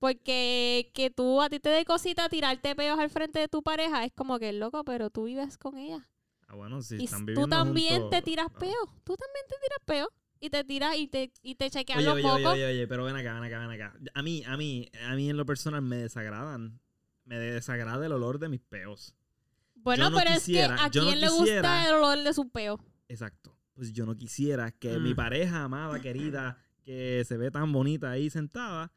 Porque 0.00 0.90
que 0.94 1.10
tú 1.10 1.40
a 1.42 1.48
ti 1.50 1.60
te 1.60 1.68
dé 1.68 1.84
cosita 1.84 2.28
tirarte 2.28 2.74
peos 2.74 2.98
al 2.98 3.10
frente 3.10 3.38
de 3.38 3.48
tu 3.48 3.62
pareja 3.62 4.04
es 4.04 4.12
como 4.12 4.38
que 4.38 4.52
loco, 4.52 4.82
pero 4.84 5.10
tú 5.10 5.24
vives 5.24 5.56
con 5.58 5.76
ella. 5.76 6.08
Ah, 6.48 6.54
bueno, 6.56 6.82
si 6.82 6.96
y 6.96 7.04
están 7.04 7.26
tú 7.26 7.46
también 7.46 8.00
juntos, 8.02 8.10
te 8.18 8.22
tiras 8.22 8.46
ah. 8.52 8.58
peos. 8.58 8.88
Tú 9.04 9.14
también 9.16 9.44
te 9.48 9.54
tiras 9.62 9.78
peos. 9.84 10.08
Y 10.42 10.48
te 10.48 10.64
tiras 10.64 10.96
y 10.96 11.06
te, 11.06 11.30
y 11.42 11.54
te 11.54 11.68
chequeas 11.68 11.98
Oye, 11.98 12.06
los 12.06 12.14
oye, 12.14 12.22
mocos. 12.24 12.46
oye, 12.54 12.64
oye, 12.64 12.88
pero 12.88 13.04
ven 13.04 13.14
acá, 13.14 13.34
ven 13.38 13.44
acá, 13.44 13.66
ven 13.66 13.70
acá. 13.78 13.94
A 14.14 14.22
mí, 14.22 14.42
a 14.46 14.56
mí, 14.56 14.88
a 15.06 15.14
mí 15.14 15.28
en 15.28 15.36
lo 15.36 15.44
personal 15.44 15.82
me 15.82 15.96
desagradan. 15.96 16.80
Me 17.26 17.38
desagrada 17.38 18.04
el 18.06 18.12
olor 18.12 18.38
de 18.38 18.48
mis 18.48 18.60
peos. 18.62 19.14
Bueno, 19.74 20.08
no 20.08 20.16
pero 20.16 20.32
quisiera- 20.34 20.76
es 20.76 20.80
que 20.80 20.86
a 20.86 20.90
yo 20.90 21.02
no 21.02 21.06
quién 21.08 21.20
le 21.20 21.26
quisiera- 21.28 21.60
gusta 21.60 21.88
el 21.88 21.94
olor 21.94 22.18
de 22.24 22.32
su 22.32 22.48
peo. 22.48 22.80
Exacto. 23.08 23.54
Pues 23.74 23.92
yo 23.92 24.06
no 24.06 24.16
quisiera 24.16 24.70
que 24.72 24.98
Mm. 24.98 25.02
mi 25.02 25.14
pareja 25.14 25.62
amada, 25.64 26.00
querida, 26.00 26.56
que 26.82 27.22
se 27.26 27.36
ve 27.36 27.50
tan 27.50 27.70
bonita 27.70 28.10
ahí 28.10 28.30
sentada, 28.30 28.90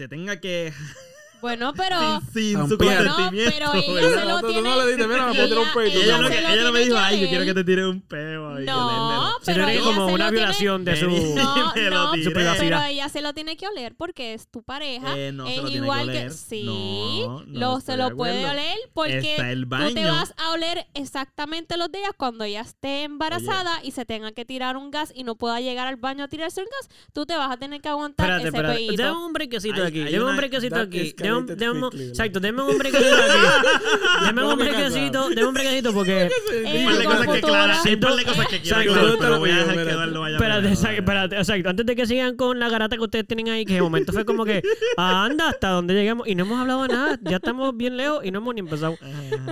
se 0.00 0.08
tenga 0.08 0.40
que 0.40 0.72
Bueno, 1.40 1.72
pero. 1.76 2.20
sin, 2.32 2.32
sin 2.32 2.68
su 2.68 2.74
Ampliar. 2.74 3.04
No, 3.04 3.14
consentimiento. 3.14 3.52
pero 3.72 3.74
ella 3.74 4.20
se 4.20 4.24
lo 4.26 4.40
tú 4.40 4.46
no 4.46 4.52
tiene. 4.52 4.76
le 4.76 4.86
dices, 4.92 5.08
mira, 5.08 5.26
me 5.26 5.34
puedo 5.34 5.48
tirar 5.48 5.58
un 5.64 5.72
peito. 5.74 5.98
ella, 6.00 6.16
ella 6.18 6.28
que- 6.28 6.34
se 6.34 6.40
no 6.42 6.48
me 6.48 6.54
tiene 6.54 6.78
dijo, 6.84 6.94
que 6.96 7.00
ay, 7.02 7.20
yo 7.20 7.28
quiero 7.28 7.44
que 7.44 7.50
oler". 7.50 7.54
te 7.54 7.64
tire 7.64 7.86
un 7.86 8.00
peo. 8.02 8.48
ahí, 8.50 8.64
que 8.64 8.70
No, 8.70 8.86
olérmelo". 8.86 9.30
Se 9.40 9.52
pero 9.52 9.54
tiene 9.66 9.72
ella 9.74 9.82
como 9.84 10.06
se 10.08 10.12
una 10.14 10.24
lo 10.24 10.30
tiene- 10.30 10.36
violación 10.46 10.84
de 10.84 10.96
su... 10.96 11.06
No, 11.34 11.74
no. 11.90 12.22
Su 12.22 12.32
privacidad. 12.32 12.58
pero 12.58 12.82
ella 12.84 13.08
se 13.08 13.22
lo 13.22 13.32
tiene 13.32 13.56
que 13.56 13.66
oler 13.68 13.94
porque 13.96 14.34
es 14.34 14.48
tu 14.48 14.62
pareja. 14.62 15.16
Eh, 15.16 15.32
no 15.32 15.46
se 15.46 15.52
es 15.52 15.56
lo 15.58 15.62
tiene 15.64 15.80
que 15.80 15.84
igual 15.84 16.08
oler. 16.08 16.30
sí. 16.32 16.62
No, 16.64 17.42
no 17.46 17.60
lo, 17.60 17.80
se 17.80 17.96
lo 17.96 18.14
puede 18.16 18.44
oler 18.48 18.76
porque 18.92 19.36
tú 19.38 19.94
te 19.94 20.04
vas 20.04 20.34
a 20.36 20.50
oler 20.52 20.86
exactamente 20.94 21.76
los 21.76 21.90
días 21.90 22.10
cuando 22.16 22.44
ella 22.44 22.60
esté 22.60 23.04
embarazada 23.04 23.80
y 23.82 23.92
se 23.92 24.04
tenga 24.04 24.32
que 24.32 24.44
tirar 24.44 24.76
un 24.76 24.90
gas 24.90 25.12
y 25.14 25.24
no 25.24 25.34
pueda 25.36 25.60
llegar 25.60 25.86
al 25.86 25.96
baño 25.96 26.24
a 26.24 26.28
tirarse 26.28 26.60
un 26.60 26.66
gas. 26.66 26.88
Tú 27.12 27.26
te 27.26 27.36
vas 27.36 27.50
a 27.50 27.56
tener 27.56 27.80
que 27.80 27.88
aguantar 27.88 28.26
Espérate, 28.26 28.48
ese 28.48 28.56
espérate. 28.56 28.76
peíto. 28.86 29.02
Dame 29.02 29.24
un 29.26 29.32
brequecito 29.32 29.82
aquí. 29.84 30.04
Dame 30.04 30.24
un 30.24 30.36
brequecito 30.36 30.76
aquí. 30.76 31.12
Un- 31.38 31.50
un- 31.84 31.90
quickly, 31.90 32.08
Exacto, 32.08 32.40
dame 32.40 32.62
un 32.62 32.78
brequecito 32.78 33.14
aquí. 33.14 33.38
Dame 34.24 34.44
un 34.44 34.58
brequecito, 34.58 35.28
dame 35.30 35.44
un 35.46 35.54
brequecito 35.54 35.92
porque... 35.92 36.30
Eh, 36.52 36.78
Un 36.78 36.84
par 36.84 36.98
de 36.98 37.04
cosas 37.04 37.20
que 37.20 37.26
futuro. 37.26 37.40
Clara, 37.48 37.80
hay 37.84 37.94
un 37.94 38.00
par 38.00 38.14
de 38.16 38.24
cosas 38.24 38.46
que 38.48 38.60
quiero 38.60 38.76
aclarar, 38.78 39.16
pero 39.18 39.38
voy 39.38 39.50
a 39.50 39.56
dejar 39.58 39.74
que. 39.74 39.90
Eduardo 39.90 40.20
vaya 40.20 40.36
Espérate, 40.36 40.72
espérate, 40.72 41.36
exacto. 41.36 41.68
Antes 41.70 41.86
de 41.86 41.96
que 41.96 42.06
sigan 42.06 42.36
con 42.36 42.58
la 42.58 42.68
garata 42.68 42.96
que 42.96 43.02
ustedes 43.02 43.26
tienen 43.26 43.48
ahí, 43.48 43.64
que 43.64 43.74
de 43.74 43.82
momento 43.82 44.12
fue 44.12 44.24
como 44.24 44.44
que, 44.44 44.62
"Ah, 44.96 45.24
anda, 45.30 45.48
hasta 45.48 45.68
dónde 45.70 45.94
llegamos 45.94 46.28
y 46.28 46.34
no 46.34 46.44
hemos 46.44 46.60
hablado 46.60 46.82
de 46.82 46.88
nada, 46.88 47.18
ya 47.22 47.36
estamos 47.36 47.76
bien 47.76 47.96
lejos 47.96 48.24
y 48.24 48.30
no 48.30 48.38
hemos 48.38 48.54
ni 48.54 48.60
empezado. 48.60 48.96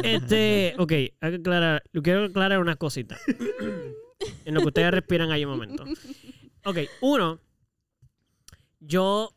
Este, 0.02 0.74
ok, 0.78 0.92
hay 0.92 1.10
que 1.20 1.36
aclarar, 1.36 1.82
quiero 2.02 2.24
aclarar 2.24 2.58
unas 2.60 2.76
cositas. 2.76 3.20
En 4.44 4.54
lo 4.54 4.60
que 4.60 4.66
ustedes 4.68 4.90
respiran 4.90 5.30
ahí 5.30 5.44
un 5.44 5.50
momento. 5.52 5.84
Ok, 6.64 6.78
uno, 7.00 7.40
yo, 8.80 9.34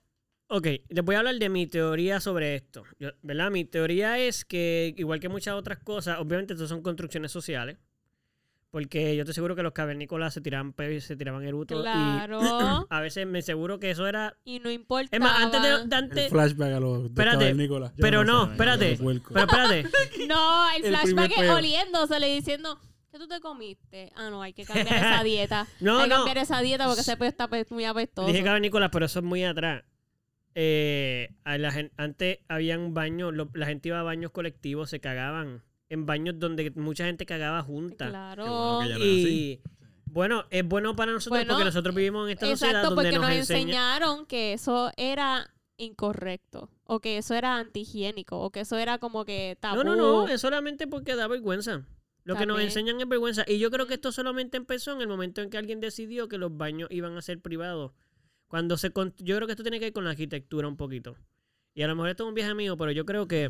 ok, 0.52 0.68
les 0.90 1.04
voy 1.06 1.16
a 1.16 1.20
hablar 1.20 1.36
de 1.36 1.50
mi 1.50 1.66
teoría 1.68 2.20
sobre 2.20 2.56
esto, 2.56 2.84
Yo- 3.00 3.12
¿verdad? 3.22 3.52
Mi 3.52 3.66
teoría 3.66 4.18
es 4.20 4.46
que, 4.46 4.94
igual 4.98 5.20
que 5.20 5.30
muchas 5.30 5.56
otras 5.56 5.80
cosas, 5.80 6.20
obviamente 6.20 6.54
estas 6.54 6.70
son 6.70 6.82
construcciones 6.82 7.32
sociales, 7.32 7.78
porque 8.70 9.16
yo 9.18 9.24
estoy 9.24 9.34
seguro 9.34 9.54
que 9.56 9.64
los 9.64 9.74
cavernícolas 9.74 10.34
se 10.34 10.40
tiraban 10.40 10.74
y 10.90 11.02
se 11.02 11.18
tiraban 11.18 11.44
erutos. 11.44 11.80
Y 11.80 11.82
Claro. 11.84 12.40
a 12.90 13.02
veces 13.02 13.28
me 13.28 13.42
seguro 13.42 13.80
que 13.80 13.92
eso 13.92 14.08
era... 14.08 14.38
y 14.46 14.60
no 14.60 14.72
importa. 14.72 15.10
Es 15.16 15.22
más, 15.22 15.42
antes 15.42 15.62
de... 15.62 15.68
de 15.70 15.76
El 15.84 15.94
antes- 15.94 16.30
flashback 16.30 16.74
a 16.76 16.80
los 16.80 17.06
Espérate. 17.06 17.54
Yo 17.58 17.92
pero 17.98 18.24
no 18.24 18.52
espérate. 18.52 18.98
Pero 18.98 19.42
espérate. 19.42 19.88
No, 20.28 20.70
el, 20.74 20.86
El 20.86 20.96
flashback 20.96 21.32
es 21.38 21.50
oliéndosele 21.50 22.30
y 22.32 22.36
diciendo, 22.36 22.80
¿qué 23.12 23.18
tú 23.18 23.28
te 23.28 23.42
comiste? 23.42 24.10
Ah, 24.16 24.30
no, 24.30 24.42
hay 24.42 24.54
que 24.54 24.64
cambiar 24.64 24.88
esa 24.96 25.24
dieta. 25.24 25.68
No, 25.82 25.98
hay 26.00 26.04
que 26.04 26.10
no. 26.10 26.16
cambiar 26.18 26.38
esa 26.38 26.62
dieta 26.62 26.86
porque 26.86 27.02
ese 27.02 27.18
peo 27.18 27.28
está 27.28 27.50
muy 27.72 27.84
apestoso. 27.84 28.28
Dije 28.30 28.42
cavernícolas, 28.44 28.90
pero 28.90 29.06
eso 29.06 29.20
es 29.20 29.26
muy 29.26 29.44
atrás. 29.44 29.84
Eh, 30.56 31.30
a 31.44 31.58
la 31.58 31.72
gen- 31.72 31.92
antes 31.98 32.40
habían 32.48 32.94
baños, 32.94 33.34
lo- 33.34 33.50
la 33.54 33.66
gente 33.66 33.90
iba 33.90 34.00
a 34.00 34.04
baños 34.04 34.32
colectivos, 34.32 34.90
se 34.90 35.00
cagaban 35.00 35.64
en 35.90 36.06
baños 36.06 36.40
donde 36.40 36.72
mucha 36.72 37.06
gente 37.06 37.26
cagaba 37.26 37.62
junta. 37.64 38.10
Claro. 38.10 38.76
Bueno. 38.78 38.98
Y 39.00 39.62
bueno, 40.06 40.46
es 40.50 40.66
bueno 40.66 40.96
para 40.96 41.12
nosotros 41.14 41.40
Bueno, 41.40 41.54
porque 41.54 41.66
nosotros 41.66 41.96
vivimos 41.96 42.26
en 42.28 42.34
esta 42.34 42.46
sociedad 42.48 42.72
Exacto, 42.76 42.96
donde 42.96 43.10
porque 43.12 43.18
nos, 43.20 43.28
nos 43.30 43.38
enseña... 43.38 43.62
enseñaron 43.62 44.26
que 44.26 44.54
eso 44.54 44.92
era 44.98 45.54
incorrecto. 45.78 46.70
O 46.84 47.00
que 47.00 47.18
eso 47.18 47.34
era 47.34 47.58
antihigiénico. 47.58 48.38
O 48.40 48.52
que 48.52 48.62
eso 48.62 48.78
era 48.78 48.98
como 49.00 49.24
que 49.26 49.58
tabú. 49.60 49.78
No, 49.78 49.84
no, 49.84 49.96
no, 49.96 50.28
es 50.28 50.42
solamente 50.42 50.88
porque 50.88 51.16
da 51.16 51.28
vergüenza. 51.28 51.86
Lo 52.24 52.36
que 52.36 52.46
nos 52.46 52.60
enseñan 52.62 53.00
es 53.02 53.08
vergüenza. 53.08 53.44
Y 53.48 53.58
yo 53.58 53.72
creo 53.72 53.88
que 53.88 53.96
esto 53.96 54.12
solamente 54.12 54.56
empezó 54.58 54.92
en 54.94 55.02
el 55.02 55.08
momento 55.08 55.42
en 55.42 55.50
que 55.50 55.58
alguien 55.58 55.80
decidió 55.80 56.28
que 56.28 56.38
los 56.38 56.56
baños 56.56 56.88
iban 56.92 57.18
a 57.18 57.22
ser 57.22 57.42
privados. 57.42 57.94
Cuando 58.52 58.78
se 58.78 58.92
con- 58.92 59.14
yo 59.18 59.36
creo 59.38 59.48
que 59.48 59.54
esto 59.54 59.64
tiene 59.64 59.80
que 59.80 59.86
ver 59.86 59.94
con 59.94 60.04
la 60.04 60.12
arquitectura 60.12 60.68
un 60.68 60.78
poquito. 60.78 61.16
Y 61.74 61.82
a 61.84 61.88
lo 61.88 61.96
mejor 61.96 62.10
esto 62.10 62.24
es 62.26 62.28
un 62.30 62.36
viaje 62.36 62.54
mío, 62.54 62.76
pero 62.78 62.92
yo 62.92 63.06
creo 63.06 63.28
que 63.28 63.50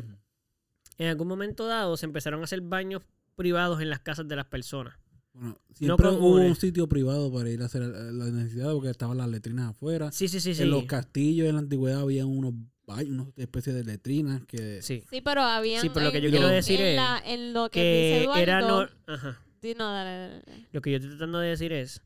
en 0.98 1.06
algún 1.08 1.26
momento 1.28 1.66
dado 1.66 1.96
se 1.96 2.06
empezaron 2.06 2.40
a 2.40 2.44
hacer 2.44 2.60
baños 2.60 3.02
privados 3.34 3.80
en 3.82 3.90
las 3.90 3.98
casas 4.00 4.28
de 4.28 4.36
las 4.36 4.46
personas. 4.46 4.94
Bueno, 5.34 5.58
siempre 5.74 6.08
hubo 6.08 6.18
comunes. 6.18 6.50
un 6.50 6.56
sitio 6.56 6.88
privado 6.88 7.32
para 7.32 7.50
ir 7.50 7.62
a 7.62 7.64
hacer 7.66 7.82
las 7.82 8.30
necesidades 8.32 8.74
porque 8.74 8.90
estaban 8.90 9.18
las 9.18 9.28
letrinas 9.28 9.70
afuera. 9.70 10.12
Sí, 10.12 10.28
sí, 10.28 10.38
sí, 10.40 10.54
sí. 10.54 10.62
En 10.62 10.70
los 10.70 10.84
castillos 10.84 11.48
en 11.48 11.54
la 11.56 11.60
antigüedad 11.62 12.00
había 12.02 12.24
unos 12.26 12.52
baños, 12.86 13.08
una 13.10 13.32
especie 13.36 13.72
de 13.72 13.82
letrinas 13.84 14.42
que... 14.46 14.82
Sí. 14.82 15.02
Sí, 15.10 15.20
pero 15.22 15.42
había. 15.42 15.80
Sí, 15.80 15.88
pero 15.92 16.06
lo 16.06 16.12
que 16.12 16.20
yo 16.20 16.30
quiero 16.30 16.46
decir 16.48 16.80
en 16.80 16.86
es 16.86 16.96
la- 16.96 17.22
en 17.24 17.52
lo 17.54 17.70
que, 17.70 17.80
Que 17.80 17.94
dice 18.12 18.22
Eduardo, 18.24 18.42
era 18.42 18.60
no... 18.60 18.88
Ajá. 19.06 19.40
Sí, 19.62 19.74
no, 19.78 19.90
dale, 19.92 20.10
dale, 20.10 20.42
dale. 20.46 20.68
Lo 20.72 20.80
que 20.82 20.90
yo 20.90 20.96
estoy 20.96 21.10
tratando 21.10 21.38
de 21.38 21.48
decir 21.48 21.72
es, 21.72 22.02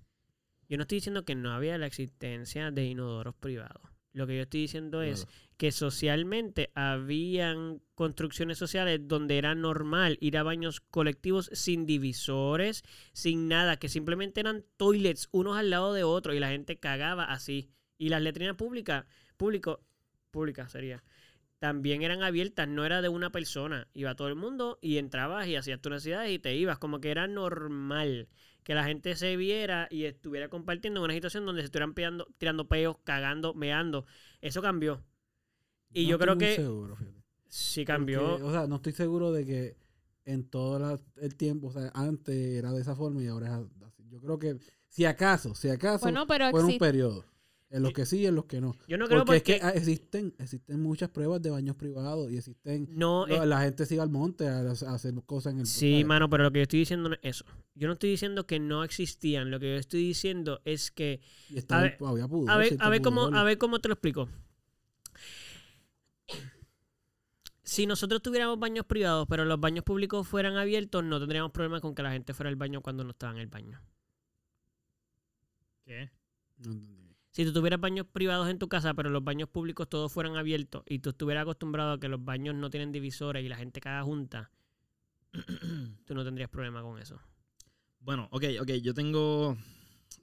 yo 0.69 0.77
no 0.77 0.83
estoy 0.83 0.97
diciendo 0.97 1.25
que 1.25 1.35
no 1.35 1.53
había 1.53 1.79
la 1.79 1.87
existencia 1.87 2.71
de 2.71 2.87
inodoros 2.87 3.35
privados. 3.35 3.83
Lo 4.13 4.27
que 4.27 4.37
yo 4.37 4.43
estoy 4.43 4.63
diciendo 4.63 5.03
es 5.03 5.27
que 5.59 5.71
socialmente 5.73 6.71
habían 6.75 7.83
construcciones 7.95 8.57
sociales 8.57 9.01
donde 9.03 9.37
era 9.37 9.55
normal 9.55 10.17
ir 10.23 10.39
a 10.39 10.43
baños 10.43 10.81
colectivos 10.81 11.51
sin 11.53 11.85
divisores, 11.85 12.83
sin 13.13 13.47
nada, 13.47 13.77
que 13.77 13.91
simplemente 13.91 14.41
eran 14.41 14.65
toilets 14.79 15.29
unos 15.33 15.59
al 15.59 15.69
lado 15.69 15.93
de 15.93 16.03
otros 16.03 16.35
y 16.35 16.41
la 16.41 16.49
gente 16.49 16.79
cagaba 16.79 17.25
así. 17.25 17.69
Y 17.99 18.09
las 18.09 18.23
letrinas 18.23 18.57
públicas, 18.57 19.05
público, 19.37 19.85
públicas 20.31 20.73
sería, 20.73 21.05
también 21.59 22.03
eran 22.03 22.23
abiertas, 22.23 22.69
no 22.69 22.87
era 22.87 23.03
de 23.03 23.11
una 23.11 23.31
persona. 23.31 23.87
Iba 23.93 24.15
todo 24.15 24.29
el 24.29 24.35
mundo 24.35 24.79
y 24.81 24.97
entrabas 24.97 25.47
y 25.47 25.57
hacías 25.57 25.81
tus 25.81 25.93
necesidades 25.93 26.33
y 26.33 26.39
te 26.39 26.55
ibas. 26.55 26.79
Como 26.79 27.01
que 27.01 27.11
era 27.11 27.27
normal 27.27 28.29
que 28.67 28.75
la 28.75 28.83
gente 28.83 29.15
se 29.15 29.37
viera 29.37 29.87
y 29.93 30.07
estuviera 30.07 30.49
compartiendo 30.49 30.99
en 30.99 31.05
una 31.05 31.15
situación 31.15 31.47
donde 31.47 31.63
se 31.63 31.67
estuvieran 31.67 31.95
pegando- 31.95 32.27
tirando 32.37 32.67
peos, 32.67 32.97
cagando, 33.05 33.55
meando. 33.55 34.07
Eso 34.41 34.61
cambió. 34.61 35.05
Y 35.93 36.03
No 36.07 36.11
yo 36.11 36.19
creo 36.19 36.37
que 36.37 36.57
seguro, 36.57 36.97
fíjate. 36.97 37.23
sí 37.47 37.85
cambió. 37.85 38.29
Porque, 38.31 38.43
o 38.43 38.51
sea, 38.51 38.67
no 38.67 38.75
estoy 38.77 38.93
seguro 38.93 39.31
de 39.31 39.47
que 39.47 39.77
en 40.25 40.51
todo 40.51 40.81
la- 40.81 41.01
el 41.23 41.37
tiempo, 41.37 41.69
o 41.69 41.73
sea, 41.73 41.93
antes 41.95 42.35
era 42.35 42.73
de 42.73 42.81
esa 42.81 42.97
forma 42.97 43.23
y 43.23 43.29
ahora 43.29 43.47
es 43.47 43.53
así. 43.87 44.03
Yo 44.09 44.21
creo 44.21 44.37
que, 44.41 44.57
si 44.89 45.05
acaso, 45.05 45.55
si 45.55 45.69
acaso, 45.69 46.05
Bueno, 46.05 46.27
pero 46.27 46.51
fue 46.51 46.65
un 46.65 46.77
periodo. 46.79 47.25
En 47.69 47.83
los 47.83 47.93
que 47.93 48.07
sí 48.07 48.19
y 48.19 48.27
en 48.27 48.37
los 48.37 48.45
que 48.45 48.61
no. 48.61 48.77
Yo 48.87 48.97
no 48.97 49.07
creo 49.07 49.25
Porque, 49.25 49.41
porque, 49.41 49.53
es 49.55 49.61
que 49.61 49.67
ah, 49.67 49.71
existen, 49.71 50.35
existen 50.39 50.81
muchas 50.81 51.11
pruebas 51.11 51.43
de 51.43 51.51
baños 51.51 51.75
privados 51.75 52.31
y 52.31 52.37
existen... 52.39 52.87
no 52.93 53.27
es- 53.27 53.45
la 53.45 53.61
gente 53.63 53.85
sigue 53.87 54.01
al 54.01 54.09
monte 54.09 54.47
a, 54.47 54.61
a 54.61 54.71
hacer 54.71 55.15
cosas 55.27 55.53
en 55.55 55.61
el... 55.61 55.67
Sí, 55.67 55.93
¿sabes? 55.95 56.07
mano, 56.07 56.31
pero 56.31 56.45
lo 56.45 56.53
que 56.53 56.61
yo 56.61 56.63
estoy 56.63 56.79
diciendo 56.79 57.09
no 57.09 57.17
es 57.17 57.21
eso. 57.23 57.45
Yo 57.75 57.89
no 57.89 57.95
estoy 57.95 58.11
diciendo 58.11 58.47
que 58.47 58.61
no 58.61 58.85
existían. 58.85 59.51
Lo 59.51 59.59
que 59.59 59.67
yo 59.73 59.75
estoy 59.79 60.01
diciendo 60.07 60.61
es 60.65 60.93
que 60.93 61.21
Y 61.51 61.59
estaba- 61.59 61.81
a 61.81 61.85
ver, 61.85 61.99
había 62.07 62.29
pudor, 62.29 62.51
A 62.51 62.57
ver, 62.57 62.69
cierto 62.69 62.85
a 62.85 62.89
ver 62.89 63.03
cómo, 63.03 63.23
pudor. 63.27 63.37
a 63.37 63.43
ver 63.43 63.59
cómo 63.59 63.81
te 63.81 63.89
lo 63.89 63.95
explico. 63.95 64.29
Si 67.65 67.85
nosotros 67.87 68.23
tuviéramos 68.23 68.61
baños 68.61 68.87
privados, 68.87 69.27
pero 69.29 69.45
los 69.45 69.59
baños 69.59 69.85
públicos 69.85 70.27
fueran 70.27 70.57
abiertos, 70.57 71.03
no 71.03 71.19
tendríamos 71.19 71.51
problemas 71.51 71.81
con 71.81 71.97
que 71.97 72.03
la 72.05 72.13
gente 72.13 72.33
fuera 72.33 72.49
al 72.49 72.55
baño 72.57 72.81
cuando 72.81 73.03
no 73.03 73.11
estaba 73.11 73.33
en 73.33 73.39
el 73.41 73.49
baño. 73.49 73.83
¿Qué? 75.85 76.11
No 76.59 76.73
entendí. 76.73 77.06
Si 77.37 77.45
tú 77.45 77.53
tuvieras 77.53 77.79
baños 77.79 78.07
privados 78.11 78.49
en 78.49 78.59
tu 78.59 78.67
casa, 78.67 78.95
pero 78.95 79.11
los 79.11 79.23
baños 79.23 79.51
públicos 79.51 79.91
todos 79.91 80.11
fueran 80.11 80.37
abiertos 80.37 80.83
y 80.87 81.01
tú 81.01 81.11
estuvieras 81.11 81.43
acostumbrado 81.43 81.93
a 81.93 82.01
que 82.01 82.09
los 82.09 82.25
baños 82.25 82.55
no 82.55 82.71
tienen 82.71 82.93
divisores 82.93 83.45
y 83.45 83.49
la 83.51 83.57
gente 83.59 83.79
caga 83.79 84.03
junta, 84.05 84.51
tú 86.07 86.15
no 86.15 86.25
tendrías 86.25 86.49
problema 86.49 86.81
con 86.81 86.99
eso. 86.99 87.21
Bueno, 88.01 88.27
ok, 88.31 88.45
ok, 88.63 88.71
yo 88.81 88.95
tengo. 88.95 89.55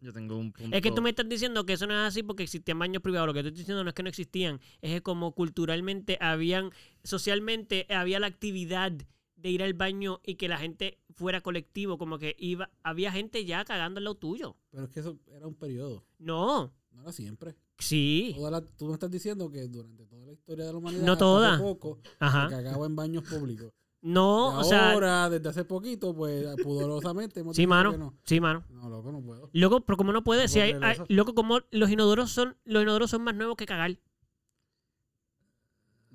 Yo 0.02 0.12
tengo 0.12 0.38
un 0.38 0.54
punto. 0.54 0.76
Es 0.76 0.82
que 0.82 0.92
tú 0.92 1.04
me 1.04 1.12
estás 1.12 1.30
diciendo 1.30 1.68
que 1.68 1.74
eso 1.74 1.86
no 1.86 1.94
es 1.94 2.00
así 2.00 2.24
porque 2.24 2.42
existían 2.42 2.80
baños 2.80 3.04
privados. 3.04 3.28
Lo 3.28 3.34
que 3.36 3.44
te 3.44 3.50
estoy 3.50 3.60
diciendo 3.60 3.84
no 3.84 3.90
es 3.92 3.94
que 3.94 4.02
no 4.02 4.10
existían, 4.10 4.60
es 4.82 4.94
que 4.94 5.04
como 5.04 5.34
culturalmente 5.36 6.18
habían, 6.20 6.72
socialmente 7.04 7.86
había 7.90 8.20
la 8.20 8.26
actividad 8.26 8.92
de 9.36 9.50
ir 9.52 9.62
al 9.62 9.76
baño 9.76 10.20
y 10.26 10.34
que 10.34 10.48
la 10.48 10.58
gente 10.58 10.98
fuera 11.12 11.42
colectivo, 11.42 12.00
como 12.00 12.18
que 12.18 12.36
iba, 12.40 12.72
había 12.82 13.12
gente 13.12 13.46
ya 13.46 13.64
cagando 13.66 14.00
al 14.00 14.06
lado 14.06 14.16
tuyo. 14.16 14.58
Pero 14.72 14.86
es 14.86 14.90
que 14.90 15.02
eso 15.02 15.20
era 15.28 15.46
un 15.46 15.54
periodo, 15.54 16.04
No, 16.18 16.74
no 17.04 17.10
era 17.10 17.12
siempre. 17.12 17.56
sí, 17.78 18.34
Toda 18.38 18.52
la- 18.52 18.62
tú 18.62 18.88
me 18.88 18.94
estás 18.94 19.12
diciendo 19.12 19.50
que 19.52 19.68
durante 19.68 20.06
toda 20.06 20.26
la 20.26 20.32
historia 20.34 20.66
de 20.66 20.72
la 20.72 20.78
humanidad, 20.78 21.04
No 21.06 21.18
toda. 21.18 21.58
poco, 21.60 22.00
se 22.04 22.10
ajá. 22.20 22.48
cagaba 22.50 22.86
en 22.86 22.96
baños 22.96 23.24
públicos. 23.24 23.72
No, 24.02 24.54
Y 24.58 24.62
o 24.62 24.64
sea, 24.66 24.92
ahora, 24.92 25.30
desde 25.30 25.48
hace 25.50 25.64
poquito, 25.64 26.14
pues, 26.14 26.46
pudorosamente 26.62 27.40
hemos 27.40 27.56
sí, 27.58 27.66
mano, 27.68 27.92
que 27.92 27.98
no. 27.98 28.14
sí, 28.26 28.40
mano. 28.42 28.64
No, 28.70 28.90
loco, 28.90 29.12
no 29.12 29.22
puedo. 29.22 29.50
Loco, 29.54 29.82
pero 29.82 29.96
como 29.98 30.12
no 30.12 30.24
puede, 30.24 30.44
No 30.44 30.48
si 30.50 30.60
hay, 30.60 30.76
loco, 31.08 31.34
como 31.34 31.60
los 31.72 31.90
inodoros 31.90 32.32
son, 32.32 32.58
los 32.66 32.84
inodoros 32.84 33.10
son 33.12 33.22
más 33.24 33.36
nuevos 33.36 33.56
que 33.56 33.66
cagar. 33.66 33.98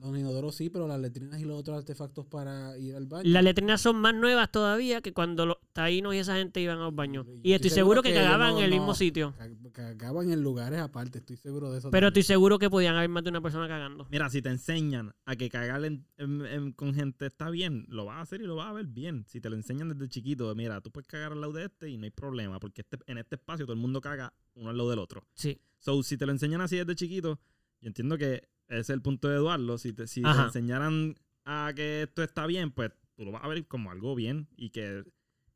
Los 0.01 0.17
inodoros 0.17 0.55
sí, 0.55 0.71
pero 0.71 0.87
las 0.87 1.01
letrinas 1.01 1.41
y 1.41 1.45
los 1.45 1.59
otros 1.59 1.77
artefactos 1.79 2.25
para 2.27 2.79
ir 2.79 2.95
al 2.95 3.07
baño. 3.07 3.29
Las 3.29 3.43
letrinas 3.43 3.81
son 3.81 3.97
más 3.97 4.15
nuevas 4.15 4.51
todavía 4.53 5.01
que 5.01 5.13
cuando 5.13 5.45
los 5.45 5.57
taínos 5.73 6.15
y 6.15 6.19
esa 6.19 6.37
gente 6.37 6.61
iban 6.61 6.79
al 6.79 6.93
baño. 6.93 7.25
Y 7.43 7.51
Y 7.51 7.53
estoy 7.55 7.71
seguro 7.71 8.03
que 8.03 8.15
cagaban 8.15 8.53
no- 8.53 8.59
en 8.59 8.65
el 8.65 8.71
no 8.71 8.77
mismo 8.77 8.95
sitio. 8.95 9.35
ca- 9.37 9.49
Cagaban 9.73 10.31
en 10.33 10.43
lugares 10.43 10.79
aparte, 10.81 11.19
estoy 11.19 11.37
seguro 11.37 11.73
de 11.73 11.79
eso. 11.79 11.91
Pero 11.91 12.09
estoy 12.09 12.23
seguro 12.23 12.59
que 12.59 12.71
podían 12.71 12.95
haber 12.97 13.09
más 13.09 13.25
de 13.25 13.31
una 13.31 13.41
persona 13.41 13.67
cagando. 13.69 14.07
Mira, 14.11 14.29
si 14.31 14.41
te 14.43 14.51
enseñan 14.51 15.13
a 15.25 15.35
que 15.37 15.49
cagar 15.49 15.85
en- 15.85 16.07
en- 16.17 16.47
en- 16.47 16.73
con 16.73 16.95
gente 16.95 17.27
está 17.27 17.51
bien, 17.51 17.85
lo 17.89 18.05
vas 18.05 18.19
a 18.19 18.21
hacer 18.23 18.41
y 18.41 18.45
lo 18.47 18.55
vas 18.57 18.69
a 18.69 18.73
ver 18.73 18.87
bien. 18.87 19.25
Si 19.27 19.41
te 19.41 19.51
lo 19.51 19.57
enseñan 19.57 19.89
desde 19.89 20.09
chiquito, 20.09 20.55
mira, 20.55 20.81
tú 20.81 20.91
puedes 20.91 21.07
cagar 21.09 21.33
al 21.33 21.41
lado 21.41 21.53
de 21.55 21.65
este 21.67 21.89
y 21.91 21.97
no 21.97 22.05
hay 22.05 22.11
problema, 22.11 22.59
porque 22.61 22.83
este, 22.83 22.99
en 23.07 23.19
este 23.19 23.35
espacio 23.37 23.67
todo 23.67 23.75
el 23.75 23.81
mundo 23.81 24.01
caga 24.01 24.33
uno 24.55 24.71
al 24.71 24.77
lado 24.77 24.91
del 24.91 24.99
otro. 25.01 25.25
Sí. 25.35 25.61
So, 25.81 26.03
si 26.03 26.17
te 26.17 26.27
lo 26.27 26.33
enseñan 26.33 26.61
así 26.61 26.77
desde 26.77 26.95
chiquito, 26.95 27.39
yo 27.81 27.87
entiendo 27.89 28.17
que 28.19 28.49
ese 28.69 28.81
es 28.81 28.91
el 28.91 29.03
punto 29.03 29.29
de 29.29 29.37
Eduardo. 29.37 29.79
Si 29.79 29.93
te, 29.93 30.07
si 30.07 30.23
te 30.23 30.29
enseñaran 30.29 31.17
a 31.45 31.73
que 31.75 32.03
esto 32.03 32.23
está 32.23 32.47
bien, 32.47 32.71
pues 32.71 32.93
tú 33.15 33.25
lo 33.25 33.33
vas 33.33 33.43
a 33.43 33.49
ver 33.49 33.67
como 33.67 33.91
algo 33.91 34.15
bien 34.15 34.49
y 34.57 34.71
que 34.71 35.05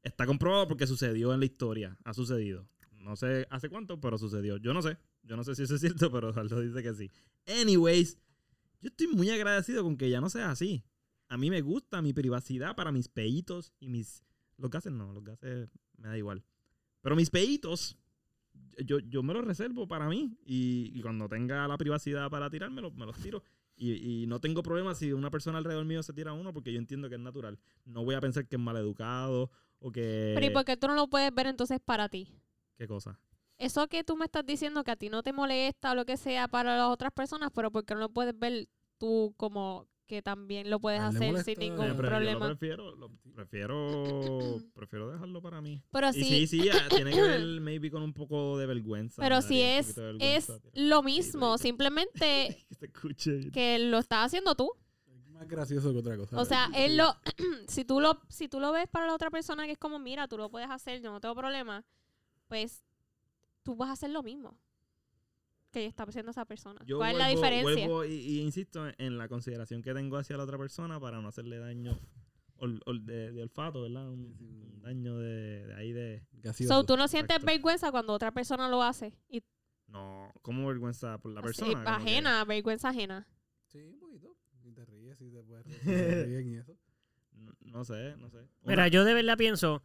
está 0.03 0.27
comprobado 0.27 0.67
porque 0.69 0.87
sucedió 0.87 1.33
en 1.33 1.41
la 1.41 1.47
historia. 1.47 1.97
Ha 2.05 2.15
sucedido. 2.15 2.67
No 2.91 3.17
sé 3.17 3.47
hace 3.51 3.69
cuánto, 3.69 4.01
pero 4.01 4.19
sucedió. 4.19 4.57
Yo 4.57 4.73
no 4.73 4.83
sé. 4.83 4.97
Yo 5.23 5.37
no 5.37 5.45
sé 5.45 5.55
si 5.55 5.63
eso 5.63 5.75
es 5.75 5.81
cierto, 5.81 6.11
pero 6.13 6.31
Eduardo 6.31 6.61
dice 6.61 6.83
que 6.83 6.95
sí. 6.95 7.11
Anyways, 7.47 8.19
yo 8.81 8.89
estoy 8.89 9.09
muy 9.09 9.31
agradecido 9.31 9.83
con 9.83 9.97
que 9.97 10.11
ya 10.11 10.21
no 10.21 10.31
sea 10.31 10.51
así. 10.51 10.85
A 11.29 11.37
mí 11.37 11.51
me 11.51 11.61
gusta 11.61 12.03
mi 12.03 12.13
privacidad 12.13 12.75
para 12.75 12.93
mis 12.93 13.09
peitos 13.09 13.73
y 13.79 13.89
mis... 13.89 14.25
Los 14.59 14.71
gases 14.71 14.93
no, 14.93 15.13
los 15.13 15.25
gases 15.25 15.71
me 15.97 16.09
da 16.09 16.19
igual. 16.19 16.45
Pero 17.01 17.17
mis 17.17 17.31
peitos, 17.31 17.99
yo, 18.79 18.99
yo 19.01 19.23
me 19.23 19.35
los 19.35 19.45
reservo 19.45 19.87
para 19.87 20.09
mí. 20.09 20.37
Y, 20.45 20.91
y 20.95 21.03
cuando 21.03 21.29
tenga 21.29 21.67
la 21.69 21.79
privacidad 21.79 22.31
para 22.31 22.51
tirármelo, 22.51 22.91
me 22.93 23.07
los 23.07 23.19
tiro. 23.19 23.43
Y, 23.77 24.23
y 24.23 24.27
no 24.27 24.41
tengo 24.41 24.63
problema 24.63 24.95
si 24.95 25.13
una 25.13 25.31
persona 25.31 25.59
alrededor 25.59 25.85
mío 25.85 26.03
se 26.03 26.13
tira 26.13 26.33
uno 26.33 26.53
porque 26.53 26.73
yo 26.73 26.79
entiendo 26.79 27.09
que 27.09 27.17
es 27.17 27.21
natural. 27.21 27.59
No 27.85 28.05
voy 28.05 28.15
a 28.15 28.21
pensar 28.21 28.47
que 28.47 28.57
es 28.57 28.63
maleducado 28.63 29.51
o 29.79 29.91
que... 29.91 30.33
Pero 30.35 30.47
¿y 30.47 30.51
por 30.51 30.65
qué 30.65 30.77
tú 30.77 30.87
no 30.87 30.95
lo 30.95 31.09
puedes 31.09 31.35
ver 31.35 31.47
entonces 31.47 31.81
para 31.85 32.09
ti? 32.09 32.29
¿Qué 32.77 32.87
cosa? 32.87 33.19
Eso 33.59 33.87
que 33.89 34.05
tú 34.05 34.17
me 34.17 34.25
estás 34.25 34.45
diciendo 34.45 34.85
que 34.85 34.91
a 34.91 34.97
ti 34.97 35.09
no 35.09 35.23
te 35.23 35.33
molesta 35.33 35.93
o 35.93 35.95
lo 35.95 36.05
que 36.05 36.17
sea 36.17 36.49
para 36.49 36.77
las 36.77 36.89
otras 36.89 37.13
personas, 37.13 37.51
pero 37.55 37.71
¿por 37.71 37.85
qué 37.85 37.95
no 37.95 38.01
lo 38.01 38.09
puedes 38.09 38.39
ver 38.39 38.69
tú 38.99 39.35
como 39.37 39.87
que 40.07 40.21
también 40.23 40.69
lo 40.69 40.79
puedes 40.81 41.01
hacer 41.01 41.29
molesta, 41.33 41.51
sin 41.53 41.59
ningún 41.59 41.87
Yo 41.89 41.97
problema? 41.97 42.49
lo 42.49 42.57
prefiero, 42.57 42.95
lo 42.97 43.11
prefiero, 43.35 44.59
prefiero 44.75 45.11
dejarlo 45.11 45.41
para 45.41 45.61
mí. 45.63 45.81
Pero 45.91 46.09
Y 46.11 46.13
sí, 46.13 46.25
sí, 46.25 46.47
sí, 46.63 46.69
ah, 46.69 46.89
tiene 46.91 47.13
que 47.13 47.21
ver 47.23 47.41
maybe 47.61 47.91
con 47.91 48.03
un 48.03 48.13
poco 48.13 48.59
de 48.59 48.67
vergüenza. 48.67 49.23
pero 49.23 49.37
me 49.37 49.43
si 49.43 49.61
es, 49.63 49.97
es 50.19 50.53
lo 50.75 51.01
Sí, 51.01 51.05
mismo, 51.07 51.57
sí. 51.57 51.63
simplemente 51.69 52.65
que 52.69 52.75
se 52.75 52.87
escuche. 52.87 53.51
que 53.53 53.79
lo 53.79 53.99
estás 53.99 54.27
haciendo 54.27 54.55
tú. 54.55 54.71
Es 55.07 55.27
más 55.29 55.49
gracioso 55.49 55.93
que 55.93 55.99
otra 56.01 56.17
cosa. 56.17 56.39
O 56.39 56.45
sea, 56.45 56.69
él 56.75 56.97
lo, 56.97 57.15
si 57.69 57.85
tú 57.85 58.01
lo, 58.01 58.21
si 58.29 58.49
tú 58.49 58.61
lo 58.61 58.73
ves 58.73 58.89
para 58.89 59.07
la 59.07 59.15
otra 59.15 59.31
persona 59.31 59.65
que 59.67 59.73
es 59.73 59.79
como, 59.79 59.99
mira, 59.99 60.29
tú 60.29 60.37
lo 60.37 60.51
puedes 60.51 60.69
hacer, 60.71 61.01
yo 61.01 61.11
no 61.11 61.21
tengo 61.21 61.35
problema, 61.35 61.85
pues 62.49 62.85
tú 63.63 63.77
vas 63.77 63.89
a 63.89 63.93
hacer 63.93 64.11
lo 64.11 64.23
mismo 64.23 64.59
que 65.73 65.87
está 65.87 66.05
haciendo 66.05 66.31
esa 66.31 66.45
persona. 66.45 66.81
Yo 66.87 66.99
¿Cuál 66.99 67.13
es 67.13 67.19
la 67.19 67.29
diferencia? 67.29 67.75
vuelvo 67.89 68.05
y, 68.05 68.13
y 68.15 68.41
insisto 68.43 68.87
en 68.99 69.19
la 69.19 69.27
consideración 69.29 69.83
que 69.83 69.93
tengo 69.95 70.17
hacia 70.19 70.37
la 70.37 70.45
otra 70.45 70.59
persona 70.59 71.01
para 71.01 71.21
no 71.21 71.29
hacerle 71.29 71.59
daño 71.59 71.99
ol- 72.59 72.81
ol- 72.87 73.05
de, 73.05 73.33
de 73.33 73.43
olfato, 73.43 73.83
¿verdad? 73.83 74.09
Un, 74.09 74.81
daño 74.83 75.19
de, 75.19 75.67
de 75.67 75.75
ahí 75.75 75.93
de... 75.93 76.27
Gracioso. 76.33 76.75
So, 76.75 76.85
tú 76.85 76.97
no 76.97 77.09
sientes 77.09 77.37
Exacto. 77.37 77.53
vergüenza 77.53 77.91
cuando 77.91 78.13
otra 78.13 78.33
persona 78.33 78.69
lo 78.69 78.83
hace. 78.83 79.17
Y 79.29 79.43
No, 79.89 80.31
como 80.43 80.67
vergüenza 80.69 81.19
por 81.19 81.33
la 81.33 81.41
así, 81.41 81.47
persona. 81.63 81.83
que- 81.85 81.91
ajena, 81.91 82.45
vergüenza 82.45 82.89
ajena. 82.91 83.27
Sí, 83.69 83.79
un 83.79 83.99
poquito. 83.99 84.37
Y 84.65 84.73
te 84.73 84.85
ríes 84.85 85.21
y 85.21 85.31
te 85.31 85.43
puedes 85.43 85.65
reír, 85.67 86.47
y 86.47 86.57
eso. 86.59 86.77
no, 87.33 87.53
no 87.61 87.85
sé, 87.85 88.15
no 88.19 88.29
sé. 88.31 88.39
Mira, 88.63 88.83
Una- 88.83 88.89
yo 88.89 89.05
de 89.05 89.15
verdad 89.15 89.37
pienso 89.39 89.83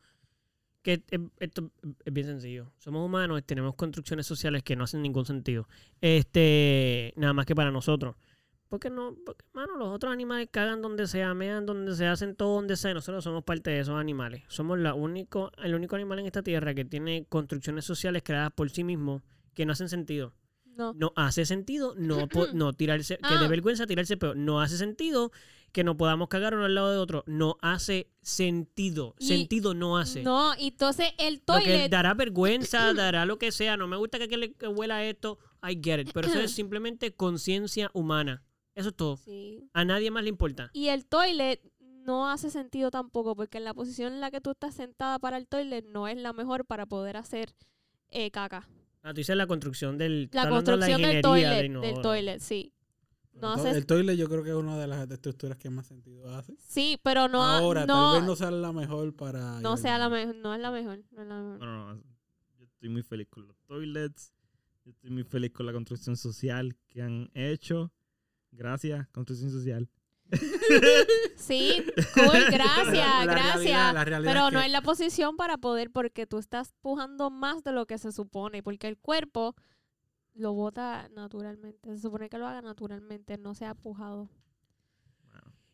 que 0.95 1.03
es- 1.11 1.19
esto 1.41 1.69
es 2.05 2.13
bien 2.13 2.27
sencillo. 2.27 2.71
Somos 2.77 3.05
humanos, 3.05 3.43
tenemos 3.45 3.75
construcciones 3.75 4.25
sociales 4.25 4.63
que 4.63 4.75
no 4.77 4.85
hacen 4.85 5.01
ningún 5.01 5.25
sentido. 5.25 5.67
Este, 5.99 7.13
nada 7.17 7.33
más 7.33 7.45
que 7.45 7.55
para 7.55 7.71
nosotros. 7.71 8.15
Porque 8.69 8.89
no, 8.89 9.15
porque, 9.25 9.45
mano, 9.53 9.77
los 9.77 9.89
otros 9.89 10.11
animales 10.13 10.47
cagan 10.51 10.81
donde 10.81 11.07
sea, 11.07 11.33
mean 11.33 11.65
donde 11.65 11.93
se 11.95 12.05
hacen 12.05 12.35
todo 12.35 12.55
donde 12.55 12.75
sea. 12.77 12.91
y 12.91 12.93
Nosotros 12.93 13.23
somos 13.23 13.43
parte 13.43 13.69
de 13.69 13.79
esos 13.79 13.95
animales. 13.99 14.43
Somos 14.47 14.79
la 14.79 14.93
único, 14.93 15.51
el 15.61 15.75
único 15.75 15.95
animal 15.95 16.19
en 16.19 16.25
esta 16.25 16.41
tierra 16.41 16.73
que 16.73 16.85
tiene 16.85 17.25
construcciones 17.29 17.85
sociales 17.85 18.23
creadas 18.25 18.51
por 18.53 18.69
sí 18.69 18.83
mismo 18.83 19.21
que 19.53 19.65
no 19.65 19.73
hacen 19.73 19.89
sentido. 19.89 20.33
No. 20.77 20.93
No 20.93 21.11
hace 21.15 21.45
sentido 21.45 21.95
no, 21.97 22.27
no 22.53 22.71
tirarse, 22.73 23.17
que 23.17 23.27
de 23.39 23.45
Ah. 23.45 23.47
vergüenza 23.49 23.87
tirarse 23.87 24.15
peor. 24.15 24.35
No 24.37 24.61
hace 24.61 24.77
sentido 24.77 25.31
que 25.71 25.83
no 25.83 25.97
podamos 25.97 26.27
cagar 26.27 26.55
uno 26.55 26.65
al 26.65 26.75
lado 26.75 26.91
de 26.91 26.97
otro. 26.97 27.23
No 27.27 27.57
hace 27.61 28.09
sentido. 28.21 29.15
Y- 29.19 29.27
sentido 29.27 29.73
no 29.73 29.97
hace. 29.97 30.23
No, 30.23 30.53
entonces 30.57 31.13
el 31.17 31.35
Lo 31.35 31.39
que 31.39 31.63
toilet. 31.65 31.91
dará 31.91 32.13
vergüenza, 32.13 32.93
dará 32.93 33.25
lo 33.25 33.37
que 33.37 33.51
sea. 33.51 33.77
No 33.77 33.87
me 33.87 33.97
gusta 33.97 34.19
que, 34.19 34.37
le 34.37 34.55
huela 34.67 35.03
esto. 35.03 35.39
I 35.63 35.79
get 35.81 35.99
it. 35.99 36.11
Pero 36.13 36.27
eso 36.27 36.39
es 36.39 36.51
simplemente 36.55 37.13
conciencia 37.13 37.89
humana. 37.93 38.43
Eso 38.75 38.89
es 38.89 38.95
todo. 38.95 39.17
Sí. 39.17 39.69
A 39.73 39.85
nadie 39.85 40.11
más 40.11 40.23
le 40.23 40.29
importa. 40.29 40.69
Y 40.73 40.89
el 40.89 41.05
toilet 41.05 41.61
no 41.79 42.29
hace 42.29 42.49
sentido 42.49 42.89
tampoco, 42.89 43.35
porque 43.35 43.57
en 43.57 43.65
la 43.65 43.73
posición 43.73 44.13
en 44.13 44.21
la 44.21 44.31
que 44.31 44.39
tú 44.39 44.51
estás 44.51 44.75
sentada 44.75 45.19
para 45.19 45.37
el 45.37 45.47
toilet 45.47 45.85
no 45.85 46.07
es 46.07 46.17
la 46.17 46.31
mejor 46.31 46.65
para 46.65 46.85
poder 46.85 47.17
hacer 47.17 47.53
eh, 48.09 48.31
caca. 48.31 48.69
Ah, 49.03 49.09
tú 49.13 49.17
dices 49.17 49.35
la 49.35 49.47
construcción 49.47 49.97
del... 49.97 50.29
La 50.31 50.45
de 50.45 50.49
construcción 50.49 51.01
del 51.01 51.21
toilet, 51.21 51.71
del 51.71 52.01
toilet, 52.01 52.39
sí. 52.39 52.73
No 53.41 53.55
el, 53.55 53.61
to- 53.61 53.67
el 53.69 53.85
toilet 53.85 54.15
yo 54.17 54.27
creo 54.29 54.43
que 54.43 54.49
es 54.49 54.55
una 54.55 54.77
de 54.77 54.87
las 54.87 55.09
estructuras 55.09 55.57
que 55.57 55.69
más 55.69 55.87
sentido 55.87 56.29
hace. 56.35 56.55
Sí, 56.67 56.99
pero 57.03 57.27
no, 57.27 57.43
Ahora, 57.43 57.85
no, 57.85 58.11
tal 58.13 58.21
vez 58.21 58.27
no 58.29 58.35
sea 58.35 58.51
la 58.51 58.71
mejor 58.73 59.15
para... 59.15 59.59
no 59.61 59.77
sea 59.77 59.97
la 59.97 60.09
mejor, 60.09 60.35
no 60.35 60.53
es 60.55 60.59
la 60.61 60.71
mejor, 60.71 60.99
no 61.11 61.21
es 61.21 61.27
la 61.27 61.35
mejor. 61.41 61.59
No, 61.59 61.65
no, 61.65 61.93
no. 61.95 62.01
Yo 62.57 62.65
estoy 62.65 62.89
muy 62.89 63.03
feliz 63.03 63.27
con 63.29 63.47
los 63.47 63.55
toilets. 63.65 64.33
Yo 64.85 64.91
estoy 64.91 65.09
muy 65.11 65.23
feliz 65.23 65.51
con 65.51 65.65
la 65.65 65.73
construcción 65.73 66.15
social 66.17 66.75
que 66.87 67.01
han 67.01 67.29
hecho. 67.33 67.91
Gracias, 68.51 69.07
construcción 69.09 69.51
social. 69.51 69.89
Sí, 71.37 71.83
cool, 72.13 72.43
gracias, 72.51 72.95
La 72.95 73.25
gracias. 73.25 73.53
realidad- 73.55 73.93
la 73.93 74.05
realidad 74.05 74.31
Pero 74.33 74.47
es 74.47 74.53
no 74.53 74.59
que- 74.59 74.65
es 74.65 74.71
la 74.71 74.81
posición 74.81 75.37
para 75.37 75.57
poder 75.57 75.91
porque 75.91 76.27
tú 76.27 76.37
estás 76.39 76.73
pujando 76.81 77.29
más 77.29 77.63
de 77.63 77.71
lo 77.71 77.85
que 77.85 77.97
se 77.97 78.11
supone, 78.11 78.61
porque 78.63 78.87
el 78.87 78.97
cuerpo 78.97 79.55
lo 80.37 80.53
bota 80.53 81.09
naturalmente. 81.15 81.89
Se 81.95 81.99
supone 82.01 82.29
que 82.29 82.37
lo 82.37 82.47
haga 82.47 82.61
naturalmente, 82.61 83.37
no 83.37 83.53
sea 83.55 83.73
pujado. 83.75 84.29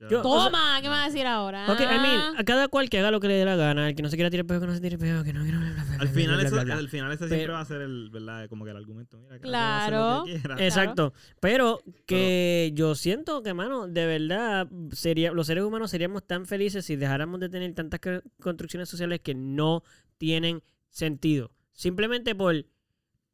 Yo- 0.09 0.19
O 0.19 0.21
sea- 0.21 0.21
Toma, 0.21 0.79
¿qué 0.81 0.89
me 0.89 0.95
vas 0.95 1.05
a 1.05 1.09
decir 1.09 1.25
ahora? 1.25 1.65
Ok, 1.71 1.79
I 1.79 1.85
mean, 1.85 2.35
a 2.37 2.43
cada 2.43 2.67
cual 2.67 2.89
que 2.89 2.99
haga 2.99 3.09
lo 3.09 3.21
que 3.21 3.29
le 3.29 3.35
dé 3.35 3.45
la 3.45 3.55
gana. 3.55 3.87
El 3.87 3.95
que 3.95 4.03
no 4.03 4.09
se 4.09 4.17
quiera 4.17 4.29
tirar 4.29 4.45
pedo, 4.45 4.59
que 4.59 4.67
no 4.67 4.73
se 4.73 4.81
tire 4.81 4.97
pedo, 4.97 5.23
que 5.23 5.31
no 5.31 5.43
quiera... 5.43 5.59
al 5.97 6.09
final, 6.09 6.35
bla, 6.39 6.43
eso, 6.45 6.55
bla, 6.55 6.63
bla. 6.65 6.75
al 6.77 6.89
final 6.89 7.09
ese 7.13 7.19
siempre 7.19 7.37
Pero- 7.39 7.53
va 7.53 7.61
a 7.61 7.65
ser 7.65 7.79
el, 7.81 8.09
¿verdad? 8.09 8.49
Como 8.49 8.65
que 8.65 8.71
el 8.71 8.77
argumento. 8.77 9.17
Mira, 9.19 9.35
que 9.35 9.41
Claro. 9.43 10.25
Exacto. 10.57 11.13
Pero 11.39 11.79
que 12.05 12.71
yo 12.73 12.95
siento 12.95 13.43
que, 13.43 13.53
mano, 13.53 13.87
de 13.87 14.05
verdad, 14.05 14.67
sería, 14.91 15.31
los 15.31 15.47
seres 15.47 15.63
humanos 15.63 15.89
seríamos 15.89 16.27
tan 16.27 16.45
felices 16.47 16.83
si 16.83 16.97
dejáramos 16.97 17.39
de 17.39 17.47
tener 17.47 17.73
tantas 17.73 18.01
construcciones 18.41 18.89
sociales 18.89 19.21
que 19.21 19.35
no 19.35 19.83
tienen 20.17 20.63
sentido. 20.89 21.51
Simplemente 21.71 22.35
por, 22.35 22.65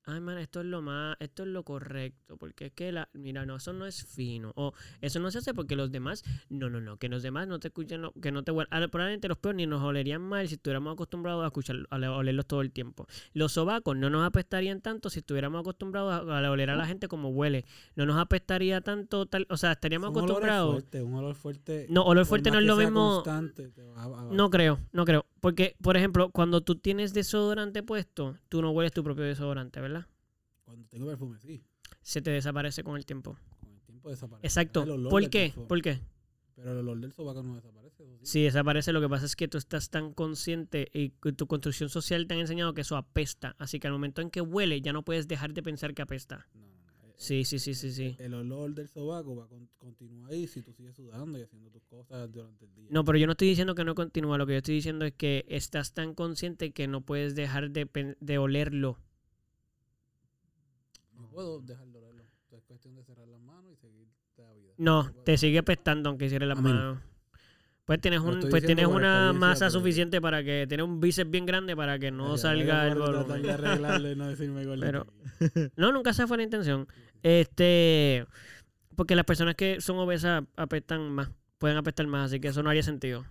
ay, 0.09 0.19
man, 0.21 0.37
esto 0.37 0.59
es 0.61 0.65
lo 0.65 0.81
más, 0.81 1.15
esto 1.19 1.43
es 1.43 1.49
lo 1.49 1.63
correcto. 1.63 2.37
Porque 2.37 2.67
es 2.67 2.71
que, 2.73 2.91
la, 2.91 3.07
mira, 3.13 3.45
no, 3.45 3.55
eso 3.55 3.73
no 3.73 3.85
es 3.85 4.03
fino. 4.05 4.51
O 4.55 4.73
eso 5.01 5.19
no 5.19 5.31
se 5.31 5.37
hace 5.39 5.53
porque 5.53 5.75
los 5.75 5.91
demás, 5.91 6.23
no, 6.49 6.69
no, 6.69 6.81
no, 6.81 6.97
que 6.97 7.09
los 7.09 7.23
demás 7.23 7.47
no 7.47 7.59
te 7.59 7.67
escuchen, 7.69 8.01
lo- 8.01 8.13
que 8.13 8.31
no 8.31 8.43
te 8.43 8.51
ah, 8.51 8.87
Probablemente 8.91 9.27
los 9.27 9.37
peores 9.37 9.57
ni 9.57 9.67
nos 9.67 9.81
olerían 9.83 10.21
mal 10.21 10.47
si 10.47 10.55
estuviéramos 10.55 10.93
acostumbrados 10.93 11.43
a 11.43 11.47
escuchar, 11.47 11.77
a 11.89 11.95
olerlos 12.11 12.45
todo 12.47 12.61
el 12.61 12.71
tiempo. 12.71 13.07
Los 13.33 13.53
sobacos 13.53 13.95
no 13.95 14.09
nos 14.09 14.25
apestarían 14.25 14.81
tanto 14.81 15.09
si 15.09 15.19
estuviéramos 15.19 15.61
acostumbrados 15.61 16.11
a, 16.29 16.37
a 16.47 16.51
oler 16.51 16.69
a 16.69 16.75
la 16.75 16.85
gente 16.85 17.07
como 17.07 17.29
huele. 17.29 17.65
No 17.95 18.05
nos 18.05 18.17
apestaría 18.17 18.81
tanto, 18.81 19.25
tal, 19.25 19.45
o 19.49 19.57
sea, 19.57 19.73
estaríamos 19.73 20.09
Un 20.09 20.15
olor 20.17 20.25
acostumbrados. 20.29 20.71
fuerte, 20.71 21.01
un 21.03 21.13
olor 21.13 21.35
fuerte. 21.35 21.87
No, 21.89 22.03
olor 22.03 22.25
fuerte 22.25 22.51
no 22.51 22.59
es 22.59 22.65
lo 22.65 22.75
mismo. 22.75 23.23
a- 23.25 24.03
a- 24.03 24.29
No 24.31 24.49
creo, 24.49 24.79
no 24.91 25.05
creo. 25.05 25.25
Porque, 25.39 25.75
por 25.81 25.95
ejemplo, 25.95 26.29
cuando 26.31 26.61
tú 26.61 26.75
tienes 26.75 27.13
desodorante 27.13 27.83
puesto, 27.83 28.35
tú 28.49 28.61
no 28.61 28.71
hueles 28.71 28.91
tu 28.91 29.03
propio 29.03 29.23
desodorante, 29.23 29.79
¿verdad? 29.79 29.98
Cuando 30.69 30.87
tengo 30.87 31.07
perfume, 31.07 31.39
sí. 31.39 31.63
Se 32.03 32.21
te 32.21 32.29
desaparece 32.29 32.83
con 32.83 32.95
el 32.95 33.03
tiempo. 33.05 33.37
Con 33.59 33.73
el 33.73 33.81
tiempo 33.81 34.09
desaparece. 34.11 34.45
Exacto. 34.45 34.85
¿Por 35.09 35.29
qué? 35.31 35.51
¿Por 35.67 35.81
qué? 35.81 35.99
Pero 36.53 36.73
el 36.73 36.77
olor 36.79 36.99
del 36.99 37.11
sobaco 37.11 37.41
no 37.41 37.55
desaparece. 37.55 38.03
¿o 38.03 38.17
sí? 38.19 38.25
Si 38.25 38.43
desaparece, 38.43 38.93
lo 38.93 39.01
que 39.01 39.09
pasa 39.09 39.25
es 39.25 39.35
que 39.35 39.47
tú 39.47 39.57
estás 39.57 39.89
tan 39.89 40.13
consciente 40.13 40.87
y 40.93 41.09
tu 41.09 41.47
construcción 41.47 41.89
social 41.89 42.27
te 42.27 42.35
han 42.35 42.41
enseñado 42.41 42.73
que 42.75 42.81
eso 42.81 42.97
apesta. 42.97 43.55
Así 43.57 43.79
que 43.79 43.87
al 43.87 43.93
momento 43.93 44.21
en 44.21 44.29
que 44.29 44.41
huele, 44.41 44.79
ya 44.81 44.93
no 44.93 45.03
puedes 45.03 45.27
dejar 45.27 45.53
de 45.55 45.63
pensar 45.63 45.93
que 45.95 46.03
apesta. 46.03 46.47
No. 46.53 46.67
Eh, 46.67 47.13
Sí, 47.15 47.43
sí, 47.45 47.57
sí, 47.59 47.73
sí, 47.73 47.91
sí. 47.91 48.15
El 48.19 48.33
olor 48.35 48.75
del 48.75 48.87
sobaco 48.87 49.35
va 49.35 49.45
a 49.45 49.47
con- 49.47 49.69
continuar 49.77 50.31
ahí 50.31 50.47
si 50.47 50.61
tú 50.61 50.71
sigues 50.71 50.95
sudando 50.95 51.39
y 51.39 51.41
haciendo 51.41 51.69
tus 51.71 51.83
cosas 51.85 52.31
durante 52.31 52.65
el 52.65 52.73
día. 52.75 52.87
No, 52.91 53.03
pero 53.03 53.17
yo 53.17 53.25
no 53.25 53.31
estoy 53.33 53.47
diciendo 53.49 53.73
que 53.73 53.83
no 53.83 53.95
continúa. 53.95 54.37
Lo 54.37 54.45
que 54.45 54.53
yo 54.53 54.57
estoy 54.59 54.75
diciendo 54.75 55.03
es 55.05 55.13
que 55.13 55.45
estás 55.49 55.93
tan 55.93 56.13
consciente 56.13 56.71
que 56.71 56.87
no 56.87 57.01
puedes 57.01 57.33
dejar 57.35 57.71
de, 57.71 58.15
de 58.19 58.37
olerlo. 58.37 58.99
No 61.29 61.35
puedo 61.35 61.61
dejarlo 61.61 61.99
olerlo. 61.99 62.23
Es 62.51 62.63
cuestión 62.63 62.95
de 62.95 63.03
cerrar 63.03 63.27
las 63.27 63.39
manos 63.39 63.71
y 63.71 63.75
seguir 63.75 64.07
la 64.37 64.53
vida. 64.53 64.73
No, 64.77 65.11
te 65.23 65.37
sigue 65.37 65.59
apestando 65.59 66.09
aunque 66.09 66.29
cierres 66.29 66.49
las 66.49 66.59
manos. 66.59 66.99
Pues 67.85 68.01
tienes, 68.01 68.19
un, 68.19 68.39
pues 68.51 68.63
tienes 68.63 68.85
una 68.85 69.33
masa 69.33 69.71
suficiente 69.71 70.21
para 70.21 70.43
que 70.43 70.65
tienes 70.67 70.85
un 70.85 70.99
bíceps 70.99 71.29
bien 71.31 71.47
grande 71.47 71.75
para 71.75 71.97
que 71.97 72.11
no 72.11 72.33
Ay, 72.33 72.37
salga 72.37 72.87
el 72.87 72.99
volumen. 72.99 73.41
de 73.41 73.51
arreglarlo 73.51 74.11
y 74.11 74.15
no 74.15 74.27
decirme 74.27 74.63
Pero-. 74.79 75.07
No, 75.75 75.91
nunca 75.91 76.11
esa 76.11 76.27
fue 76.27 76.37
la 76.37 76.43
intención. 76.43 76.87
Este, 77.23 78.27
porque 78.95 79.15
las 79.15 79.25
personas 79.25 79.55
que 79.55 79.81
son 79.81 79.97
obesas 79.97 80.43
apestan 80.55 81.11
más, 81.11 81.31
pueden 81.57 81.77
apestar 81.77 82.05
más, 82.05 82.27
así 82.27 82.39
que 82.39 82.49
eso 82.49 82.61
no 82.61 82.69
haría 82.69 82.83
sentido. 82.83 83.25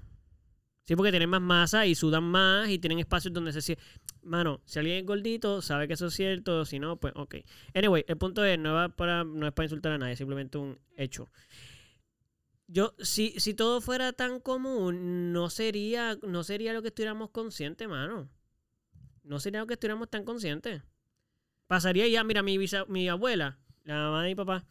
Sí, 0.82 0.96
porque 0.96 1.10
tienen 1.10 1.30
más 1.30 1.42
masa 1.42 1.86
y 1.86 1.94
sudan 1.94 2.24
más 2.24 2.68
y 2.68 2.78
tienen 2.78 2.98
espacios 2.98 3.32
donde 3.32 3.52
se 3.52 3.60
siente. 3.62 3.84
Mano, 4.28 4.60
si 4.66 4.78
alguien 4.78 4.98
es 4.98 5.06
gordito, 5.06 5.62
sabe 5.62 5.88
que 5.88 5.94
eso 5.94 6.06
es 6.06 6.14
cierto, 6.14 6.64
si 6.64 6.78
no, 6.78 6.96
pues 7.00 7.14
ok. 7.16 7.36
Anyway, 7.74 8.04
el 8.08 8.16
punto 8.18 8.44
es, 8.44 8.58
no, 8.58 8.74
va 8.74 8.88
para, 8.90 9.24
no 9.24 9.46
es 9.46 9.52
para 9.52 9.64
insultar 9.64 9.92
a 9.92 9.98
nadie, 9.98 10.12
es 10.12 10.18
simplemente 10.18 10.58
un 10.58 10.78
hecho. 10.96 11.28
Yo, 12.66 12.94
si, 12.98 13.32
si 13.40 13.54
todo 13.54 13.80
fuera 13.80 14.12
tan 14.12 14.40
común, 14.40 15.32
no 15.32 15.48
sería, 15.48 16.18
no 16.22 16.44
sería 16.44 16.72
lo 16.74 16.82
que 16.82 16.88
estuviéramos 16.88 17.30
conscientes, 17.30 17.88
mano. 17.88 18.28
No 19.24 19.40
sería 19.40 19.60
lo 19.60 19.66
que 19.68 19.74
estuviéramos 19.74 20.10
tan 20.10 20.24
conscientes. 20.24 20.82
Pasaría 21.68 22.08
ya, 22.08 22.24
mira, 22.24 22.42
mi, 22.42 22.58
bisa- 22.58 22.86
mi 22.88 23.08
abuela, 23.08 23.58
la 23.84 23.96
mamá 23.96 24.24
de 24.24 24.30
mi 24.30 24.34
papá, 24.36 24.66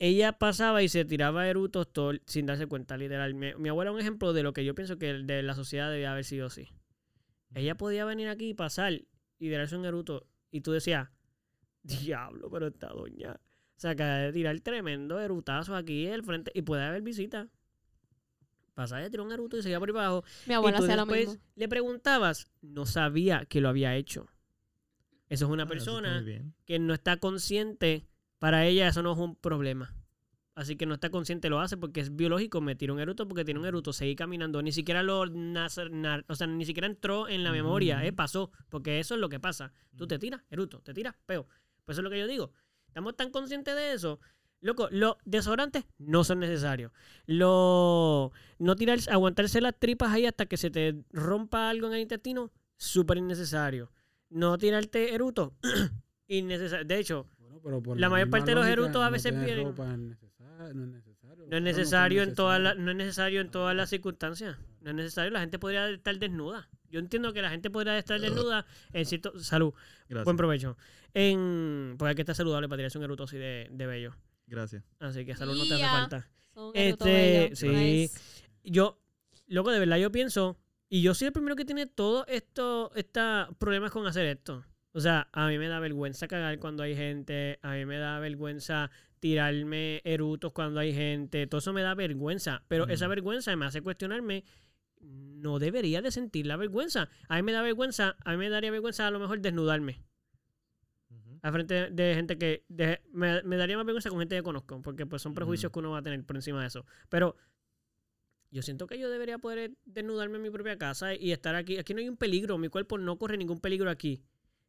ella 0.00 0.32
pasaba 0.32 0.82
y 0.82 0.88
se 0.88 1.04
tiraba 1.04 1.48
erutos 1.48 1.92
todo, 1.92 2.12
sin 2.26 2.46
darse 2.46 2.66
cuenta, 2.66 2.96
literal. 2.96 3.34
Mi, 3.34 3.68
abuela 3.68 3.90
es 3.92 3.94
un 3.94 4.00
ejemplo 4.00 4.32
de 4.32 4.42
lo 4.42 4.52
que 4.52 4.64
yo 4.64 4.74
pienso 4.74 4.98
que 4.98 5.12
de 5.14 5.42
la 5.44 5.54
sociedad 5.54 5.90
debe 5.90 6.06
haber 6.08 6.24
sido 6.24 6.46
así. 6.46 6.68
Ella 7.54 7.76
podía 7.76 8.04
venir 8.04 8.28
aquí 8.28 8.50
y 8.50 8.54
pasar 8.54 8.92
y 9.38 9.48
darse 9.48 9.76
un 9.76 9.84
eruto 9.84 10.26
y 10.50 10.60
tú 10.60 10.72
decías, 10.72 11.08
diablo, 11.82 12.50
pero 12.50 12.68
esta 12.68 12.88
doña 12.88 13.40
se 13.76 13.88
acaba 13.88 14.16
de 14.18 14.32
tirar 14.32 14.58
tremendo 14.60 15.18
erutazo 15.20 15.74
aquí 15.74 16.06
en 16.06 16.12
el 16.12 16.22
frente 16.22 16.50
y 16.54 16.62
puede 16.62 16.84
haber 16.84 17.02
visita. 17.02 17.48
Pasaba 18.74 19.00
de 19.02 19.10
tirar 19.10 19.26
un 19.26 19.32
eruto 19.32 19.56
y 19.58 19.62
seguía 19.62 19.78
por 19.80 19.90
ahí 19.90 19.96
abajo. 19.96 20.24
Mi 20.46 20.52
Y 20.52 20.54
abuela 20.54 20.78
tú 20.78 20.84
hacía 20.84 20.96
lo 20.96 21.02
después 21.06 21.28
mismo. 21.28 21.42
le 21.56 21.68
preguntabas, 21.68 22.50
no 22.62 22.86
sabía 22.86 23.44
que 23.46 23.60
lo 23.60 23.68
había 23.68 23.96
hecho. 23.96 24.26
Eso 25.28 25.46
es 25.46 25.50
una 25.50 25.64
Ah, 25.64 25.68
persona 25.68 26.24
que 26.64 26.78
no 26.78 26.94
está 26.94 27.16
consciente, 27.18 28.06
para 28.38 28.66
ella 28.66 28.88
eso 28.88 29.02
no 29.02 29.12
es 29.12 29.18
un 29.18 29.36
problema. 29.36 29.94
Así 30.60 30.76
que 30.76 30.84
no 30.84 30.92
está 30.92 31.08
consciente, 31.08 31.48
lo 31.48 31.58
hace 31.60 31.78
porque 31.78 32.00
es 32.00 32.14
biológico, 32.14 32.60
me 32.60 32.74
tira 32.76 32.92
un 32.92 33.00
eruto 33.00 33.26
porque 33.26 33.46
tiene 33.46 33.60
un 33.60 33.64
eruto, 33.66 33.94
seguí 33.94 34.14
caminando, 34.14 34.60
ni 34.60 34.72
siquiera 34.72 35.02
lo 35.02 35.20
o 35.22 36.34
sea, 36.34 36.46
ni 36.46 36.64
siquiera 36.66 36.86
entró 36.86 37.28
en 37.28 37.44
la 37.44 37.50
memoria, 37.50 38.04
eh, 38.04 38.12
pasó, 38.12 38.50
porque 38.68 39.00
eso 39.00 39.14
es 39.14 39.20
lo 39.20 39.30
que 39.30 39.40
pasa. 39.40 39.72
Tú 39.96 40.06
te 40.06 40.18
tiras, 40.18 40.42
eruto, 40.50 40.80
te 40.82 40.92
tiras, 40.92 41.14
peo. 41.24 41.46
Pues 41.86 41.94
eso 41.94 42.00
es 42.02 42.04
lo 42.04 42.10
que 42.10 42.18
yo 42.18 42.26
digo. 42.26 42.52
Estamos 42.88 43.16
tan 43.16 43.30
conscientes 43.30 43.74
de 43.74 43.94
eso. 43.94 44.20
Loco, 44.60 44.88
los 44.90 45.16
desodorantes 45.24 45.86
no 45.96 46.24
son 46.24 46.40
necesarios. 46.40 46.92
Lo, 47.24 48.30
no 48.58 48.76
tirar, 48.76 48.98
aguantarse 49.10 49.62
las 49.62 49.78
tripas 49.78 50.12
ahí 50.12 50.26
hasta 50.26 50.44
que 50.44 50.58
se 50.58 50.68
te 50.70 50.94
rompa 51.10 51.70
algo 51.70 51.86
en 51.86 51.94
el 51.94 52.00
intestino, 52.00 52.52
súper 52.76 53.16
innecesario. 53.16 53.90
No 54.28 54.58
tirarte 54.58 55.14
eruto, 55.14 55.54
innecesario. 56.28 56.84
De 56.84 56.98
hecho, 56.98 57.26
Bueno, 57.38 57.60
pero 57.62 57.82
por 57.82 57.98
La 57.98 58.10
mayor 58.10 58.28
parte 58.28 58.50
de 58.50 58.56
los 58.56 58.66
erutos 58.66 58.96
a 59.02 59.06
no 59.06 59.10
veces 59.12 59.32
vienen- 59.32 59.68
necesario, 59.68 60.29
no 60.74 60.84
es 60.84 60.90
necesario. 60.90 61.46
No 61.48 61.56
es 61.56 61.62
necesario 61.62 62.22
en 62.22 62.34
todas 62.34 62.60
las, 62.60 62.76
no 62.76 62.90
es 62.90 62.96
necesario 62.96 63.40
en 63.40 63.50
todas 63.50 63.74
las 63.74 63.90
circunstancias. 63.90 64.58
No 64.80 64.90
es 64.90 64.96
necesario. 64.96 65.30
La 65.30 65.40
gente 65.40 65.58
podría 65.58 65.88
estar 65.88 66.18
desnuda. 66.18 66.68
Yo 66.90 67.00
entiendo 67.00 67.32
que 67.32 67.42
la 67.42 67.50
gente 67.50 67.70
podría 67.70 67.98
estar 67.98 68.20
desnuda 68.20 68.66
en 68.92 69.06
cierto 69.06 69.38
salud. 69.38 69.72
Gracias. 70.08 70.24
Buen 70.24 70.36
provecho. 70.36 70.76
En 71.14 71.94
porque 71.98 72.10
hay 72.10 72.14
que 72.14 72.22
estar 72.22 72.34
saludable 72.34 72.68
para 72.68 72.78
tirarse 72.78 72.98
un 72.98 73.04
eruto 73.04 73.24
así 73.24 73.36
de, 73.36 73.68
de 73.70 73.86
bello. 73.86 74.16
Gracias. 74.46 74.82
Así 74.98 75.24
que 75.24 75.34
salud 75.34 75.56
no 75.56 75.66
te 75.66 75.74
hace 75.74 75.84
falta. 75.84 76.28
Son 76.54 76.72
Este, 76.74 77.50
sí. 77.54 77.68
Nice. 77.68 78.20
Yo, 78.64 79.00
loco, 79.46 79.70
de 79.70 79.78
verdad 79.78 79.96
yo 79.96 80.10
pienso, 80.10 80.58
y 80.88 81.02
yo 81.02 81.14
soy 81.14 81.28
el 81.28 81.32
primero 81.32 81.56
que 81.56 81.64
tiene 81.64 81.86
todos 81.86 82.26
estos 82.28 82.90
problemas 83.58 83.92
con 83.92 84.06
hacer 84.06 84.26
esto. 84.26 84.64
O 84.92 85.00
sea, 85.00 85.28
a 85.32 85.46
mí 85.46 85.56
me 85.56 85.68
da 85.68 85.78
vergüenza 85.78 86.26
cagar 86.26 86.58
cuando 86.58 86.82
hay 86.82 86.96
gente, 86.96 87.60
a 87.62 87.74
mí 87.74 87.86
me 87.86 87.98
da 87.98 88.18
vergüenza 88.18 88.90
tirarme 89.20 90.00
erutos 90.04 90.52
cuando 90.52 90.80
hay 90.80 90.92
gente, 90.94 91.46
todo 91.46 91.58
eso 91.60 91.72
me 91.72 91.82
da 91.82 91.94
vergüenza, 91.94 92.64
pero 92.68 92.88
esa 92.88 93.06
vergüenza 93.06 93.54
me 93.56 93.66
hace 93.66 93.82
cuestionarme, 93.82 94.44
no 95.00 95.58
debería 95.58 96.02
de 96.02 96.10
sentir 96.10 96.46
la 96.46 96.56
vergüenza. 96.56 97.08
A 97.28 97.36
mí 97.36 97.42
me 97.42 97.52
da 97.52 97.62
vergüenza, 97.62 98.16
a 98.24 98.32
mí 98.32 98.38
me 98.38 98.48
daría 98.50 98.70
vergüenza 98.70 99.06
a 99.06 99.10
lo 99.10 99.18
mejor 99.20 99.40
desnudarme 99.40 100.02
a 101.42 101.52
frente 101.52 101.74
de, 101.74 101.90
de 101.90 102.14
gente 102.14 102.36
que 102.38 102.64
de- 102.68 103.00
me, 103.12 103.42
me 103.44 103.56
daría 103.56 103.76
más 103.76 103.86
vergüenza 103.86 104.10
con 104.10 104.18
gente 104.18 104.36
que 104.36 104.42
conozco, 104.42 104.82
porque 104.82 105.06
pues 105.06 105.22
son 105.22 105.32
prejuicios 105.34 105.72
que 105.72 105.78
uno 105.78 105.90
va 105.90 105.98
a 105.98 106.02
tener 106.02 106.22
por 106.24 106.36
encima 106.36 106.60
de 106.60 106.66
eso. 106.66 106.84
Pero 107.08 107.36
yo 108.50 108.62
siento 108.62 108.86
que 108.86 108.98
yo 108.98 109.08
debería 109.08 109.38
poder 109.38 109.72
desnudarme 109.84 110.36
en 110.36 110.42
mi 110.42 110.50
propia 110.50 110.76
casa 110.76 111.14
y 111.14 111.32
estar 111.32 111.54
aquí. 111.54 111.78
Aquí 111.78 111.94
no 111.94 112.00
hay 112.00 112.08
un 112.08 112.16
peligro, 112.16 112.58
mi 112.58 112.68
cuerpo 112.68 112.98
no 112.98 113.16
corre 113.16 113.36
ningún 113.38 113.60
peligro 113.60 113.90
aquí. 113.90 114.22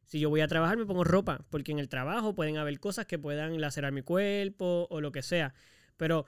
Si 0.04 0.20
yo 0.20 0.28
voy 0.28 0.40
a 0.40 0.48
trabajar 0.48 0.76
me 0.76 0.86
pongo 0.86 1.04
ropa, 1.04 1.44
porque 1.50 1.72
en 1.72 1.78
el 1.78 1.88
trabajo 1.88 2.34
pueden 2.34 2.56
haber 2.56 2.78
cosas 2.80 3.06
que 3.06 3.18
puedan 3.18 3.60
lacerar 3.60 3.92
mi 3.92 4.02
cuerpo 4.02 4.86
o 4.90 5.00
lo 5.00 5.12
que 5.12 5.22
sea. 5.22 5.54
Pero 5.96 6.26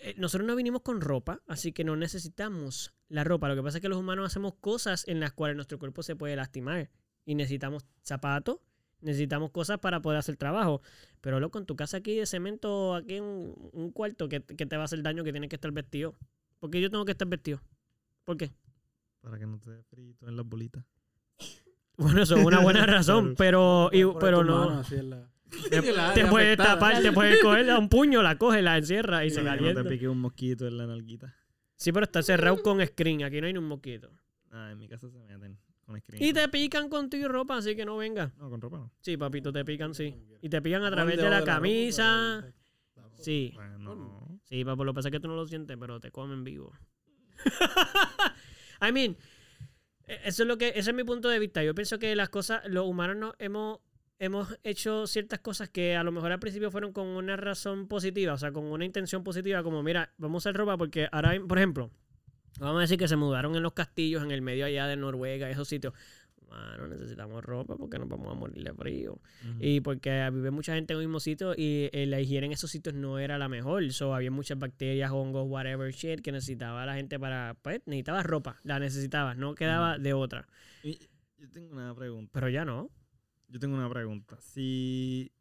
eh, 0.00 0.14
nosotros 0.16 0.46
no 0.46 0.56
vinimos 0.56 0.82
con 0.82 1.00
ropa, 1.00 1.42
así 1.46 1.72
que 1.72 1.84
no 1.84 1.96
necesitamos 1.96 2.94
la 3.08 3.24
ropa. 3.24 3.48
Lo 3.48 3.54
que 3.54 3.62
pasa 3.62 3.78
es 3.78 3.82
que 3.82 3.88
los 3.88 3.98
humanos 3.98 4.26
hacemos 4.26 4.54
cosas 4.54 5.06
en 5.06 5.20
las 5.20 5.32
cuales 5.32 5.56
nuestro 5.56 5.78
cuerpo 5.78 6.02
se 6.02 6.16
puede 6.16 6.36
lastimar. 6.36 6.90
Y 7.24 7.34
necesitamos 7.36 7.84
zapatos, 8.02 8.58
Necesitamos 9.02 9.50
cosas 9.50 9.80
para 9.80 10.00
poder 10.00 10.18
hacer 10.18 10.36
trabajo. 10.36 10.80
Pero 11.20 11.40
loco, 11.40 11.58
en 11.58 11.66
tu 11.66 11.76
casa 11.76 11.98
aquí 11.98 12.14
de 12.14 12.24
cemento, 12.24 12.94
aquí 12.94 13.16
en 13.16 13.24
un, 13.24 13.90
cuarto, 13.92 14.28
que, 14.28 14.42
que 14.42 14.64
te 14.64 14.76
va 14.76 14.82
a 14.82 14.84
hacer 14.84 15.02
daño 15.02 15.24
que 15.24 15.32
tienes 15.32 15.50
que 15.50 15.56
estar 15.56 15.72
vestido. 15.72 16.14
¿Por 16.60 16.70
qué 16.70 16.80
yo 16.80 16.88
tengo 16.88 17.04
que 17.04 17.12
estar 17.12 17.26
vestido? 17.28 17.60
¿Por 18.24 18.36
qué? 18.36 18.52
Para 19.20 19.38
que 19.38 19.46
no 19.46 19.58
te 19.58 19.70
dé 19.70 19.84
en 20.22 20.36
las 20.36 20.46
bolitas. 20.46 20.84
Bueno, 21.96 22.22
eso 22.22 22.36
es 22.36 22.44
una 22.44 22.60
buena 22.60 22.86
razón, 22.86 23.34
pero, 23.36 23.90
y- 23.92 24.04
pero 24.20 24.42
no. 24.44 24.82
Te, 25.68 25.82
te 26.14 26.26
puedes 26.26 26.56
tapar, 26.56 27.02
te 27.02 27.12
puedes 27.12 27.42
coger 27.42 27.68
a 27.70 27.78
un 27.78 27.90
puño, 27.90 28.22
la 28.22 28.38
coge, 28.38 28.62
la 28.62 28.78
encierra 28.78 29.22
y 29.26 29.28
se 29.30 29.36
que 29.40 29.42
no 29.44 29.50
calienta. 29.50 29.82
te 29.82 29.88
pique 29.90 30.08
un 30.08 30.18
mosquito 30.18 30.66
en 30.66 30.78
la 30.78 30.86
nalguita. 30.86 31.34
Sí, 31.76 31.92
pero 31.92 32.04
está 32.04 32.22
cerrado 32.22 32.62
con 32.62 32.84
screen. 32.86 33.22
Aquí 33.24 33.38
no 33.38 33.46
hay 33.46 33.52
ni 33.52 33.58
un 33.58 33.66
mosquito. 33.68 34.10
Ah, 34.50 34.70
en 34.72 34.78
mi 34.78 34.88
casa 34.88 35.10
se 35.10 35.18
meten 35.18 35.58
con 35.84 36.00
screen. 36.00 36.22
Y 36.24 36.32
te 36.32 36.48
pican 36.48 36.88
con 36.88 37.10
tu 37.10 37.28
ropa, 37.28 37.58
así 37.58 37.76
que 37.76 37.84
no 37.84 37.98
venga. 37.98 38.32
No, 38.38 38.48
con 38.48 38.62
ropa 38.62 38.78
no. 38.78 38.92
Sí, 39.02 39.18
papito, 39.18 39.52
te 39.52 39.62
pican, 39.62 39.94
sí. 39.94 40.16
Y 40.40 40.48
te 40.48 40.62
pican 40.62 40.84
a 40.84 40.90
través 40.90 41.18
de 41.18 41.28
la 41.28 41.44
camisa. 41.44 42.50
Sí, 43.18 43.52
Bueno, 43.54 43.78
no. 43.78 44.40
sí, 44.44 44.64
papo, 44.64 44.84
lo 44.84 44.92
que 44.92 44.96
pasa 44.96 45.08
es 45.08 45.12
que 45.12 45.20
tú 45.20 45.28
no 45.28 45.36
lo 45.36 45.46
sientes, 45.46 45.76
pero 45.78 46.00
te 46.00 46.10
comen 46.10 46.44
vivo. 46.44 46.72
I 48.80 48.90
mean, 48.90 49.16
eso 50.06 50.42
es 50.42 50.48
lo 50.48 50.58
que, 50.58 50.68
ese 50.68 50.90
es 50.90 50.94
mi 50.94 51.04
punto 51.04 51.28
de 51.28 51.38
vista. 51.38 51.62
Yo 51.62 51.74
pienso 51.74 51.98
que 51.98 52.14
las 52.16 52.28
cosas, 52.28 52.62
los 52.66 52.86
humanos 52.86 53.16
no, 53.16 53.34
hemos, 53.38 53.80
hemos 54.18 54.58
hecho 54.62 55.06
ciertas 55.06 55.40
cosas 55.40 55.68
que 55.68 55.96
a 55.96 56.04
lo 56.04 56.12
mejor 56.12 56.32
al 56.32 56.40
principio 56.40 56.70
fueron 56.70 56.92
con 56.92 57.06
una 57.06 57.36
razón 57.36 57.88
positiva, 57.88 58.34
o 58.34 58.38
sea, 58.38 58.52
con 58.52 58.64
una 58.64 58.84
intención 58.84 59.24
positiva, 59.24 59.62
como 59.62 59.82
mira, 59.82 60.12
vamos 60.18 60.44
a 60.46 60.50
hacer 60.50 60.58
ropa 60.58 60.76
porque 60.76 61.08
ahora, 61.10 61.34
por 61.46 61.58
ejemplo, 61.58 61.90
vamos 62.58 62.78
a 62.78 62.80
decir 62.82 62.98
que 62.98 63.08
se 63.08 63.16
mudaron 63.16 63.56
en 63.56 63.62
los 63.62 63.72
castillos 63.72 64.22
en 64.22 64.30
el 64.30 64.42
medio 64.42 64.66
allá 64.66 64.86
de 64.86 64.96
Noruega, 64.96 65.50
esos 65.50 65.68
sitios. 65.68 65.94
Mano, 66.52 66.86
necesitamos 66.86 67.42
ropa 67.42 67.76
porque 67.78 67.98
nos 67.98 68.06
vamos 68.10 68.30
a 68.30 68.34
morir 68.34 68.62
de 68.62 68.74
frío. 68.74 69.18
Y 69.58 69.80
porque 69.80 70.28
vive 70.30 70.50
mucha 70.50 70.74
gente 70.74 70.92
en 70.92 70.98
el 71.00 71.06
mismo 71.06 71.18
sitio 71.18 71.54
y 71.56 71.88
eh, 71.92 72.04
la 72.06 72.20
higiene 72.20 72.46
en 72.48 72.52
esos 72.52 72.70
sitios 72.70 72.94
no 72.94 73.18
era 73.18 73.38
la 73.38 73.48
mejor. 73.48 73.90
So, 73.92 74.14
había 74.14 74.30
muchas 74.30 74.58
bacterias, 74.58 75.10
hongos, 75.10 75.46
whatever 75.48 75.90
shit 75.92 76.20
que 76.20 76.30
necesitaba 76.30 76.84
la 76.84 76.94
gente 76.94 77.18
para. 77.18 77.56
Pues 77.62 77.80
necesitaba 77.86 78.22
ropa, 78.22 78.58
la 78.64 78.78
necesitaba, 78.78 79.34
no 79.34 79.54
quedaba 79.54 79.96
de 79.98 80.12
otra. 80.12 80.46
Y- 80.82 80.98
yo 81.38 81.48
tengo 81.50 81.72
una 81.72 81.94
pregunta. 81.94 82.30
Pero 82.34 82.48
ya 82.50 82.64
no. 82.66 82.90
Yo 83.48 83.58
tengo 83.58 83.74
una 83.76 83.88
pregunta. 83.88 84.36
Si, 84.40 85.32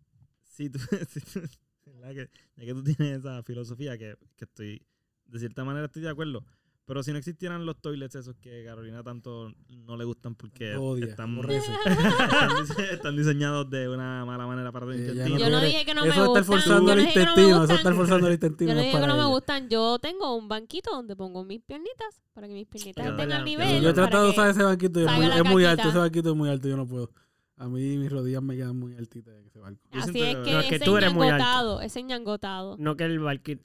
si 0.43 0.69
tú, 0.69 0.79
si 1.09 1.19
tú- 1.19 1.41
¿verdad? 1.87 2.13
que, 2.13 2.29
ya 2.55 2.65
que 2.65 2.73
tú 2.73 2.83
tienes 2.83 3.19
esa 3.19 3.43
filosofía 3.43 3.97
que, 3.97 4.15
que 4.37 4.45
estoy, 4.45 4.81
de 5.25 5.39
cierta 5.39 5.65
manera 5.65 5.87
estoy 5.87 6.03
de 6.03 6.09
acuerdo, 6.09 6.45
pero 6.85 7.03
si 7.03 7.11
no 7.11 7.17
existieran 7.19 7.65
los 7.65 7.77
toilets 7.79 8.15
esos 8.15 8.35
que 8.37 8.65
Carolina 8.65 9.01
tanto 9.03 9.53
no 9.69 9.95
le 9.97 10.03
gustan 10.03 10.35
porque 10.35 10.75
Odia, 10.75 11.05
están, 11.05 11.37
están, 11.49 12.85
están 12.91 13.15
diseñados 13.15 13.69
de 13.69 13.87
una 13.87 14.25
mala 14.25 14.45
manera 14.45 14.71
para 14.71 14.87
tu 14.87 14.91
Eh, 14.91 14.97
ya 14.97 15.11
intestino. 15.27 15.39
Yo 15.39 15.49
no 15.49 15.61
dije 15.61 15.85
que 15.85 15.93
no 15.93 16.03
eso 16.03 16.09
me 16.09 16.09
está 16.15 16.27
gustan. 16.27 16.43
forzando 16.45 16.85
yo 16.87 16.91
el 16.93 16.97
no 16.97 17.01
dije 17.03 17.13
que 17.13 17.19
no 17.19 17.25
me 17.25 17.29
intestino, 17.31 17.49
eso 17.49 17.59
gustan. 17.61 17.77
está 17.77 17.93
forzando 17.93 18.27
el 18.27 18.33
intestino. 18.33 18.69
Yo 18.69 18.73
no 18.75 18.79
es 18.81 18.85
dije 18.87 18.99
que 19.01 19.07
no 19.07 19.17
me 19.17 19.25
gustan. 19.25 19.69
Yo 19.69 19.99
tengo 19.99 20.35
un 20.35 20.47
banquito 20.47 20.91
donde 20.91 21.15
pongo 21.15 21.43
mis 21.45 21.61
piernitas 21.61 22.21
para 22.33 22.47
que 22.47 22.53
mis 22.53 22.67
piernitas 22.67 23.05
estén 23.05 23.29
ya, 23.29 23.37
al 23.37 23.45
nivel. 23.45 23.81
Yo 23.81 23.89
he 23.89 23.93
tratado 23.93 24.25
de 24.25 24.29
usar 24.31 24.49
ese 24.49 24.63
banquito 24.63 24.99
y 24.99 25.03
es 25.05 25.11
muy, 25.11 25.25
es 25.27 25.45
muy 25.45 25.65
alto, 25.65 25.87
ese 25.89 25.97
banquito 25.97 26.29
es 26.31 26.35
muy 26.35 26.49
alto, 26.49 26.67
yo 26.67 26.77
no 26.77 26.87
puedo. 26.87 27.09
A 27.57 27.67
mí 27.69 27.95
mis 27.97 28.11
rodillas 28.11 28.41
me 28.41 28.55
quedan 28.57 28.75
muy 28.75 28.95
altitas 28.95 29.35
en 29.35 29.45
ese 29.45 29.59
banco. 29.59 29.79
Yo 29.93 29.99
Así 30.01 30.11
siento 30.13 30.39
es 30.41 30.45
que- 30.47 30.51
No, 30.53 30.59
es 30.61 30.65
que 30.67 30.75
ese 30.77 30.85
tú 30.85 30.97
eres 30.97 31.13
muy 31.13 31.27
alto. 31.29 31.79
ese 31.81 32.01
ñangotado. 32.01 32.75
No 32.79 32.97
que 32.97 33.03
el, 33.05 33.11
el 33.13 33.21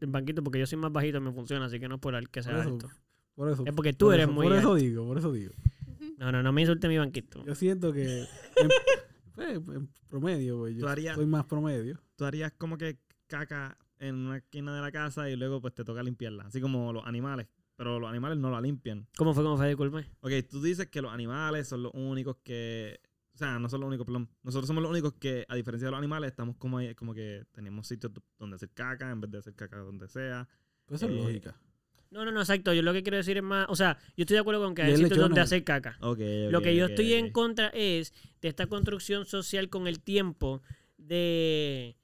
banquito, 0.09 0.43
porque 0.45 0.59
yo 0.59 0.67
soy 0.67 0.77
más 0.79 0.93
bajito 0.93 1.19
me 1.23 1.33
funciona, 1.33 1.65
así 1.65 1.81
que 1.81 1.89
no 1.89 1.95
es 1.95 2.01
por 2.03 2.15
el 2.15 2.29
que 2.29 2.43
sea 2.43 2.53
Por 2.53 2.61
eso, 2.61 2.73
alto. 2.75 2.89
Por 3.37 3.49
eso. 3.51 3.63
Es 3.65 3.73
porque 3.73 3.93
tú 3.93 4.07
por 4.07 4.15
eres 4.15 4.25
eso- 4.25 4.33
muy 4.35 4.47
Por 4.49 4.57
eso 4.57 4.73
alto. 4.73 4.75
digo, 4.83 5.07
por 5.07 5.19
eso 5.19 5.33
digo. 5.33 5.53
No, 6.19 6.33
no, 6.33 6.43
no 6.43 6.53
me 6.53 6.63
insulte 6.63 6.89
mi 6.89 6.99
banquito. 6.99 7.45
Yo 7.45 7.55
siento 7.55 7.93
que 7.93 8.23
en, 8.23 8.27
pues, 9.35 9.77
en 9.77 9.89
promedio, 10.09 10.59
pues, 10.59 10.75
Tú 10.75 10.81
yo 10.81 10.89
harías- 10.89 11.15
soy 11.15 11.27
más 11.27 11.45
promedio. 11.45 12.01
Tú 12.17 12.25
harías 12.25 12.53
como 12.59 12.77
que 12.79 12.99
caca 13.27 13.77
en 13.99 14.15
una 14.15 14.39
esquina 14.39 14.75
de 14.75 14.81
la 14.81 14.91
casa 14.93 15.29
y 15.31 15.37
luego 15.37 15.61
pues 15.61 15.75
te 15.75 15.85
toca 15.85 16.03
limpiarla, 16.03 16.45
así 16.45 16.61
como 16.61 16.93
los 16.93 17.05
animales, 17.07 17.47
pero 17.77 17.99
los 18.01 18.09
animales 18.11 18.39
no 18.39 18.51
la 18.51 18.61
limpian. 18.61 19.07
¿Cómo 19.17 19.35
fue? 19.35 19.43
¿Cómo 19.45 19.57
fue? 19.57 19.69
Disculpe. 19.69 20.07
Ok, 20.21 20.33
tú 20.51 20.63
dices 20.63 20.89
que 20.89 21.03
los 21.03 21.13
animales 21.13 21.69
son 21.69 21.83
los 21.83 21.93
únicos 21.95 22.37
que. 22.43 22.99
O 23.35 23.39
sea, 23.39 23.59
no 23.59 23.69
son 23.69 23.81
los 23.83 23.89
únicos, 23.89 24.07
perdón. 24.07 24.31
Nosotros 24.43 24.67
somos 24.67 24.83
los 24.83 24.91
únicos 24.91 25.13
que, 25.21 25.45
a 25.49 25.55
diferencia 25.55 25.87
de 25.87 25.91
los 25.91 25.99
animales, 25.99 26.31
estamos 26.31 26.57
como, 26.57 26.79
ahí- 26.79 26.95
como 26.95 27.13
que 27.13 27.45
tenemos 27.53 27.87
sitios 27.87 28.15
do- 28.15 28.23
donde 28.39 28.57
hacer 28.57 28.71
caca 28.71 29.11
en 29.11 29.21
vez 29.21 29.31
de 29.31 29.39
hacer 29.39 29.55
caca 29.55 29.77
donde 29.77 30.09
sea. 30.09 30.49
Pero 30.87 30.97
eso 30.97 31.05
es 31.07 31.13
Eh, 31.13 31.17
lógica. 31.17 31.61
No, 32.17 32.25
no, 32.25 32.33
no, 32.33 32.41
exacto. 32.41 32.73
Yo 32.73 32.83
lo 32.83 32.93
que 32.93 33.03
quiero 33.03 33.19
decir 33.19 33.37
es 33.37 33.43
más. 33.43 33.67
O 33.69 33.77
sea, 33.77 33.99
yo 34.17 34.23
estoy 34.23 34.35
de 34.35 34.41
acuerdo 34.41 34.63
con 34.63 34.75
que 34.75 34.83
hay 34.83 34.97
sitios 34.97 35.19
donde 35.19 35.41
hacer 35.43 35.63
caca. 35.65 35.97
Ok, 36.01 36.19
Lo 36.51 36.63
que 36.63 36.75
yo 36.75 36.87
estoy 36.87 37.13
en 37.15 37.31
contra 37.31 37.69
es 37.69 38.13
de 38.41 38.49
esta 38.49 38.67
construcción 38.67 39.27
social 39.27 39.69
con 39.69 39.87
el 39.87 40.01
tiempo 40.01 40.63
de 40.97 41.97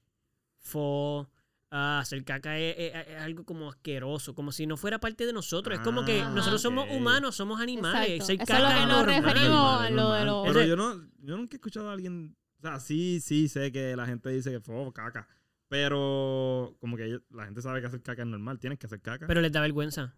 fo, 0.59 1.29
ah, 1.71 1.99
hacer 1.99 2.23
caca 2.23 2.57
es, 2.59 2.75
es- 2.77 3.07
es 3.07 3.21
algo 3.21 3.43
como 3.43 3.69
asqueroso, 3.69 4.33
como 4.35 4.51
si 4.51 4.65
no 4.67 4.77
fuera 4.77 4.99
parte 4.99 5.25
de 5.25 5.33
nosotros. 5.33 5.77
es 5.79 5.83
como 5.83 6.05
que 6.05 6.21
Ah, 6.21 6.29
nosotros 6.29 6.61
somos 6.61 6.87
humanos, 6.91 7.35
somos 7.35 7.59
animales. 7.59 8.09
Exacto. 8.21 8.23
Hacer 8.23 8.35
Eso 8.35 8.43
es 8.43 8.47
caca 8.47 8.59
lo 8.61 8.67
que 8.69 8.81
es 8.81 8.87
nos 8.87 8.97
normal. 9.05 9.23
referimos. 9.23 9.81
A 9.81 9.89
lo 9.89 10.11
de 10.13 10.25
los- 10.25 10.47
Pero 10.47 10.65
yo, 10.65 10.75
no, 10.75 10.95
yo 11.21 11.37
nunca 11.37 11.55
he 11.55 11.57
escuchado 11.57 11.89
a 11.89 11.93
alguien. 11.93 12.35
O 12.59 12.61
sea, 12.61 12.79
sí, 12.79 13.19
sí 13.19 13.47
sé 13.49 13.71
que 13.71 13.95
la 13.95 14.05
gente 14.05 14.29
dice 14.29 14.51
que 14.51 14.61
fue 14.61 14.75
caca. 14.93 15.27
Pero 15.73 16.75
como 16.79 16.95
que 16.97 17.05
ellos- 17.05 17.21
la 17.31 17.45
gente 17.45 17.59
sabe 17.63 17.81
que 17.81 17.87
hacer 17.87 18.01
caca 18.03 18.21
es 18.21 18.27
normal, 18.27 18.59
tienes 18.59 18.77
que 18.77 18.85
hacer 18.85 19.01
caca. 19.01 19.25
Pero 19.25 19.41
les 19.41 19.51
da 19.51 19.59
vergüenza. 19.59 20.13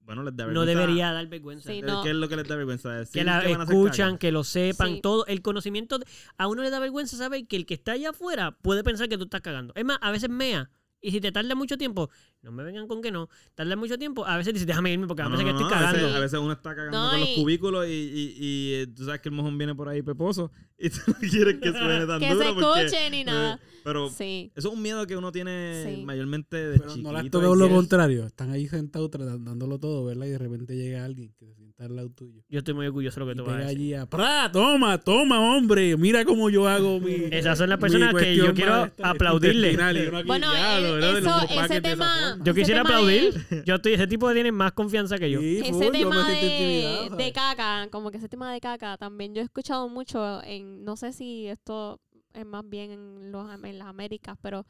bueno, 0.00 0.22
les 0.22 0.36
da 0.36 0.44
No 0.44 0.60
vergüenza. 0.60 0.80
debería 0.80 1.12
dar 1.12 1.26
vergüenza. 1.26 1.68
Sí, 1.72 1.82
no. 1.82 2.04
¿Qué 2.04 2.10
es 2.10 2.14
lo 2.14 2.28
que 2.28 2.36
les 2.36 2.46
da 2.46 2.54
vergüenza? 2.54 2.92
Decir 2.92 3.12
que 3.22 3.24
la 3.24 3.38
van 3.38 3.60
a 3.60 3.64
hacer 3.64 3.74
escuchan, 3.74 4.10
caca. 4.12 4.18
que 4.20 4.30
lo 4.30 4.44
sepan, 4.44 4.88
Sí. 4.94 5.00
todo. 5.00 5.26
El 5.26 5.42
conocimiento. 5.42 5.98
de- 5.98 6.06
a 6.38 6.46
uno 6.46 6.62
le 6.62 6.70
da 6.70 6.78
vergüenza 6.78 7.16
saber 7.16 7.48
que 7.48 7.56
el 7.56 7.66
que 7.66 7.74
está 7.74 7.90
allá 7.92 8.10
afuera 8.10 8.52
puede 8.62 8.84
pensar 8.84 9.08
que 9.08 9.18
tú 9.18 9.24
estás 9.24 9.40
cagando. 9.40 9.72
Es 9.74 9.84
más, 9.84 9.98
a 10.00 10.12
veces 10.12 10.30
mea. 10.30 10.70
Y 11.06 11.12
si 11.12 11.20
te 11.20 11.30
tarda 11.30 11.54
mucho 11.54 11.78
tiempo, 11.78 12.10
no 12.42 12.50
me 12.50 12.64
vengan 12.64 12.88
con 12.88 13.00
que 13.00 13.12
no. 13.12 13.28
Tarda 13.54 13.76
mucho 13.76 13.96
tiempo, 13.96 14.26
a 14.26 14.36
veces 14.36 14.52
dices, 14.54 14.66
déjame 14.66 14.92
irme 14.92 15.06
porque 15.06 15.22
a 15.22 15.28
veces 15.28 15.44
no, 15.44 15.44
que 15.44 15.50
estoy 15.62 15.66
a 15.66 15.68
cagando. 15.78 15.98
veces, 16.02 16.16
a 16.16 16.20
veces 16.20 16.40
uno 16.40 16.52
está 16.52 16.74
cagando 16.74 16.98
No, 17.04 17.10
con 17.10 17.20
los 17.20 17.28
cubículos 17.30 17.86
y, 17.86 17.90
y, 17.92 18.36
y, 18.44 18.72
eh, 18.74 18.86
tú 18.88 19.04
sabes 19.04 19.20
que 19.20 19.28
el 19.28 19.34
mojón 19.36 19.56
viene 19.56 19.74
por 19.74 19.88
ahí 19.88 20.02
peposo 20.02 20.50
y 20.78 20.90
tú 20.90 20.98
no 21.06 21.14
quieres 21.20 21.60
que 21.60 21.70
suene 21.70 22.06
tan 22.06 22.18
que 22.20 22.34
duro 22.34 22.44
se 22.48 22.52
porque- 22.54 22.80
escuche 22.86 23.10
ni 23.10 23.22
nada. 23.24 23.54
eh, 23.54 23.58
pero 23.84 24.10
Sí. 24.10 24.50
eso 24.56 24.68
es 24.68 24.74
un 24.74 24.82
miedo 24.82 25.06
que 25.06 25.16
uno 25.16 25.30
tiene 25.30 25.84
Sí. 25.96 26.02
mayormente 26.04 26.56
de 26.56 26.78
Pero 26.80 26.90
chiquito. 26.90 27.12
no 27.12 27.52
que 27.52 27.58
lo 27.58 27.68
contrario. 27.70 28.26
Están 28.26 28.50
ahí 28.50 28.66
sentados 28.66 29.08
tratando- 29.10 29.48
dándolo 29.48 29.78
todo, 29.78 30.04
¿verdad? 30.06 30.26
Y 30.26 30.30
de 30.30 30.38
repente 30.38 30.74
llega 30.76 31.04
alguien 31.04 31.32
que 31.38 31.54
sienta 31.76 31.84
al 31.84 31.96
lado 31.96 32.10
tuyo. 32.10 32.42
Yo 32.48 32.58
estoy 32.58 32.74
muy 32.74 32.86
orgulloso 32.86 33.20
de 33.20 33.26
lo 33.26 33.32
Y 33.32 33.34
que 33.34 33.42
tú 33.42 33.46
vas 33.46 33.54
a 33.54 33.58
decir. 33.58 33.76
allí 33.76 33.94
a 33.94 34.06
¡Pra! 34.06 34.50
Toma, 34.52 34.98
toma, 34.98 35.56
hombre. 35.56 35.96
Mira 35.96 36.24
cómo 36.24 36.48
yo 36.50 36.66
hago 36.68 37.00
mi. 37.00 37.12
Esas 37.30 37.58
son 37.58 37.68
las 37.68 37.78
personas 37.78 38.14
que 38.14 38.34
yo 38.36 38.54
quiero 38.54 38.90
aplaudirle. 39.02 39.72
Y 39.72 40.26
Bueno, 40.26 40.52
diablo, 40.52 40.98
eh, 40.98 41.18
eso- 41.18 41.62
ese 41.64 41.80
tema-. 41.80 42.38
Yo 42.42 42.54
quisiera 42.54 42.82
tema 42.82 42.96
aplaudir. 42.96 43.34
de- 43.48 43.64
Yo 43.64 43.74
estoy, 43.76 43.92
ese 43.94 44.06
tipo 44.06 44.32
tiene 44.32 44.52
más 44.52 44.72
confianza 44.72 45.18
que 45.18 45.30
yo. 45.30 45.40
Sí, 45.40 45.58
Ese 45.58 45.72
full, 45.72 45.86
tema 45.92 46.28
de, 46.28 47.10
de 47.16 47.32
caca, 47.32 47.88
como 47.90 48.10
que 48.10 48.18
ese 48.18 48.28
tema 48.28 48.52
de 48.52 48.60
caca 48.60 48.96
también 48.96 49.34
yo 49.34 49.42
he 49.42 49.44
escuchado 49.44 49.88
mucho 49.88 50.42
en, 50.44 50.84
no 50.84 50.96
sé 50.96 51.12
si 51.12 51.46
esto 51.46 52.00
es 52.32 52.44
más 52.46 52.68
bien 52.68 52.90
en, 52.90 53.32
los, 53.32 53.48
en 53.64 53.78
las 53.78 53.88
Américas, 53.88 54.36
pero 54.42 54.64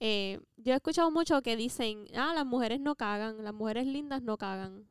eh, 0.00 0.40
yo 0.56 0.72
he 0.72 0.76
escuchado 0.76 1.10
mucho 1.10 1.40
que 1.42 1.56
dicen, 1.56 2.04
ah, 2.16 2.32
las 2.34 2.44
mujeres 2.44 2.80
no 2.80 2.94
cagan, 2.96 3.42
las 3.44 3.54
mujeres 3.54 3.86
lindas 3.86 4.22
no 4.22 4.36
cagan. 4.36 4.84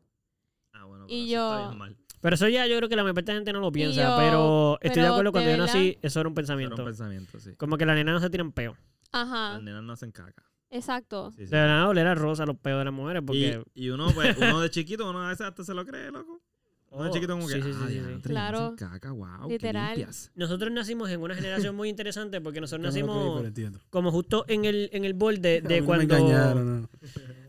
Ah, 0.75 0.85
bueno, 0.85 1.05
Y 1.09 1.33
eso 1.33 1.47
está 1.49 1.61
yo- 1.63 1.67
bien 1.69 1.77
mal. 1.79 1.97
Pero 2.21 2.33
eso 2.35 2.47
ya 2.47 2.65
yo 2.67 2.75
creo 2.77 2.89
que 2.89 2.95
la 2.95 3.03
mayor 3.03 3.15
parte 3.15 3.31
de 3.31 3.33
la 3.35 3.39
gente 3.39 3.53
no 3.53 3.59
lo 3.59 3.71
piensa. 3.71 4.01
yo- 4.03 4.17
pero 4.17 4.77
estoy 4.81 5.01
de 5.03 5.07
acuerdo 5.09 5.31
cuando 5.31 5.49
de 5.51 5.57
yo 5.57 5.63
nací, 5.65 5.97
eso 6.01 6.19
era 6.19 6.27
un 6.29 6.33
Eso 6.33 6.39
era 6.41 6.47
pensamiento. 6.47 6.81
un 6.81 6.85
pensamiento, 6.87 7.39
sí. 7.39 7.55
Como 7.55 7.77
que 7.77 7.85
las 7.85 7.95
nenas 7.95 8.13
no 8.15 8.19
se 8.19 8.29
tiran 8.29 8.51
peo. 8.51 8.75
Ajá, 9.11 9.53
Las 9.53 9.63
nenas 9.63 9.83
no 9.83 9.93
hacen 9.93 10.11
caca. 10.11 10.43
exacto. 10.71 11.31
Sí, 11.31 11.45
sí. 11.45 11.51
De 11.51 11.57
la 11.57 11.67
nada 11.67 11.87
oler 11.87 12.07
a 12.07 12.15
rosa 12.15 12.45
los 12.45 12.57
peos 12.57 12.79
de 12.79 12.85
las 12.85 12.93
mujeres 12.93 13.21
porque... 13.25 13.61
Y, 13.75 13.85
y 13.85 13.89
uno, 13.91 14.11
pues, 14.13 14.35
uno 14.37 14.59
de 14.59 14.69
chiquito, 14.69 15.09
uno 15.09 15.23
a 15.23 15.29
veces 15.29 15.45
hasta 15.47 15.63
se 15.63 15.73
lo 15.73 15.85
cree, 15.85 16.11
loco. 16.11 16.41
Uno 16.89 17.03
de 17.03 17.09
Oh, 17.09 17.13
chiquito 17.13 17.33
como 17.33 17.47
que, 17.47 17.53
sí, 17.55 17.61
sí, 17.61 17.73
sí, 17.73 17.79
sí, 17.79 17.87
sí. 17.87 17.93
diantre, 17.99 18.31
Claro. 18.31 18.73
caca, 18.77 19.11
wow, 19.11 19.49
Literal. 19.49 20.07
Nosotros 20.35 20.71
nacimos 20.71 21.09
en 21.09 21.21
una 21.21 21.35
generación 21.35 21.75
muy 21.75 21.89
interesante 21.89 22.41
porque 22.41 22.59
nosotros 22.61 22.93
Yo 22.95 23.05
no 23.05 23.13
lo 23.13 23.39
creí, 23.41 23.51
nacimos 23.65 23.81
como 23.89 24.11
justo 24.11 24.45
en 24.47 24.65
el, 24.65 24.89
en 24.93 25.03
el 25.05 25.13
borde 25.13 25.61
de 25.61 25.83
cuando... 25.83 26.07
Me 26.15 26.19
engañaron, 26.21 26.81
no. 26.81 26.89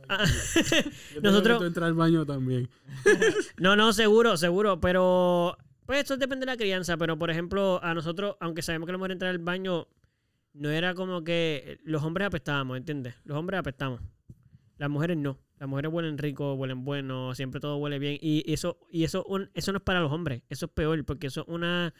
Ah, 0.08 0.24
Yo 1.14 1.20
Nosotros- 1.22 1.62
entrar 1.64 1.86
al 1.88 1.94
baño 1.94 2.24
también. 2.26 2.68
No, 3.58 3.76
no, 3.76 3.92
seguro, 3.92 4.36
seguro, 4.36 4.80
pero 4.80 5.56
pues 5.86 6.04
eso 6.04 6.16
depende 6.16 6.46
de 6.46 6.52
la 6.52 6.56
crianza, 6.56 6.96
pero 6.96 7.18
por 7.18 7.30
ejemplo, 7.30 7.80
a 7.82 7.94
nosotros, 7.94 8.36
aunque 8.40 8.62
sabemos 8.62 8.86
que 8.86 8.92
la 8.92 8.98
mujer 8.98 9.12
entrar 9.12 9.30
al 9.30 9.38
baño, 9.38 9.86
no 10.54 10.70
era 10.70 10.94
como 10.94 11.22
que 11.22 11.78
los 11.84 12.02
hombres 12.02 12.26
apestábamos, 12.26 12.76
¿entiendes? 12.76 13.14
Los 13.24 13.36
hombres 13.38 13.60
apestamos. 13.60 14.00
Las 14.78 14.90
mujeres 14.90 15.16
no. 15.16 15.38
Las 15.58 15.68
mujeres 15.68 15.90
huelen 15.92 16.18
rico, 16.18 16.54
huelen 16.54 16.84
bueno, 16.84 17.34
siempre 17.34 17.60
todo 17.60 17.76
huele 17.78 17.98
bien 17.98 18.18
y 18.20 18.42
eso 18.52 18.78
y 18.90 19.04
eso 19.04 19.24
un- 19.24 19.50
eso 19.54 19.72
no 19.72 19.78
es 19.78 19.84
para 19.84 20.00
los 20.00 20.12
hombres, 20.12 20.42
eso 20.50 20.66
es 20.66 20.72
peor 20.72 21.02
porque 21.06 21.28
eso 21.28 21.42
es 21.42 21.48
una 21.48 21.94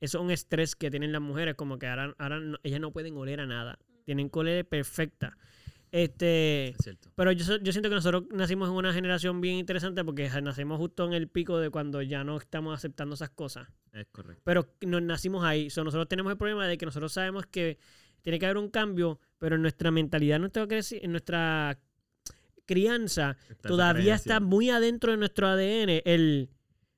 eso 0.00 0.18
es 0.18 0.24
un 0.24 0.30
estrés 0.30 0.76
que 0.76 0.90
tienen 0.90 1.10
las 1.12 1.20
mujeres 1.20 1.56
como 1.56 1.78
que 1.78 1.88
ahora, 1.88 2.14
ahora 2.18 2.38
no- 2.38 2.58
ellas 2.62 2.80
no 2.80 2.92
pueden 2.92 3.16
oler 3.16 3.40
a 3.40 3.46
nada, 3.46 3.78
tienen 4.04 4.30
que 4.30 4.38
oler 4.38 4.64
perfecta. 4.68 5.36
Este, 5.92 6.68
Es 6.68 6.96
pero 7.16 7.32
yo, 7.32 7.56
yo 7.58 7.72
siento 7.72 7.88
que 7.88 7.96
nosotros 7.96 8.24
nacimos 8.32 8.68
en 8.68 8.76
una 8.76 8.92
generación 8.92 9.40
bien 9.40 9.56
interesante 9.56 10.04
porque 10.04 10.30
nacimos 10.40 10.78
justo 10.78 11.04
en 11.04 11.14
el 11.14 11.26
pico 11.28 11.58
de 11.58 11.70
cuando 11.70 12.00
ya 12.00 12.22
no 12.22 12.36
estamos 12.36 12.74
aceptando 12.76 13.14
esas 13.14 13.30
cosas. 13.30 13.68
Es 13.92 14.06
correcto. 14.12 14.40
pero 14.44 14.68
nos 14.82 15.02
nacimos 15.02 15.44
ahí. 15.44 15.68
So, 15.68 15.82
nosotros 15.82 16.08
tenemos 16.08 16.30
el 16.30 16.38
problema 16.38 16.66
de 16.68 16.78
que 16.78 16.86
nosotros 16.86 17.12
sabemos 17.12 17.46
que 17.46 17.78
tiene 18.22 18.38
que 18.38 18.46
haber 18.46 18.58
un 18.58 18.68
cambio, 18.68 19.18
pero 19.38 19.56
en 19.56 19.62
nuestra 19.62 19.90
mentalidad, 19.90 20.36
en 20.36 20.42
nuestra, 20.42 20.66
en 20.70 21.10
nuestra 21.10 21.78
crianza, 22.66 23.36
Está 23.48 23.68
todavía 23.68 24.14
está 24.14 24.38
muy 24.38 24.70
adentro 24.70 25.10
de 25.10 25.18
nuestro 25.18 25.48
ADN 25.48 26.02
el 26.04 26.50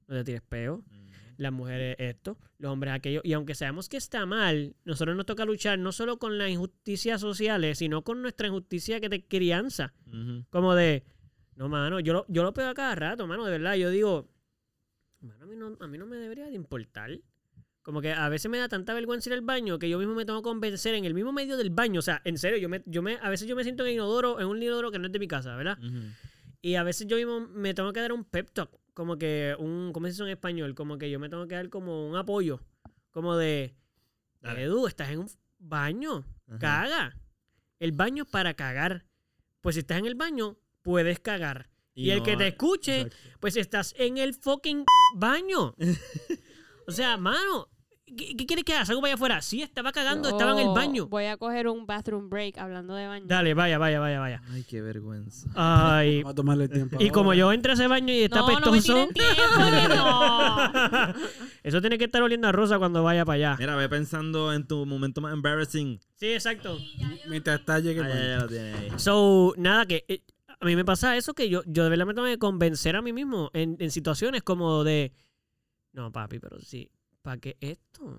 no 0.07 0.17
te 0.17 0.25
tires 0.25 0.43
peo, 0.43 0.85
Mm. 0.91 1.02
Las 1.37 1.53
mujeres 1.53 1.97
esto, 1.99 2.39
los 2.59 2.73
hombres 2.73 2.95
aquello. 2.95 3.21
Y 3.25 3.33
aunque 3.33 3.55
sabemos 3.55 3.89
que 3.89 3.97
está 3.97 4.27
mal, 4.27 4.77
nosotros 4.85 5.17
nos 5.17 5.27
toca 5.27 5.45
luchar 5.45 5.79
no 5.79 5.93
solo 5.93 6.19
con 6.19 6.39
las 6.39 6.51
injusticias 6.51 7.21
sociales, 7.21 7.79
sino 7.79 8.03
con 8.03 8.23
nuestra 8.23 8.47
injusticia 8.49 9.01
que 9.01 9.09
de 9.09 9.27
crianza. 9.27 9.95
Como 10.51 10.75
de, 10.75 11.05
no, 11.57 11.69
mano, 11.69 12.01
yo 12.01 12.13
lo, 12.13 12.27
yo 12.29 12.43
lo 12.43 12.53
pego 12.53 12.69
a 12.69 12.75
cada 12.75 12.95
rato, 12.95 13.27
mano, 13.27 13.45
de 13.45 13.51
verdad. 13.51 13.75
Yo 13.75 13.91
digo, 13.91 14.31
mano, 15.21 15.45
a 15.45 15.47
mí 15.47 15.57
no, 15.57 15.77
a 15.81 15.87
mí 15.87 15.99
no 15.99 16.07
me 16.07 16.17
debería 16.17 16.47
de 16.47 16.55
importar. 16.55 17.19
Como 17.83 18.01
que 18.01 18.13
a 18.13 18.29
veces 18.29 18.49
me 18.49 18.59
da 18.59 18.69
tanta 18.69 18.95
vergüenza 18.95 19.29
ir 19.29 19.35
al 19.35 19.41
baño 19.41 19.79
que 19.79 19.89
yo 19.89 19.99
mismo 19.99 20.15
me 20.15 20.25
tengo 20.25 20.41
que 20.41 20.45
convencer 20.45 20.95
en 20.95 21.05
el 21.05 21.15
mismo 21.15 21.33
medio 21.33 21.57
del 21.57 21.71
baño. 21.71 21.99
O 21.99 22.03
sea, 22.03 22.23
en 22.25 22.39
serio, 22.39 22.59
yo 22.59 22.69
me, 22.69 22.83
yo 22.87 23.03
me, 23.03 23.19
a 23.21 23.29
veces 23.29 23.49
yo 23.49 23.57
me 23.57 23.65
siento 23.65 23.85
en 23.85 23.95
inodoro, 23.95 24.39
en 24.39 24.47
un 24.47 24.63
inodoro 24.63 24.93
que 24.93 25.01
no 25.01 25.07
es 25.07 25.13
de 25.13 25.19
mi 25.19 25.27
casa, 25.27 25.57
¿verdad? 25.57 25.79
Y 26.61 26.77
a 26.77 26.85
veces 26.85 27.09
yo 27.09 27.17
mismo 27.17 27.41
me 27.41 27.75
tengo 27.75 27.93
que 27.93 28.01
dar 28.01 28.13
un 28.13 28.25
pep 28.25 28.51
talk, 28.53 28.71
como 28.95 29.19
que 29.19 29.57
un, 29.59 29.93
¿cómo 29.93 30.07
se 30.07 30.13
dice 30.13 30.23
en 30.25 30.29
español? 30.31 30.75
Como 30.75 30.99
que 30.99 31.11
yo 31.11 31.19
me 31.19 31.29
tengo 31.29 31.47
que 31.47 31.55
dar 31.55 31.69
como 31.69 32.09
un 32.09 32.17
apoyo, 32.17 32.61
como 33.11 33.37
de, 33.37 33.75
Dale. 34.41 34.65
Edu, 34.65 34.87
estás 34.87 35.11
en 35.11 35.21
un 35.21 35.31
baño, 35.59 36.25
Ajá. 36.49 36.59
caga. 36.59 37.17
El 37.79 37.93
baño 37.93 38.25
es 38.25 38.31
para 38.31 38.55
cagar. 38.55 39.07
Pues 39.61 39.77
si 39.77 39.81
estás 39.81 39.99
en 39.99 40.07
el 40.07 40.15
baño, 40.15 40.59
puedes 40.83 41.21
cagar. 41.21 41.71
Y, 41.95 42.11
el 42.11 42.19
no 42.19 42.25
que 42.25 42.37
te 42.37 42.49
escuche, 42.49 43.03
Exacto. 43.03 43.39
pues 43.41 43.57
estás 43.57 43.95
en 43.99 44.19
el 44.19 44.35
fucking 44.35 44.85
baño. 45.17 45.75
o 46.87 46.93
sea, 46.93 47.17
mano, 47.17 47.69
¿qué, 48.17 48.37
qué 48.37 48.47
quieres 48.47 48.65
que 48.65 48.75
haga? 48.75 48.85
¿Salgo 48.85 49.01
para 49.01 49.11
allá 49.11 49.15
afuera? 49.15 49.43
Sí, 49.43 49.63
estaba 49.63 49.93
cagando, 49.93 50.29
estaba 50.29 50.53
en 50.53 50.69
el 50.69 50.75
baño. 50.75 51.07
Voy 51.09 51.27
a 51.27 51.37
coger 51.37 51.69
un 51.69 51.87
bathroom 51.87 52.29
break 52.29 52.59
hablando 52.59 52.95
de 52.95 53.07
baño. 53.07 53.27
Dale, 53.27 53.55
vaya, 53.55 53.79
vaya, 53.79 54.01
vaya, 54.01 54.21
vaya. 54.21 54.43
Ay, 54.51 54.65
qué 54.65 54.81
vergüenza. 54.81 55.49
Ay, 55.55 56.19
Vamos 56.23 56.33
a 56.33 56.35
tomarle 56.35 56.69
tiempo. 56.69 56.97
y 57.01 57.11
como 57.11 57.35
yo 57.35 57.53
entré 57.53 57.73
a 57.73 57.75
ese 57.75 57.87
baño 57.87 58.13
y 58.13 58.23
está 58.23 58.41
no, 58.41 58.49
no 58.49 58.55
me 58.55 58.79
pestoso, 58.79 59.09
tiempo, 59.09 59.95
no. 59.95 60.73
eso 61.63 61.81
tiene 61.81 61.99
que 61.99 62.05
estar 62.05 62.23
oliendo 62.23 62.49
a 62.49 62.53
rosa 62.53 62.79
cuando 62.79 63.03
vaya 63.03 63.25
para 63.25 63.37
allá. 63.37 63.57
Mira, 63.59 63.77
ve 63.77 63.89
pensando 63.89 64.53
en 64.53 64.67
tu 64.67 64.87
momento 64.87 65.21
más 65.21 65.33
embarrassing. 65.33 66.01
Sí, 66.15 66.33
exacto. 66.33 66.79
Mientras 67.29 67.61
está 67.61 67.79
llegue 67.81 68.01
el 68.01 68.09
ya, 68.09 68.39
lo 68.39 68.49
tiene 68.49 68.75
ahí. 68.75 68.89
So, 68.97 69.55
nada, 69.57 69.87
que 69.87 70.05
eh, 70.09 70.23
a 70.61 70.65
mí 70.65 70.77
me 70.77 70.85
pasa 70.85 71.17
eso 71.17 71.35
que 71.35 71.49
yo, 71.49 71.63
yo 71.67 71.85
de 71.85 71.91
verdad 71.91 72.07
me 72.07 72.15
tengo 72.15 72.29
que 72.29 72.39
convencer 72.39 72.95
a 72.95 73.03
mí 73.03 73.13
mismo 73.13 73.51
en, 73.53 73.77
en 73.81 73.91
situaciones 73.91 74.43
como 74.43 74.85
de, 74.85 75.13
no, 75.93 76.13
papi, 76.13 76.39
pero 76.39 76.61
sí, 76.61 76.89
¿para 77.23 77.41
qué 77.41 77.57
esto? 77.61 78.19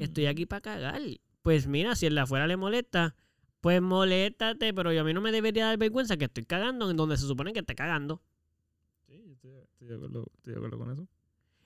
Estoy 0.00 0.26
aquí 0.26 0.46
para 0.46 0.60
cagar. 0.60 1.00
Pues 1.42 1.66
mira, 1.66 1.96
si 1.96 2.06
el 2.06 2.14
de 2.14 2.20
afuera 2.20 2.46
le 2.46 2.56
molesta, 2.56 3.14
pues 3.60 3.80
moléstate, 3.80 4.74
pero 4.74 4.92
yo 4.92 5.00
a 5.00 5.04
mí 5.04 5.14
no 5.14 5.20
me 5.20 5.32
debería 5.32 5.66
dar 5.66 5.78
vergüenza 5.78 6.16
que 6.16 6.26
estoy 6.26 6.44
cagando 6.44 6.90
en 6.90 6.96
donde 6.96 7.16
se 7.16 7.26
supone 7.26 7.52
que 7.52 7.60
esté 7.60 7.74
cagando. 7.74 8.22
Sí, 9.06 9.22
yo 9.26 9.32
estoy, 9.32 9.50
estoy 9.52 9.88
de 9.88 9.94
acuerdo, 9.94 10.26
estoy 10.36 10.52
de 10.52 10.58
acuerdo 10.58 10.78
con 10.78 10.90
eso. 10.92 11.08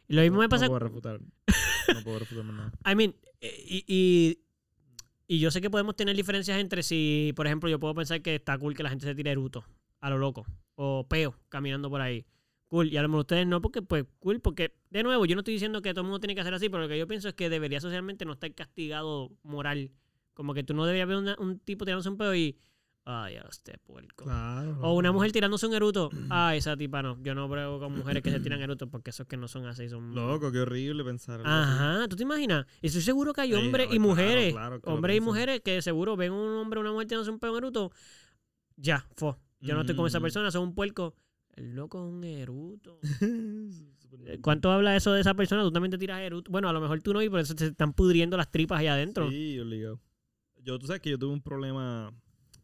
Y 0.06 0.14
lo 0.14 0.22
mismo 0.22 0.38
me 0.38 0.48
pasa 0.48 0.66
No 0.66 0.70
puedo 0.70 0.80
refutar. 0.80 1.20
No 1.20 2.02
puedo 2.02 2.18
refutar 2.18 2.44
más 2.44 2.56
nada. 2.56 2.72
I 2.92 2.94
mean, 2.94 3.14
eh, 3.40 3.64
y, 3.66 3.84
y, 3.86 4.38
y 5.26 5.40
yo 5.40 5.50
sé 5.50 5.60
que 5.60 5.70
podemos 5.70 5.96
tener 5.96 6.14
diferencias 6.14 6.58
entre 6.58 6.82
si, 6.82 7.32
por 7.34 7.46
ejemplo, 7.46 7.68
yo 7.68 7.80
puedo 7.80 7.94
pensar 7.94 8.22
que 8.22 8.34
está 8.34 8.58
cool 8.58 8.74
que 8.76 8.82
la 8.82 8.90
gente 8.90 9.06
se 9.06 9.14
tire 9.14 9.30
eruto 9.30 9.64
a 10.00 10.10
lo 10.10 10.18
loco 10.18 10.46
o 10.74 11.06
peo 11.08 11.34
caminando 11.48 11.88
por 11.88 12.00
ahí. 12.00 12.26
Cool. 12.74 12.92
Y 12.92 12.96
a 12.96 13.02
lo 13.02 13.08
mejor 13.08 13.20
ustedes 13.20 13.46
no, 13.46 13.60
porque, 13.60 13.82
pues, 13.82 14.04
cool, 14.18 14.40
porque, 14.40 14.74
de 14.90 15.02
nuevo, 15.04 15.24
yo 15.26 15.36
no 15.36 15.42
estoy 15.42 15.54
diciendo 15.54 15.80
que 15.80 15.90
todo 15.94 16.00
el 16.00 16.06
mundo 16.06 16.18
tiene 16.18 16.34
que 16.34 16.40
hacer 16.40 16.54
así, 16.54 16.68
pero 16.68 16.82
lo 16.82 16.88
que 16.88 16.98
yo 16.98 17.06
pienso 17.06 17.28
es 17.28 17.34
que 17.34 17.48
debería 17.48 17.80
socialmente 17.80 18.24
no 18.24 18.32
estar 18.32 18.52
castigado 18.52 19.30
moral. 19.44 19.92
Como 20.34 20.54
que 20.54 20.64
tú 20.64 20.74
no 20.74 20.84
deberías 20.84 21.06
ver 21.06 21.18
una- 21.18 21.36
un 21.38 21.60
tipo 21.60 21.84
tirándose 21.84 22.08
un 22.08 22.16
peo 22.16 22.34
y, 22.34 22.58
ay, 23.04 23.36
a 23.36 23.42
este 23.48 23.78
puerco. 23.78 24.24
Claro. 24.24 24.76
O 24.80 24.94
una 24.94 25.12
mujer 25.12 25.30
tirándose 25.30 25.66
un 25.68 25.74
eruto, 25.74 26.10
ay, 26.30 26.58
esa 26.58 26.76
tipa 26.76 27.00
no. 27.00 27.16
Yo 27.22 27.36
no 27.36 27.46
brego 27.48 27.78
con 27.78 27.92
mujeres 27.96 28.24
que 28.24 28.32
se 28.32 28.40
tiran 28.40 28.60
erutos 28.60 28.88
porque 28.90 29.10
esos 29.10 29.28
que 29.28 29.36
no 29.36 29.46
son 29.46 29.66
así 29.66 29.88
son. 29.88 30.12
Loco, 30.12 30.50
qué 30.50 30.58
horrible 30.58 31.04
pensar. 31.04 31.42
así. 31.42 31.48
Ajá, 31.48 32.08
¿tú 32.08 32.16
te 32.16 32.24
imaginas? 32.24 32.66
Y 32.82 32.88
estoy 32.88 33.02
seguro 33.02 33.32
que 33.32 33.42
hay 33.42 33.54
hombres 33.54 33.86
no, 33.86 33.94
y 33.94 33.98
claro, 33.98 34.08
mujeres, 34.10 34.52
claro 34.52 34.80
hombres 34.82 35.16
y 35.16 35.20
mujeres 35.20 35.60
que 35.60 35.80
seguro 35.80 36.16
ven 36.16 36.32
un 36.32 36.56
hombre 36.56 36.78
o 36.78 36.80
una 36.80 36.90
mujer 36.90 37.06
tirándose 37.06 37.30
un 37.30 37.38
pedo 37.38 37.52
en 37.52 37.58
eruto, 37.58 37.92
ya, 38.76 39.06
fo. 39.16 39.38
Yo 39.60 39.74
no 39.74 39.80
estoy 39.82 39.96
con 39.96 40.06
esa 40.06 40.18
Mm. 40.18 40.22
persona, 40.22 40.50
son 40.50 40.62
un 40.64 40.74
puerco. 40.74 41.14
El 41.56 41.74
loco 41.74 41.98
es 42.06 42.12
un 42.12 42.24
eruto. 42.24 42.98
Súper- 44.00 44.40
¿Cuánto 44.40 44.70
habla 44.70 44.96
eso 44.96 45.12
de 45.12 45.20
esa 45.20 45.34
persona? 45.34 45.62
Tú 45.62 45.70
también 45.72 45.90
te 45.90 45.98
tiras 45.98 46.20
eruto. 46.20 46.50
Bueno, 46.50 46.68
a 46.68 46.72
lo 46.72 46.80
mejor 46.80 47.00
tú 47.02 47.12
no, 47.12 47.22
y 47.22 47.28
por 47.28 47.40
eso 47.40 47.54
te 47.54 47.66
están 47.66 47.92
pudriendo 47.92 48.36
las 48.36 48.50
tripas 48.50 48.80
ahí 48.80 48.86
adentro. 48.86 49.30
Sí, 49.30 49.58
obligado. 49.58 50.00
Yo, 50.62 50.78
tú 50.78 50.86
sabes 50.86 51.00
que 51.02 51.10
yo 51.10 51.18
tuve 51.18 51.32
un 51.32 51.42
problema 51.42 52.12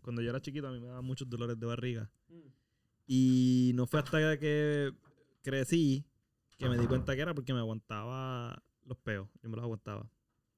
cuando 0.00 0.22
yo 0.22 0.30
era 0.30 0.40
chiquito, 0.40 0.66
a 0.68 0.72
mí 0.72 0.80
me 0.80 0.86
daban 0.86 1.04
muchos 1.04 1.28
dolores 1.28 1.58
de 1.58 1.66
barriga. 1.66 2.10
Y 3.06 3.72
no 3.74 3.86
fue 3.86 4.00
hasta 4.00 4.38
que 4.38 4.92
crecí 5.42 6.04
que 6.58 6.68
me 6.68 6.78
di 6.78 6.86
cuenta 6.86 7.14
que 7.14 7.22
era 7.22 7.34
porque 7.34 7.52
me 7.52 7.58
aguantaba 7.58 8.62
los 8.84 8.96
peos. 8.98 9.28
Yo 9.42 9.48
me 9.50 9.56
los 9.56 9.64
aguantaba. 9.64 10.08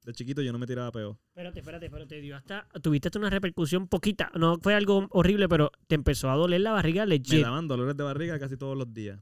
De 0.03 0.13
chiquito 0.13 0.41
yo 0.41 0.51
no 0.51 0.59
me 0.59 0.67
tiraba 0.67 0.91
peos. 0.91 1.15
Espérate, 1.29 1.59
espérate, 1.59 1.89
pero 1.89 2.05
te 2.07 2.19
dio 2.19 2.35
hasta. 2.35 2.67
Tuviste 2.81 3.07
hasta 3.07 3.19
una 3.19 3.29
repercusión 3.29 3.87
poquita. 3.87 4.31
No 4.35 4.57
fue 4.61 4.75
algo 4.75 5.07
horrible, 5.11 5.47
pero 5.47 5.71
te 5.87 5.95
empezó 5.95 6.29
a 6.29 6.35
doler 6.35 6.61
la 6.61 6.71
barriga 6.73 7.03
Me 7.05 7.09
legit. 7.17 7.41
daban 7.41 7.67
dolores 7.67 7.95
de 7.95 8.03
barriga 8.03 8.37
casi 8.37 8.57
todos 8.57 8.77
los 8.77 8.93
días. 8.93 9.19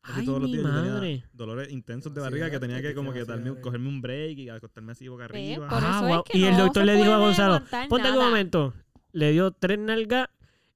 Casi 0.00 0.20
Ay, 0.20 0.26
todos 0.26 0.40
los 0.40 0.50
mi 0.50 0.56
días 0.56 0.68
yo 0.68 0.76
tenía 0.80 0.92
madre. 0.94 1.24
dolores 1.32 1.70
intensos 1.72 2.12
de 2.12 2.20
barriga 2.20 2.50
que 2.50 2.58
tenía 2.58 2.82
que 2.82 2.88
que 2.88 2.94
como 2.94 3.12
que 3.12 3.24
darme, 3.24 3.52
un- 3.52 3.60
cogerme 3.60 3.88
un 3.88 4.00
break 4.02 4.36
y 4.38 4.48
acostarme 4.48 4.90
así 4.90 5.06
boca 5.06 5.28
Ve, 5.28 5.52
arriba. 5.54 5.68
por 5.68 5.78
Ah, 5.80 5.90
eso 5.98 6.06
wow. 6.08 6.22
es 6.26 6.32
que 6.32 6.38
Y 6.38 6.44
el 6.46 6.56
doctor 6.56 6.84
le 6.84 6.96
dijo 6.96 7.12
a 7.12 7.18
Gonzalo, 7.18 7.62
Ponte 7.88 8.10
un 8.10 8.16
momento. 8.18 8.74
Le 9.12 9.30
dio 9.30 9.52
tres 9.52 9.78
nalgas 9.78 10.26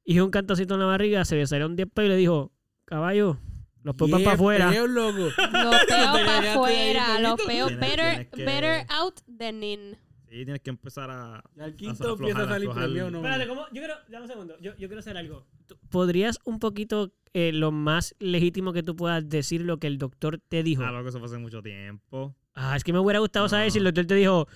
y 0.04 0.20
un 0.20 0.30
cantacito 0.30 0.74
en 0.74 0.80
la 0.80 0.86
barriga, 0.86 1.24
se 1.24 1.34
le 1.34 1.44
salieron 1.48 1.74
10 1.74 1.88
peos 1.92 2.06
y 2.06 2.08
le 2.10 2.16
dijo, 2.16 2.52
caballo, 2.84 3.38
los 3.86 3.94
peos 3.96 4.10
Yeah, 4.10 4.18
para 4.24 4.34
afuera. 4.34 4.70
peo, 4.70 4.86
loco. 4.86 5.18
Los 5.18 5.32
peos 5.88 6.20
para 6.26 6.52
afuera, 6.52 7.20
los 7.20 7.40
peos 7.42 7.76
better, 7.76 8.28
que- 8.30 8.44
better 8.44 8.86
out 8.90 9.14
than 9.38 9.62
in. 9.62 9.96
Sí, 10.28 10.44
tienes 10.44 10.60
que 10.60 10.70
empezar 10.70 11.08
a... 11.10 11.40
Y 11.56 11.60
al 11.60 11.70
a 11.70 11.76
quinto 11.76 11.92
aflojar, 12.12 12.18
empieza 12.28 12.42
a 12.42 12.48
salir 12.48 12.70
premio, 12.70 13.10
¿no? 13.10 13.18
Espérate, 13.18 13.46
¿cómo? 13.46 13.60
Yo 13.66 13.80
quiero, 13.80 13.94
dame 14.08 14.22
un 14.24 14.28
segundo, 14.28 14.56
yo, 14.60 14.72
yo 14.76 14.88
quiero 14.88 14.98
hacer 14.98 15.16
algo. 15.16 15.46
¿Podrías 15.88 16.40
un 16.44 16.58
poquito, 16.58 17.12
eh, 17.32 17.52
lo 17.52 17.70
más 17.70 18.16
legítimo 18.18 18.72
que 18.72 18.82
tú 18.82 18.96
puedas 18.96 19.26
decir 19.28 19.62
lo 19.62 19.78
que 19.78 19.86
el 19.86 19.98
doctor 19.98 20.40
te 20.48 20.64
dijo? 20.64 20.82
Ah, 20.84 20.90
loco, 20.90 21.08
eso 21.10 21.18
fue 21.20 21.26
hace 21.26 21.38
mucho 21.38 21.62
tiempo. 21.62 22.34
Ah, 22.54 22.74
es 22.76 22.82
que 22.82 22.92
me 22.92 22.98
hubiera 22.98 23.20
gustado 23.20 23.48
saber 23.48 23.70
si 23.70 23.78
el 23.78 23.84
doctor 23.84 24.04
te 24.06 24.14
dijo, 24.16 24.48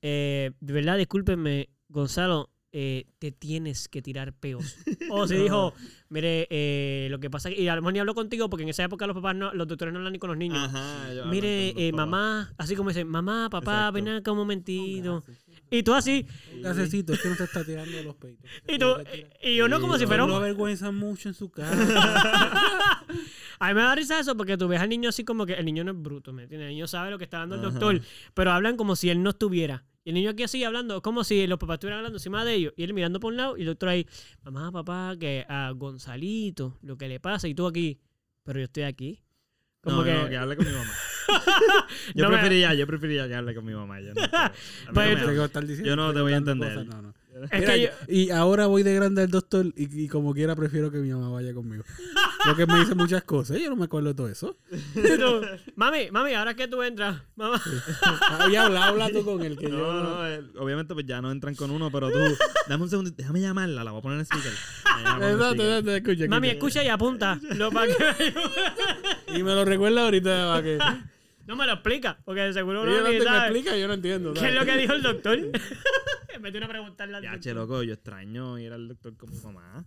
eh, 0.00 0.52
de 0.60 0.72
verdad, 0.72 0.96
discúlpeme, 0.96 1.70
Gonzalo, 1.88 2.50
eh, 2.78 3.06
te 3.18 3.32
tienes 3.32 3.88
que 3.88 4.02
tirar 4.02 4.34
peos. 4.34 4.76
O 5.10 5.26
si 5.26 5.36
dijo, 5.36 5.72
mire, 6.10 6.46
eh, 6.50 7.06
lo 7.10 7.18
que 7.20 7.30
pasa 7.30 7.48
es 7.48 7.54
que, 7.54 7.62
y 7.62 7.68
a 7.68 7.76
lo 7.76 7.80
mejor 7.80 7.92
ni 7.94 8.00
habló 8.00 8.12
contigo 8.14 8.50
porque 8.50 8.64
en 8.64 8.68
esa 8.70 8.82
época 8.84 9.06
los 9.06 9.14
papás 9.14 9.34
no, 9.36 9.54
los 9.54 9.66
doctores 9.68 9.92
no 9.94 10.00
hablan 10.00 10.12
ni 10.12 10.18
con 10.18 10.28
los 10.30 10.36
niños. 10.36 10.58
Ajá. 10.58 11.14
yo- 11.14 11.26
Mire, 11.26 11.70
eh, 11.76 11.92
mamá, 11.92 12.52
así 12.58 12.74
como 12.76 12.90
dicen, 12.90 13.06
mamá, 13.08 13.48
papá, 13.48 13.72
Exacto. 13.88 13.92
ven 13.94 14.08
acá 14.08 14.32
un 14.32 14.38
momentito. 14.38 15.22
Y 15.70 15.82
tú 15.84 15.94
así, 15.94 16.26
Un 16.54 16.62
gasecito, 16.62 17.12
es 17.12 17.20
que 17.22 17.28
no 17.28 17.36
te 17.36 17.44
está 17.44 17.64
tirando 17.64 18.02
los 18.02 18.14
peitos. 18.16 18.44
y 18.68 18.78
tú, 18.78 18.86
y 19.42 19.56
yo 19.56 19.68
no 19.68 19.80
como 19.80 19.96
si 19.96 20.06
fuera 20.06 20.26
No 20.26 20.36
avergüenza 20.36 20.90
mucho 20.90 21.28
en 21.28 21.34
su 21.34 21.48
casa. 21.50 21.70
A 23.58 23.68
mí 23.68 23.74
me 23.74 23.80
da 23.82 23.94
risa 23.94 24.20
eso 24.20 24.36
porque 24.36 24.56
tú 24.58 24.68
ves 24.68 24.80
al 24.80 24.88
niño 24.90 25.08
así 25.08 25.24
como 25.24 25.46
que 25.46 25.54
el 25.54 25.64
niño 25.64 25.82
no 25.82 25.92
es 25.92 26.02
bruto, 26.02 26.32
¿me 26.32 26.42
entiendes? 26.42 26.66
El 26.68 26.74
niño 26.74 26.86
sabe 26.86 27.10
lo 27.10 27.16
que 27.18 27.24
está 27.24 27.38
dando 27.38 27.54
el 27.54 27.62
Ajá. 27.62 27.70
doctor, 27.70 28.00
pero 28.34 28.52
hablan 28.52 28.76
como 28.76 28.96
si 28.96 29.08
él 29.08 29.22
no 29.22 29.30
estuviera. 29.30 29.84
Y 30.06 30.10
el 30.10 30.14
niño 30.14 30.30
aquí 30.30 30.44
así 30.44 30.62
hablando, 30.62 31.02
como 31.02 31.24
si 31.24 31.48
los 31.48 31.58
papás 31.58 31.74
estuvieran 31.74 31.98
hablando 31.98 32.18
encima 32.18 32.44
de 32.44 32.54
ellos. 32.54 32.72
Y 32.76 32.84
él 32.84 32.94
mirando 32.94 33.18
por 33.18 33.32
un 33.32 33.38
lado 33.38 33.56
y 33.56 33.62
el 33.62 33.66
doctor 33.66 33.88
ahí, 33.88 34.06
mamá, 34.44 34.70
papá, 34.70 35.16
que 35.18 35.44
a 35.48 35.72
Gonzalito, 35.72 36.78
lo 36.82 36.96
que 36.96 37.08
le 37.08 37.18
pasa. 37.18 37.48
Y 37.48 37.56
tú 37.56 37.66
aquí, 37.66 37.98
pero 38.44 38.60
yo 38.60 38.66
estoy 38.66 38.84
aquí. 38.84 39.20
Como 39.80 39.96
no, 39.96 40.04
que... 40.04 40.14
no, 40.14 40.28
que 40.28 40.36
hable 40.36 40.56
con 40.56 40.64
mi 40.64 40.70
mamá. 40.72 40.92
Yo 42.14 42.22
No 42.22 42.30
me- 42.30 42.36
preferiría, 42.36 42.72
yo 42.74 42.86
preferiría 42.86 43.26
que 43.26 43.34
hable 43.34 43.52
con 43.52 43.64
mi 43.64 43.74
mamá. 43.74 44.00
Yo 44.00 44.14
no, 44.14 44.20
mí 44.22 44.28
no 44.86 44.92
me 44.92 45.16
tú- 45.16 45.84
Yo 45.84 45.96
no 45.96 46.14
te 46.14 46.20
voy 46.20 46.32
a 46.34 46.36
entender. 46.36 46.72
cosas, 46.74 46.86
no, 46.86 47.02
no. 47.02 47.14
Es 47.52 47.60
Mira, 47.60 47.74
que 47.74 47.82
yo- 47.82 47.88
Y 48.08 48.30
ahora 48.30 48.66
voy 48.66 48.82
de 48.82 48.94
grande 48.94 49.22
al 49.22 49.30
doctor 49.30 49.66
y, 49.76 50.04
y 50.04 50.08
como 50.08 50.32
quiera 50.34 50.54
prefiero 50.56 50.90
que 50.90 50.98
mi 50.98 51.10
mamá 51.10 51.30
vaya 51.30 51.52
conmigo. 51.54 51.84
Porque 52.46 52.64
me 52.66 52.78
dice 52.78 52.94
muchas 52.94 53.24
cosas. 53.24 53.58
Yo 53.58 53.68
no 53.70 53.76
me 53.76 53.86
acuerdo 53.86 54.08
de 54.08 54.14
todo 54.14 54.28
eso. 54.28 54.56
tú, 54.94 55.40
mami, 55.74 56.10
mami, 56.12 56.32
ahora 56.34 56.54
que 56.54 56.68
tú 56.68 56.82
entras, 56.82 57.20
mamá. 57.34 57.60
Había 58.38 58.66
hablado 58.66 58.84
hablando 58.92 59.24
con 59.24 59.42
él 59.42 59.56
que 59.58 59.68
No, 59.68 59.78
yo... 59.78 60.40
no, 60.42 60.62
obviamente 60.62 60.94
pues 60.94 61.06
ya 61.06 61.20
no 61.20 61.32
entran 61.32 61.54
con 61.56 61.70
uno, 61.72 61.90
pero 61.90 62.10
tú, 62.10 62.18
dame 62.68 62.84
un 62.84 62.90
segundo, 62.90 63.10
déjame 63.16 63.40
llamarla, 63.40 63.82
la 63.82 63.90
voy 63.90 63.98
a 63.98 64.02
poner 64.02 64.18
en 64.20 64.24
speaker. 64.26 64.52
Exacto, 64.52 65.26
speaker. 65.26 65.66
exacto, 65.66 65.90
escucha, 65.96 66.28
Mami, 66.28 66.48
escucha. 66.50 66.84
y 66.84 66.88
apunta. 66.88 67.40
Lo 67.56 67.70
que- 67.70 68.34
Y 69.38 69.42
me 69.42 69.54
lo 69.54 69.64
recuerda 69.64 70.04
ahorita 70.04 70.48
para 70.52 70.62
que... 70.62 70.78
no 71.46 71.56
me 71.56 71.66
lo 71.66 71.72
explica, 71.72 72.18
porque 72.24 72.40
de 72.42 72.52
seguro 72.52 72.84
no 72.84 72.90
ni 73.08 73.18
te 73.18 73.24
me 73.24 73.36
explica, 73.38 73.76
yo 73.76 73.86
no 73.88 73.94
entiendo. 73.94 74.34
¿Qué 74.34 74.48
es 74.48 74.54
lo 74.54 74.64
que 74.64 74.76
dijo 74.76 74.92
el 74.92 75.02
doctor? 75.02 75.38
vez 76.40 76.52
de 76.52 76.58
una 76.58 76.68
preguntarle 76.68 77.16
al 77.16 77.22
Ya, 77.22 77.30
doctor. 77.32 77.42
che, 77.42 77.54
loco, 77.54 77.82
yo 77.82 77.94
extraño 77.94 78.58
ir 78.58 78.72
al 78.72 78.88
doctor 78.88 79.16
con 79.16 79.30
mi 79.30 79.38
mamá. 79.40 79.84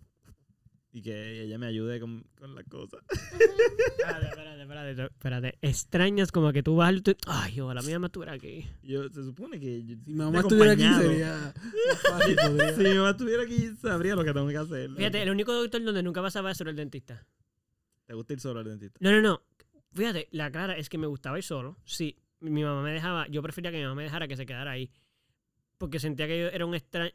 y 0.91 1.01
que 1.03 1.43
ella 1.43 1.57
me 1.59 1.67
ayude 1.67 1.99
con, 1.99 2.23
con 2.35 2.55
las 2.55 2.65
cosas. 2.65 3.01
Espérate, 3.11 4.25
espérate, 4.29 4.61
espérate, 4.61 5.03
espérate. 5.03 5.57
Extrañas 5.61 6.31
como 6.31 6.51
que 6.51 6.63
tú 6.63 6.75
vas 6.77 6.89
al... 6.89 7.03
Ay, 7.27 7.59
ojalá 7.59 7.81
mi 7.83 7.93
mamá 7.93 8.07
estuviera 8.07 8.33
aquí. 8.33 8.67
Yo, 8.81 9.07
se 9.09 9.23
supone 9.23 9.59
que 9.59 9.85
yo 9.85 9.95
Si 10.03 10.11
mi 10.11 10.15
mamá 10.15 10.39
estuviera 10.39 10.71
aquí 10.71 10.83
sería 10.83 11.53
Si 12.75 12.81
mi 12.81 12.95
mamá 12.95 13.11
estuviera 13.11 13.43
aquí, 13.43 13.69
sabría 13.79 14.15
lo 14.15 14.23
que 14.23 14.33
tengo 14.33 14.47
que 14.47 14.57
hacer. 14.57 14.89
Fíjate, 14.95 15.21
el 15.21 15.29
único 15.29 15.53
doctor 15.53 15.83
donde 15.83 16.01
nunca 16.01 16.21
pasaba 16.21 16.51
eso 16.51 16.63
era 16.63 16.71
el 16.71 16.77
dentista. 16.77 17.23
¿Te 18.07 18.15
gusta 18.15 18.33
ir 18.33 18.39
solo 18.39 18.59
al 18.61 18.65
dentista? 18.65 18.97
No, 19.01 19.11
no, 19.11 19.21
no. 19.21 19.43
Fíjate, 19.93 20.27
la 20.31 20.51
clara 20.51 20.77
es 20.77 20.89
que 20.89 20.97
me 20.97 21.07
gustaba 21.07 21.37
ir 21.37 21.43
solo. 21.43 21.77
Sí, 21.83 22.17
mi 22.39 22.63
mamá 22.63 22.81
me 22.83 22.91
dejaba, 22.91 23.27
yo 23.27 23.41
prefería 23.41 23.71
que 23.71 23.77
mi 23.77 23.83
mamá 23.83 23.95
me 23.95 24.03
dejara 24.03 24.27
que 24.27 24.35
se 24.35 24.45
quedara 24.45 24.71
ahí. 24.71 24.91
Porque 25.77 25.99
sentía 25.99 26.27
que 26.27 26.39
yo 26.39 26.47
era 26.47 26.65
un 26.65 26.75
extraño. 26.75 27.11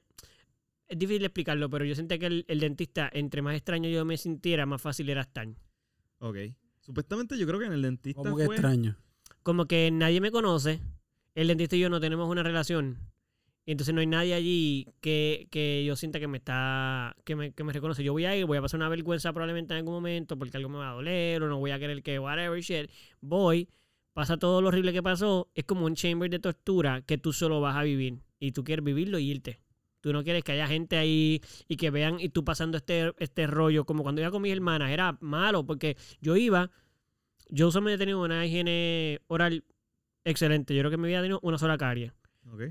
Es 0.87 0.99
difícil 0.99 1.25
explicarlo, 1.25 1.70
pero 1.70 1.85
yo 1.85 1.95
sentía 1.95 2.18
que 2.18 2.27
el, 2.27 2.45
el 2.49 2.61
dentista, 2.61 3.11
entre 3.12 3.43
más 3.43 3.57
extraño 3.57 3.89
yo 3.89 4.05
me 4.05 4.16
sintiera, 4.16 4.66
más 4.66 4.83
fácil 4.83 5.09
era 5.09 5.22
estar. 5.22 5.49
Ok. 6.18 6.37
Supuestamente 6.81 7.39
yo 7.39 7.47
creo 7.47 7.59
que 7.59 7.66
en 7.66 7.72
el 7.72 7.83
dentista 7.83 8.22
Como 8.22 8.37
que 8.37 8.45
fue... 8.47 8.57
extraño. 8.57 8.97
Como 9.43 9.66
que 9.66 9.91
nadie 9.91 10.20
me 10.20 10.31
conoce, 10.31 10.81
el 11.35 11.49
dentista 11.49 11.77
y 11.77 11.81
yo 11.81 11.91
no 11.91 12.01
tenemos 12.01 12.29
una 12.29 12.43
relación. 12.43 12.99
Y 13.67 13.73
entonces 13.73 13.95
no 13.95 14.01
hay 14.01 14.07
nadie 14.07 14.35
allí 14.35 14.89
que, 15.01 15.49
que 15.51 15.85
yo 15.87 15.97
sienta 15.97 16.21
que 16.21 16.29
me 16.29 16.37
está. 16.37 17.17
Que 17.25 17.35
me, 17.35 17.53
que 17.53 17.65
me 17.65 17.73
reconoce. 17.73 18.05
Yo 18.05 18.12
voy 18.12 18.27
a 18.27 18.37
ir, 18.37 18.45
voy 18.45 18.59
a 18.59 18.62
pasar 18.62 18.79
una 18.79 18.91
vergüenza 18.91 19.33
probablemente 19.33 19.73
en 19.73 19.79
algún 19.79 19.95
momento 19.95 20.39
porque 20.39 20.57
algo 20.57 20.69
me 20.69 20.79
va 20.79 20.91
a 20.91 20.95
doler 20.95 21.43
o 21.43 21.49
no 21.49 21.59
voy 21.59 21.71
a 21.71 21.79
querer 21.79 22.03
que 22.03 22.19
whatever 22.19 22.61
shit. 22.61 22.91
Voy, 23.23 23.69
pasa 24.12 24.37
todo 24.37 24.61
lo 24.61 24.69
horrible 24.69 24.93
que 24.93 25.03
pasó. 25.03 25.51
Es 25.55 25.65
como 25.65 25.87
un 25.87 25.95
chamber 25.95 26.29
de 26.29 26.41
tortura 26.41 27.01
que 27.03 27.17
tú 27.17 27.33
solo 27.33 27.61
vas 27.61 27.77
a 27.77 27.83
vivir. 27.83 28.19
Y 28.39 28.53
tú 28.53 28.65
quieres 28.65 28.85
vivirlo 28.85 29.19
y 29.19 29.31
irte. 29.31 29.61
Tú 30.01 30.12
no 30.12 30.23
quieres 30.23 30.45
que 30.45 30.53
haya 30.53 30.67
gente 30.67 30.99
ahí 30.99 31.41
y 31.67 31.77
que 31.77 31.89
vean 31.89 32.21
y 32.21 32.29
tú 32.29 32.45
pasando 32.45 32.77
este, 32.77 33.15
este 33.17 33.47
rollo. 33.47 33.87
Como 33.87 34.03
cuando 34.03 34.21
iba 34.21 34.31
con 34.31 34.43
mis 34.43 34.53
hermanas. 34.53 34.91
Era 34.91 35.17
malo 35.23 35.65
porque 35.65 35.97
yo 36.21 36.37
iba. 36.37 36.71
Yo 37.49 37.69
usualmente 37.69 37.95
he 37.95 37.99
tenido 37.99 38.23
una 38.23 38.45
higiene 38.45 39.23
oral 39.29 39.65
excelente. 40.23 40.75
Yo 40.75 40.83
creo 40.83 40.91
que 40.91 40.99
vida 40.99 41.21
he 41.21 41.23
tenido 41.23 41.41
una 41.43 41.57
sola 41.57 41.79
carie. 41.79 42.12
Ok. 42.53 42.65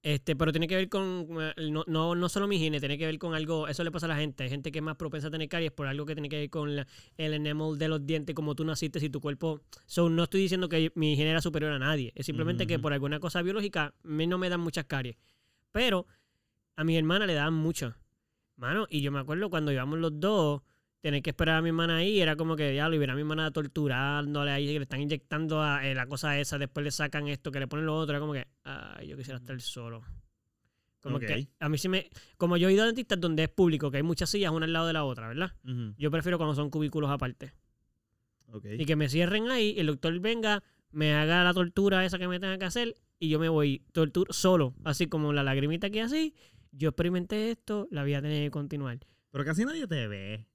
Este, 0.00 0.36
pero 0.36 0.52
tiene 0.52 0.68
que 0.68 0.76
ver 0.76 0.88
con, 0.88 1.26
eh, 1.40 1.70
no, 1.70 1.82
no, 1.88 2.14
no 2.14 2.28
solo 2.28 2.46
mi 2.46 2.54
higiene, 2.56 2.78
tiene 2.78 2.96
que 2.96 3.04
ver 3.04 3.18
con 3.18 3.34
algo, 3.34 3.66
eso 3.66 3.82
le 3.82 3.90
pasa 3.90 4.06
a 4.06 4.08
la 4.10 4.16
gente, 4.16 4.44
hay 4.44 4.48
gente 4.50 4.70
que 4.70 4.78
es 4.78 4.82
más 4.82 4.96
propensa 4.96 5.26
a 5.26 5.30
tener 5.30 5.48
caries 5.48 5.72
por 5.72 5.88
algo 5.88 6.06
que 6.06 6.14
tiene 6.14 6.28
que 6.28 6.36
ver 6.38 6.50
con 6.50 6.76
la- 6.76 6.86
el 7.16 7.34
enamel 7.34 7.76
de 7.78 7.88
los 7.88 8.06
dientes, 8.06 8.32
como 8.34 8.54
tú 8.54 8.64
naciste, 8.64 9.00
si 9.00 9.10
tu 9.10 9.20
cuerpo, 9.20 9.60
so, 9.86 10.08
no 10.08 10.22
estoy 10.22 10.42
diciendo 10.42 10.68
que 10.68 10.92
mi 10.94 11.14
higiene 11.14 11.30
era 11.32 11.40
superior 11.42 11.72
a 11.72 11.80
nadie, 11.80 12.12
es 12.14 12.26
simplemente 12.26 12.64
que 12.68 12.74
por 12.82 12.92
alguna 12.92 13.18
cosa 13.18 13.42
biológica 13.42 13.86
a 13.86 14.08
mí 14.08 14.26
no 14.28 14.38
me 14.38 14.48
dan 14.48 14.60
muchas 14.60 14.84
caries, 14.84 15.16
pero 15.72 16.06
a 16.76 16.84
mi 16.84 16.96
hermana 16.96 17.26
le 17.26 17.34
daban 17.34 17.54
muchas, 17.54 17.96
mano, 18.56 18.86
y 18.88 19.00
yo 19.00 19.10
me 19.10 19.18
acuerdo 19.18 19.50
cuando 19.50 19.72
íbamos 19.72 19.98
los 19.98 20.20
dos, 20.20 20.62
tener 21.00 21.22
que 21.22 21.30
esperar 21.30 21.56
a 21.56 21.62
mi 21.62 21.68
hermana 21.68 21.98
ahí, 21.98 22.20
era 22.20 22.36
como 22.36 22.56
que 22.56 22.70
diablo, 22.70 22.96
y 22.96 22.98
ver 22.98 23.10
a 23.10 23.14
mi 23.14 23.20
hermana 23.20 23.50
torturándole 23.50 24.50
ahí, 24.50 24.66
que 24.66 24.78
le 24.78 24.82
están 24.82 25.00
inyectando 25.00 25.62
a, 25.62 25.86
eh, 25.86 25.94
la 25.94 26.06
cosa 26.06 26.38
esa, 26.38 26.58
después 26.58 26.84
le 26.84 26.90
sacan 26.90 27.28
esto, 27.28 27.50
que 27.50 27.60
le 27.60 27.68
ponen 27.68 27.86
lo 27.86 27.96
otro, 27.96 28.12
era 28.12 28.20
como 28.20 28.32
que, 28.32 28.46
ay, 28.64 29.08
yo 29.08 29.16
quisiera 29.16 29.38
estar 29.38 29.60
solo. 29.60 30.02
Como 31.00 31.20
que 31.20 31.48
a 31.60 31.68
mí 31.68 31.78
sí 31.78 31.88
me. 31.88 32.10
Como 32.36 32.56
yo 32.56 32.68
he 32.68 32.72
ido 32.72 32.82
a 32.82 32.86
dentistas 32.86 33.20
donde 33.20 33.44
es 33.44 33.48
público, 33.48 33.90
que 33.90 33.98
hay 33.98 34.02
muchas 34.02 34.30
sillas 34.30 34.50
una 34.50 34.66
al 34.66 34.72
lado 34.72 34.88
de 34.88 34.92
la 34.92 35.04
otra, 35.04 35.28
¿verdad? 35.28 35.52
Yo 35.96 36.10
prefiero 36.10 36.38
cuando 36.38 36.54
son 36.54 36.70
cubículos 36.70 37.10
aparte. 37.10 37.52
Y 38.78 38.84
que 38.84 38.96
me 38.96 39.08
cierren 39.08 39.50
ahí, 39.50 39.74
el 39.78 39.86
doctor 39.86 40.18
venga, 40.18 40.62
me 40.90 41.14
haga 41.14 41.44
la 41.44 41.54
tortura 41.54 42.04
esa 42.04 42.18
que 42.18 42.26
me 42.26 42.40
tenga 42.40 42.58
que 42.58 42.64
hacer 42.64 42.96
y 43.20 43.28
yo 43.28 43.38
me 43.38 43.48
voy 43.48 43.84
tortura 43.92 44.32
solo, 44.32 44.74
así 44.84 45.06
como 45.06 45.32
la 45.32 45.42
lagrimita 45.42 45.90
que 45.90 46.00
así. 46.00 46.34
Yo 46.72 46.90
experimenté 46.90 47.50
esto, 47.50 47.88
la 47.90 48.04
vida 48.04 48.20
tiene 48.20 48.44
que 48.44 48.50
continuar. 48.50 48.98
Pero 49.30 49.44
casi 49.44 49.64
nadie 49.64 49.86
te 49.86 50.06
ve. 50.08 50.46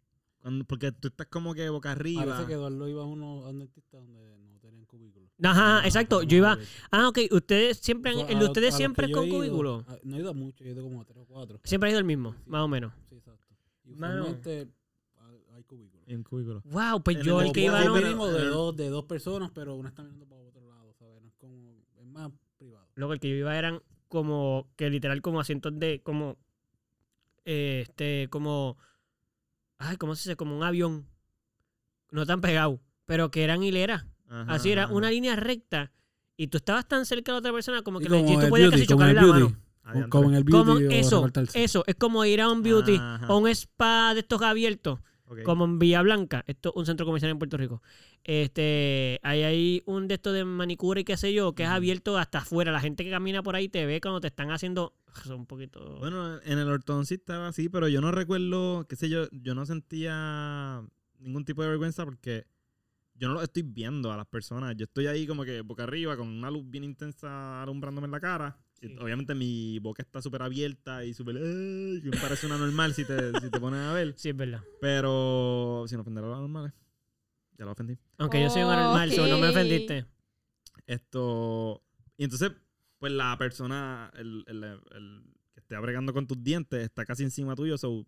Cuando- 0.44 0.66
porque 0.66 0.91
tú 0.91 1.08
estás 1.08 1.26
como 1.28 1.54
que 1.56 1.68
boca 1.70 1.91
arriba. 1.94 2.26
Parece 2.26 2.46
que 2.48 2.54
Eduardo 2.54 2.88
iba 2.88 3.02
a, 3.02 3.06
uno, 3.06 3.46
a 3.46 3.50
un 3.50 3.60
dentista 3.60 3.98
donde 3.98 4.38
no 4.39 4.60
tenían 4.60 4.86
cubículo. 4.86 5.28
Ajá, 5.41 5.80
No, 5.82 5.86
exacto. 5.88 6.22
Yo 6.24 6.38
iba. 6.38 6.58
Ah, 6.91 7.08
ok. 7.08 7.18
Ustedes 7.32 7.78
siempre. 7.78 8.12
han- 8.12 8.30
el 8.30 8.38
a 8.38 8.39
de 8.41 8.46
ustedes 8.46 8.74
a 8.76 8.78
siempre 8.78 9.08
es 9.08 9.14
con 9.14 9.26
ido- 9.26 9.38
cubículo. 9.38 9.86
a- 9.88 9.98
No 10.04 10.18
he 10.18 10.20
ido 10.20 10.30
a 10.30 10.34
mucho, 10.34 10.64
he 10.66 10.70
ido 10.70 10.84
como 10.84 11.02
a 11.02 11.06
tres 11.06 11.18
o 11.18 11.26
cuatro. 11.26 11.60
Siempre 11.64 11.88
ha 11.88 11.91
ido 11.91 12.00
el 12.00 12.06
mismo, 12.06 12.34
Sí. 12.34 12.39
más 12.46 12.62
o 12.62 12.68
menos. 12.68 12.94
Sí, 13.10 13.16
exacto. 13.16 13.41
Y 13.86 13.94
usualmente 13.94 14.68
hay- 15.22 15.44
hay 15.56 15.64
cubículos. 15.64 16.08
En 16.08 16.24
cubículo. 16.24 16.62
Wow, 16.66 17.02
pues 17.02 17.18
En 17.18 17.24
yo 17.24 17.39
el 17.39 17.48
el 17.48 17.54
que 17.54 17.62
iba 17.62 17.82
o 17.82 17.86
no. 17.86 17.96
mínimo 17.96 18.28
de 18.28 18.46
dos, 18.46 18.76
de 18.76 18.89
dos 18.89 19.06
personas, 19.06 19.50
pero 19.56 19.76
una 19.76 19.89
está 19.89 20.04
mirando 20.04 20.26
para 20.28 20.41
otro 20.41 20.68
lado, 20.68 20.94
¿sabes? 21.00 21.22
No 21.22 21.30
es 21.30 21.36
como, 21.36 21.74
es 21.98 22.06
más 22.06 22.30
privado. 22.58 22.88
Luego 22.96 23.14
el 23.14 23.20
que 23.22 23.30
yo 23.30 23.36
iba 23.36 23.58
eran 23.58 23.82
como 24.10 24.68
que 24.76 24.89
literal 24.89 25.22
como 25.22 25.39
asientos 25.39 25.72
de 25.80 26.02
como 26.04 26.38
eh, 27.46 27.82
este 27.88 28.28
como 28.30 28.78
ay 29.89 29.97
cómo 29.97 30.15
se 30.15 30.29
dice 30.29 30.36
como 30.36 30.55
un 30.57 30.63
avión 30.63 31.07
no 32.11 32.25
tan 32.25 32.41
pegado 32.41 32.79
pero 33.05 33.31
que 33.31 33.43
eran 33.43 33.63
hileras 33.63 34.05
Ajá, 34.29 34.53
así 34.53 34.71
era 34.71 34.86
ajá, 34.86 34.93
una 34.93 35.09
línea 35.11 35.36
recta 35.36 35.91
y 36.38 36.47
tú 36.47 36.57
estabas 36.57 36.88
tan 36.88 37.05
cerca 37.05 37.31
de 37.31 37.34
la 37.36 37.39
otra 37.39 37.51
persona 37.53 37.81
como 37.84 37.99
Y 37.99 38.03
que 38.03 38.09
como 38.09 38.21
legit 38.23 38.39
tú 38.41 38.49
podías 38.49 38.69
beauty, 38.71 38.77
casi 38.77 38.88
chocarle 38.88 39.11
el 39.11 39.15
la 39.17 39.21
beauty. 39.38 39.55
mano. 39.84 40.09
Como 40.09 40.29
en 40.29 40.36
el 40.36 40.43
beauty 40.43 40.67
como 40.67 40.79
eso 40.79 41.29
eso 41.53 41.84
es 41.86 41.95
como 41.95 42.25
ir 42.25 42.41
a 42.41 42.49
un 42.49 42.63
beauty 42.63 42.95
Ajá. 42.99 43.27
o 43.27 43.38
un 43.38 43.47
spa 43.49 44.13
de 44.13 44.21
estos 44.21 44.41
abiertos 44.41 44.99
Como 45.43 45.65
en 45.65 45.79
Villa 45.79 46.01
Blanca, 46.03 46.43
esto 46.45 46.69
es 46.69 46.75
un 46.75 46.86
centro 46.86 47.05
comercial 47.05 47.31
en 47.31 47.39
Puerto 47.39 47.57
Rico. 47.57 47.81
Este, 48.23 49.19
hay 49.23 49.43
ahí 49.43 49.81
un 49.86 50.07
de 50.07 50.15
estos 50.15 50.34
de 50.34 50.45
manicura 50.45 50.99
y 50.99 51.03
qué 51.03 51.17
sé 51.17 51.34
yo, 51.34 51.53
que 51.53 51.63
es 51.63 51.69
abierto 51.69 52.17
hasta 52.17 52.39
afuera. 52.39 52.71
La 52.71 52.79
gente 52.79 53.03
que 53.03 53.09
camina 53.09 53.41
por 53.41 53.55
ahí 53.55 53.69
te 53.69 53.86
ve 53.86 53.99
cuando 53.99 54.21
te 54.21 54.27
están 54.27 54.51
haciendo 54.51 54.93
son 55.25 55.41
un 55.41 55.45
poquito 55.45 55.97
Bueno, 55.99 56.39
en 56.43 56.59
el 56.59 56.69
ortodoncista 56.69 57.34
estaba 57.34 57.47
así, 57.47 57.69
pero 57.69 57.88
yo 57.88 58.01
no 58.01 58.11
recuerdo, 58.11 58.86
qué 58.88 58.95
sé 58.95 59.09
yo, 59.09 59.27
yo 59.31 59.55
no 59.55 59.65
sentía 59.65 60.84
ningún 61.19 61.45
tipo 61.45 61.63
de 61.63 61.69
vergüenza 61.69 62.05
porque 62.05 62.45
yo 63.15 63.27
no 63.27 63.36
lo 63.36 63.41
estoy 63.41 63.63
viendo 63.63 64.11
a 64.11 64.17
las 64.17 64.25
personas. 64.25 64.75
Yo 64.75 64.86
estoy 64.86 65.07
ahí 65.07 65.27
como 65.27 65.43
que 65.43 65.61
boca 65.61 65.84
arriba 65.84 66.17
con 66.17 66.27
una 66.27 66.49
luz 66.49 66.69
bien 66.69 66.84
intensa 66.84 67.61
alumbrándome 67.61 68.05
en 68.05 68.11
la 68.11 68.19
cara. 68.19 68.57
Sí. 68.88 68.97
obviamente 68.99 69.34
mi 69.36 69.79
boca 69.79 70.01
está 70.03 70.21
súper 70.21 70.41
abierta 70.41 71.03
y 71.05 71.13
súper... 71.13 71.36
me 71.36 72.17
parece 72.21 72.45
una 72.47 72.57
normal 72.57 72.93
si 72.93 73.05
te, 73.05 73.39
si 73.39 73.49
te 73.49 73.59
pones 73.59 73.79
a 73.81 73.93
ver. 73.93 74.13
Sí, 74.17 74.29
es 74.29 74.36
verdad. 74.38 74.61
Pero 74.81 75.86
sin 75.88 75.99
ofender 75.99 76.23
a 76.23 76.27
los 76.27 76.39
normales. 76.39 76.73
Ya 77.57 77.65
lo 77.65 77.71
ofendí. 77.71 77.97
Aunque 78.17 78.41
yo 78.41 78.49
soy 78.49 78.63
un 78.63 78.69
anormal, 78.71 79.11
so 79.11 79.27
no 79.27 79.38
me 79.38 79.49
ofendiste. 79.49 80.05
Esto. 80.88 81.84
Y 82.17 82.23
entonces, 82.25 82.51
pues 82.99 83.11
la 83.11 83.38
persona, 83.38 84.11
el, 84.15 84.43
el- 84.47 84.63
el 84.63 85.23
que 85.53 85.59
esté 85.59 85.77
bregando 85.77 86.13
con 86.13 86.27
tus 86.27 86.41
dientes, 86.43 86.84
está 86.84 87.05
casi 87.05 87.23
encima 87.23 87.55
tuyo. 87.55 87.77
So, 87.77 88.05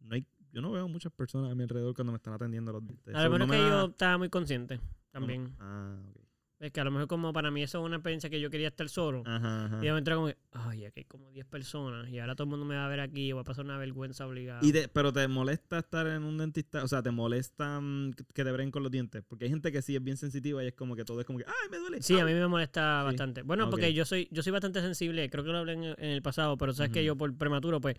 no 0.00 0.14
hay, 0.14 0.24
yo 0.52 0.62
no 0.62 0.70
veo 0.72 0.88
muchas 0.88 1.12
personas 1.12 1.50
a 1.50 1.54
mi 1.54 1.62
alrededor 1.64 1.94
cuando 1.94 2.12
me 2.12 2.16
están 2.16 2.32
atendiendo 2.34 2.72
los 2.72 2.84
dientes. 2.84 3.14
A 3.14 3.18
So, 3.18 3.24
lo 3.24 3.30
mejor 3.30 3.38
no 3.40 3.44
es 3.44 3.50
me 3.50 3.56
que 3.66 3.70
da- 3.70 3.80
yo 3.84 3.90
estaba 3.90 4.18
muy 4.18 4.28
consciente 4.30 4.80
también. 5.10 5.44
no- 5.44 5.56
ah, 5.60 5.98
ok. 6.14 6.25
Es 6.58 6.72
que 6.72 6.80
a 6.80 6.84
lo 6.84 6.90
mejor 6.90 7.06
como 7.06 7.34
para 7.34 7.50
mí 7.50 7.62
eso 7.62 7.78
es 7.80 7.84
una 7.84 7.96
experiencia 7.96 8.30
que 8.30 8.40
yo 8.40 8.48
quería 8.48 8.68
estar 8.68 8.88
solo. 8.88 9.22
Ajá, 9.26 9.66
ajá. 9.66 9.76
Y 9.78 9.82
de 9.84 9.88
momento 9.90 10.10
era 10.10 10.16
como 10.16 10.26
que, 10.28 10.36
ay, 10.52 10.84
aquí 10.86 11.00
hay 11.00 11.04
como 11.04 11.30
10 11.30 11.44
personas 11.44 12.08
y 12.08 12.18
ahora 12.18 12.34
todo 12.34 12.44
el 12.44 12.50
mundo 12.50 12.64
me 12.64 12.76
va 12.76 12.86
a 12.86 12.88
ver 12.88 13.00
aquí 13.00 13.28
y 13.28 13.32
voy 13.32 13.42
a 13.42 13.44
pasar 13.44 13.66
una 13.66 13.76
vergüenza 13.76 14.26
obligada. 14.26 14.60
Y 14.64 14.72
te- 14.72 14.88
pero 14.88 15.12
te 15.12 15.28
molesta 15.28 15.78
estar 15.78 16.06
en 16.06 16.22
un 16.22 16.38
dentista, 16.38 16.82
o 16.82 16.88
sea, 16.88 17.02
te 17.02 17.10
molesta 17.10 17.78
mm, 17.78 18.12
que 18.32 18.42
te 18.42 18.50
breguen 18.52 18.70
con 18.70 18.82
los 18.82 18.90
dientes, 18.90 19.22
porque 19.28 19.44
hay 19.44 19.50
gente 19.50 19.70
que 19.70 19.82
sí 19.82 19.96
es 19.96 20.02
bien 20.02 20.16
sensitiva 20.16 20.64
y 20.64 20.68
es 20.68 20.72
como 20.74 20.96
que 20.96 21.04
todo 21.04 21.20
es 21.20 21.26
como 21.26 21.38
que, 21.40 21.44
ay, 21.46 21.68
me 21.70 21.76
duele. 21.76 22.00
Sí, 22.00 22.14
a 22.18 22.24
ay". 22.24 22.32
mí 22.32 22.40
me 22.40 22.48
molesta 22.48 23.00
Sí. 23.02 23.04
bastante. 23.06 23.42
Bueno, 23.42 23.68
porque 23.68 23.92
yo 23.92 24.06
soy 24.06 24.26
yo 24.30 24.42
soy 24.42 24.52
bastante 24.52 24.80
sensible, 24.80 25.28
creo 25.28 25.44
que 25.44 25.50
lo 25.50 25.58
hablé 25.58 25.74
en, 25.74 25.84
en 25.84 26.10
el 26.10 26.22
pasado, 26.22 26.56
pero 26.56 26.72
sabes 26.72 26.90
que 26.90 27.04
yo 27.04 27.16
por 27.16 27.36
prematuro, 27.36 27.82
pues, 27.82 27.96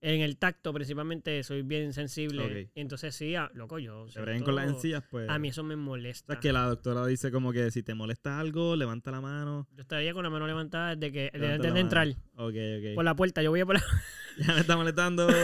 en 0.00 0.20
el 0.20 0.36
tacto 0.36 0.72
principalmente 0.72 1.42
soy 1.42 1.62
bien 1.62 1.92
sensible. 1.92 2.64
Ok. 2.66 2.70
Entonces 2.74 3.14
sí, 3.14 3.34
ah, 3.34 3.50
loco, 3.54 3.78
yo 3.78 4.06
Te 4.12 4.20
breguen 4.20 4.44
con 4.44 4.54
las 4.54 4.68
encías, 4.68 5.02
pues. 5.10 5.28
A 5.28 5.38
mí 5.38 5.48
eso 5.48 5.62
me 5.64 5.74
O 5.74 5.78
molesta. 5.78 6.34
sea, 6.34 6.40
que 6.40 6.52
la 6.52 6.66
doctora 6.66 7.04
dice 7.06 7.30
como 7.32 7.52
que 7.52 7.70
si 7.70 7.82
te 7.82 7.94
molesta 7.94 8.38
algo, 8.38 8.76
levanta 8.76 9.10
la 9.10 9.20
mano. 9.20 9.66
Yo 9.72 9.80
estaría 9.82 10.12
con 10.14 10.22
la 10.22 10.30
mano 10.30 10.46
levantada 10.46 10.94
desde 10.96 11.12
que 11.12 11.20
desde 11.32 11.38
Levanta 11.38 11.54
antes 11.54 11.68
la 11.70 11.74
de 11.74 11.80
entrar 11.80 12.08
Ok, 12.36 12.88
ok. 12.90 12.94
por 12.94 13.04
la 13.04 13.16
puerta. 13.16 13.42
Yo 13.42 13.50
voy 13.50 13.60
a 13.60 13.66
por 13.66 13.74
la... 13.76 13.82
Ya 14.46 14.54
me 14.54 14.60
está 14.60 14.76
molestando. 14.76 15.26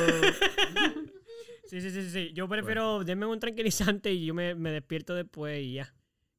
Sí, 1.67 1.81
sí, 1.81 1.91
sí, 1.91 2.09
sí. 2.11 2.31
Yo 2.35 2.47
prefiero, 2.49 3.03
denme 3.05 3.27
un 3.27 3.41
tranquilizante 3.41 4.13
y 4.13 4.27
yo 4.27 4.35
me, 4.35 4.55
me 4.55 4.71
despierto 4.71 5.15
después 5.15 5.61
y 5.63 5.73
ya. 5.75 5.93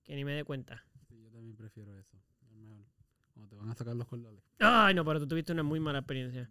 Que 0.03 0.15
ni 0.15 0.23
me 0.23 0.33
dé 0.33 0.43
cuenta. 0.43 0.85
Sí, 1.09 1.19
yo 1.21 1.29
también 1.31 1.55
prefiero 1.57 1.97
eso. 1.97 2.15
Es 2.49 2.55
mejor. 2.55 2.85
Cuando 3.33 3.49
te 3.49 3.55
van 3.55 3.69
a 3.69 3.75
sacar 3.75 3.95
los 3.95 4.07
cordones. 4.07 4.41
Ay, 4.59 4.93
no, 4.93 5.03
pero 5.03 5.19
tú 5.19 5.27
tuviste 5.27 5.51
una 5.51 5.63
muy 5.63 5.79
mala 5.79 5.99
experiencia. 5.99 6.49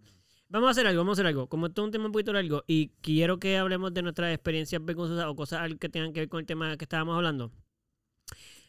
Vamos 0.48 0.68
a 0.68 0.70
hacer 0.72 0.86
algo, 0.86 1.00
vamos 1.00 1.18
a 1.18 1.22
hacer 1.22 1.26
algo. 1.26 1.48
Como 1.48 1.66
esto 1.66 1.82
es 1.82 1.86
un 1.86 1.90
tema 1.92 2.06
un 2.06 2.12
poquito 2.12 2.32
largo 2.32 2.62
y 2.66 2.88
quiero 3.00 3.38
que 3.38 3.56
hablemos 3.56 3.92
de 3.92 4.02
nuestras 4.02 4.32
experiencias 4.32 4.84
vergonzosas 4.84 5.26
o 5.26 5.34
cosas 5.34 5.68
que 5.80 5.88
tengan 5.88 6.12
que 6.12 6.20
ver 6.20 6.28
con 6.28 6.40
el 6.40 6.46
tema 6.46 6.76
que 6.76 6.84
estábamos 6.84 7.16
hablando. 7.16 7.50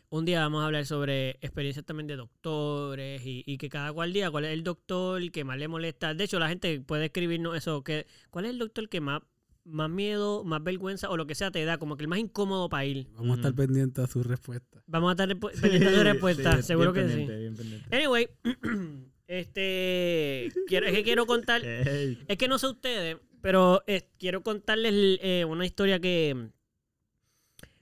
Un 0.09 0.23
día 0.23 0.39
vamos 0.41 0.61
a 0.63 0.67
hablar 0.67 0.85
sobre 0.85 1.31
experiencias 1.41 1.85
también 1.85 2.07
de 2.07 2.15
doctores 2.15 3.21
y, 3.25 3.43
y 3.45 3.57
que 3.57 3.69
cada 3.69 3.91
cual 3.91 4.13
día 4.13 4.31
cuál 4.31 4.45
es 4.45 4.53
el 4.53 4.63
doctor 4.63 5.29
que 5.31 5.43
más 5.43 5.57
le 5.57 5.67
molesta. 5.67 6.13
De 6.13 6.23
hecho, 6.23 6.39
la 6.39 6.47
gente 6.47 6.79
puede 6.79 7.05
escribirnos 7.05 7.55
eso, 7.57 7.83
que 7.83 8.05
cuál 8.29 8.45
es 8.45 8.51
el 8.51 8.59
doctor 8.59 8.87
que 8.87 9.01
más, 9.01 9.21
más 9.65 9.89
miedo, 9.89 10.43
más 10.43 10.63
vergüenza 10.63 11.09
o 11.09 11.17
lo 11.17 11.27
que 11.27 11.35
sea 11.35 11.51
te 11.51 11.65
da, 11.65 11.77
como 11.79 11.97
que 11.97 12.03
el 12.03 12.07
más 12.07 12.19
incómodo 12.19 12.69
para 12.69 12.85
ir. 12.85 13.07
Vamos 13.15 13.31
a 13.31 13.35
estar 13.41 13.55
pendientes 13.55 14.03
a 14.03 14.07
sus 14.07 14.25
respuestas. 14.25 14.83
Vamos 14.87 15.09
a 15.09 15.11
estar 15.23 15.27
pendientes 15.39 15.91
de 15.91 15.97
su 15.97 16.03
respuesta, 16.03 16.57
Sí, 16.57 16.63
seguro 16.63 16.93
bien 16.93 17.07
que 17.07 17.11
sí. 17.11 17.17
pendiente, 17.17 17.39
bien 17.39 17.55
pendiente. 17.55 17.95
Anyway, 17.95 18.29
este 19.27 20.51
quiero, 20.67 20.85
es 20.85 20.93
que 20.93 21.03
quiero 21.03 21.25
contar 21.25 21.63
es 21.63 22.37
que 22.37 22.47
no 22.47 22.57
sé 22.59 22.67
ustedes, 22.67 23.17
Pero 23.41 23.83
eh, 23.87 24.09
quiero 24.17 24.41
contarles 24.43 25.19
eh, 25.21 25.45
una 25.45 25.65
historia 25.65 25.99
que... 25.99 26.49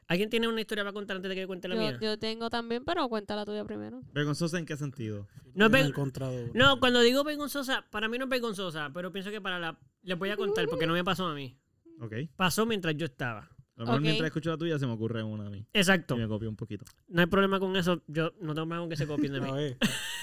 ¿Alguien 0.08 0.30
tiene 0.30 0.48
una 0.48 0.60
historia 0.60 0.84
para 0.84 0.94
contar 0.94 1.16
antes 1.16 1.30
de 1.30 1.36
que 1.36 1.48
cuente 1.48 1.68
la 1.70 1.76
Yo, 1.76 1.82
mía? 1.82 1.98
yo 2.02 2.20
tengo 2.20 2.50
también, 2.50 2.84
pero 2.84 3.08
cuenta 3.08 3.36
la 3.36 3.46
tuya 3.46 3.64
primero. 3.64 4.02
¿Vergonzosa 4.14 4.60
en 4.60 4.66
qué 4.66 4.76
sentido? 4.76 5.28
No 5.56 5.68
encontrado. 5.68 6.50
No, 6.54 6.80
cuando 6.80 7.00
digo 7.02 7.24
vergonzosa, 7.24 7.86
para 7.90 8.10
mí 8.10 8.18
no 8.18 8.26
es 8.26 8.30
vergonzosa, 8.30 8.92
pero 8.94 9.12
pienso 9.12 9.32
que 9.32 9.40
para 9.40 9.58
la... 9.60 9.80
Les 10.02 10.18
voy 10.18 10.30
a 10.30 10.38
contar 10.38 10.68
porque 10.68 10.86
no 10.86 10.94
me 10.94 11.04
pasó 11.04 11.26
a 11.28 11.34
mí. 11.34 11.58
Ok. 12.02 12.14
Pasó 12.36 12.66
mientras 12.66 12.96
yo 12.98 13.06
estaba. 13.06 13.50
A 13.76 13.80
lo 13.80 13.86
mejor 13.86 14.02
mientras 14.02 14.28
escucho 14.28 14.52
la 14.52 14.58
tuya 14.58 14.78
se 14.78 14.86
me 14.86 14.94
ocurre 14.94 15.24
una 15.24 15.48
a 15.48 15.50
mí. 15.50 15.66
Exacto. 15.74 16.16
Y 16.16 16.20
me 16.20 16.28
copio 16.28 16.48
un 16.48 16.56
poquito. 16.56 16.86
No 17.08 17.22
hay 17.22 17.28
problema 17.28 17.60
con 17.60 17.76
eso. 17.76 18.04
Yo 18.08 18.32
no 18.40 18.54
tengo 18.54 18.68
problema 18.68 18.80
con 18.80 18.90
que 18.90 18.96
se 18.96 19.08
copien 19.08 19.34
de 19.34 19.42
mí. 19.42 19.50
A 19.50 19.54
ver. 19.54 19.78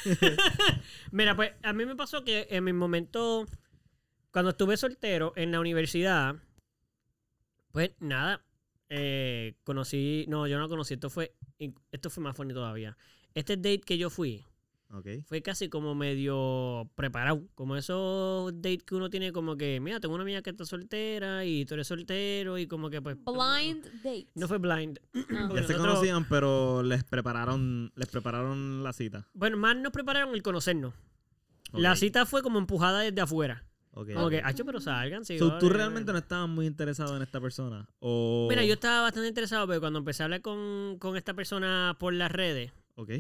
Mira, 1.11 1.35
pues 1.35 1.53
a 1.63 1.73
mí 1.73 1.85
me 1.85 1.97
pasó 1.97 2.23
que 2.23 2.47
en 2.51 2.63
mi 2.63 2.73
momento, 2.73 3.47
cuando 4.31 4.51
estuve 4.51 4.77
soltero 4.77 5.33
en 5.35 5.51
la 5.51 5.59
universidad, 5.59 6.37
pues 7.73 7.91
nada, 7.99 8.45
eh, 8.89 9.55
conocí, 9.65 10.27
no, 10.29 10.47
yo 10.47 10.59
no 10.59 10.69
conocí, 10.69 10.95
esto 10.95 11.11
fue, 11.11 11.35
esto 11.91 12.11
fue 12.11 12.23
más 12.23 12.37
funny 12.37 12.55
todavía. 12.55 12.97
Este 13.35 13.57
date 13.57 13.81
que 13.81 13.99
yo 13.99 14.11
fui 14.11 14.45
Fue 15.27 15.41
casi 15.41 15.69
como 15.69 15.95
medio 15.95 16.91
preparado, 16.97 17.47
como 17.55 17.77
esos 17.77 18.53
dates 18.57 18.83
que 18.83 18.97
uno 18.97 19.09
tiene 19.09 19.33
como 19.33 19.57
que, 19.57 19.79
mira, 19.79 20.01
tengo 20.01 20.15
una 20.15 20.23
amiga 20.25 20.43
que 20.43 20.51
está 20.51 20.65
soltera 20.65 21.45
y 21.45 21.65
tú 21.65 21.75
eres 21.75 21.87
soltero 21.87 22.59
y 22.59 22.67
como 22.67 22.91
que 22.91 23.01
pues... 23.01 23.17
Blind 23.25 23.85
date. 24.03 24.27
No 24.35 24.49
fue 24.49 24.59
blind. 24.59 24.99
Ah. 25.31 25.49
Ya 25.55 25.63
se 25.63 25.77
conocían, 25.77 26.29
pero 26.29 26.83
les 26.83 27.05
prepararon, 27.05 27.93
les 27.95 28.09
prepararon 28.09 28.83
la 28.83 28.93
cita. 28.93 29.29
Bueno, 29.33 29.57
más 29.57 29.77
nos 29.77 29.93
prepararon 29.93 30.35
el 30.35 30.43
conocernos. 30.43 30.93
La 31.73 31.95
cita 31.95 32.27
fue 32.27 32.43
como 32.43 32.59
empujada 32.59 33.01
desde 33.01 33.21
afuera. 33.21 33.65
Ok. 33.93 34.13
Como 34.15 34.29
que, 34.29 34.41
hacho, 34.45 34.65
pero 34.65 34.81
salgan. 34.81 35.25
sí, 35.25 35.39
So, 35.39 35.57
¿Tú 35.59 35.67
vale, 35.67 35.79
realmente 35.79 36.09
no 36.09 36.15
vale". 36.15 36.23
estabas 36.25 36.49
muy 36.49 36.67
interesado 36.67 37.17
en 37.17 37.23
esta 37.23 37.41
persona? 37.41 37.89
O... 38.01 38.47
Mira, 38.51 38.65
yo 38.65 38.75
estaba 38.75 39.03
bastante 39.03 39.29
interesado, 39.29 39.69
pero 39.69 39.79
cuando 39.81 40.01
empecé 40.01 40.23
a 40.23 40.27
hablar 40.27 40.43
con, 40.43 40.97
con 40.99 41.17
esta 41.17 41.35
persona 41.35 41.97
por 41.99 42.13
las 42.13 42.31
redes, 42.33 42.73
Ok. 42.97 43.11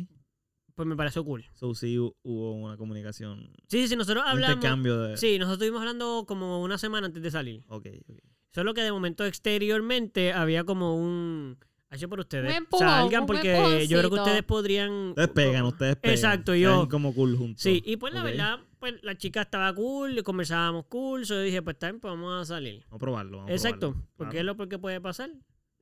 Pues 0.74 0.86
me 0.88 0.96
pareció 0.96 1.24
cool. 1.24 1.44
So, 1.54 1.74
sí 1.74 1.96
hu- 1.96 2.14
hubo 2.22 2.52
una 2.54 2.76
comunicación, 2.76 3.50
Sí, 3.68 3.86
sí, 3.88 3.96
nosotros 3.96 4.24
un 4.24 4.30
hablamos. 4.30 4.56
intercambio 4.56 5.00
de... 5.02 5.16
Sí, 5.16 5.38
nosotros 5.38 5.58
estuvimos 5.58 5.80
hablando 5.80 6.24
como 6.26 6.62
una 6.62 6.78
semana 6.78 7.06
antes 7.06 7.22
de 7.22 7.30
salir. 7.30 7.64
Ok, 7.68 7.86
ok. 8.08 8.16
Solo 8.52 8.74
que 8.74 8.82
de 8.82 8.90
momento 8.92 9.24
exteriormente 9.24 10.32
había 10.32 10.64
como 10.64 10.96
un. 10.96 11.56
Hacho 11.92 12.08
por 12.08 12.20
ustedes. 12.20 12.54
Salgan 12.78 13.26
porque 13.26 13.86
yo 13.88 13.98
creo 13.98 14.10
que 14.10 14.16
ustedes 14.20 14.42
podrían. 14.44 15.08
Ustedes 15.08 15.28
pegan, 15.30 15.64
ustedes 15.64 15.96
pegan. 15.96 16.14
Exacto, 16.14 16.54
yo- 16.54 16.88
como 16.88 17.12
cool 17.14 17.36
juntos. 17.36 17.62
Sí, 17.62 17.82
y 17.84 17.96
pues 17.96 18.14
la 18.14 18.22
verdad, 18.22 18.60
pues 18.78 18.94
la 19.02 19.16
chica 19.18 19.42
estaba 19.42 19.74
cool, 19.74 20.22
conversábamos 20.22 20.86
cool, 20.86 21.26
so 21.26 21.34
yo 21.34 21.40
dije, 21.42 21.62
pues 21.62 21.74
está 21.74 21.88
bien, 21.90 22.00
pues 22.00 22.12
vamos 22.12 22.42
a 22.42 22.44
salir. 22.44 22.84
Vamos 22.84 22.94
a 22.94 22.98
probarlo, 22.98 23.36
vamos 23.38 23.50
a 23.50 23.54
Exacto, 23.54 23.90
probarlo. 23.92 24.08
porque 24.16 24.38
es 24.38 24.44
lo 24.44 24.56
porque 24.56 24.78
puede 24.78 25.00
pasar. 25.00 25.30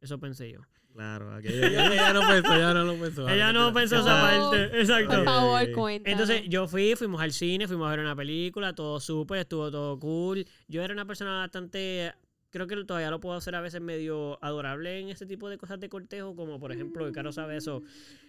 Eso 0.01 0.19
pensé 0.19 0.51
yo. 0.53 0.61
Claro, 0.99 1.33
aquí 1.33 1.47
Ella, 1.47 1.93
ella 1.93 2.13
no 2.13 2.29
pensó, 2.29 2.55
ella 2.57 2.75
no 2.75 2.83
lo 2.85 2.95
pensó. 2.99 3.29
Ella 3.29 3.53
no 3.53 3.73
pensó 3.73 3.95
No. 3.95 4.01
esa 4.01 4.21
parte. 4.21 4.81
Exacto. 4.81 5.15
Por 5.15 5.25
favor, 5.25 5.73
cuenta. 5.73 6.11
Entonces 6.11 6.43
yo 6.49 6.67
fui, 6.67 6.97
fuimos 6.97 7.21
al 7.21 7.31
cine, 7.31 7.69
fuimos 7.69 7.87
a 7.87 7.91
ver 7.91 8.01
una 8.01 8.17
película, 8.17 8.75
todo 8.75 8.99
súper, 8.99 9.39
estuvo 9.39 9.71
todo 9.71 9.97
cool. 10.01 10.45
Yo 10.67 10.83
era 10.83 10.93
una 10.93 11.05
persona 11.05 11.39
bastante, 11.39 12.13
creo 12.51 12.67
que 12.67 12.83
todavía 12.83 13.13
lo 13.13 13.21
puedo 13.21 13.37
hacer 13.37 13.55
a 13.55 13.61
veces 13.61 13.81
medio 13.81 14.43
adorable 14.45 14.99
en 14.99 15.11
ese 15.11 15.25
tipo 15.25 15.49
de 15.49 15.57
cosas 15.57 15.79
de 15.79 15.89
cortejo, 15.89 16.35
como 16.35 16.59
por 16.59 16.73
ejemplo, 16.73 17.07
el 17.07 17.13
Caro 17.13 17.31
sabe 17.31 17.59
eso, 17.59 17.81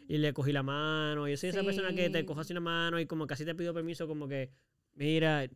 y 0.07 0.19
le 0.19 0.31
cogí 0.33 0.51
la 0.51 0.61
mano. 0.61 1.27
Yo 1.27 1.37
soy 1.37 1.49
esa 1.49 1.63
persona 1.63 1.91
que 1.95 2.11
te 2.11 2.23
cojo 2.23 2.41
así 2.41 2.53
la 2.53 2.59
mano 2.59 2.99
y 2.99 3.07
como 3.07 3.25
casi 3.25 3.45
te 3.45 3.55
pido 3.55 3.73
permiso, 3.73 4.07
como 4.07 4.27
que, 4.27 4.51
mira, 4.93 5.47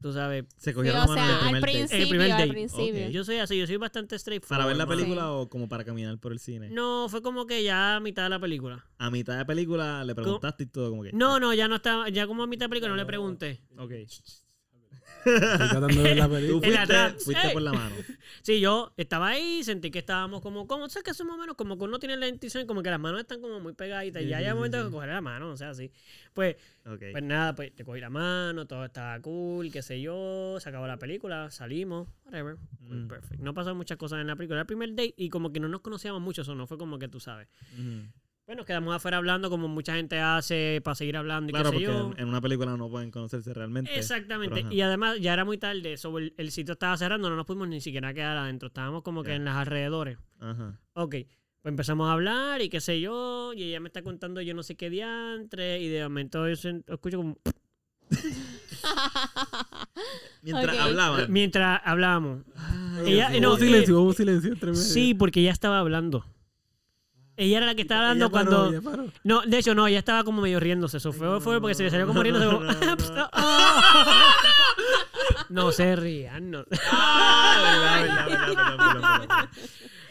tú 0.00 0.12
sabes, 0.12 0.44
Se 0.56 0.70
Sí, 0.70 0.74
cogieron 0.74 1.00
o 1.00 1.06
la 1.06 1.06
mano 1.08 1.38
sea, 1.40 1.48
al 1.48 1.60
principio, 1.60 1.96
El 2.02 2.08
primer 2.08 2.32
al 2.32 2.48
principio. 2.48 3.08
Yo 3.10 3.24
soy 3.24 3.36
así, 3.38 3.58
yo 3.58 3.66
soy 3.66 3.76
bastante 3.76 4.14
¿Para 4.14 4.18
straightforward. 4.18 4.66
ver 4.66 4.76
la 4.76 4.86
película 4.86 5.32
o 5.32 5.48
como 5.48 5.68
para 5.68 5.84
caminar 5.84 6.18
por 6.18 6.32
el 6.32 6.38
cine? 6.38 6.70
No, 6.70 7.08
fue 7.08 7.22
como 7.22 7.46
que 7.46 7.62
ya 7.62 7.96
a 7.96 8.00
mitad 8.00 8.24
de 8.24 8.28
la 8.30 8.38
película. 8.38 8.84
A 8.98 9.10
mitad 9.10 9.36
de 9.38 9.44
película 9.44 10.04
le 10.04 10.14
preguntaste 10.14 10.64
y 10.64 10.66
todo 10.66 10.90
como 10.90 11.02
que... 11.02 11.12
No, 11.12 11.38
no, 11.40 11.52
ya 11.54 11.68
no 11.68 11.76
estaba, 11.76 12.08
ya 12.08 12.26
como 12.26 12.42
a 12.42 12.46
mitad 12.46 12.66
de 12.66 12.70
película 12.70 12.90
no 12.90 12.96
le 12.96 13.06
pregunté. 13.06 13.62
Ok. 13.76 13.92
Estoy 15.24 15.68
tratando 15.68 15.88
de 15.88 16.02
ver 16.02 16.16
la 16.16 16.26
Tú 16.28 16.32
película. 16.32 16.60
La 16.60 16.60
fuiste, 16.60 16.78
atrás. 16.94 17.24
fuiste 17.24 17.50
por 17.50 17.62
la 17.62 17.72
mano. 17.72 17.94
Sí, 18.42 18.60
yo 18.60 18.92
estaba 18.96 19.28
ahí, 19.28 19.62
sentí 19.64 19.90
que 19.90 19.98
estábamos 19.98 20.40
como, 20.40 20.66
como, 20.66 20.88
¿sabes 20.88 21.04
que 21.04 21.10
eso 21.10 21.24
más 21.24 21.36
o 21.36 21.38
menos? 21.38 21.56
Como 21.56 21.76
que 21.76 21.84
uno 21.84 21.98
tiene 21.98 22.16
la 22.16 22.28
intuición, 22.28 22.66
como 22.66 22.82
que 22.82 22.90
las 22.90 23.00
manos 23.00 23.20
están 23.20 23.40
como 23.40 23.60
muy 23.60 23.72
pegaditas 23.74 24.22
y 24.22 24.28
ya 24.28 24.38
sí, 24.38 24.44
hay 24.44 24.50
un 24.50 24.56
momento 24.56 24.78
sí. 24.78 24.84
de 24.84 24.90
coger 24.90 25.08
la 25.10 25.20
mano, 25.20 25.50
o 25.50 25.56
sea, 25.56 25.70
así. 25.70 25.90
Pues, 26.34 26.56
Ok. 26.86 27.02
pues 27.12 27.22
nada, 27.22 27.54
pues 27.54 27.74
te 27.74 27.84
cogí 27.84 28.00
la 28.00 28.10
mano, 28.10 28.66
todo 28.66 28.84
estaba 28.84 29.20
cool, 29.20 29.70
qué 29.72 29.82
sé 29.82 30.00
yo, 30.00 30.56
se 30.60 30.68
acabó 30.68 30.86
la 30.86 30.96
película, 30.98 31.50
salimos, 31.50 32.08
whatever. 32.24 32.56
Mm. 32.80 33.08
perfect. 33.08 33.40
No 33.40 33.52
pasaron 33.54 33.76
muchas 33.76 33.98
cosas 33.98 34.20
en 34.20 34.26
la 34.28 34.36
película. 34.36 34.56
Era 34.56 34.62
el 34.62 34.66
primer 34.66 34.90
date 34.90 35.14
y 35.16 35.28
como 35.28 35.52
que 35.52 35.60
no 35.60 35.68
nos 35.68 35.80
conocíamos 35.80 36.22
mucho, 36.22 36.42
eso 36.42 36.54
no 36.54 36.66
fue 36.66 36.78
como 36.78 36.98
que 36.98 37.08
tú 37.08 37.20
sabes. 37.20 37.48
Ujú. 37.74 38.06
Nos 38.56 38.64
quedamos 38.64 38.94
afuera 38.96 39.18
hablando 39.18 39.50
como 39.50 39.68
mucha 39.68 39.94
gente 39.94 40.18
hace 40.18 40.80
para 40.82 40.94
seguir 40.94 41.18
hablando 41.18 41.50
y 41.50 41.52
Claro, 41.52 41.70
qué 41.70 41.78
sé 41.80 41.84
porque 41.86 41.98
yo. 42.00 42.12
en, 42.14 42.20
en 42.20 42.28
una 42.28 42.40
película 42.40 42.74
no 42.78 42.88
pueden 42.88 43.10
conocerse 43.10 43.52
realmente. 43.52 43.96
Exactamente. 43.96 44.64
Y 44.70 44.80
además 44.80 45.20
ya 45.20 45.34
era 45.34 45.44
muy 45.44 45.58
tarde, 45.58 45.98
so, 45.98 46.16
el, 46.18 46.32
el 46.38 46.50
sitio 46.50 46.72
estaba 46.72 46.96
cerrando, 46.96 47.28
no 47.28 47.36
nos 47.36 47.44
pudimos 47.44 47.68
ni 47.68 47.80
siquiera 47.82 48.14
quedar 48.14 48.38
adentro, 48.38 48.68
estábamos 48.68 49.02
como 49.02 49.22
que 49.22 49.34
en 49.34 49.44
los 49.44 49.54
alrededores. 49.54 50.16
Ajá. 50.40 50.80
Ok, 50.94 51.10
pues 51.10 51.26
empezamos 51.72 52.08
a 52.08 52.12
hablar 52.12 52.62
y 52.62 52.70
qué 52.70 52.80
sé 52.80 53.00
yo, 53.02 53.52
y 53.54 53.64
ella 53.64 53.80
me 53.80 53.88
está 53.88 54.02
contando 54.02 54.40
yo 54.40 54.54
no 54.54 54.62
sé 54.62 54.76
qué 54.76 54.88
diantre, 54.88 55.80
y 55.82 55.88
de 55.88 56.02
momento 56.04 56.48
yo 56.48 56.70
escucho 56.86 57.18
como... 57.18 57.36
Mientras 60.42 60.74
Ok. 60.74 60.80
hablaban. 60.80 61.30
Mientras 61.32 61.80
hablábamos. 61.84 62.44
Ella- 63.04 63.28
no, 63.40 63.50
Hubo 63.50 63.56
mío. 63.58 63.66
silencio, 63.66 64.00
hubo 64.00 64.12
silencio 64.14 64.52
entre 64.52 64.70
medio. 64.70 64.82
Sí, 64.82 65.12
porque 65.14 65.40
ella 65.40 65.52
estaba 65.52 65.78
hablando. 65.80 66.24
Ella 67.40 67.58
era 67.58 67.66
la 67.66 67.74
que 67.76 67.82
estaba 67.82 68.00
hablando 68.02 68.30
cuando... 68.30 68.68
ella 68.68 68.80
paró. 68.82 69.06
No, 69.22 69.42
de 69.42 69.58
hecho 69.58 69.72
no, 69.74 69.86
ella 69.86 70.00
estaba 70.00 70.24
como 70.24 70.42
medio 70.42 70.58
riéndose, 70.60 70.96
eso 70.96 71.12
fue, 71.12 71.40
fue 71.40 71.60
porque 71.60 71.74
se 71.76 71.84
le 71.84 71.90
salió 71.90 72.04
como 72.06 72.20
riéndose 72.22 72.46
no, 72.46 72.60
no. 72.60 72.72
No 75.48 75.72
se 75.72 75.96
rían, 75.96 76.50
no. 76.50 76.64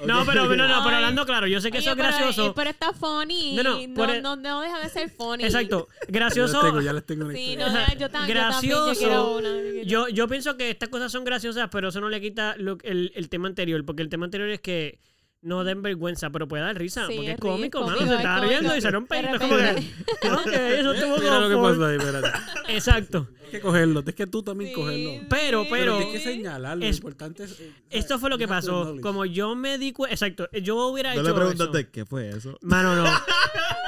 No, 0.06 0.24
pero, 0.28 0.46
no, 0.46 0.68
no, 0.68 0.84
pero 0.84 0.96
hablando 0.98 1.26
claro, 1.26 1.48
yo 1.48 1.60
sé 1.60 1.72
que 1.72 1.80
Oye, 1.80 1.90
eso 1.90 1.92
es 1.92 1.96
pero- 1.98 2.08
gracioso. 2.10 2.48
eh, 2.50 2.54
Pero, 2.56 2.70
está 2.70 2.94
funny. 2.94 3.56
No, 3.56 3.64
No, 3.64 3.70
no, 3.82 3.88
no, 3.88 3.94
por 3.96 4.08
no, 4.22 4.34
el- 4.36 4.42
no 4.44 4.62
deja 4.62 4.80
de 4.80 4.90
ser 4.90 5.10
funny. 5.10 5.44
Exacto, 5.44 5.88
Ya 5.90 5.96
les 6.06 6.14
gracioso. 6.14 6.62
tengo, 6.62 6.82
ya 6.82 6.94
les 6.94 7.04
tengo 7.06 7.26
una 7.26 7.34
Sí, 7.34 7.40
historia. 7.54 7.68
no, 7.68 7.74
yo, 7.74 7.80
tam- 7.80 7.98
yo 7.98 8.10
también, 8.10 8.38
yo 8.38 8.44
Gracioso. 8.46 9.00
quiero 9.00 9.36
una. 9.38 9.50
yo 9.50 9.62
quiero- 9.72 9.88
Yo, 9.88 10.08
yo 10.10 10.28
pienso 10.28 10.56
que 10.56 10.70
estas 10.70 10.90
cosas 10.90 11.12
son 11.12 11.24
graciosas, 11.24 11.68
pero 11.72 11.90
eso 11.90 12.00
no 12.00 12.10
le 12.10 12.22
quita 12.22 12.56
lo- 12.58 12.78
el, 12.84 13.12
el 13.16 13.28
tema 13.30 13.48
anterior, 13.48 13.84
porque 13.86 14.04
el 14.04 14.10
tema 14.10 14.26
anterior 14.26 14.50
es 14.50 14.62
que 14.62 15.00
no 15.42 15.64
den 15.64 15.82
vergüenza, 15.82 16.30
pero 16.30 16.48
puede 16.48 16.64
dar 16.64 16.78
risa, 16.78 17.08
Sí, 17.08 17.14
porque 17.16 17.32
es 17.34 17.40
cómico, 17.40 17.82
mano, 17.86 17.98
se 18.00 18.04
es 18.06 18.12
está 18.12 18.36
cómico. 18.38 18.50
riendo 18.50 18.76
y 18.78 18.82
De 18.82 19.06
peito, 19.08 19.30
es 19.34 19.40
como 19.40 19.58
que, 19.58 20.30
ok, 20.30 20.48
eso 20.80 20.94
estuvo 20.94 21.18
Mira 21.18 21.40
lo 21.40 21.50
que 21.50 21.56
full. 21.56 21.84
ahí, 21.84 21.98
espérate. 21.98 22.30
Exacto. 22.70 23.28
Hay 23.46 23.52
que 23.52 23.60
cogerlo, 23.62 24.04
es 24.06 24.16
que 24.16 24.28
tú 24.28 24.44
también 24.44 24.72
Sí. 24.72 24.76
cogerlo. 24.76 25.12
Pero, 25.30 25.64
Sí. 25.64 25.70
pero, 25.72 25.98
tienes 26.00 26.14
que 26.14 26.20
señalarlo, 26.32 26.84
es- 26.84 26.92
lo 26.92 26.98
importante 26.98 27.44
es... 27.46 27.60
eh, 27.62 27.72
Esto 27.92 28.20
fue 28.20 28.30
lo 28.30 28.38
que 28.38 28.48
pasó. 28.48 28.98
Como 29.02 29.26
yo 29.26 29.56
me 29.56 29.78
di 29.78 29.94
cuenta, 29.94 30.14
exacto, 30.16 30.50
yo 30.62 30.88
hubiera 30.88 31.14
No 31.16 31.22
hecho 31.22 31.30
le 31.30 31.36
preguntaste 31.36 31.80
eso. 31.82 31.90
qué 31.94 32.06
fue 32.06 32.30
eso. 32.30 32.58
Mano, 32.62 32.96
no. 32.96 33.06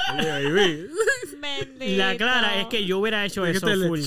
La 1.80 2.16
clara 2.18 2.60
es 2.62 2.68
que 2.68 2.86
yo 2.86 3.00
hubiera 3.00 3.26
hecho 3.26 3.44
¿De 3.44 3.52
qué 3.52 3.58
eso 3.58 3.68
full. 3.88 4.00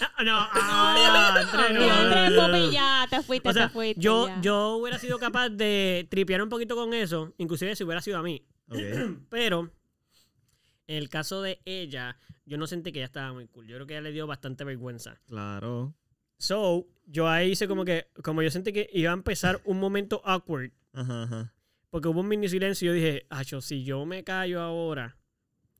Ah, 0.00 0.24
No, 0.24 0.32
ah, 0.36 1.42
no, 1.72 1.72
no, 1.72 2.10
no, 2.10 2.30
no. 2.30 2.36
papi, 2.36 2.70
ya, 2.72 3.06
te 3.10 3.22
fuiste, 3.22 3.48
O 3.48 3.52
sea, 3.52 3.66
te 3.68 3.72
fuiste. 3.72 4.00
yo, 4.00 4.28
ya. 4.28 4.40
yo 4.40 4.76
hubiera 4.76 4.98
sido 4.98 5.18
capaz 5.18 5.48
de 5.50 6.06
tripear 6.10 6.42
un 6.42 6.48
poquito 6.48 6.74
con 6.76 6.92
eso, 6.94 7.34
inclusive 7.38 7.74
si 7.76 7.84
hubiera 7.84 8.00
sido 8.00 8.18
a 8.18 8.22
mí. 8.22 8.44
Pero 9.30 9.70
en 10.86 10.96
el 10.96 11.08
caso 11.08 11.42
de 11.42 11.60
ella, 11.64 12.16
yo 12.46 12.56
no 12.58 12.66
sentí 12.66 12.92
que 12.92 12.98
ella 13.00 13.06
estaba 13.06 13.32
muy 13.32 13.46
cool. 13.46 13.66
Yo 13.66 13.76
creo 13.76 13.86
que 13.86 13.94
ella 13.94 14.02
le 14.02 14.12
dio 14.12 14.26
bastante 14.26 14.64
vergüenza. 14.64 15.20
Claro. 15.26 15.94
So, 16.38 16.86
yo 17.06 17.28
ahí 17.28 17.50
hice 17.52 17.68
como 17.68 17.84
que, 17.84 18.08
como 18.24 18.42
yo 18.42 18.50
sentí 18.50 18.72
que 18.72 18.88
iba 18.92 19.10
a 19.10 19.14
empezar 19.14 19.60
un 19.64 19.78
momento 19.78 20.22
awkward, 20.24 20.72
Ajá, 20.94 21.24
ajá. 21.24 21.52
porque 21.90 22.08
hubo 22.08 22.20
un 22.20 22.28
mini 22.28 22.48
silencio 22.48 22.86
y 22.86 22.88
yo 22.88 22.94
dije, 23.06 23.26
acho, 23.28 23.60
si 23.60 23.84
yo 23.84 24.06
me 24.06 24.24
callo 24.24 24.62
ahora 24.62 25.16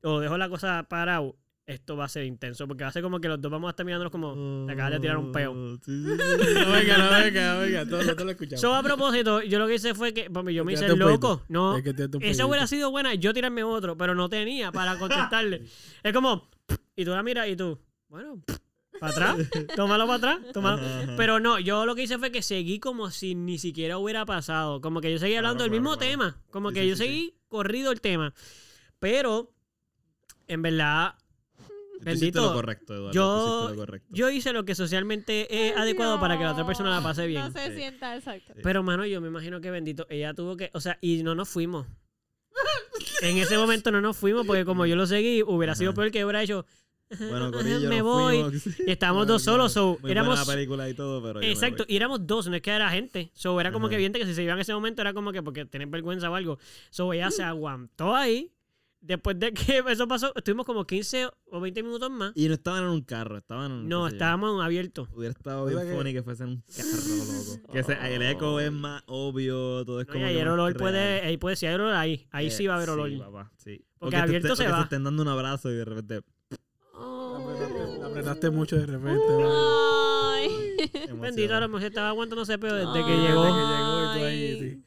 o 0.03 0.19
dejo 0.19 0.37
la 0.37 0.49
cosa 0.49 0.85
parado, 0.87 1.35
esto 1.73 1.95
va 1.95 2.05
a 2.05 2.09
ser 2.09 2.25
intenso, 2.25 2.67
porque 2.67 2.83
va 2.83 2.89
a 2.89 2.93
ser 2.93 3.01
como 3.01 3.19
que 3.19 3.27
los 3.27 3.41
dos 3.41 3.51
vamos 3.51 3.67
a 3.67 3.71
estar 3.71 3.85
mirándonos 3.85 4.11
como, 4.11 4.65
te 4.65 4.73
acabas 4.73 4.93
de 4.93 4.99
tirar 4.99 5.17
un 5.17 5.31
peo. 5.31 5.51
Oh, 5.51 5.77
sí, 5.77 5.81
sí, 5.85 6.03
sí. 6.03 6.53
No, 6.55 6.71
venga, 6.71 6.97
no, 6.97 7.09
venga, 7.09 7.59
venga, 7.59 7.85
todo, 7.85 7.99
todo 8.15 8.25
lo 8.25 8.31
escuchamos. 8.31 8.61
So, 8.61 8.73
a 8.73 8.83
propósito, 8.83 9.41
yo 9.41 9.59
lo 9.59 9.67
que 9.67 9.75
hice 9.75 9.93
fue 9.93 10.13
que, 10.13 10.29
papi, 10.29 10.53
yo 10.53 10.65
me 10.65 10.73
hice 10.73 10.87
loco. 10.95 11.43
No, 11.49 11.77
Es 11.77 11.83
que 11.83 11.93
esa 12.21 12.45
hubiera 12.45 12.67
sido 12.67 12.91
buena, 12.91 13.13
yo 13.15 13.33
tirarme 13.33 13.63
otro, 13.63 13.97
pero 13.97 14.15
no 14.15 14.29
tenía 14.29 14.71
para 14.71 14.97
contestarle. 14.97 15.63
es 16.03 16.13
como, 16.13 16.49
y 16.95 17.05
tú 17.05 17.11
la 17.11 17.23
miras 17.23 17.47
y 17.47 17.55
tú, 17.55 17.79
bueno, 18.09 18.41
para 18.99 19.13
atrás, 19.13 19.37
tómalo 19.75 20.05
para 20.05 20.33
atrás, 20.33 20.53
tómalo. 20.53 20.77
Ajá, 20.77 21.01
ajá. 21.03 21.13
Pero 21.17 21.39
no, 21.39 21.57
yo 21.59 21.85
lo 21.85 21.95
que 21.95 22.03
hice 22.03 22.19
fue 22.19 22.31
que 22.31 22.43
seguí 22.43 22.79
como 22.79 23.09
si 23.09 23.33
ni 23.33 23.57
siquiera 23.57 23.97
hubiera 23.97 24.25
pasado. 24.25 24.79
Como 24.81 25.01
que 25.01 25.11
yo 25.11 25.17
seguí 25.17 25.35
hablando 25.35 25.63
Claro, 25.63 25.71
del 25.71 25.81
claro, 25.81 25.81
mismo 25.81 25.97
claro. 25.97 26.11
tema. 26.35 26.41
Como 26.51 26.71
que 26.71 26.87
yo 26.87 26.95
seguí 26.95 27.33
corrido 27.47 27.91
el 27.91 27.99
tema. 28.01 28.33
Pero, 28.99 29.51
en 30.47 30.61
verdad, 30.61 31.15
Bendito, 32.03 32.41
lo 32.41 32.53
correcto, 32.53 32.93
Eduardo. 32.95 33.11
yo- 33.13 33.69
lo 33.69 33.75
correcto. 33.75 34.07
Yo 34.11 34.29
hice 34.29 34.53
lo 34.53 34.65
que 34.65 34.75
socialmente 34.75 35.67
es 35.69 35.77
adecuado 35.77 36.19
para 36.19 36.37
que 36.37 36.43
la 36.43 36.51
otra 36.53 36.65
persona 36.65 36.89
la 36.89 37.01
pase 37.01 37.27
bien. 37.27 37.41
No 37.43 37.51
se 37.51 37.67
Sí. 37.69 37.75
sienta 37.75 38.15
exacto. 38.15 38.53
Pero, 38.63 38.83
mano, 38.83 39.05
yo 39.05 39.21
me 39.21 39.27
imagino 39.27 39.61
que 39.61 39.71
bendito, 39.71 40.05
ella 40.09 40.33
tuvo 40.33 40.57
que, 40.57 40.69
o 40.73 40.79
sea, 40.81 40.97
y 41.01 41.21
no 41.23 41.35
nos 41.35 41.49
fuimos. 41.49 41.87
En 43.21 43.37
ese 43.37 43.57
momento 43.57 43.91
no 43.91 44.01
nos 44.01 44.17
fuimos 44.17 44.45
porque 44.47 44.65
como 44.65 44.85
yo 44.85 44.95
lo 44.95 45.05
seguí, 45.05 45.43
hubiera 45.43 45.75
sido 45.75 45.91
Ajá. 45.91 45.95
peor 45.95 46.11
que 46.11 46.25
hubiera 46.25 46.41
hecho. 46.43 46.65
Bueno, 47.19 47.47
"Ajá, 47.47 47.51
Corillo, 47.51 47.89
me 47.89 48.01
voy. 48.01 48.35
fuimos. 48.41 48.53
Y 48.87 48.91
estábamos 48.91 49.27
dos 49.27 49.43
solos, 49.43 49.73
so, 49.73 49.97
Muy 50.01 50.11
éramos... 50.11 50.29
buena 50.37 50.45
la 50.45 50.53
película 50.55 50.89
y 50.89 50.93
todo, 50.93 51.21
pero 51.21 51.41
Exacto, 51.41 51.83
y 51.87 51.97
éramos 51.97 52.25
dos, 52.25 52.47
no 52.47 52.55
es 52.55 52.61
que 52.61 52.71
era 52.71 52.89
gente. 52.89 53.31
So, 53.33 53.59
era 53.59 53.71
como 53.71 53.85
Ajá. 53.85 53.89
que 53.91 53.95
evidente 53.95 54.17
que 54.19 54.25
si 54.25 54.33
se 54.33 54.43
iban 54.43 54.55
en 54.57 54.61
ese 54.61 54.73
momento 54.73 55.01
era 55.01 55.13
como 55.13 55.31
que 55.33 55.43
porque 55.43 55.65
tienen 55.65 55.91
vergüenza 55.91 56.31
o 56.31 56.35
algo. 56.35 56.57
So, 56.89 57.11
ella 57.13 57.29
se 57.29 57.43
aguantó 57.43 58.15
ahí. 58.15 58.51
Después 59.01 59.39
de 59.39 59.51
que 59.51 59.79
eso 59.89 60.07
pasó, 60.07 60.31
estuvimos 60.35 60.65
como 60.65 60.85
15 60.85 61.27
o 61.51 61.59
20 61.59 61.81
minutos 61.83 62.09
más. 62.11 62.33
Y 62.35 62.47
no 62.47 62.53
estaban 62.53 62.83
en 62.83 62.89
un 62.89 63.01
carro, 63.01 63.37
estaban 63.39 63.71
en... 63.71 63.89
No, 63.89 64.05
sé 64.05 64.11
yo. 64.11 64.15
estábamos 64.15 64.63
abiertos. 64.63 65.09
Hubiera 65.13 65.31
estado 65.31 65.65
bien 65.65 65.79
que- 65.81 65.95
funny 65.95 66.13
que 66.13 66.21
fuese 66.23 66.43
en 66.43 66.49
un 66.49 66.63
carro, 66.77 67.55
loco. 67.57 67.71
Que 67.73 67.83
se- 67.83 68.15
el 68.15 68.21
eco 68.21 68.59
es 68.59 68.71
más 68.71 69.01
obvio, 69.07 69.83
todo 69.85 70.01
es 70.01 70.07
No, 70.07 70.13
como 70.13 70.25
y 70.27 70.33
que 70.33 70.41
el 70.41 70.47
olor 70.47 70.77
puede, 70.77 71.21
ahí 71.21 71.37
puede, 71.37 71.55
si 71.55 71.65
hay 71.65 71.73
olor 71.75 71.93
ahí, 71.93 72.27
ahí 72.31 72.47
Eh, 72.47 72.51
sí 72.51 72.67
va 72.67 72.75
a 72.75 72.77
haber 72.77 72.91
olor. 72.91 73.09
Sí, 73.09 73.17
papá, 73.17 73.51
sí. 73.57 73.85
Porque 73.97 74.15
te 74.17 74.21
abierto 74.21 74.47
esté- 74.49 74.57
se 74.57 74.63
o 74.63 74.65
que 74.67 74.71
va. 74.73 74.83
estén 74.83 75.03
dando 75.03 75.21
un 75.23 75.27
abrazo 75.29 75.71
y 75.71 75.75
de 75.75 75.85
repente... 75.85 76.21
Oh. 76.93 77.57
La 77.99 78.05
apretaste 78.07 78.49
mucho 78.51 78.75
de 78.77 78.85
repente, 78.85 79.19
¿verdad? 79.35 80.33
Ay. 80.35 80.49
Bendito, 81.19 81.55
a 81.55 81.59
lo 81.59 81.69
mejor 81.69 81.87
estaba 81.87 82.09
aguantando 82.09 82.43
ese 82.43 82.57
pedo 82.59 82.75
desde 82.75 83.05
que 83.05 83.11
Ay. 83.13 83.21
llegó. 83.27 83.43
Desde 83.45 83.57
que 83.57 83.65
llegó 83.65 84.01
y 84.15 84.17
tú 84.19 84.25
ahí, 84.25 84.59
sí. 84.59 84.83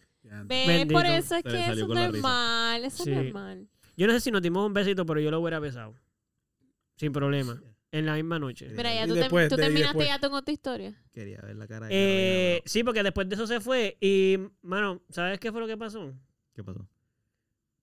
Ve, 0.47 0.65
Bendito. 0.67 0.93
por 0.95 1.07
eso 1.07 1.35
es 1.37 1.43
Se 1.43 1.49
que 1.51 1.63
eso 1.65 1.73
es 1.73 1.89
normal. 1.89 2.85
Eso 2.85 3.05
Sí. 3.05 3.11
es 3.11 3.25
normal. 3.25 3.69
Yo 3.97 4.07
no 4.07 4.13
sé 4.13 4.21
si 4.21 4.31
nos 4.31 4.43
dimos 4.43 4.67
un 4.67 4.73
besito, 4.73 5.05
pero 5.07 5.21
yo 5.21 5.31
lo 5.31 5.41
hubiera 5.41 5.59
besado. 5.59 5.95
Sin 6.97 7.13
problema. 7.13 7.61
En 7.93 8.07
la 8.07 8.15
misma 8.15 8.41
noche. 8.41 8.69
Mira, 8.77 8.93
ya 8.93 9.07
tú, 9.07 9.15
después, 9.15 9.49
te, 9.49 9.55
tú 9.55 9.61
terminaste 9.61 10.07
ya 10.07 10.19
tu 10.19 10.29
con 10.31 10.45
tu 10.45 10.51
historia. 10.51 11.01
Quería 11.13 11.41
ver 11.43 11.55
la 11.55 11.69
cara 11.69 11.87
de 11.87 11.93
Eh, 11.95 12.47
Carolina, 12.57 12.63
sí, 12.67 12.83
porque 12.85 13.03
después 13.05 13.29
de 13.29 13.35
eso 13.37 13.47
se 13.47 13.61
fue. 13.61 13.97
Y, 14.01 14.37
mano, 14.63 15.01
¿sabes 15.11 15.39
qué 15.39 15.53
fue 15.53 15.61
lo 15.61 15.69
que 15.69 15.77
pasó? 15.77 16.13
¿Qué 16.55 16.65
pasó? 16.65 16.89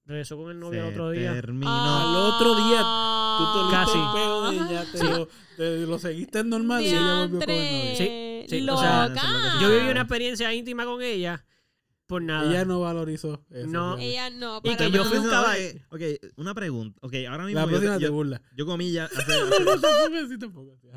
Regresó 0.04 0.36
con 0.36 0.52
el 0.52 0.60
novio 0.60 0.82
Se 0.82 0.88
el 0.88 0.94
otro 0.94 1.12
día. 1.12 1.32
terminó. 1.34 1.70
Al 1.72 2.16
otro 2.34 2.56
día, 2.56 2.82
Tú 3.38 3.46
te 3.70 3.72
Casi. 3.72 3.98
ella, 4.58 4.86
te, 4.92 5.04
lo, 5.18 5.28
te 5.58 5.78
lo 5.88 5.98
seguiste 6.00 6.44
normal 6.44 6.82
y 6.84 6.88
ella 6.88 7.22
volvió 7.22 7.40
con 7.40 7.50
el 7.50 7.58
novio. 7.72 7.96
Sí, 7.96 8.46
sí, 8.50 8.62
o 8.62 8.66
Loca. 8.66 9.14
sea, 9.16 9.60
Yo 9.62 9.70
viví 9.72 9.90
una 9.90 10.02
experiencia 10.02 10.54
íntima 10.54 10.84
con 10.84 11.02
ella 11.02 11.46
por 12.12 12.22
nada. 12.22 12.50
Ella 12.50 12.66
no 12.66 12.82
valorizó 12.82 13.42
eso. 13.50 13.68
No. 13.68 13.98
Ella 13.98 14.30
no. 14.30 14.60
Y 14.64 14.76
que 14.76 14.92
yo 14.92 15.06
fui 15.06 15.18
un 15.18 15.30
caballo. 15.30 15.64
Ok, 15.90 16.02
una 16.36 16.54
pregunta. 16.54 17.00
Ok, 17.02 17.14
ahora 17.30 17.46
mismo 17.46 17.60
La 17.62 17.66
yo, 17.66 17.70
próxima 17.70 17.98
te 17.98 18.04
yo, 18.04 18.12
burla. 18.12 18.42
yo 18.56 18.66
comí 18.66 18.92
ya 18.92 19.06
hace, 19.16 19.34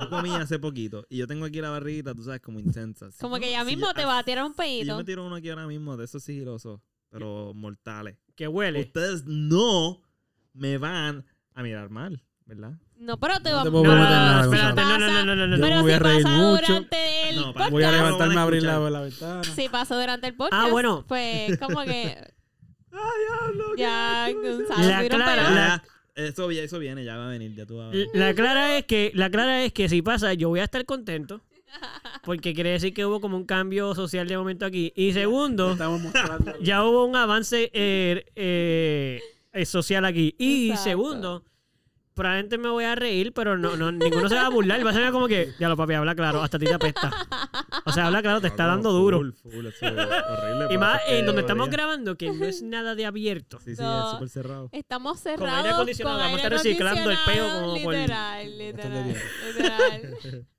yo 0.01 0.11
comí 0.11 0.31
hace 0.35 0.59
poquito 0.59 1.07
y 1.09 1.19
yo 1.19 1.27
tengo 1.27 1.45
aquí 1.45 1.61
la 1.61 1.71
barriguita, 1.71 2.15
tú 2.15 2.23
sabes, 2.25 2.41
como 2.41 2.59
intensa. 2.59 3.11
Si 3.13 3.19
Como 3.21 3.39
que 3.39 3.51
ya 3.51 3.61
si 3.61 3.67
mismo 3.67 3.87
yo- 3.87 3.95
te 3.95 4.05
va 4.05 4.19
a 4.19 4.25
tirar 4.25 4.45
un 4.45 4.53
Si 4.53 4.57
yo 4.57 4.63
pedito. 4.65 4.97
me 4.97 5.05
tiro 5.05 5.25
uno 5.27 5.37
aquí 5.37 5.49
ahora 5.51 5.67
mismo 5.67 5.97
de 5.97 6.05
esos 6.05 6.23
sigilosos, 6.23 6.81
pero 7.11 7.53
mortales. 7.55 8.17
Que 8.35 8.49
huele. 8.49 8.81
Ustedes 8.81 9.25
no 9.27 10.03
me 10.53 10.79
van 10.79 11.25
a 11.55 11.63
mirar 11.63 11.91
mal, 11.91 12.23
¿verdad? 12.47 12.79
No, 12.99 13.19
pero 13.19 13.41
te 13.41 13.51
No 13.51 13.57
va 13.57 13.63
te 13.63 13.69
a 13.69 13.71
No, 13.73 13.83
no, 13.83 13.95
no, 13.95 14.33
no, 14.35 14.43
espérate, 14.45 14.81
no, 14.83 14.99
no, 14.99 15.25
no, 15.25 15.25
no, 15.25 15.47
no, 15.47 15.47
Yo 15.47 15.47
no. 15.47 15.57
me 15.59 15.69
Pero 15.69 15.81
voy 15.83 15.91
si 15.91 15.95
a 15.95 15.99
reír 15.99 16.23
pasa 16.23 16.37
mucho. 16.39 16.67
durante 16.67 17.29
el 17.31 17.37
No, 17.37 17.53
para- 17.53 17.71
Voy 17.71 17.83
a 17.83 17.87
podcast. 17.89 18.05
levantarme 18.05 18.37
a 18.37 18.43
abrir 18.43 18.63
la, 18.63 18.79
la 18.91 19.01
ventana. 19.01 19.45
Si 19.45 19.69
pasó 19.69 19.99
durante 20.01 20.27
el 20.29 20.35
podcast. 20.35 20.63
Ah, 20.67 20.69
bueno. 20.71 21.05
Pues 21.07 21.59
como 21.59 21.83
que. 21.85 22.17
ya, 23.77 24.31
Gonzalo, 24.33 24.89
La 24.89 25.09
Clara- 25.09 25.51
la- 25.51 25.85
Eso, 26.15 26.47
vi- 26.47 26.61
eso 26.61 26.79
viene, 26.79 27.05
ya 27.05 27.17
va 27.17 27.27
a 27.27 27.31
venir, 27.31 27.55
ya 27.57 27.67
tú 27.67 27.77
vas 27.79 27.89
a 27.89 27.91
ver. 27.91 28.07
La 28.15 28.33
clara 28.35 28.79
es 28.79 28.85
que, 28.87 29.11
la 29.15 29.31
clara 29.31 29.65
es 29.65 29.73
que 29.73 29.89
si 29.89 30.01
pasa, 30.01 30.33
yo 30.35 30.49
voy 30.49 30.61
a 30.61 30.65
estar 30.65 30.85
contento. 30.85 31.41
Porque 32.23 32.55
quiere 32.55 32.71
decir 32.71 32.95
que 32.95 33.05
hubo 33.05 33.21
como 33.21 33.37
un 33.37 33.45
cambio 33.47 33.97
social 33.97 34.29
de 34.29 34.39
momento 34.39 34.65
aquí. 34.65 34.93
Y 34.95 35.13
segundo, 35.13 35.73
Estamos 35.73 36.01
mostrando. 36.01 36.55
ya 36.61 36.85
hubo 36.85 37.05
un 37.05 37.17
avance 37.17 37.69
eh, 37.75 38.25
eh, 38.37 39.21
eh, 39.53 39.67
social 39.67 40.05
aquí. 40.05 40.37
Y 40.39 40.69
Exacto. 40.71 40.85
segundo, 40.91 41.45
probablemente 42.15 42.59
me 42.59 42.69
voy 42.69 42.85
a 42.85 42.95
reír, 42.95 43.33
pero 43.33 43.59
no, 43.59 43.77
no, 43.77 43.91
ninguno 43.93 44.29
se 44.29 44.35
va 44.37 44.47
a 44.47 44.49
burlar. 44.51 44.85
Va 44.87 44.91
a 44.91 44.95
ser 44.95 45.11
como 45.13 45.27
que, 45.29 45.53
ya 45.59 45.69
lo 45.69 45.77
papi, 45.77 45.95
habla 45.95 46.15
claro, 46.15 46.43
hasta 46.43 46.57
a 46.57 46.61
ti 46.61 46.67
te 46.67 46.75
apesta. 46.75 47.11
O 47.85 47.93
sea, 47.93 48.07
habla 48.07 48.23
claro, 48.23 48.41
te 48.41 48.47
está 48.49 48.67
dando 48.67 48.91
full, 48.91 49.01
duro. 49.01 49.33
full, 49.43 49.67
eso 49.67 49.87
es 49.87 49.93
horrible. 49.93 50.65
Y 50.67 50.69
por 50.69 50.79
más 50.79 51.01
en 51.09 51.27
donde 51.27 51.41
estamos 51.43 51.69
grabando, 51.71 52.17
que 52.17 52.31
no 52.33 52.45
es 52.45 52.63
nada 52.63 52.95
de 52.95 53.05
abierto. 53.07 53.59
Sí, 53.61 53.75
sí, 53.77 53.83
No. 53.83 54.05
es 54.07 54.11
súper 54.13 54.29
cerrado. 54.29 54.69
Estamos 54.73 55.13
Con 55.15 55.23
cerrados. 55.23 55.57
aire 55.59 55.71
acondicionado, 55.71 56.17
con 56.19 56.25
vamos 56.25 56.35
a 56.41 56.43
estar 56.45 56.53
reciclando 56.53 57.11
el 57.11 57.19
peo 57.27 57.49
como 57.61 57.83
por- 57.83 57.95
Literal, 57.95 58.47
Bastante 58.47 58.65
literal. 58.65 59.17
literal. 59.57 60.19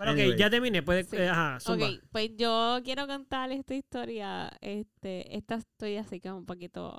Pero 0.00 0.12
ok, 0.12 0.18
Anyway. 0.18 0.38
ya 0.38 0.48
terminé. 0.48 0.82
Puedes, 0.82 1.08
Sí. 1.10 1.16
eh, 1.18 1.28
ajá, 1.28 1.60
zumba. 1.60 1.86
Ok, 1.90 2.00
pues 2.10 2.30
yo 2.34 2.78
quiero 2.82 3.06
contar 3.06 3.52
esta 3.52 3.74
historia. 3.74 4.50
Este, 4.62 5.36
esta 5.36 5.56
historia 5.56 6.00
así 6.00 6.20
que 6.20 6.28
es 6.28 6.34
un 6.34 6.46
poquito. 6.46 6.98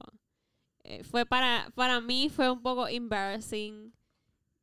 Eh, 0.84 1.04
fue 1.04 1.26
para, 1.26 1.72
para 1.76 2.02
mí 2.02 2.30
fue 2.30 2.50
un 2.50 2.62
poco 2.62 2.88
embarrassing 2.88 3.94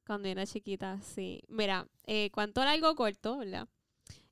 cuando 0.07 0.29
era 0.29 0.47
chiquita, 0.47 1.01
sí. 1.03 1.43
Mira, 1.49 1.87
eh, 2.07 2.31
cuánto 2.33 2.65
largo 2.65 2.95
corto, 2.95 3.39
¿verdad? 3.39 3.69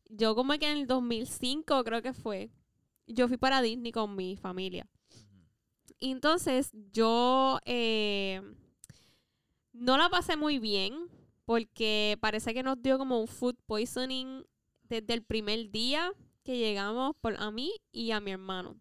Yo 0.09 0.35
como 0.35 0.55
que 0.59 0.71
en 0.71 0.79
el 0.79 0.87
2005 0.87 1.85
creo 1.85 2.03
que 2.03 2.13
fue, 2.13 2.51
yo 3.07 3.29
fui 3.29 3.37
para 3.37 3.61
Disney 3.61 3.93
con 3.93 4.17
mi 4.17 4.37
familia. 4.37 4.89
Entonces 6.01 6.71
yo 6.93 7.59
eh, 7.65 8.41
no 9.73 9.97
la 9.97 10.09
pasé 10.09 10.37
muy 10.37 10.59
bien 10.59 11.09
porque 11.45 12.17
parece 12.21 12.55
que 12.55 12.63
nos 12.63 12.81
dio 12.83 12.99
como 12.99 13.21
un 13.21 13.29
food 13.29 13.57
poisoning 13.67 14.45
desde 14.85 15.15
el 15.15 15.23
primer 15.23 15.71
día 15.71 16.13
que 16.43 16.59
llegamos 16.59 17.15
por 17.21 17.37
a 17.41 17.51
mí 17.51 17.73
y 17.93 18.13
a 18.13 18.21
mi 18.21 18.31
hermano. 18.31 18.77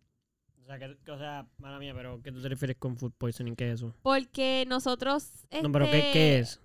O 0.66 0.68
sea, 0.68 0.80
que, 0.80 1.12
o 1.12 1.18
sea, 1.20 1.48
mala 1.60 1.78
mía, 1.78 1.94
pero 1.94 2.20
¿qué 2.24 2.32
tú 2.32 2.42
te 2.42 2.50
refieres 2.50 2.76
con 2.78 2.98
food 2.98 3.12
poisoning? 3.18 3.56
¿Qué 3.56 3.70
es 3.70 3.76
eso? 3.76 3.94
Porque 4.02 4.66
nosotros... 4.68 5.30
No, 5.62 5.72
pero 5.72 5.86
¿qué, 5.86 5.98
este, 6.00 6.12
qué 6.12 6.40
es? 6.40 6.60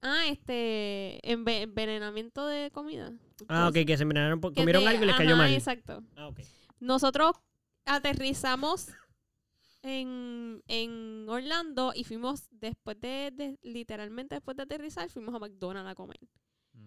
Ah, 0.00 0.24
este... 0.28 1.20
enve- 1.22 1.60
envenenamiento 1.62 2.46
de 2.46 2.70
comida. 2.70 3.12
Ah, 3.48 3.68
ok, 3.68 3.74
que 3.86 3.96
se 3.96 4.04
envenenaron, 4.04 4.40
por- 4.40 4.54
comieron 4.54 4.82
te- 4.82 4.88
algo 4.88 5.04
y 5.04 5.06
les 5.06 5.16
cayó 5.16 5.36
mal. 5.36 5.52
exacto. 5.52 6.02
Ah, 6.16 6.28
ok. 6.28 6.40
Nosotros 6.80 7.32
aterrizamos 7.84 8.88
en, 9.82 10.62
en 10.66 11.26
Orlando 11.28 11.92
y 11.94 12.04
fuimos 12.04 12.48
después 12.52 12.98
de, 13.00 13.30
de- 13.34 13.58
literalmente 13.62 14.34
después 14.34 14.56
de 14.56 14.62
aterrizar, 14.62 15.10
fuimos 15.10 15.34
a 15.34 15.38
McDonald's 15.38 15.90
a 15.90 15.94
comer. 15.94 16.18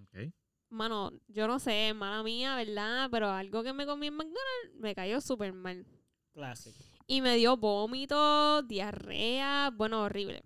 Ok. 0.02 0.34
Mano, 0.70 1.12
yo 1.28 1.48
no 1.48 1.60
sé, 1.60 1.94
mala 1.94 2.24
mía, 2.24 2.56
¿verdad? 2.56 3.08
Pero 3.12 3.30
algo 3.30 3.62
que 3.64 3.72
me 3.72 3.86
comí 3.86 4.08
en 4.08 4.16
McDonald's 4.16 4.74
me 4.80 4.96
cayó 4.96 5.22
súper 5.22 5.54
mal. 5.54 5.86
Clásico. 6.36 6.78
Y 7.08 7.22
me 7.22 7.38
dio 7.38 7.56
vómito, 7.56 8.62
diarrea, 8.64 9.72
bueno, 9.74 10.04
horrible. 10.04 10.44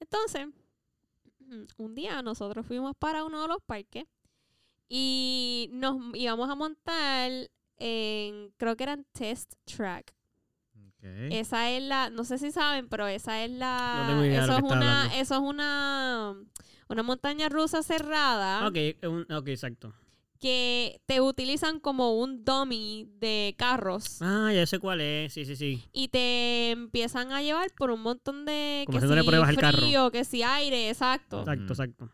Entonces, 0.00 0.48
un 1.76 1.94
día 1.94 2.22
nosotros 2.22 2.64
fuimos 2.66 2.96
para 2.96 3.24
uno 3.24 3.42
de 3.42 3.48
los 3.48 3.62
parques 3.62 4.04
y 4.88 5.68
nos 5.72 5.96
íbamos 6.14 6.48
a 6.48 6.54
montar 6.54 7.30
en, 7.78 8.50
creo 8.56 8.76
que 8.76 8.84
eran 8.84 9.04
Test 9.12 9.52
Track. 9.64 10.14
Esa 11.30 11.70
es 11.70 11.82
la, 11.84 12.10
no 12.10 12.24
sé 12.24 12.38
si 12.38 12.50
saben, 12.50 12.88
pero 12.88 13.06
esa 13.06 13.44
es 13.44 13.50
la, 13.50 14.06
No 14.08 14.22
eso, 14.24 14.56
es 14.56 14.62
una 14.62 15.06
eso 15.20 15.34
es 15.34 15.40
una, 15.40 16.34
una 16.88 17.02
montaña 17.04 17.48
rusa 17.48 17.82
cerrada 17.84 18.66
Ok, 18.66 18.76
un- 19.06 19.26
ok, 19.32 19.48
exacto. 19.48 19.94
Que 20.40 21.00
te 21.06 21.20
utilizan 21.20 21.80
como 21.80 22.18
un 22.20 22.44
dummy 22.44 23.08
de 23.18 23.54
carros. 23.58 24.20
Ah, 24.22 24.52
ya 24.54 24.66
sé 24.66 24.78
cuál 24.78 25.00
es. 25.00 25.32
Sí, 25.32 25.44
sí, 25.44 25.56
sí. 25.56 25.82
y 25.92 26.08
te 26.08 26.70
empiezan 26.70 27.32
a 27.32 27.42
llevar 27.42 27.70
por 27.76 27.90
un 27.90 28.00
montón 28.02 28.44
de 28.44 28.84
Como 28.86 28.98
que 29.00 29.06
si 29.06 29.22
pruebas 29.26 29.48
al 29.48 29.56
carro. 29.56 29.78
frío, 29.78 30.10
que 30.10 30.24
si 30.24 30.42
aire, 30.42 30.88
exacto. 30.90 31.40
Exacto, 31.40 31.72
exacto. 31.72 32.12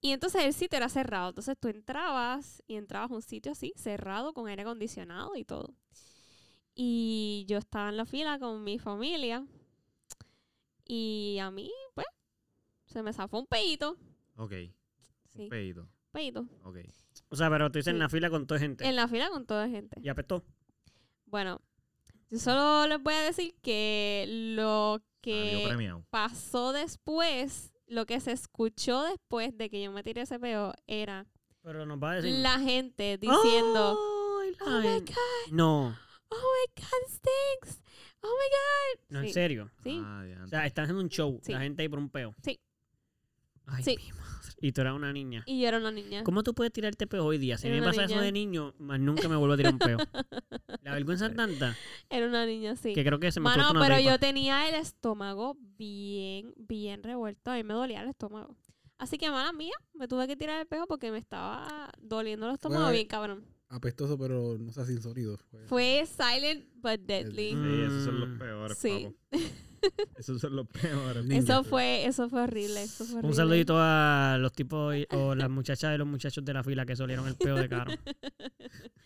Y 0.00 0.10
entonces 0.10 0.42
el 0.44 0.52
sitio 0.52 0.76
era 0.78 0.88
cerrado. 0.88 1.28
Entonces 1.28 1.56
tú 1.60 1.68
entrabas 1.68 2.60
y 2.66 2.74
entrabas 2.74 3.10
a 3.10 3.14
un 3.14 3.22
sitio 3.22 3.52
así, 3.52 3.72
cerrado, 3.76 4.32
con 4.34 4.48
aire 4.48 4.62
acondicionado 4.62 5.36
y 5.36 5.44
todo. 5.44 5.74
Y 6.74 7.44
yo 7.48 7.58
estaba 7.58 7.88
en 7.90 7.96
la 7.98 8.04
fila 8.06 8.38
con 8.40 8.64
mi 8.64 8.78
familia. 8.80 9.46
Y 10.86 11.38
a 11.40 11.50
mí, 11.50 11.70
pues, 11.94 12.06
se 12.86 13.02
me 13.02 13.12
zafó 13.12 13.38
un 13.38 13.46
pedito. 13.46 13.96
Ok. 14.36 14.52
Sí, 15.28 15.42
Un 15.44 15.48
pedito. 15.48 15.88
pedito. 16.10 16.46
Ok. 16.64 16.78
O 17.32 17.36
sea, 17.36 17.48
pero 17.48 17.70
tú 17.70 17.78
dices 17.78 17.88
en 17.92 17.96
Sí. 17.96 18.00
la 18.00 18.08
fila 18.08 18.28
con 18.30 18.46
toda 18.46 18.60
gente. 18.60 18.86
En 18.86 18.94
la 18.94 19.08
fila 19.08 19.30
con 19.30 19.46
toda 19.46 19.68
gente. 19.68 19.98
Y 20.02 20.08
apestó. 20.08 20.44
Bueno, 21.26 21.60
yo 22.30 22.38
solo 22.38 22.86
les 22.86 23.02
voy 23.02 23.14
a 23.14 23.22
decir 23.22 23.54
que 23.62 24.26
lo 24.54 25.00
que 25.22 25.66
pasó 26.10 26.72
después, 26.72 27.72
lo 27.86 28.04
que 28.06 28.20
se 28.20 28.32
escuchó 28.32 29.02
después 29.04 29.56
de 29.56 29.70
que 29.70 29.82
yo 29.82 29.90
me 29.92 30.02
tiré 30.02 30.22
ese 30.22 30.38
peo 30.38 30.74
era 30.86 31.26
Pero 31.62 31.86
nos 31.86 31.98
va 32.02 32.12
a 32.12 32.14
decir. 32.16 32.34
la 32.40 32.58
gente 32.58 33.16
diciendo, 33.18 33.98
Ay, 34.42 34.50
la 34.60 34.66
oh 34.66 34.80
my 34.80 35.00
god, 35.00 35.52
No, 35.52 35.96
oh 36.28 36.36
my 36.36 36.82
god, 36.82 37.08
stinks, 37.08 37.82
oh 38.20 38.28
my 38.28 38.48
god. 38.50 39.04
no, 39.10 39.20
en 39.20 39.26
Sí. 39.28 39.32
serio. 39.32 39.70
Sí, 39.82 40.02
Ah. 40.04 40.24
O 40.44 40.46
sea, 40.48 40.66
están 40.66 40.84
haciendo 40.84 41.02
un 41.02 41.08
show. 41.08 41.38
Sí. 41.42 41.52
La 41.52 41.60
gente 41.60 41.80
ahí 41.82 41.88
por 41.88 41.98
un 41.98 42.10
peo. 42.10 42.34
Ay, 42.44 42.58
Sí. 43.84 43.96
madre. 43.96 44.31
Y 44.62 44.72
tú 44.72 44.80
eras 44.80 44.94
una 44.94 45.12
niña. 45.12 45.42
Y 45.46 45.60
yo 45.60 45.68
era 45.68 45.76
una 45.78 45.90
niña. 45.90 46.22
¿Cómo 46.24 46.42
tú 46.42 46.54
puedes 46.54 46.72
tirarte 46.72 47.06
peo 47.06 47.24
hoy 47.26 47.36
día? 47.36 47.58
Si 47.58 47.66
a 47.66 47.70
mí 47.70 47.76
Era 47.76 47.84
me 47.86 47.90
pasa 47.90 48.04
eso 48.04 48.14
niña. 48.14 48.22
de 48.24 48.32
niño, 48.32 48.74
más 48.78 48.98
nunca 49.00 49.28
me 49.28 49.34
vuelvo 49.36 49.54
a 49.54 49.56
tirar 49.56 49.72
un 49.72 49.78
peo. 49.80 49.98
La 50.82 50.92
vergüenza 50.94 51.26
es 51.26 51.34
tanta 51.36 51.76
Era 52.08 52.26
una 52.26 52.46
niña, 52.46 52.76
sí. 52.76 52.94
que 52.94 53.04
creo 53.04 53.18
que 53.18 53.30
se 53.32 53.40
me 53.40 53.44
Mano, 53.44 53.70
una 53.72 53.80
pero 53.82 53.96
tripa. 53.96 54.10
yo 54.12 54.18
tenía 54.20 54.68
el 54.68 54.76
estómago 54.76 55.56
bien, 55.76 56.54
bien 56.56 57.02
revuelto. 57.02 57.50
A 57.50 57.56
mí 57.56 57.64
me 57.64 57.74
dolía 57.74 58.02
el 58.02 58.08
estómago. 58.08 58.56
Así 58.98 59.18
que, 59.18 59.28
mala 59.30 59.52
mía, 59.52 59.74
me 59.94 60.06
tuve 60.06 60.28
que 60.28 60.36
tirar 60.36 60.60
el 60.60 60.66
pejo 60.68 60.86
porque 60.86 61.10
me 61.10 61.18
estaba 61.18 61.90
doliendo 62.00 62.46
el 62.48 62.54
estómago 62.54 62.82
Bueno, 62.84 62.92
bien 62.94 63.08
cabrón. 63.08 63.44
Apestoso, 63.68 64.16
pero 64.16 64.58
no 64.58 64.70
sea 64.72 64.84
sin 64.84 65.02
sonido. 65.02 65.38
Fue- 65.50 65.66
Fue 65.66 66.06
silent 66.06 66.66
but 66.76 67.00
deadly. 67.00 67.50
Sí, 67.50 67.82
esos 67.84 68.04
son 68.04 68.20
los 68.20 68.38
peores, 68.38 68.78
Sí. 68.78 69.08
Esos 70.16 70.40
son 70.40 70.56
los 70.56 70.66
peores. 70.68 71.24
Eso 71.30 71.64
fue, 71.64 72.04
eso 72.06 72.28
fue 72.28 72.42
horrible. 72.42 72.82
Eso 72.82 73.04
fue 73.04 73.14
Un 73.14 73.18
horrible. 73.20 73.36
saludito 73.36 73.74
a 73.78 74.36
los 74.40 74.52
tipos 74.52 74.94
y- 74.96 75.06
o 75.10 75.34
las 75.34 75.50
muchachas 75.50 75.90
de 75.92 75.98
los 75.98 76.06
muchachos 76.06 76.44
de 76.44 76.54
la 76.54 76.62
fila 76.62 76.86
que 76.86 76.94
solieron 76.96 77.26
el 77.28 77.34
peo 77.36 77.56
de 77.56 77.68
caro. 77.68 77.92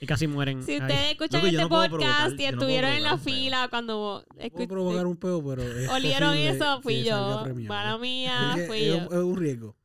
Y 0.00 0.06
casi 0.06 0.26
mueren. 0.26 0.62
Si 0.62 0.72
ahí. 0.72 0.80
ustedes 0.80 1.10
escuchan 1.12 1.40
Loco, 1.42 1.50
yo 1.52 1.58
este 1.58 1.62
no 1.62 1.68
podcast 1.68 2.32
y 2.40 2.42
no 2.42 2.48
estuvieron 2.50 2.90
en 2.92 3.02
la 3.02 3.14
un 3.14 3.20
fila 3.20 3.68
cuando 3.70 4.24
Puedo 4.52 4.68
provocar 4.68 5.06
un 5.06 5.16
peo, 5.16 5.42
pero 5.44 5.62
es 5.62 5.88
olieron 5.88 6.30
posible 6.30 6.48
eso, 6.50 6.80
fui 6.82 7.02
yo. 7.04 7.44
Mala 7.66 7.98
mía, 7.98 8.56
fui 8.66 8.78
es, 8.80 8.86
yo. 8.88 8.96
un- 8.98 9.04
es 9.04 9.12
un 9.24 9.36
riesgo. 9.36 9.76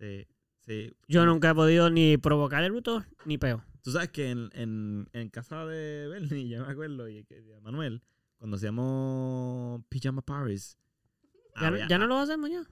Sí, 0.00 0.26
sí. 0.66 0.92
Yo 1.08 1.26
nunca 1.26 1.50
he 1.50 1.54
podido 1.54 1.90
ni 1.90 2.16
provocar 2.16 2.64
el 2.64 2.72
bruto 2.72 3.04
ni 3.26 3.36
peo. 3.38 3.62
Tú 3.82 3.90
sabes 3.92 4.08
que 4.08 4.30
en, 4.30 4.48
en, 4.54 5.08
en 5.12 5.28
casa 5.28 5.66
de 5.66 6.08
Bernie, 6.08 6.48
yo 6.48 6.64
me 6.64 6.72
acuerdo, 6.72 7.06
y 7.08 7.24
que- 7.24 7.42
de 7.42 7.60
Manuel, 7.60 8.02
cuando 8.38 8.56
hacíamos 8.56 9.82
Pijama 9.88 10.22
Paris. 10.22 10.78
Ya, 11.60 11.66
había- 11.68 11.88
ya 11.88 11.98
no 11.98 12.06
lo 12.06 12.18
hacemos 12.18 12.50
ya. 12.50 12.62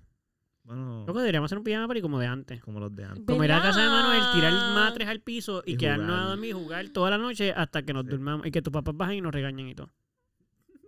Bueno, 0.64 1.04
Loco, 1.06 1.18
deberíamos 1.18 1.48
hacer 1.48 1.58
un 1.58 1.64
pijama 1.64 1.88
party 1.88 2.00
como 2.02 2.20
de 2.20 2.26
antes. 2.28 2.60
como 2.62 2.78
los 2.78 2.94
de 2.94 3.04
antes. 3.04 3.24
Como 3.26 3.42
ir 3.42 3.50
a 3.52 3.60
casa 3.60 3.82
de 3.82 3.88
Manuel, 3.88 4.22
tirar 4.32 4.52
matres 4.74 5.08
al 5.08 5.20
piso 5.20 5.62
y, 5.66 5.72
Y 5.72 5.76
quedarnos 5.76 6.06
jugar. 6.06 6.22
a 6.22 6.26
dormir 6.28 6.50
y 6.50 6.52
jugar 6.52 6.88
toda 6.90 7.10
la 7.10 7.18
noche 7.18 7.52
hasta 7.52 7.82
que 7.82 7.92
nos 7.92 8.04
Sí. 8.04 8.10
durmamos. 8.10 8.46
Y 8.46 8.52
que 8.52 8.62
tus 8.62 8.72
papás 8.72 8.96
bajen 8.96 9.16
y 9.16 9.20
nos 9.22 9.32
regañen 9.32 9.68
y 9.68 9.74
todo. 9.74 9.90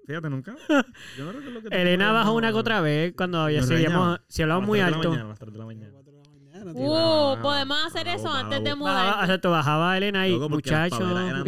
Fíjate, 0.06 0.30
nunca. 0.30 0.54
Yo 1.18 1.24
no 1.24 1.32
recuerdo 1.32 1.62
que 1.62 1.80
Elena 1.82 2.12
bajó 2.12 2.34
una 2.34 2.52
que 2.52 2.58
otra 2.58 2.80
vez 2.82 3.14
cuando 3.16 3.40
había, 3.40 3.60
Nos 3.60 3.68
si, 3.68 3.74
regañaba. 3.74 4.04
habíamos- 4.04 4.20
si 4.28 4.42
hablamos 4.42 4.66
muy 4.66 4.80
alto. 4.80 4.98
la 5.02 5.08
mañana, 5.08 5.24
a 5.24 5.28
las 5.30 5.38
tres 5.40 5.52
de 5.52 5.58
la 5.58 5.64
mañana. 5.64 5.92
Cuatro 5.92 6.12
de 6.12 6.22
la 6.22 6.30
mañana, 6.30 6.72
tío. 6.74 6.82
Uh, 6.82 7.42
podemos 7.42 7.84
hacer 7.86 8.08
eso 8.08 8.30
antes 8.32 8.62
de 8.62 8.70
bajaba. 8.74 8.84
Bajaba, 8.92 9.10
mudar. 9.12 9.24
exacto, 9.24 9.50
bajaba 9.50 9.96
Elena 9.96 10.28
y 10.28 10.32
Loco, 10.32 10.50
porque 10.50 10.70
las 10.70 10.90
muchachos. 10.92 11.08
paveras 11.08 11.30
eran- 11.30 11.44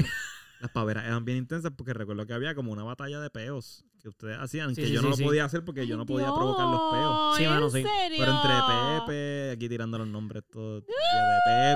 Las 0.61 0.71
paveras 0.71 1.05
eran 1.05 1.25
bien 1.25 1.39
intensas 1.39 1.73
porque 1.77 1.93
recuerdo 1.93 2.27
que 2.27 2.33
había 2.33 2.55
como 2.55 2.73
una 2.73 2.83
batalla 2.83 3.21
de 3.21 3.29
peos 3.31 3.85
que 4.01 4.09
ustedes 4.09 4.39
hacían, 4.39 4.75
Sí, 4.75 4.83
que 4.83 4.87
sí, 4.89 4.93
yo 4.95 5.03
no 5.03 5.13
sí, 5.15 5.23
lo 5.23 5.29
podía 5.29 5.45
hacer 5.45 5.65
porque 5.65 5.87
yo 5.87 5.97
no 5.97 6.07
podía 6.07 6.33
provocar 6.35 6.67
los 6.67 6.81
peos. 6.93 7.37
Sí, 7.37 7.45
¿en 7.45 7.51
mano, 7.51 7.69
sí. 7.71 7.83
serio? 7.83 8.19
Pero 8.19 8.33
entre 8.33 8.51
Pepe, 9.01 9.51
aquí 9.53 9.69
tirando 9.69 9.99
los 9.99 10.09
nombres 10.09 10.45
todos, 10.51 10.85
de 10.87 10.93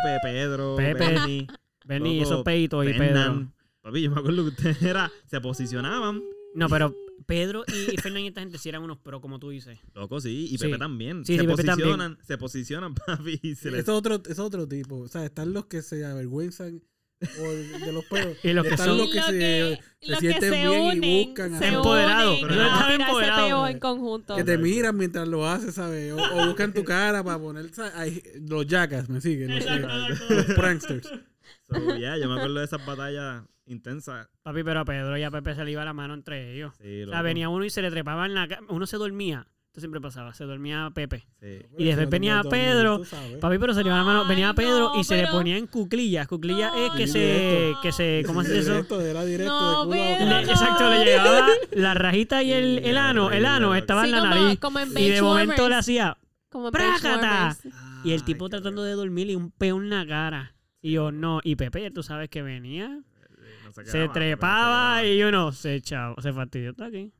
Pepe, 0.02 0.18
Pedro, 0.22 0.76
Pepe, 0.76 1.46
Benny, 1.84 2.20
esos 2.22 2.42
peitos 2.42 2.86
y 2.86 2.92
Pedro. 2.94 3.52
Papi, 3.82 4.02
yo 4.02 4.10
me 4.10 4.20
acuerdo 4.20 4.42
que 4.44 4.48
ustedes 4.50 4.82
era, 4.82 5.10
se 5.26 5.40
posicionaban, 5.40 6.22
No, 6.54 6.68
pero 6.68 6.94
Pedro 7.26 7.64
y, 7.68 7.94
y 7.94 7.96
Fernan 7.96 8.22
y 8.22 8.28
esta 8.28 8.40
gente 8.40 8.58
sí 8.58 8.68
eran 8.68 8.82
unos 8.82 8.98
pro, 8.98 9.20
como 9.20 9.38
tú 9.38 9.50
dices. 9.50 9.78
loco, 9.94 10.20
sí, 10.20 10.48
y 10.50 10.58
Sí. 10.58 10.66
Pepe 10.66 10.78
también. 10.78 11.24
Sí, 11.24 11.34
se 11.36 11.40
sí, 11.42 11.46
Pepe 11.46 11.64
también. 11.64 11.88
posicionan, 11.88 12.18
se 12.22 12.38
posicionan, 12.38 12.94
papi, 13.06 13.38
y 13.42 13.54
se 13.54 13.70
les 13.70 13.82
Es 13.82 13.88
otro, 13.88 14.20
es 14.28 14.38
otro 14.38 14.66
tipo. 14.68 14.98
O 15.00 15.08
sea, 15.08 15.24
están 15.24 15.52
los 15.52 15.66
que 15.66 15.80
se 15.82 16.04
avergüenzan 16.04 16.82
por- 17.20 17.80
de 17.86 17.92
los 17.92 18.04
peos. 18.06 18.36
Y 18.42 18.52
los 18.52 18.64
que 18.64 18.70
están 18.70 18.86
son- 18.88 18.98
los 18.98 19.10
que 19.10 19.16
Lo 19.18 19.24
se, 19.26 19.32
que- 19.32 19.78
se 20.00 20.16
sienten 20.16 20.40
se 20.52 20.56
bien 20.68 20.80
unen, 20.80 21.04
y 21.04 21.24
buscan 21.26 21.58
se 21.58 21.64
a- 21.64 21.68
Empoderado, 21.68 22.36
pero 22.40 22.60
a 22.62 22.66
están 22.66 23.00
empoderados. 23.00 23.70
en 23.70 23.78
conjunto. 23.78 24.36
que 24.36 24.44
te 24.44 24.58
miran 24.58 24.96
mientras 24.96 25.28
lo 25.28 25.46
haces, 25.46 25.74
¿sabes? 25.74 26.12
O, 26.12 26.16
o 26.16 26.46
buscan 26.46 26.72
tu 26.72 26.82
cara 26.84 27.22
para 27.22 27.38
poner. 27.38 27.66
los 28.48 28.66
jackas, 28.66 29.08
me 29.08 29.20
siguen. 29.20 29.48
No 29.48 29.60
sé, 29.60 29.80
los 30.34 30.44
pranksters. 30.56 31.12
So, 31.68 31.96
yeah, 31.96 32.16
yo 32.16 32.28
me 32.28 32.34
acuerdo 32.36 32.58
de 32.58 32.64
esas 32.64 32.84
batallas 32.84 33.44
intensas. 33.66 34.28
Papi, 34.42 34.64
pero 34.64 34.80
a 34.80 34.84
Pedro 34.84 35.16
y 35.16 35.22
a 35.22 35.30
Pepe 35.30 35.54
se 35.54 35.64
le 35.64 35.70
iba 35.70 35.84
la 35.84 35.92
mano 35.92 36.14
entre 36.14 36.54
ellos. 36.54 36.72
Sí, 36.80 37.04
O 37.04 37.10
sea, 37.10 37.22
venía 37.22 37.48
uno 37.48 37.64
y 37.64 37.70
se 37.70 37.82
le 37.82 37.90
trepaba 37.90 38.26
en 38.26 38.34
la 38.34 38.48
ca- 38.48 38.60
Uno 38.68 38.86
se 38.86 38.96
dormía. 38.96 39.46
Esto 39.70 39.80
siempre 39.80 40.00
pasaba. 40.00 40.34
Se 40.34 40.42
dormía 40.44 40.90
Pepe. 40.92 41.24
Sí. 41.38 41.60
Y 41.78 41.84
después 41.84 42.10
venía 42.10 42.42
Pedro. 42.42 43.02
Papi, 43.40 43.56
pero 43.58 43.72
se 43.72 43.82
le 43.84 43.88
iba 43.88 43.98
la 43.98 44.02
mano. 44.04 44.22
Ay, 44.22 44.28
Venía 44.30 44.52
Pedro 44.52 44.90
no, 44.94 45.00
y 45.00 45.04
se 45.04 45.16
le 45.16 45.28
ponía 45.28 45.56
en 45.56 45.68
cuclillas. 45.68 46.26
Cuclillas 46.26 46.72
es 46.76 46.90
que 46.96 47.06
se. 47.06 47.74
Que 47.80 47.92
se 47.92 48.24
¿Cómo 48.26 48.42
se 48.42 48.48
dice 48.48 48.62
eso? 48.62 48.72
Directo, 48.72 49.00
era 49.00 49.24
directo 49.24 49.52
No, 49.52 49.86
de 49.86 49.86
culo 49.86 50.02
a 50.02 50.06
Pedro, 50.06 50.24
boca. 50.24 50.40
Le- 50.40 50.44
no. 50.46 50.52
exacto, 50.52 50.90
le 50.90 51.04
llegaba 51.04 51.46
la 51.70 51.94
rajita 51.94 52.42
y 52.42 52.52
el, 52.52 52.78
el 52.80 52.96
ano. 52.96 53.30
El 53.30 53.46
ano 53.46 53.76
estaba 53.76 54.02
Sí, 54.02 54.08
en 54.10 54.16
la 54.16 54.22
como, 54.28 54.34
nariz. 54.34 54.58
como 54.58 54.78
en 54.80 54.88
Y 54.98 55.08
de 55.08 55.22
momento 55.22 55.68
le 55.68 55.74
hacía. 55.76 56.16
Como 56.48 56.72
¡Prácata! 56.72 57.56
Benchwarmers. 57.62 58.04
Y 58.04 58.10
el 58.12 58.24
tipo 58.24 58.48
tratando 58.48 58.82
de 58.82 58.94
dormir 58.94 59.30
y 59.30 59.36
un 59.36 59.52
peo 59.52 59.76
en 59.76 59.88
la 59.88 60.04
cara. 60.04 60.52
Y 60.82 60.92
yo, 60.92 61.12
no. 61.12 61.38
Y 61.44 61.54
Pepe, 61.54 61.92
tú 61.92 62.02
sabes 62.02 62.28
que 62.28 62.42
venía. 62.42 62.88
No 62.88 63.84
Se 63.84 64.08
trepaba 64.08 65.04
y 65.04 65.16
yo 65.16 65.30
no 65.30 65.52
se 65.52 65.76
echaba. 65.76 66.20
Se 66.20 66.32
fastidió. 66.32 66.70
Está 66.70 66.86
aquí. 66.86 67.12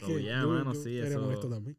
Bueno, 0.00 0.18
yeah, 0.20 0.46
mano, 0.46 0.72
sí, 0.72 0.96
eso- 0.98 1.48
también. 1.48 1.76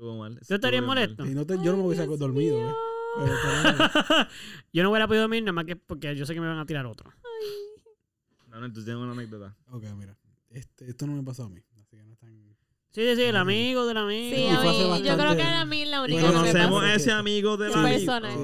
Quedaba. 0.00 0.16
Estuvo 0.16 0.18
mal. 0.18 0.34
¿Tú 0.34 0.54
estarías 0.54 0.54
estuvo 0.54 0.70
bien 0.70 0.84
molesto? 0.86 1.26
Si 1.26 1.34
no 1.34 1.46
te- 1.46 1.56
yo 1.64 1.72
no 1.72 1.78
me 1.78 1.84
hubiese 1.84 2.06
dormido, 2.06 2.58
¿eh? 2.70 2.72
Pero 3.18 3.34
estaría- 3.34 4.28
yo 4.72 4.82
no 4.82 4.90
hubiera 4.90 5.06
podido 5.06 5.22
dormir 5.22 5.42
nada 5.42 5.52
más 5.52 5.64
que 5.64 5.76
porque 5.76 6.14
yo 6.16 6.24
sé 6.26 6.34
que 6.34 6.40
me 6.40 6.46
van 6.46 6.58
a 6.58 6.66
tirar 6.66 6.86
otro. 6.86 7.10
No, 8.48 8.60
no, 8.60 8.72
tú 8.72 8.84
tienes 8.84 9.02
una 9.02 9.12
anécdota. 9.12 9.56
Ok, 9.70 9.84
mira. 9.96 10.16
Este, 10.50 10.90
esto 10.90 11.06
no 11.06 11.12
me 11.14 11.22
pasó 11.22 11.44
a 11.44 11.48
mí. 11.48 11.60
Así 11.80 11.96
que 11.96 12.02
no 12.04 12.12
están. 12.12 12.30
Sí, 12.92 13.02
sí, 13.06 13.14
sí, 13.14 13.22
el 13.22 13.36
amigo 13.36 13.86
del 13.86 13.96
amigo. 13.98 14.34
Sí, 14.34 14.42
Y 14.42 15.06
yo 15.06 15.16
creo 15.16 15.36
que 15.36 15.42
era 15.42 15.60
a 15.60 15.64
mí 15.64 15.84
la 15.84 16.02
única 16.02 16.22
Bueno, 16.22 16.38
Conocemos 16.40 16.82
a 16.82 16.94
ese 16.94 17.12
amigo 17.12 17.56
del 17.56 17.72
Sí. 17.72 17.78
amigo. 17.78 17.96
Persona. 17.96 18.32
Sí, 18.32 18.38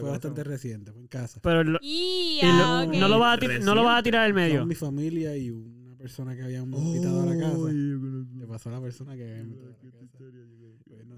fue 0.00 0.10
bastante 0.10 0.44
reciente, 0.44 0.90
fue 0.92 1.02
en 1.02 1.08
casa. 1.08 1.38
Pero 1.42 1.64
lo- 1.64 1.78
Y, 1.82 2.38
y 2.42 2.46
lo- 2.46 2.64
ah, 2.64 2.86
no, 2.86 3.08
lo 3.08 3.18
vas 3.18 3.36
a 3.36 3.40
tir- 3.40 3.60
no 3.62 3.74
lo 3.74 3.84
vas 3.84 4.00
a 4.00 4.02
tirar 4.02 4.24
al 4.24 4.32
medio. 4.32 4.60
Son 4.60 4.68
mi 4.68 4.74
familia 4.74 5.36
y 5.36 5.50
una 5.50 5.94
persona 5.98 6.34
que 6.34 6.42
habíamos 6.42 6.80
invitado 6.80 7.20
a 7.20 7.26
la 7.26 7.38
casa. 7.38 7.58
Le 7.70 8.46
pasó 8.46 8.70
a 8.70 8.72
la 8.72 8.80
persona 8.80 9.14
que 9.16 9.22
había 9.22 9.40
invitado 9.40 9.68
a 9.68 9.72
la 9.72 9.76
casa. 9.76 10.24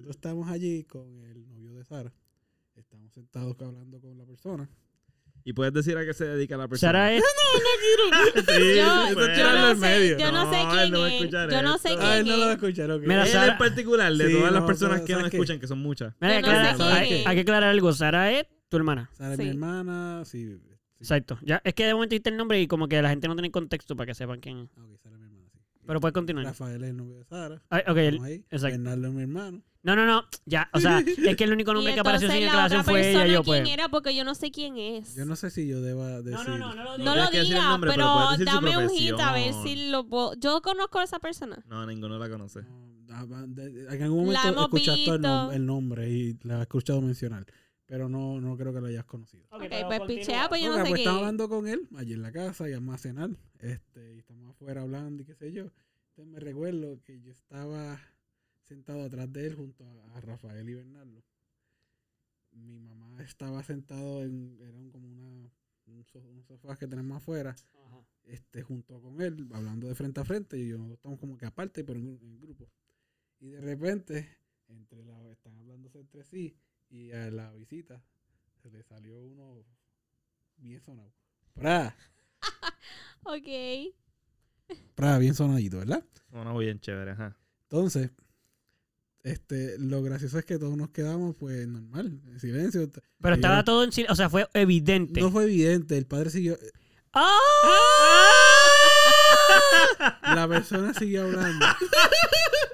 Nosotros 0.03 0.16
estamos 0.16 0.49
allí 0.49 0.85
con 0.85 1.23
el 1.24 1.47
novio 1.49 1.74
de 1.74 1.85
Sara. 1.85 2.12
Estamos 2.74 3.12
sentados 3.12 3.57
hablando 3.61 4.01
con 4.01 4.19
la 4.19 4.24
persona. 4.24 4.69
Y 5.45 5.53
puedes 5.53 5.73
decir 5.73 5.97
a 5.97 6.05
qué 6.05 6.12
se 6.15 6.24
dedica 6.24 6.57
la 6.57 6.66
persona. 6.69 6.89
Sara 6.93 7.12
es. 7.12 7.23
Sí, 8.35 8.77
Yo, 8.77 9.07
sí, 9.09 9.15
pues. 9.15 9.29
yo 9.29 9.35
tirarlo 9.35 9.61
no 9.61 9.74
sé, 9.74 9.81
medio. 9.81 10.19
yo 10.19 10.33
no 10.33 10.51
sé 10.53 10.57
No, 10.65 10.73
él 10.73 10.79
quién 10.81 10.93
no 10.93 11.01
va 11.01 11.07
a 11.07 11.09
es. 11.09 11.31
Yo 11.31 11.62
no 11.62 11.79
sé 11.79 11.89
Ay, 11.91 11.97
quién 12.23 12.27
no 12.27 12.37
lo 12.37 12.43
va 12.45 12.49
a 12.49 12.53
es. 12.55 12.62
escuchar. 12.62 12.99
Mira, 13.01 13.23
Él 13.24 13.29
Sara- 13.29 13.53
en 13.53 13.59
particular, 13.59 14.12
de 14.12 14.27
Sí, 14.29 14.33
todas 14.35 14.53
las 14.53 14.61
no, 14.62 14.66
personas 14.66 14.99
¿sabes 15.01 15.07
que 15.24 15.31
qué? 15.31 15.37
escuchan, 15.37 15.61
que 15.61 15.66
son 15.69 15.79
muchas. 15.79 16.15
Mira, 16.20 16.41
Yo 16.41 16.47
no 16.79 16.85
hay, 16.87 17.23
que 17.24 17.41
aclarar 17.41 17.65
algo. 17.70 17.93
Sara 17.93 18.33
es 18.33 18.47
tu 18.69 18.77
hermana. 18.77 19.11
Sara 19.12 19.33
es 19.35 19.37
Sí. 19.39 19.45
mi 19.45 19.51
hermana, 19.51 20.23
sí. 20.24 20.59
sí. 20.59 20.69
Exacto. 20.99 21.39
Ya, 21.43 21.61
es 21.65 21.74
que 21.74 21.85
de 21.87 21.95
momento 21.95 22.11
dijiste 22.11 22.31
el 22.31 22.37
nombre 22.37 22.61
y 22.61 22.66
como 22.66 22.89
que 22.89 23.01
la 23.03 23.11
gente 23.11 23.27
no 23.29 23.35
tiene 23.35 23.51
contexto 23.51 23.95
para 23.97 24.07
que 24.07 24.15
sepan 24.15 24.41
quién 24.41 24.59
es. 24.61 24.70
Ah, 24.77 24.85
ok, 24.85 24.97
Sara 25.03 25.16
es 25.16 25.20
mi 25.20 25.27
hermana, 25.27 25.32
sí. 25.32 25.32
Pero 25.87 26.01
puedes 26.01 26.13
continuar. 26.15 26.45
Rafael 26.47 26.83
es 26.85 26.91
el 26.91 26.97
novio 26.97 27.17
de 27.19 27.25
Sara. 27.25 27.63
Ay, 27.71 27.83
ok, 27.89 27.97
ahí. 28.25 28.45
exacto. 28.51 28.79
Bernardo 28.79 29.09
es 29.09 29.15
mi 29.15 29.23
hermano. 29.23 29.63
No, 29.85 29.97
no, 29.97 30.07
no. 30.07 30.23
Ya, 30.47 30.71
o 30.73 30.79
sea, 30.79 31.01
es 31.27 31.37
que 31.37 31.43
el 31.45 31.53
único 31.53 31.75
nombre 31.75 31.93
que 31.93 31.99
apareció 32.01 32.31
sin 32.31 32.47
otra 32.49 32.85
fue 32.85 33.11
ella 33.11 33.27
yo, 33.27 33.43
pues. 33.43 33.63
quién 33.63 33.73
era 33.75 33.89
porque 33.89 34.15
yo 34.15 34.23
no 34.25 34.37
sé 34.37 34.53
quién 34.53 34.77
es. 34.77 35.17
Yo 35.17 35.25
no 35.27 35.35
sé 35.35 35.51
si 35.51 35.67
yo 35.67 35.81
deba 35.83 36.23
decir. 36.23 36.33
No, 36.49 36.57
no, 36.57 36.59
no, 36.59 36.75
no 36.75 36.85
lo 36.85 36.99
No 36.99 36.99
digas. 36.99 37.17
lo 37.17 37.23
decir 37.25 37.41
el 37.41 37.47
diga, 37.49 37.69
nombre, 37.69 37.91
pero 37.91 38.31
decir 38.31 38.47
dame 38.47 38.77
un 38.79 38.89
hit 38.91 39.15
a 39.19 39.33
ver 39.33 39.53
si 39.65 39.91
lo 39.91 40.07
puedo. 40.09 40.35
Yo 40.39 40.63
conozco 40.63 41.01
a 41.01 41.05
esa 41.05 41.19
persona. 41.19 41.65
No, 41.69 41.85
ninguno 41.85 42.17
la 42.19 42.29
conoce. 42.29 42.61
No, 42.63 43.17
ah, 43.17 43.25
En 43.93 44.03
algún 44.05 44.21
momento 44.21 44.41
La 44.45 44.49
hemos 44.51 44.65
escuchaste 44.65 45.05
el, 45.05 45.21
nom- 45.21 45.41
visto. 45.49 45.53
el 45.53 45.67
nombre 45.67 46.09
y 46.11 46.39
la 46.45 46.55
has 46.57 46.61
escuchado 46.63 47.01
mencionar. 47.03 47.45
Pero 47.93 48.09
no, 48.09 48.40
no 48.40 48.56
creo 48.56 48.73
que 48.73 48.81
lo 48.81 48.86
hayas 48.86 49.05
conocido. 49.05 49.44
Ok, 49.51 49.64
Ok, 49.64 49.66
pero 49.69 49.86
pues 49.89 50.01
pichea, 50.06 50.48
pues 50.48 50.62
yo 50.62 50.69
no 50.69 50.77
sé 50.77 50.81
pues 50.81 50.93
quién 50.94 50.98
estamos 51.01 51.19
es. 51.19 51.27
hablando 51.27 51.48
con 51.51 51.69
él 51.69 51.89
allí 51.94 52.14
en 52.14 52.23
la 52.23 52.32
casa 52.32 52.66
y 52.66 52.73
a 52.73 52.97
cenar. 52.97 53.28
Este, 53.59 54.14
y 54.14 54.19
estamos 54.20 54.48
afuera 54.48 54.81
hablando 54.81 55.23
y 55.23 55.27
qué 55.27 55.35
sé 55.35 55.52
yo. 55.52 55.64
Entonces 56.09 56.32
me 56.32 56.40
recuerdo 56.40 57.02
que 57.05 57.20
yo 57.20 57.31
estaba 57.32 58.01
sentado 58.62 59.02
atrás 59.02 59.31
de 59.31 59.47
él 59.47 59.56
junto 59.56 59.85
a, 59.85 60.16
a 60.16 60.20
Rafael 60.23 60.66
y 60.70 60.74
Bernardo. 60.74 61.23
Mi 62.52 62.78
mamá 62.81 63.23
estaba 63.23 63.62
sentado 63.62 64.23
en, 64.23 64.56
era 64.62 64.78
un- 64.78 64.90
como 64.90 65.06
una, 65.10 65.51
un, 65.89 66.05
so- 66.06 66.19
un 66.20 66.43
sofá 66.44 66.77
que 66.77 66.86
tenemos 66.86 67.19
afuera, 67.19 67.51
Ajá. 67.51 68.01
este, 68.24 68.62
junto 68.62 69.02
con 69.02 69.20
él, 69.20 69.51
hablando 69.52 69.86
de 69.89 69.94
frente 69.94 70.19
a 70.19 70.24
frente 70.24 70.56
y 70.59 70.66
yo 70.69 70.78
nosotros 70.78 70.97
estamos 70.98 71.20
como 71.20 71.36
que 71.36 71.44
aparte, 71.44 71.85
pero 71.85 71.98
en, 71.98 72.19
en 72.23 72.40
grupo. 72.40 72.70
Y 73.39 73.48
de 73.48 73.60
repente, 73.60 74.28
entre 74.69 75.05
la, 75.05 75.31
están 75.31 75.55
hablándose 75.59 75.98
entre 76.01 76.24
sí 76.24 76.56
y 76.93 77.10
a 77.12 77.31
la 77.31 77.51
visita 77.52 78.01
se 78.62 78.70
le 78.70 78.82
salió 78.85 79.19
uno 79.19 79.64
bien 80.59 80.81
sonado. 80.81 81.12
¡Pra! 81.55 81.97
Ok. 83.24 83.94
¡Pra! 84.94 85.19
Bien 85.19 85.35
sonadito, 85.35 85.78
¿verdad? 85.78 86.05
Una 86.32 86.52
bien 86.56 86.81
chévere, 86.81 87.12
ajá. 87.12 87.36
Entonces, 87.64 88.10
este, 89.23 89.78
lo 89.78 90.02
gracioso 90.02 90.39
es 90.40 90.44
que 90.44 90.59
todos 90.59 90.77
nos 90.77 90.90
quedamos, 90.90 91.36
pues, 91.36 91.66
normal, 91.69 92.20
en 92.27 92.40
silencio. 92.40 92.90
Pero 93.20 93.35
Y 93.35 93.39
estaba 93.39 93.59
yo- 93.59 93.64
todo 93.64 93.85
en 93.85 93.93
silencio. 93.93 94.12
O 94.12 94.16
sea, 94.16 94.28
fue 94.28 94.48
evidente. 94.55 95.20
No 95.20 95.31
fue 95.31 95.44
evidente, 95.44 95.97
el 95.97 96.06
padre 96.06 96.31
siguió, 96.31 96.59
¡Ah! 97.12 97.39
la 100.35 100.48
persona 100.48 100.93
siguió 100.94 101.23
hablando. 101.24 101.64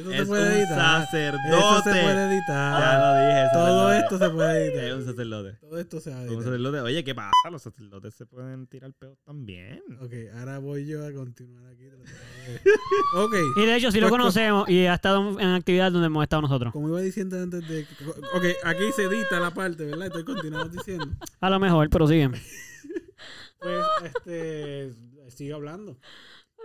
Eso 0.00 0.10
se 0.10 0.16
Es 0.18 0.28
puede 0.28 0.42
un 0.46 0.56
editar. 0.60 1.04
sacerdote. 1.04 1.48
Eso 1.48 1.76
se 1.82 1.90
puede 1.90 2.26
editar. 2.34 2.80
Ya 2.80 2.98
lo 2.98 3.14
dije. 3.26 3.48
Todo 3.52 3.92
esto 3.92 4.18
se 4.18 4.30
puede 4.30 4.64
editar. 4.66 4.84
Es 4.84 4.94
un 4.94 5.04
sacerdote. 5.06 5.52
Todo 5.60 5.78
esto 5.78 6.00
se 6.00 6.10
va 6.10 6.16
a 6.16 6.20
Un 6.20 6.26
editar. 6.28 6.44
sacerdote. 6.44 6.80
Oye, 6.80 7.04
¿qué 7.04 7.14
pasa? 7.14 7.30
Los 7.50 7.62
sacerdotes 7.62 8.14
se 8.14 8.26
pueden 8.26 8.66
tirar 8.66 8.92
peos 8.94 9.18
también. 9.24 9.82
Ok, 10.00 10.12
ahora 10.38 10.58
voy 10.58 10.86
yo 10.86 11.06
a 11.06 11.12
continuar 11.12 11.66
aquí. 11.66 11.84
ok, 13.16 13.34
Y 13.56 13.66
de 13.66 13.76
hecho, 13.76 13.90
si 13.90 14.00
lo 14.00 14.08
Pues, 14.08 14.18
conocemos 14.18 14.68
y 14.68 14.86
ha 14.86 14.94
estado 14.94 15.38
en 15.38 15.48
actividad 15.48 15.92
donde 15.92 16.06
hemos 16.06 16.22
estado 16.22 16.42
nosotros. 16.42 16.72
como 16.72 16.88
iba 16.88 17.00
diciendo 17.00 17.36
antes 17.40 17.66
de... 17.68 17.86
Ok, 18.34 18.44
aquí 18.64 18.84
se 18.96 19.04
edita 19.04 19.38
la 19.40 19.52
parte, 19.52 19.84
¿verdad? 19.84 20.06
Estoy 20.06 20.24
continuando 20.24 20.68
diciendo. 20.68 21.06
A 21.40 21.50
lo 21.50 21.58
mejor, 21.60 21.88
pero 21.90 22.06
siguen. 22.06 22.32
Pues, 23.60 23.84
este... 24.04 24.94
Sigue 25.28 25.52
hablando. 25.52 25.96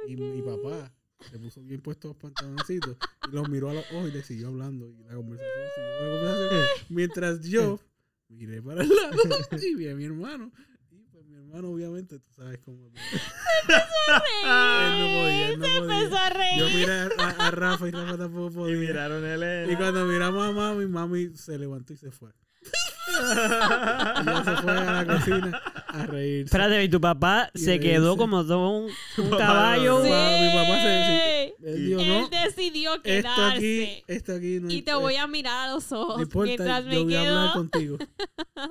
Y 0.08 0.16
mi 0.16 0.42
papá 0.42 0.92
se 1.20 1.40
puso 1.40 1.62
bien 1.64 1.82
puesto 1.82 2.10
los 2.10 2.18
pantaloncitos 2.18 2.98
y 3.28 3.32
los 3.36 3.50
miró 3.50 3.70
a 3.70 3.74
los 3.74 3.86
ojos 3.92 4.10
y 4.10 4.12
le 4.12 4.24
siguió 4.24 4.48
hablando. 4.50 4.88
Y 4.90 5.04
la 5.04 5.16
conversación 5.16 5.66
siguió. 5.76 6.06
La 6.06 6.20
conversación, 6.20 6.66
mientras 6.90 7.42
yo 7.42 7.80
miré 8.30 8.62
para 8.62 8.84
el 8.84 8.90
lado 8.90 9.18
y 9.62 9.76
vi 9.76 9.88
a 9.90 9.96
mi 9.96 10.06
hermano. 10.06 10.52
Y 10.92 11.04
pues 11.12 11.26
mi 11.26 11.36
hermano, 11.38 11.70
obviamente, 11.70 12.20
tú 12.20 12.32
sabes 12.34 12.60
cómo. 12.60 12.88
Él 12.88 12.94
no 15.00 15.06
podía, 15.08 15.50
él 15.50 15.60
no 15.60 15.66
Se 15.66 15.80
podía. 15.80 16.00
empezó 16.00 16.18
a 16.18 16.30
reír. 16.30 16.60
Yo 16.60 16.66
miré 16.70 16.92
a, 16.92 17.10
a- 17.18 17.48
a 17.48 17.52
Rafa 17.52 17.88
y 17.88 17.92
Rafa 17.92 18.18
tampoco 18.18 18.50
Y 18.50 18.54
podía. 18.56 18.78
miraron 18.80 19.24
a 19.24 19.34
Elena. 19.34 19.72
Y 19.72 19.76
cuando 19.76 20.06
miramos 20.06 20.46
a 20.48 20.52
mami, 20.52 20.86
mami 20.86 21.36
se 21.36 21.58
levantó 21.58 21.94
y 21.94 21.98
se 21.98 22.12
fue. 22.12 22.32
y 24.26 24.30
ella 24.30 24.44
se 24.44 24.56
fue 24.62 24.72
a 24.72 25.04
la 25.04 25.06
cocina 25.08 25.62
a 25.88 26.06
reírse. 26.08 26.46
Espérate, 26.46 26.84
y 26.84 26.90
tu 26.90 27.00
papá 27.02 27.50
Y 27.54 27.60
se 27.60 27.66
reírse. 27.78 27.90
quedó 27.90 28.18
como 28.18 28.46
todo 28.46 28.70
un, 28.70 28.90
caballo. 29.38 29.98
Sí. 30.04 30.10
mi 30.10 30.50
papá 30.54 30.82
se- 30.82 31.56
Él 31.64 31.86
dijo, 31.88 32.00
Él 32.02 32.08
no, 32.08 32.30
decidió 32.30 32.92
esto 32.96 33.04
quedarse. 33.04 33.56
aquí, 33.56 34.04
esto 34.08 34.34
aquí 34.36 34.60
no 34.60 34.70
y 34.72 34.82
te 34.82 34.94
voy 34.94 35.16
a 35.16 35.28
mirar 35.28 35.70
a 35.70 35.74
los 35.74 35.92
ojos 35.92 36.18
no 36.18 36.24
importa, 36.24 36.46
mientras 36.48 36.84
yo 36.86 36.90
me 36.90 37.04
voy 37.04 37.16
a 37.16 37.20
hablar 37.22 37.44
quedo. 37.46 37.54
contigo. 37.54 37.98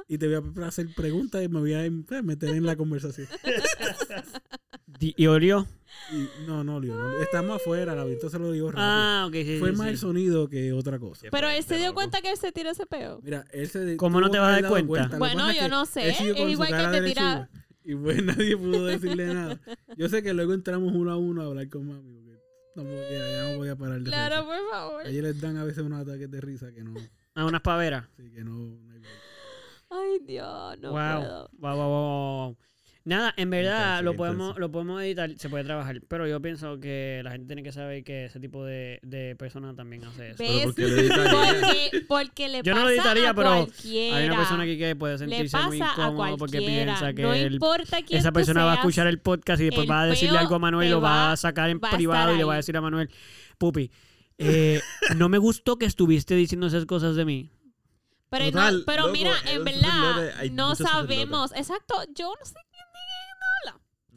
Y 0.09 0.19
te 0.19 0.27
voy 0.39 0.65
a 0.65 0.67
hacer 0.67 0.89
preguntas 0.95 1.43
y 1.43 1.49
me 1.49 1.61
voy 1.61 1.75
a 1.75 1.85
em- 1.85 2.05
meter 2.23 2.49
en 2.51 2.65
la 2.67 2.75
conversación. 2.77 3.29
Y 5.01 5.27
olió. 5.27 5.67
Y 6.13 6.29
no, 6.47 6.65
no, 6.65 6.81
no, 6.81 7.21
estamos 7.21 7.57
afuera, 7.57 7.95
la 7.95 8.05
viento 8.05 8.29
se 8.29 8.39
lo 8.39 8.51
digo 8.51 8.71
rápido. 8.71 8.85
Ah, 8.85 9.25
ok, 9.29 9.35
sí. 9.35 9.59
Fue 9.59 9.71
sí, 9.71 9.77
más 9.77 9.87
sí. 9.87 9.93
el 9.93 9.99
sonido 9.99 10.49
que 10.49 10.73
otra 10.73 10.99
cosa. 10.99 11.29
Pero 11.31 11.49
él 11.49 11.63
se 11.63 11.77
dio 11.77 11.87
loco. 11.87 11.95
cuenta 11.95 12.21
que 12.21 12.31
él 12.31 12.37
se 12.37 12.53
tiró 12.53 12.71
ese 12.71 12.85
peo. 12.85 13.21
Mira, 13.23 13.45
él 13.53 13.69
se 13.69 13.97
¿Cómo 13.97 14.21
no 14.21 14.31
te 14.31 14.39
vas 14.39 14.59
a 14.59 14.61
dar 14.61 14.87
cuenta? 14.87 15.19
Bueno, 15.19 15.53
yo 15.53 15.69
no 15.69 15.87
sé, 15.87 16.09
él 16.09 16.11
es 16.37 16.51
igual 16.51 16.69
que 16.69 16.75
te 16.75 17.01
de 17.01 17.09
tira- 17.09 17.39
lechuga. 17.39 17.51
Y 17.85 17.95
pues 17.95 18.23
nadie 18.25 18.57
pudo 18.57 18.87
decirle 18.87 19.27
nada. 19.27 19.61
Yo 19.97 20.09
sé 20.09 20.23
que 20.23 20.33
luego 20.33 20.55
entramos 20.55 20.93
uno 20.95 21.13
a 21.13 21.17
uno 21.17 21.43
a 21.43 21.47
hablar 21.47 21.69
con 21.69 21.87
mami. 21.87 22.15
Porque 22.15 22.41
no 22.75 22.83
podía, 22.83 23.31
ya 23.31 23.51
no 23.53 23.59
podía 23.59 23.77
parar 23.77 24.01
de 24.01 24.11
Claro, 24.11 24.47
por 24.47 24.71
favor. 24.71 25.07
A 25.07 25.09
ellos 25.09 25.23
les 25.23 25.41
dan 25.41 25.57
a 25.59 25.65
veces 25.65 25.85
unos 25.85 26.01
ataques 26.01 26.31
de 26.31 26.41
risa 26.41 26.73
que 26.73 26.83
no. 26.83 26.95
A 27.35 27.45
unas 27.45 27.61
paveras. 27.61 28.07
Sí, 28.17 28.31
que 28.31 28.43
no. 28.43 28.53
no 28.53 28.93
hay. 28.93 29.03
Ay, 29.91 30.19
Dios, 30.27 30.79
no 30.81 30.91
wow. 30.91 31.21
puedo. 31.21 31.51
Wow, 31.59 31.77
wow, 31.77 31.89
wow, 31.89 32.47
wow. 32.47 32.57
Nada, 33.07 33.35
en 33.37 33.51
verdad 33.51 33.99
Intenso, 33.99 34.03
lo 34.05 34.11
intenso. 34.13 34.17
podemos, 34.17 34.59
lo 34.59 34.71
podemos 34.71 35.03
editar, 35.03 35.31
se 35.37 35.51
puede 35.51 35.63
trabajar, 35.65 36.01
pero 36.09 36.27
yo 36.27 36.41
pienso 36.41 36.81
que 36.81 37.21
la 37.23 37.33
gente 37.33 37.47
tiene 37.49 37.63
que 37.63 37.71
saber 37.71 38.03
que 38.03 38.25
ese 38.25 38.41
tipo 38.41 38.65
de, 38.65 38.99
de 39.03 39.37
persona 39.37 39.75
también 39.77 40.03
hace 40.05 40.31
eso. 40.31 40.39
¿Ves? 40.43 40.65
¿por 40.65 40.75
qué 40.75 40.89
lo 40.89 40.97
editaría? 40.97 41.31
Porque, 41.61 42.05
porque 42.09 42.49
le 42.49 42.63
Yo 42.63 42.75
no 42.75 42.85
lo 42.85 42.89
editaría, 42.89 43.29
a 43.31 43.35
pero 43.35 43.51
cualquiera. 43.67 44.17
Hay 44.17 44.25
una 44.27 44.37
persona 44.37 44.63
aquí 44.63 44.79
que 44.79 44.97
puede 44.97 45.19
sentirse 45.19 45.59
muy 45.67 45.77
incómodo 45.83 46.39
porque 46.39 46.59
piensa 46.63 47.13
que 47.13 47.23
no 47.23 47.35
él- 47.35 47.53
importa 47.55 48.01
quién 48.03 48.19
esa 48.21 48.33
persona 48.33 48.65
va 48.65 48.73
a 48.73 48.77
escuchar 48.77 49.07
el 49.07 49.19
podcast 49.19 49.61
y 49.61 49.65
después 49.67 49.89
va 49.89 50.01
a 50.01 50.07
decirle 50.07 50.39
algo 50.39 50.55
a 50.55 50.59
Manuel, 50.59 50.89
te 50.89 50.93
lo 50.95 51.01
va 51.03 51.11
va- 51.11 51.33
a 51.33 51.37
sacar 51.37 51.69
en 51.69 51.81
privado 51.81 52.35
y 52.35 52.39
le 52.39 52.45
va 52.45 52.55
a 52.55 52.57
decir 52.57 52.75
a 52.75 52.81
Manuel, 52.81 53.11
Pupi, 53.59 53.91
eh, 54.39 54.81
no 55.17 55.29
me 55.29 55.37
gustó 55.37 55.77
que 55.79 55.85
estuviste 55.85 56.35
diciendo 56.37 56.67
esas 56.69 56.87
cosas 56.87 57.17
de 57.17 57.27
mí. 57.27 57.51
Pero, 58.31 58.47
no- 58.47 58.51
Total, 58.53 58.83
pero 58.87 59.03
loco, 59.03 59.13
mira, 59.13 59.33
en 59.53 59.63
verdad, 59.63 60.33
no 60.53 60.75
sabemos. 60.75 61.53
Exacto, 61.53 61.95
yo 62.15 62.33
no 62.41 62.47
sé 62.47 62.55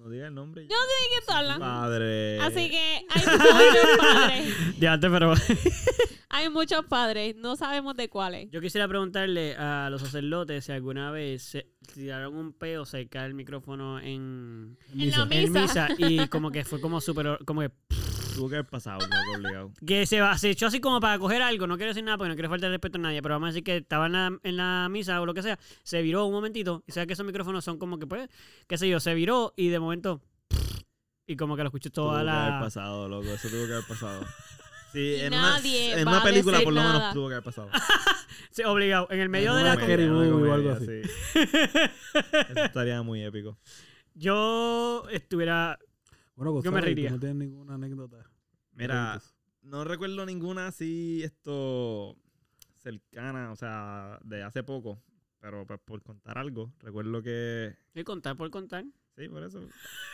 No 0.08 0.14
diga 0.14 0.28
el 0.28 0.36
nombre. 0.36 0.64
Yo 0.64 0.70
no 0.70 0.76
sé 0.76 1.04
de 1.04 1.10
qué 1.20 1.26
tú 1.28 1.34
hablas. 1.34 1.60
Padre. 1.60 2.40
Así 2.40 2.70
que 2.70 3.06
hay 3.10 3.26
muchos 3.26 3.98
padres. 4.00 4.56
Ya 4.80 4.94
antes, 4.94 5.12
pero 5.12 5.34
Hay 6.30 6.50
muchos 6.50 6.86
padres. 6.86 7.36
No 7.36 7.58
sabemos 7.58 7.96
de 7.98 8.08
cuáles. 8.10 8.50
yo 8.52 8.62
quisiera 8.62 8.88
preguntarle 8.88 9.56
a 9.58 9.90
los 9.90 10.02
sacerdotes 10.02 10.64
si 10.66 10.72
alguna 10.72 11.12
vez 11.12 11.44
se 11.44 11.68
tiraron 11.94 12.36
un 12.38 12.54
peo 12.54 12.86
cerca 12.86 13.24
del 13.24 13.34
micrófono 13.34 14.00
en, 14.00 14.78
En 14.98 15.12
la 15.12 15.28
en 15.30 15.52
misa. 15.54 15.88
misa 15.88 15.88
y 15.98 16.28
como 16.30 16.52
que 16.52 16.64
fue 16.64 16.80
como 16.80 17.02
súper, 17.02 17.40
como 17.46 17.62
que, 17.62 17.72
Tuvo 18.38 18.50
que 18.50 18.56
haber 18.56 18.68
pasado, 18.68 19.00
loco, 19.00 19.16
obligado. 19.38 19.72
que 19.86 20.06
se, 20.06 20.22
va- 20.22 20.38
se 20.38 20.50
echó 20.52 20.68
así 20.68 20.80
como 20.80 21.00
para 21.00 21.18
coger 21.20 21.42
algo, 21.42 21.68
no 21.68 21.76
quiero 21.78 21.90
decir 21.92 22.04
nada 22.04 22.18
porque 22.18 22.30
no 22.30 22.36
quiero 22.36 22.50
faltar 22.50 22.70
respeto 22.72 22.98
a 22.98 23.02
nadie, 23.02 23.22
pero 23.22 23.36
vamos 23.36 23.48
a 23.48 23.52
decir 23.52 23.64
que 23.64 23.78
estaba 23.78 24.06
en 24.06 24.12
la, 24.14 24.40
en 24.44 24.58
la 24.58 24.88
misa 24.90 25.20
o 25.22 25.26
lo 25.26 25.34
que 25.34 25.42
sea, 25.42 25.60
se 25.84 26.02
viró 26.02 26.26
un 26.26 26.34
momentito 26.34 26.84
y 26.88 26.92
sabes 26.92 27.08
que 27.08 27.14
esos 27.14 27.26
micrófonos 27.26 27.64
son 27.66 27.78
como 27.78 28.00
que 28.00 28.08
pues, 28.08 28.30
qué 28.68 28.78
sé 28.78 28.88
yo, 28.88 29.00
se 29.00 29.14
viró 29.14 29.54
y 29.58 29.70
de 29.70 29.80
momento 29.80 30.22
y 31.26 31.36
como 31.36 31.58
que 31.58 31.64
lo 31.64 31.68
escuché 31.70 31.90
Tuvo 31.90 32.06
toda 32.12 32.24
que 32.24 32.30
haber 32.30 32.52
la... 32.54 32.60
pasado, 32.62 33.10
loco. 33.10 33.28
Eso 33.28 33.50
tuvo 33.50 33.66
que 33.68 33.74
haber 33.74 33.86
pasado. 33.86 34.26
Sí, 34.94 35.16
en 35.20 35.32
nadie 35.32 35.92
una, 35.92 36.00
en 36.02 36.08
va 36.08 36.12
una 36.12 36.22
a 36.22 36.24
película 36.24 36.58
decir 36.58 36.64
por 36.66 36.74
lo 36.74 36.82
menos 36.82 37.00
nada. 37.00 37.14
tuvo 37.14 37.28
que 37.28 37.34
haber 37.36 37.44
pasado. 37.44 37.70
Sí, 38.52 38.64
obligado, 38.64 39.08
en 39.12 39.20
el 39.20 39.30
medio 39.30 39.54
de 39.54 39.64
la... 39.64 39.74
O 39.74 39.80
comedia, 39.80 40.54
algo 40.54 40.72
así. 40.72 40.86
sí. 41.04 41.40
Eso 42.50 42.64
estaría 42.64 43.02
muy 43.04 43.24
épico. 43.24 43.58
Yo 44.16 45.04
estuviera... 45.12 45.78
Bueno, 46.36 46.52
Yo 46.64 46.72
me 46.72 46.78
Gonzalo, 46.78 46.78
¿y 46.78 46.82
tú 46.82 46.86
reiría. 46.86 47.10
No 47.12 47.20
tienes 47.20 47.36
ninguna 47.38 47.76
anécdota. 47.76 48.18
Mira, 48.78 49.20
no 49.64 49.84
recuerdo 49.84 50.26
ninguna 50.26 50.68
así, 50.68 51.24
esto, 51.24 52.16
cercana, 52.78 53.52
o 53.52 53.56
sea, 53.56 54.20
de 54.24 54.44
hace 54.44 54.64
poco. 54.64 55.02
Pero 55.40 55.66
pues, 55.66 55.80
por 55.84 56.04
contar 56.04 56.38
algo, 56.38 56.74
recuerdo 56.80 57.22
que... 57.22 57.76
¿Qué 57.94 58.04
contar 58.04 58.38
por 58.38 58.50
contar? 58.52 58.86
Sí, 59.16 59.28
por 59.30 59.44
eso. 59.44 59.68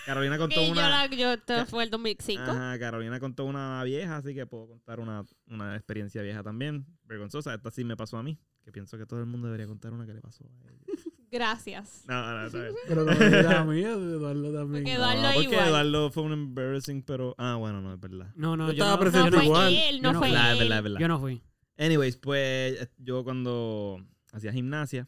Carolina 0.05 0.37
contó 0.37 0.55
Que 0.55 0.67
yo, 0.67 0.71
una... 0.71 0.89
la, 0.89 1.13
yo 1.13 1.33
esto 1.33 1.65
fue 1.65 1.83
el 1.83 1.89
2005. 1.89 2.41
Ajá, 2.41 2.79
Carolina 2.79 3.19
contó 3.19 3.43
una 3.43 3.83
vieja, 3.83 4.17
así 4.17 4.33
que 4.33 4.45
puedo 4.45 4.67
contar 4.67 5.01
una, 5.01 5.25
una 5.47 5.75
experiencia 5.75 6.21
vieja 6.21 6.41
también. 6.41 6.85
Vergonzosa. 7.03 7.53
Esta 7.53 7.69
sí 7.69 7.83
me 7.83 7.97
pasó 7.97 8.17
a 8.17 8.23
mí. 8.23 8.39
Que 8.63 8.71
pienso 8.71 8.97
que 8.97 9.05
todo 9.05 9.19
el 9.19 9.25
mundo 9.25 9.47
debería 9.47 9.67
contar 9.67 9.91
una 9.91 10.05
que 10.05 10.13
le 10.13 10.21
pasó 10.21 10.45
a 10.45 10.71
ella. 10.71 10.85
Gracias. 11.33 12.05
No, 12.07 12.13
no, 12.39 12.45
está 12.45 12.61
bien. 12.61 12.73
Pero 12.87 13.03
no 13.05 13.15
me 13.15 13.25
digas 13.25 13.45
a 13.55 13.63
mí, 13.65 13.81
Eduardo 13.81 14.53
también. 14.53 14.83
Porque 14.83 14.97
No, 14.97 15.03
Eduardo 15.11 15.33
porque 15.33 15.41
igual. 15.49 15.67
Eduardo 15.67 16.11
fue 16.11 16.23
un 16.23 16.31
embarrassing, 16.33 17.01
pero... 17.01 17.33
Ah, 17.39 17.55
bueno, 17.55 17.81
no, 17.81 17.93
es 17.93 17.99
verdad. 17.99 18.31
No, 18.35 18.55
no, 18.55 18.67
Yo 18.67 18.73
yo, 18.73 18.83
estaba 18.83 18.91
no, 18.93 18.99
presente 18.99 19.31
No 19.31 19.37
fue 19.37 19.45
igual. 19.45 19.73
él, 19.73 19.95
Yo 19.97 20.01
no 20.03 20.13
no 20.13 20.19
fue 20.19 20.27
fui. 20.27 20.35
Verdad, 20.35 20.47
es 20.47 20.53
él. 20.53 20.59
verdad, 20.59 20.77
es 20.77 20.83
verdad. 20.83 20.99
yo 20.99 21.07
no 21.07 21.19
fui. 21.19 21.41
Anyways, 21.77 22.17
pues 22.17 22.89
yo 22.99 23.23
cuando 23.23 24.05
hacía 24.31 24.53
gimnasia, 24.53 25.07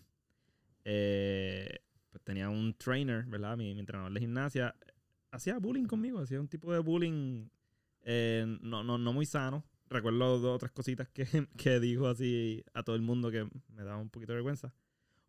eh, 0.84 1.80
pues 2.10 2.24
tenía 2.24 2.50
un 2.50 2.74
trainer, 2.74 3.24
¿verdad? 3.26 3.56
Mi, 3.56 3.74
mi 3.74 3.80
entrenador 3.80 4.12
de 4.12 4.20
gimnasia 4.20 4.76
hacía 5.32 5.60
bullying 5.60 5.86
conmigo, 5.86 6.20
hacía 6.20 6.40
un 6.42 6.48
tipo 6.48 6.74
de 6.74 6.80
bullying 6.80 7.48
eh, 8.02 8.46
no, 8.62 8.84
no, 8.84 8.98
no 8.98 9.14
muy 9.14 9.26
sano. 9.26 9.64
Recuerdo 9.90 10.40
dos 10.40 10.56
o 10.56 10.58
tres 10.58 10.72
cositas 10.72 11.08
que, 11.10 11.26
que 11.58 11.80
dijo 11.80 12.08
así 12.08 12.64
a 12.74 12.82
todo 12.84 12.96
el 12.96 13.02
mundo 13.04 13.30
que 13.30 13.48
me 13.70 13.84
daba 13.84 13.98
un 13.98 14.10
poquito 14.10 14.32
de 14.32 14.38
vergüenza. 14.38 14.74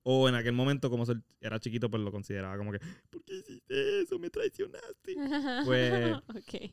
O 0.09 0.29
en 0.29 0.37
aquel 0.37 0.53
momento, 0.53 0.89
como 0.89 1.05
era 1.41 1.59
chiquito, 1.59 1.91
pues 1.91 2.01
lo 2.01 2.13
consideraba 2.13 2.57
como 2.57 2.71
que, 2.71 2.79
¿por 3.11 3.25
qué 3.25 3.35
hiciste 3.39 4.03
eso? 4.03 4.21
Me 4.21 4.31
traicionaste. 4.31 5.17
Pues- 5.65 6.17
ok. 6.29 6.71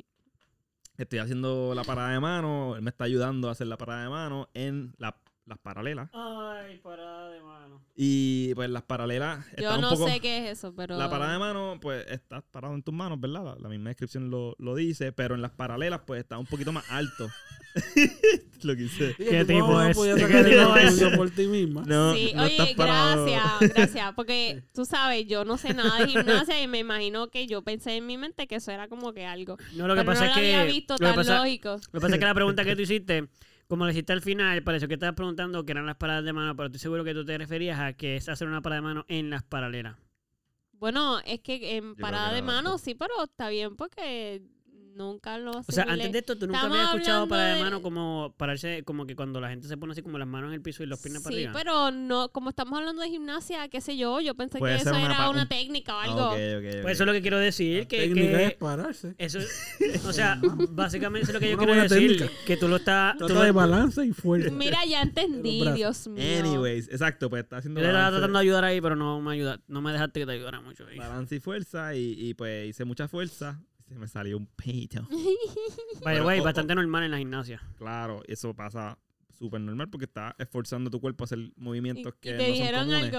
Estoy 0.97 1.17
haciendo 1.17 1.73
la 1.73 1.83
parada 1.83 2.11
de 2.11 2.19
mano, 2.19 2.75
él 2.75 2.83
me 2.83 2.91
está 2.91 3.05
ayudando 3.05 3.49
a 3.49 3.53
hacer 3.53 3.65
la 3.65 3.77
parada 3.77 4.03
de 4.03 4.09
mano 4.09 4.49
en 4.53 4.93
la- 4.99 5.17
las 5.45 5.57
paralelas. 5.57 6.11
Ay, 6.13 6.77
parada 6.77 7.31
de 7.31 7.41
mano. 7.73 7.85
Y 7.95 8.53
pues 8.55 8.69
las 8.69 8.83
paralelas 8.83 9.45
Yo 9.61 9.77
no 9.77 9.89
un 9.91 9.97
poco... 9.97 10.09
sé 10.09 10.19
qué 10.19 10.37
es 10.49 10.57
eso, 10.57 10.73
pero. 10.75 10.97
La 10.97 11.09
parada 11.09 11.33
de 11.33 11.39
mano, 11.39 11.77
pues 11.81 12.05
estás 12.09 12.43
parado 12.51 12.73
en 12.75 12.83
tus 12.83 12.93
manos, 12.93 13.19
¿verdad? 13.19 13.43
La, 13.43 13.55
la 13.59 13.69
misma 13.69 13.89
descripción 13.89 14.29
lo, 14.29 14.55
lo 14.59 14.75
dice, 14.75 15.11
pero 15.11 15.35
en 15.35 15.41
las 15.41 15.51
paralelas, 15.51 16.01
pues 16.05 16.21
está 16.21 16.37
un 16.37 16.45
poquito 16.45 16.71
más 16.71 16.89
alto. 16.89 17.29
lo 18.63 18.75
que 18.75 18.83
hice. 18.83 19.15
¿Qué 19.17 19.45
tipo 19.45 19.81
es? 19.81 19.97
¿Qué 19.97 20.19
sacar 20.19 20.45
tipo 20.45 20.75
el 20.75 20.87
es? 20.87 21.17
por 21.17 21.29
ti 21.31 21.47
misma. 21.47 21.83
No, 21.85 22.13
Sí, 22.13 22.31
no 22.35 22.45
estás 22.45 22.67
oye, 22.67 22.75
parado. 22.75 23.25
gracias, 23.25 23.73
gracias. 23.73 24.13
Porque 24.15 24.63
tú 24.73 24.85
sabes, 24.85 25.25
yo 25.27 25.43
no 25.45 25.57
sé 25.57 25.73
nada 25.73 25.99
de 25.99 26.07
gimnasia 26.07 26.61
y 26.61 26.67
me 26.67 26.79
imagino 26.79 27.29
que 27.29 27.47
yo 27.47 27.61
pensé 27.63 27.95
en 27.97 28.05
mi 28.05 28.17
mente 28.17 28.47
que 28.47 28.55
eso 28.55 28.71
era 28.71 28.87
como 28.87 29.13
que 29.13 29.25
algo. 29.25 29.57
No, 29.75 29.87
lo 29.87 29.95
que 29.95 30.01
pero 30.01 30.11
pasa 30.13 30.25
no 30.25 30.31
es 30.31 30.35
lo 30.37 30.41
que. 30.41 30.55
había 30.55 30.71
visto 30.71 30.93
lo 30.93 30.97
tan 31.07 31.15
pasa- 31.15 31.37
lógico. 31.39 31.69
Lo 31.71 31.99
que 31.99 31.99
pasa 32.01 32.15
es 32.15 32.19
que 32.19 32.25
la 32.25 32.33
pregunta 32.35 32.63
que 32.63 32.75
tú 32.75 32.81
hiciste, 32.83 33.27
como 33.73 33.85
la 33.85 33.91
hiciste 33.91 34.13
al 34.13 34.21
final, 34.21 34.61
pareció 34.61 34.87
que 34.87 34.93
estabas 34.93 35.15
preguntando 35.15 35.65
qué 35.65 35.71
eran 35.71 35.87
las 35.87 35.95
paradas 35.95 36.23
de 36.23 36.31
mano, 36.31 36.55
pero 36.55 36.67
estoy 36.67 36.79
seguro 36.79 37.03
que 37.03 37.15
tú 37.15 37.25
te 37.25 37.35
referías 37.39 37.79
a 37.79 37.93
que 37.93 38.17
es 38.17 38.29
hacer 38.29 38.47
una 38.47 38.61
parada 38.61 38.81
de 38.81 38.87
mano 38.87 39.05
en 39.07 39.31
las 39.31 39.41
paralelas. 39.41 39.97
Bueno, 40.73 41.19
es 41.25 41.39
que 41.39 41.75
en 41.75 41.95
parada 41.95 42.29
que 42.29 42.35
de 42.35 42.41
no, 42.41 42.47
mano 42.47 42.69
no. 42.73 42.77
sí, 42.77 42.93
pero 42.93 43.23
está 43.23 43.49
bien 43.49 43.75
porque 43.75 44.43
Nunca 44.95 45.37
lo 45.39 45.51
O 45.51 45.63
sea, 45.69 45.85
antes 45.89 46.11
de 46.11 46.19
esto, 46.19 46.37
tú 46.37 46.45
nunca 46.45 46.59
Estamos 46.59 46.77
habías 46.77 46.93
escuchado 46.93 47.27
para 47.27 47.55
de 47.55 47.63
mano 47.63 47.81
como 47.81 48.33
pararse, 48.37 48.83
como 48.83 49.07
que 49.07 49.15
cuando 49.15 49.41
la 49.41 49.49
gente 49.49 49.67
se 49.67 49.75
pone 49.75 49.93
así 49.93 50.01
como 50.03 50.17
las 50.19 50.27
manos 50.27 50.49
en 50.49 50.53
el 50.53 50.61
piso 50.61 50.83
y 50.83 50.85
los 50.85 50.99
piernas 50.99 51.23
para 51.23 51.35
Sí, 51.35 51.45
arriba. 51.45 51.53
pero 51.59 51.89
no, 51.91 52.29
como 52.29 52.51
estamos 52.51 52.77
hablando 52.77 53.01
de 53.01 53.09
gimnasia, 53.09 53.67
qué 53.69 53.81
sé 53.81 53.97
yo, 53.97 54.21
yo 54.21 54.35
pensé 54.35 54.59
Puede 54.59 54.75
que 54.75 54.81
eso 54.81 54.91
una 54.91 55.05
era 55.05 55.29
una 55.31 55.41
un- 55.43 55.47
técnica 55.47 55.95
o 55.95 55.99
Ah, 55.99 56.03
algo. 56.03 56.27
ok, 56.27 56.33
ok, 56.33 56.75
ok. 56.75 56.81
Pues 56.83 56.93
eso 56.93 57.03
es 57.03 57.07
lo 57.07 57.13
que 57.13 57.21
quiero 57.21 57.39
decir, 57.39 57.79
La 57.79 57.87
que, 57.87 57.97
técnica 57.97 58.37
que 58.37 58.45
es 58.45 58.53
pararse. 58.55 59.15
eso, 59.17 59.39
o 60.07 60.13
sea, 60.13 60.39
básicamente 60.69 61.23
eso 61.23 61.31
es 61.31 61.33
lo 61.33 61.39
que 61.39 61.49
yo 61.49 61.57
Una 61.57 61.65
quiero 61.65 61.81
decir, 61.89 62.17
técnica. 62.19 62.33
que 62.45 62.57
tú 62.57 62.67
lo 62.67 62.75
estás, 62.75 63.19
lo- 63.19 63.27
de 63.27 63.51
balance 63.51 64.05
y 64.05 64.11
fuerza. 64.13 64.51
Mira, 64.51 64.85
ya 64.85 65.01
entendí. 65.01 65.63
Dios 65.73 66.07
mío. 66.07 66.23
Anyways, 66.39 66.87
exacto, 66.89 67.29
pues 67.29 67.43
está 67.43 67.57
haciendo 67.57 67.79
yo 67.81 67.87
le 67.87 67.93
estaba 67.93 68.11
tratando 68.11 68.37
de 68.39 68.43
ayudar 68.43 68.63
ahí, 68.63 68.79
pero 68.79 68.95
no 68.95 69.19
me 69.21 69.31
ayuda, 69.33 69.59
no 69.67 69.81
me 69.81 69.91
dejaste 69.91 70.19
que 70.19 70.25
te 70.27 70.31
ayudara 70.33 70.61
mucho. 70.61 70.85
ahí. 70.85 70.97
balance 70.99 71.35
y 71.35 71.39
fuerza 71.39 71.95
y, 71.95 72.15
y 72.17 72.33
pues 72.35 72.67
hice 72.69 72.85
mucha 72.85 73.07
fuerza. 73.07 73.59
Se 73.93 73.99
me 73.99 74.07
salió 74.07 74.37
un 74.37 74.47
peito. 74.47 75.07
By 76.03 76.15
the 76.17 76.23
way, 76.25 76.39
bastante 76.41 76.73
normal 76.75 77.03
en 77.03 77.11
la 77.11 77.17
gimnasia. 77.19 77.61
Claro, 77.77 78.21
eso 78.27 78.53
pasa 78.55 78.97
súper 79.37 79.61
normal 79.61 79.89
porque 79.89 80.05
está 80.05 80.35
esforzando 80.39 80.89
tu 80.89 80.99
cuerpo 80.99 81.23
a 81.23 81.25
hacer 81.25 81.39
¿Y, 81.39 81.53
movimientos 81.57 82.13
y 82.17 82.19
que 82.21 82.31
te 82.33 82.37
no 82.37 82.43
dijeron 82.43 82.91
algo 82.91 83.17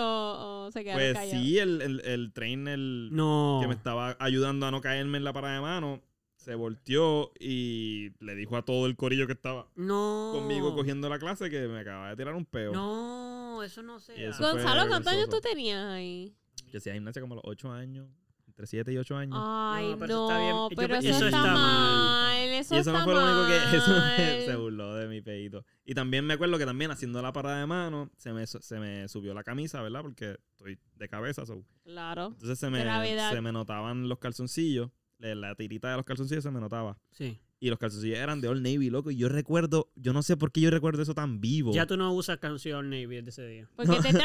o 0.67 0.71
se 0.73 0.83
quedaron 0.85 1.01
Pues 1.03 1.15
callados? 1.15 1.43
sí, 1.45 1.59
el, 1.59 1.81
el, 1.83 2.01
el 2.01 2.33
trainer 2.33 2.79
No. 2.79 3.59
que 3.63 3.69
me 3.69 3.75
estaba 3.75 4.17
ayudando 4.21 4.67
a 4.67 4.71
no 4.71 4.81
caerme 4.81 5.19
en 5.19 5.25
la 5.25 5.33
parada 5.33 5.55
de 5.57 5.61
mano 5.61 6.03
se 6.37 6.55
volteó 6.55 7.33
y 7.41 8.11
le 8.21 8.35
dijo 8.35 8.57
a 8.57 8.65
todo 8.65 8.87
el 8.87 8.97
corillo 8.97 9.27
que 9.27 9.33
estaba 9.33 9.69
No. 9.77 10.31
conmigo 10.33 10.75
cogiendo 10.75 11.09
la 11.09 11.19
clase 11.19 11.49
que 11.51 11.69
me 11.69 11.81
acaba 11.81 12.11
de 12.11 12.17
tirar 12.17 12.35
un 12.35 12.45
peo. 12.45 12.73
No, 12.73 13.63
eso 13.63 13.83
no 13.83 13.99
fue 14.01 14.15
Gonzalo, 14.39 14.89
¿cuántos 14.89 15.13
años 15.13 15.29
tú 15.31 15.41
tenías 15.41 15.85
ahí? 15.87 16.35
Que 16.71 16.79
hacía 16.79 16.93
gimnasia 16.95 17.23
como 17.23 17.35
a 17.35 17.37
los 17.37 17.45
8 17.47 17.71
años, 17.73 18.09
entre 18.55 18.67
7 18.69 18.93
y 18.93 18.97
8 18.99 19.17
años. 19.17 19.37
Ay, 19.41 19.91
No, 19.91 19.99
pero 19.99 20.05
eso 20.07 20.15
no, 20.17 20.29
está 20.29 20.39
bien. 20.39 20.55
Yo 20.55 20.69
pero 20.77 20.89
pe- 20.89 20.99
eso, 20.99 21.09
eso 21.17 21.27
está, 21.27 21.39
está 21.39 21.53
mal. 21.55 21.55
mal. 21.55 22.39
Eso 22.55 22.75
y 22.75 22.79
eso 22.79 22.91
está 22.91 22.93
no 22.93 23.05
fue 23.05 23.15
lo 23.15 23.21
único 23.25 23.47
que 23.49 23.57
eso 23.77 23.91
me- 23.91 24.41
se 24.43 24.49
mal. 24.49 24.57
burló 24.59 24.95
de 24.95 25.09
mi 25.09 25.21
peito. 25.23 25.65
Y 25.85 25.95
también 25.95 26.25
me 26.25 26.35
acuerdo 26.35 26.57
que 26.57 26.65
también 26.65 26.91
haciendo 26.93 27.21
la 27.21 27.33
parada 27.33 27.59
de 27.59 27.67
mano 27.67 28.11
se 28.17 28.33
me, 28.33 28.47
se 28.47 28.79
me 28.79 29.09
subió 29.09 29.35
la 29.35 29.43
camisa, 29.43 29.83
¿verdad? 29.83 30.03
Porque 30.03 30.37
estoy 30.53 30.79
de 30.95 31.09
cabeza. 31.09 31.45
so. 31.45 31.65
Claro. 31.83 32.27
Entonces 32.29 32.59
se 32.59 32.71
me, 32.71 32.85
se 33.31 33.41
me 33.41 33.51
notaban 33.53 34.09
los 34.09 34.19
calzoncillos. 34.19 34.91
La, 35.19 35.35
la 35.35 35.55
tirita 35.57 35.91
de 35.91 35.97
los 35.97 36.05
calzoncillos 36.05 36.45
se 36.45 36.51
me 36.51 36.61
notaba. 36.61 36.97
Sí. 37.13 37.41
Y 37.65 37.71
los 37.71 37.79
calzoncillos 37.79 38.19
eran 38.19 38.43
de 38.43 38.49
Old 38.49 38.61
Navy, 38.63 38.91
loco. 38.91 39.11
Y 39.11 39.17
yo 39.17 39.31
recuerdo, 39.31 39.91
yo 39.97 40.13
no 40.13 40.23
sé 40.23 40.37
por 40.37 40.53
qué 40.53 40.61
yo 40.61 40.71
recuerdo 40.71 41.01
eso 41.03 41.15
tan 41.15 41.41
vivo. 41.41 41.73
Ya 41.73 41.87
tú 41.87 41.97
no 41.97 42.13
usas 42.13 42.37
canción 42.39 42.91
Navy 42.91 43.07
desde 43.23 43.31
ese 43.31 43.47
día. 43.47 43.69
Porque 43.75 44.01
te 44.03 44.13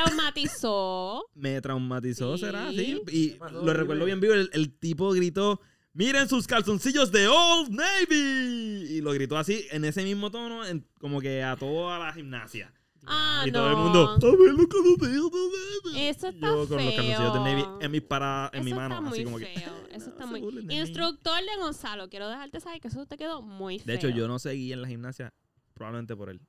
traumatizó. 0.44 1.26
Me 1.36 1.62
traumatizó, 1.62 2.38
Sí. 2.38 2.44
¿será? 2.46 2.70
Sí. 2.72 3.02
Y 3.12 3.30
pasó? 3.32 3.64
lo 3.64 3.74
recuerdo 3.74 4.04
bien 4.04 4.20
vivo. 4.20 4.34
El, 4.34 4.50
el 4.52 4.72
tipo 4.78 5.12
gritó, 5.12 5.62
miren 5.94 6.28
sus 6.28 6.48
calzoncillos 6.48 7.12
de 7.14 7.30
Old 7.30 7.70
Navy. 7.70 8.88
Y 8.98 9.02
lo 9.02 9.14
gritó 9.14 9.38
así, 9.38 9.66
en 9.72 9.86
ese 9.86 10.04
mismo 10.04 10.32
tono, 10.32 10.66
en- 10.66 10.86
como 11.00 11.22
que 11.22 11.42
a 11.42 11.56
toda 11.56 11.98
la 12.00 12.12
gimnasia. 12.12 12.74
Ah, 13.06 13.44
y 13.48 13.52
no. 13.52 13.60
todo 13.60 13.70
el 13.72 13.78
mundo, 13.78 14.10
a 14.10 14.18
ver 14.18 14.56
de 14.56 15.08
Navy. 15.08 16.08
Eso 16.10 16.28
está 16.28 16.48
yo 16.48 16.68
con 16.68 16.78
los 16.78 16.94
calzoncillos 16.96 17.34
de 17.34 17.40
Navy 17.40 17.62
feo. 17.62 17.82
en 17.82 17.92
mi, 17.92 18.02
para, 18.02 18.50
en 18.54 18.64
mi 18.66 18.72
Eso 18.72 18.80
mano. 18.80 18.96
está 18.96 19.02
muy 19.02 19.14
así 19.18 19.24
como 19.24 19.38
que. 19.40 19.46
feo. 19.46 19.74
Eso 19.92 20.10
está 20.10 20.26
No 20.26 20.32
muy... 20.32 20.40
Instructor 20.76 21.40
de 21.40 21.62
Gonzalo, 21.62 22.10
quiero 22.10 22.28
dejarte 22.30 22.60
saber 22.60 22.82
que 22.82 22.88
eso 22.90 23.06
te 23.06 23.18
quedó 23.18 23.42
muy 23.42 23.80
feo. 23.80 23.88
De 23.88 23.96
hecho, 23.96 24.10
yo 24.10 24.28
no 24.28 24.38
seguí 24.40 24.72
en 24.74 24.82
la 24.82 24.88
gimnasia 24.88 25.34
probablemente 25.74 26.16
por 26.16 26.30
él. 26.30 26.42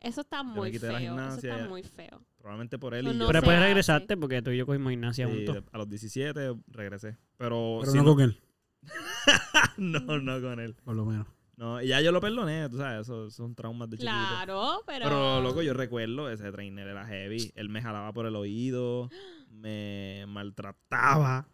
Eso 0.00 0.20
está 0.20 0.42
me 0.42 0.52
muy 0.54 0.70
quité 0.70 0.86
feo. 0.86 0.88
de 0.88 0.92
la 0.94 1.00
Eso 1.00 1.08
gimnasia, 1.16 1.54
está 1.56 1.68
muy 1.68 1.82
feo. 1.82 2.22
Probablemente 2.38 2.78
por 2.78 2.94
él. 2.94 3.06
Eso 3.06 3.14
y 3.14 3.18
no 3.18 3.24
yo, 3.24 3.26
Pero 3.28 3.40
después 3.40 3.56
hace. 3.56 3.66
regresaste 3.66 4.16
porque 4.16 4.42
tú 4.42 4.50
y 4.50 4.56
yo 4.58 4.66
cogimos 4.66 4.90
gimnasia 4.90 5.26
sí, 5.26 5.32
juntos. 5.46 5.64
a 5.72 5.78
los 5.78 5.88
17 5.88 6.54
regresé. 6.68 7.16
Pero, 7.36 7.78
Pero 7.80 7.94
no 7.94 8.02
no, 8.02 8.14
con 8.14 8.20
él, 8.22 8.40
no, 9.78 10.00
no 10.20 10.40
con 10.40 10.60
él. 10.60 10.74
por 10.84 10.94
lo 10.94 11.04
menos. 11.04 11.26
No, 11.56 11.80
y 11.80 11.88
ya 11.88 12.02
yo 12.02 12.12
lo 12.12 12.20
perdoné, 12.20 12.68
tú 12.68 12.76
sabes, 12.76 13.00
eso 13.02 13.30
son 13.30 13.54
traumas 13.54 13.88
de 13.88 13.96
chiquito. 13.96 14.12
Claro, 14.12 14.82
pero... 14.86 15.04
Pero, 15.04 15.40
loco, 15.40 15.62
yo 15.62 15.72
recuerdo, 15.72 16.28
ese 16.30 16.52
trainer 16.52 16.86
era 16.86 17.06
heavy. 17.06 17.50
Él 17.54 17.70
me 17.70 17.80
jalaba 17.80 18.12
por 18.12 18.26
el 18.26 18.36
oído, 18.36 19.08
me 19.50 20.24
maltrataba. 20.28 21.48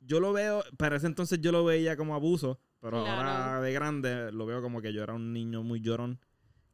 Yo 0.00 0.20
lo 0.20 0.34
veo, 0.34 0.62
para 0.76 0.96
ese 0.96 1.06
entonces 1.06 1.40
yo 1.40 1.52
lo 1.52 1.64
veía 1.64 1.96
como 1.96 2.14
abuso, 2.14 2.60
pero 2.80 2.98
ahora 3.06 3.62
de 3.62 3.72
grande 3.72 4.30
lo 4.32 4.44
veo 4.44 4.60
como 4.60 4.82
que 4.82 4.92
yo 4.92 5.02
era 5.02 5.14
un 5.14 5.32
niño 5.32 5.62
muy 5.62 5.80
llorón 5.80 6.20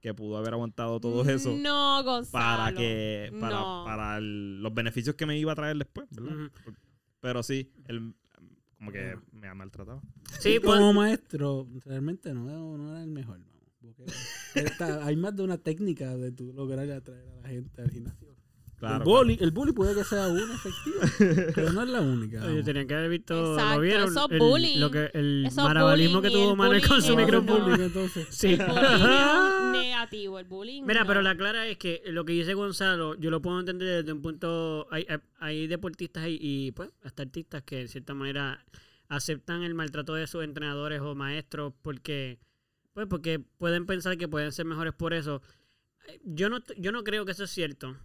que 0.01 0.13
pudo 0.15 0.37
haber 0.39 0.55
aguantado 0.55 0.99
todo 0.99 1.23
eso 1.31 1.55
No, 1.57 2.03
Gonzalo. 2.03 2.33
para 2.33 2.73
que 2.75 3.31
para, 3.39 3.61
No. 3.61 3.83
para 3.85 4.17
el- 4.19 4.61
los 4.61 4.75
beneficios 4.75 5.15
que 5.15 5.27
me 5.27 5.39
iba 5.39 5.53
a 5.53 5.55
traer 5.55 5.77
después, 5.77 6.09
¿verdad? 6.11 6.51
Pero 7.21 7.43
sí, 7.45 7.71
él 7.87 8.15
como 8.81 8.93
que 8.93 9.15
me 9.32 9.47
ha 9.47 9.55
maltratado. 9.55 10.01
Sí, 10.40 10.55
Y 10.55 10.59
pues, 10.59 10.78
como 10.78 10.94
maestro, 10.94 11.69
realmente 11.85 12.32
no, 12.32 12.78
no 12.78 12.90
era 12.93 13.02
el 13.02 13.11
mejor. 13.11 13.39
vamos, 13.39 13.66
porque 13.77 14.05
hay 15.02 15.16
más 15.16 15.36
de 15.36 15.43
una 15.43 15.59
técnica 15.59 16.16
de 16.16 16.32
tú 16.32 16.51
lograr 16.55 16.90
atraer 16.90 17.28
a 17.28 17.43
la 17.43 17.48
gente 17.51 17.82
al 17.82 17.90
gimnasio. 17.90 18.30
Claro. 18.81 18.97
el, 18.97 19.02
bully, 19.05 19.39
el 19.40 19.51
bully 19.51 19.73
puede 19.73 19.94
que 19.94 20.05
sea 20.05 20.27
una 20.28 20.55
efectiva, 20.55 21.52
pero 21.55 21.73
no 21.73 21.82
es 21.82 21.89
la 21.90 22.01
única. 22.01 22.44
Oye, 22.47 22.62
tenían 22.62 22.86
que 22.89 22.94
haber 22.94 23.11
visto, 23.11 23.52
Exacto, 23.52 23.74
¿lo 23.77 23.81
vieron? 23.82 24.09
eso 24.09 24.27
el, 24.31 24.39
bullying. 24.39 24.78
Lo 24.81 24.90
que, 24.90 25.11
el 25.12 25.44
Eso 25.47 25.69
que 25.69 25.78
bullying 25.82 26.09
tuvo 26.32 26.51
el 26.52 26.57
Manuel 26.57 26.89
con 26.89 27.02
su 27.02 27.12
bullying 27.15 27.24
Ahora 27.27 27.36
el 27.36 27.43
micrófono. 27.43 27.65
bullying, 27.66 27.85
entonces. 27.86 28.27
Sí. 28.31 28.47
El 28.55 28.57
bullying 28.66 29.73
negativo, 29.82 30.39
el 30.39 30.44
bullying 30.47 30.82
Mira, 30.85 31.01
no. 31.02 31.07
pero 31.07 31.20
la 31.23 31.36
clara 31.36 31.66
es 31.66 31.77
que 31.77 32.02
lo 32.07 32.24
que 32.24 32.32
dice 32.32 32.55
Gonzalo, 32.55 33.15
yo 33.16 33.31
lo 33.31 33.43
puedo 33.43 33.61
entender 33.61 33.86
desde 34.02 34.12
un 34.12 34.23
punto. 34.23 34.86
Hay, 34.90 35.05
hay- 35.09 35.19
hay 35.39 35.66
deportistas 35.66 36.27
y, 36.28 36.39
y, 36.40 36.73
pues 36.73 36.90
hasta 37.02 37.23
artistas 37.23 37.62
que 37.62 37.77
de 37.77 37.89
cierta 37.89 38.15
manera 38.15 38.65
aceptan 39.09 39.62
el 39.62 39.74
maltrato 39.74 40.15
de 40.15 40.27
sus 40.27 40.43
entrenadores 40.44 41.01
o 41.01 41.15
maestros 41.15 41.73
porque 41.82 42.39
pues 42.93 43.07
porque 43.09 43.40
pueden 43.59 43.85
pensar 43.86 44.16
que 44.19 44.27
pueden 44.28 44.52
ser 44.52 44.65
mejores 44.66 44.94
por 44.94 45.12
eso. 45.15 45.43
Yo 46.24 46.48
no, 46.48 46.59
yo 46.78 46.93
no 46.93 47.05
creo 47.05 47.24
que 47.24 47.32
eso 47.32 47.44
es 47.44 47.51
cierto. 47.51 47.97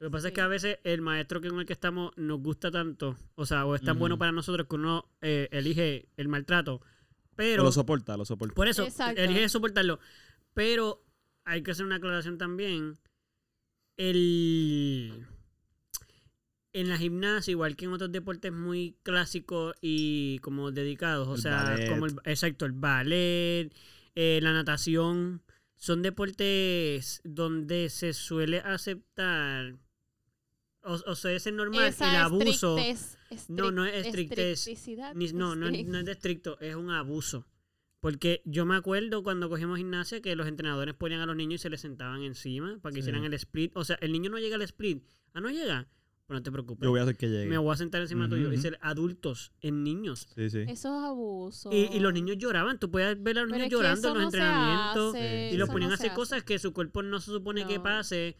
Lo 0.00 0.08
que 0.08 0.12
pasa 0.12 0.28
es 0.28 0.34
que 0.34 0.40
a 0.40 0.46
veces 0.46 0.78
el 0.84 1.00
maestro 1.02 1.40
con 1.40 1.58
el 1.58 1.66
que 1.66 1.72
estamos 1.72 2.12
nos 2.16 2.40
gusta 2.40 2.70
tanto, 2.70 3.16
o 3.34 3.44
sea, 3.46 3.66
o 3.66 3.74
es 3.74 3.82
tan 3.82 3.98
bueno 3.98 4.16
para 4.16 4.30
nosotros 4.30 4.68
que 4.68 4.76
uno 4.76 5.10
eh, 5.20 5.48
elige 5.50 6.08
el 6.16 6.28
maltrato. 6.28 6.80
Pero 7.34 7.64
lo 7.64 7.72
soporta, 7.72 8.16
lo 8.16 8.24
soporta. 8.24 8.54
por 8.54 8.68
eso, 8.68 8.84
Exacto. 8.84 9.20
elige 9.20 9.48
soportarlo. 9.48 9.98
Pero 10.54 11.04
hay 11.44 11.62
que 11.62 11.72
hacer 11.72 11.84
una 11.86 11.96
aclaración 11.96 12.38
también. 12.38 12.98
El. 13.96 15.26
En 16.72 16.88
la 16.88 16.98
gimnasia, 16.98 17.50
igual 17.50 17.74
que 17.76 17.86
en 17.86 17.92
otros 17.92 18.12
deportes 18.12 18.52
muy 18.52 18.96
clásicos 19.02 19.74
y 19.80 20.38
como 20.40 20.70
dedicados, 20.70 21.26
o 21.26 21.34
El 21.34 21.40
sea, 21.40 21.62
ballet. 21.64 21.88
como 21.90 22.06
el, 22.06 22.12
exacto, 22.24 22.66
el 22.66 22.72
ballet, 22.72 23.72
eh, 24.14 24.38
la 24.42 24.52
natación, 24.52 25.42
son 25.76 26.02
deportes 26.02 27.20
donde 27.24 27.88
se 27.88 28.12
suele 28.12 28.58
aceptar, 28.60 29.76
o, 30.82 30.92
o 31.06 31.14
sea, 31.14 31.32
es 31.32 31.52
normal 31.52 31.84
Esa 31.88 32.10
el 32.10 32.16
abuso. 32.16 32.76
No, 33.48 33.70
no 33.70 33.84
es 33.84 34.06
estric- 34.06 34.32
estrictez. 34.32 34.68
Ni- 35.14 35.32
no, 35.32 35.54
no, 35.56 35.70
no 35.70 35.98
es 35.98 36.04
de 36.04 36.12
estricto, 36.12 36.58
es 36.60 36.74
un 36.74 36.90
abuso. 36.90 37.46
Porque 38.00 38.42
yo 38.44 38.64
me 38.64 38.76
acuerdo 38.76 39.22
cuando 39.24 39.48
cogimos 39.48 39.76
gimnasia 39.78 40.22
que 40.22 40.36
los 40.36 40.46
entrenadores 40.46 40.94
ponían 40.94 41.20
a 41.20 41.26
los 41.26 41.34
niños 41.34 41.60
y 41.60 41.62
se 41.62 41.68
les 41.70 41.80
sentaban 41.80 42.22
encima 42.22 42.78
para 42.80 42.92
que 42.92 42.96
Sí. 42.96 43.00
hicieran 43.00 43.24
el 43.24 43.34
split. 43.34 43.72
O 43.76 43.84
sea, 43.84 43.96
el 44.00 44.12
niño 44.12 44.30
no 44.30 44.38
llega 44.38 44.54
al 44.54 44.62
split. 44.62 45.02
Ah, 45.34 45.40
no 45.40 45.50
llega. 45.50 45.88
Pues 46.26 46.38
no 46.38 46.42
te 46.42 46.52
preocupes. 46.52 46.84
Yo 46.84 46.90
voy 46.90 47.00
a 47.00 47.04
hacer 47.04 47.16
que 47.16 47.26
llegue. 47.28 47.46
Me 47.46 47.58
voy 47.58 47.72
a 47.72 47.76
sentar 47.76 48.00
encima 48.02 48.26
Ujú, 48.26 48.34
tuyo. 48.36 48.48
ujú. 48.48 48.54
Es 48.58 48.64
el 48.66 48.78
adultos 48.82 49.52
en 49.62 49.82
niños. 49.82 50.28
Sí, 50.34 50.48
sí. 50.50 50.58
Eso 50.68 50.70
es 50.96 51.04
abuso. 51.06 51.70
Y, 51.72 51.88
y 51.92 51.98
los 52.00 52.12
niños 52.12 52.36
lloraban. 52.38 52.78
Tú 52.78 52.90
puedes 52.90 53.20
ver 53.20 53.38
a 53.38 53.42
los 53.42 53.50
Pero 53.50 53.56
niños 53.64 53.64
es 53.64 53.68
que 53.70 53.76
llorando 53.76 54.08
en 54.08 54.14
los 54.14 54.22
no 54.24 54.30
se 54.30 54.36
entrenamientos. 54.36 55.14
hace, 55.16 55.50
Y 55.52 55.56
los 55.56 55.68
ponían 55.70 55.88
no 55.88 55.92
a 55.92 55.96
hacer 55.96 56.06
hace. 56.10 56.16
cosas 56.16 56.44
que 56.44 56.58
su 56.60 56.72
cuerpo 56.72 57.02
no 57.02 57.18
se 57.20 57.30
supone 57.32 57.66
que 57.66 57.80
pase. 57.80 58.36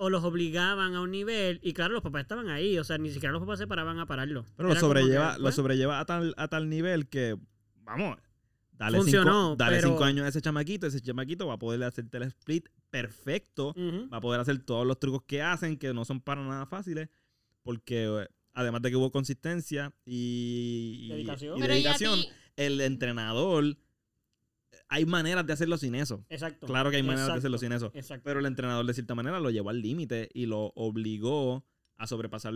O 0.00 0.10
los 0.10 0.22
obligaban 0.24 0.94
a 0.94 1.00
un 1.00 1.10
nivel. 1.10 1.58
Y 1.62 1.72
claro, 1.72 1.92
los 1.92 2.02
papás 2.02 2.22
estaban 2.22 2.48
ahí. 2.48 2.78
O 2.78 2.84
sea, 2.84 2.98
ni 2.98 3.10
siquiera 3.10 3.32
los 3.32 3.42
papás 3.42 3.58
se 3.58 3.66
paraban 3.66 3.98
a 3.98 4.06
pararlo. 4.06 4.44
Pero 4.56 4.68
lo 4.68 4.74
que, 4.74 4.80
sobrelleva, 4.80 5.36
lo 5.36 5.42
pues, 5.42 5.54
sobrelleva 5.56 5.98
a 6.00 6.04
tal, 6.06 6.34
a 6.36 6.46
tal 6.48 6.68
nivel 6.68 7.08
que, 7.08 7.36
vamos, 7.82 8.16
dale, 8.72 8.98
Funcionó, 8.98 9.50
cinco, 9.50 9.56
dale 9.56 9.76
pero- 9.76 9.88
cinco 9.90 10.04
años 10.04 10.24
a 10.24 10.28
ese 10.28 10.40
chamaquito, 10.40 10.86
ese 10.86 11.00
chamaquito 11.00 11.46
va 11.48 11.54
a 11.54 11.58
poder 11.58 11.82
hacerte 11.82 12.16
el 12.18 12.22
split 12.24 12.68
perfecto, 12.90 13.74
va 14.12 14.18
a 14.18 14.20
poder 14.20 14.40
hacer 14.40 14.58
todos 14.64 14.86
los 14.86 14.98
trucos 15.00 15.22
que 15.26 15.42
hacen, 15.42 15.76
que 15.76 15.92
no 15.92 16.04
son 16.04 16.20
para 16.20 16.42
nada 16.46 16.64
fáciles, 16.66 17.08
porque 17.64 18.04
eh, 18.06 18.28
además 18.54 18.80
de 18.82 18.90
que 18.90 18.96
hubo 18.96 19.10
consistencia 19.10 19.92
y, 20.06 21.08
Dedicación. 21.10 21.58
y 21.58 21.62
dedicación, 21.62 22.20
ti- 22.20 22.28
el 22.56 22.80
entrenador, 22.80 23.76
hay 24.88 25.04
maneras 25.06 25.46
de 25.46 25.52
hacerlo 25.52 25.76
sin 25.78 25.94
eso. 25.94 26.24
Exacto. 26.28 26.66
Claro 26.66 26.90
que 26.90 26.96
hay 26.96 27.02
maneras 27.02 27.28
de 27.28 27.34
hacerlo 27.38 27.58
sin 27.58 27.72
eso. 27.72 27.90
Exacto. 27.94 28.22
Pero 28.24 28.40
el 28.40 28.46
entrenador 28.46 28.86
de 28.86 28.94
cierta 28.94 29.14
manera 29.14 29.38
lo 29.40 29.50
llevó 29.50 29.70
al 29.70 29.80
límite 29.82 30.28
y 30.32 30.46
lo 30.46 30.72
obligó 30.76 31.64
a 31.96 32.06
sobrepasar 32.06 32.54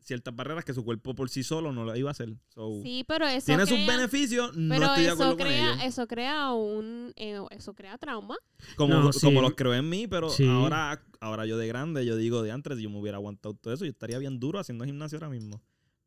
ciertas 0.00 0.36
barreras 0.36 0.66
que 0.66 0.74
su 0.74 0.84
cuerpo 0.84 1.14
por 1.14 1.30
sí 1.30 1.42
solo 1.42 1.72
no 1.72 1.84
lo 1.84 1.96
iba 1.96 2.10
a 2.10 2.12
hacer. 2.12 2.34
So, 2.48 2.80
Sí, 2.82 3.04
pero 3.08 3.26
eso 3.26 3.46
tiene 3.46 3.64
sus 3.66 3.86
beneficios, 3.86 4.54
no 4.54 4.74
Pero 4.74 4.86
estoy 4.86 5.02
de 5.04 5.08
eso 5.08 5.14
acuerdo 5.14 5.36
con 5.38 5.46
crea, 5.46 5.72
ellos. 5.72 5.84
eso 5.84 6.06
crea 6.06 6.52
un, 6.52 7.12
eh, 7.16 7.40
eso 7.50 7.74
crea 7.74 7.96
trauma. 7.96 8.36
Como, 8.76 8.94
No, 8.94 9.12
sí. 9.14 9.20
como 9.24 9.40
los 9.40 9.54
creo 9.54 9.72
en 9.74 9.88
mí, 9.88 10.06
pero 10.06 10.28
Sí. 10.28 10.46
ahora, 10.46 11.02
ahora 11.20 11.46
yo 11.46 11.56
de 11.56 11.66
grande, 11.68 12.04
yo 12.04 12.16
digo 12.16 12.42
de 12.42 12.50
antes, 12.52 12.78
yo 12.78 12.90
me 12.90 12.98
hubiera 12.98 13.16
aguantado 13.16 13.54
todo 13.54 13.72
eso, 13.72 13.86
yo 13.86 13.90
estaría 13.92 14.18
bien 14.18 14.38
duro 14.40 14.58
haciendo 14.58 14.84
gimnasio 14.84 15.16
ahora 15.16 15.30
mismo. 15.30 15.62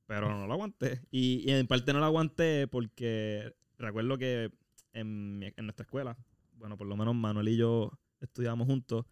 Pero 0.06 0.30
no 0.30 0.46
lo 0.46 0.54
aguanté. 0.54 1.02
Y, 1.10 1.44
y 1.50 1.52
en 1.52 1.66
parte 1.68 1.92
no 1.92 2.00
lo 2.00 2.06
aguanté 2.06 2.68
porque 2.68 3.52
recuerdo 3.80 4.18
que 4.20 4.52
en, 4.94 5.40
mi- 5.40 5.54
en 5.56 5.66
nuestra 5.66 5.84
escuela, 5.84 6.18
bueno, 6.54 6.78
por 6.78 6.88
lo 6.88 6.96
menos 6.98 7.16
Manuel 7.16 7.50
y 7.50 7.58
yo 7.58 7.92
estudiábamos 8.20 8.68
juntos. 8.68 9.06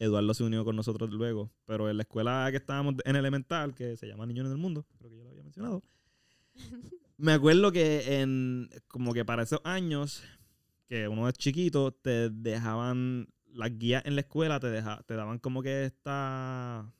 Eduardo 0.00 0.32
se 0.34 0.44
unió 0.44 0.64
con 0.64 0.76
nosotros 0.76 1.10
luego. 1.10 1.50
Pero 1.64 1.90
en 1.90 1.96
la 1.96 2.02
escuela 2.04 2.46
que 2.50 2.56
estábamos 2.58 2.94
en 3.04 3.16
elemental, 3.16 3.74
que 3.74 3.96
se 3.96 4.06
llama 4.06 4.26
Niños 4.26 4.48
del 4.48 4.58
Mundo, 4.58 4.86
creo 4.98 5.10
que 5.10 5.16
yo 5.16 5.24
lo 5.24 5.30
había 5.30 5.42
mencionado. 5.42 5.82
Me 7.16 7.32
acuerdo 7.32 7.72
que 7.72 8.20
en 8.20 8.68
como 8.86 9.12
que 9.12 9.24
para 9.24 9.42
esos 9.42 9.60
años, 9.64 10.22
que 10.88 11.08
uno 11.08 11.28
es 11.28 11.34
chiquito, 11.34 11.90
te 11.92 12.30
dejaban 12.30 13.28
las 13.46 13.76
guías 13.76 14.04
en 14.06 14.14
la 14.14 14.20
escuela, 14.20 14.60
te, 14.60 14.68
deja, 14.68 15.02
te 15.02 15.14
daban 15.14 15.38
como 15.40 15.62
que 15.62 15.84
esta... 15.84 16.92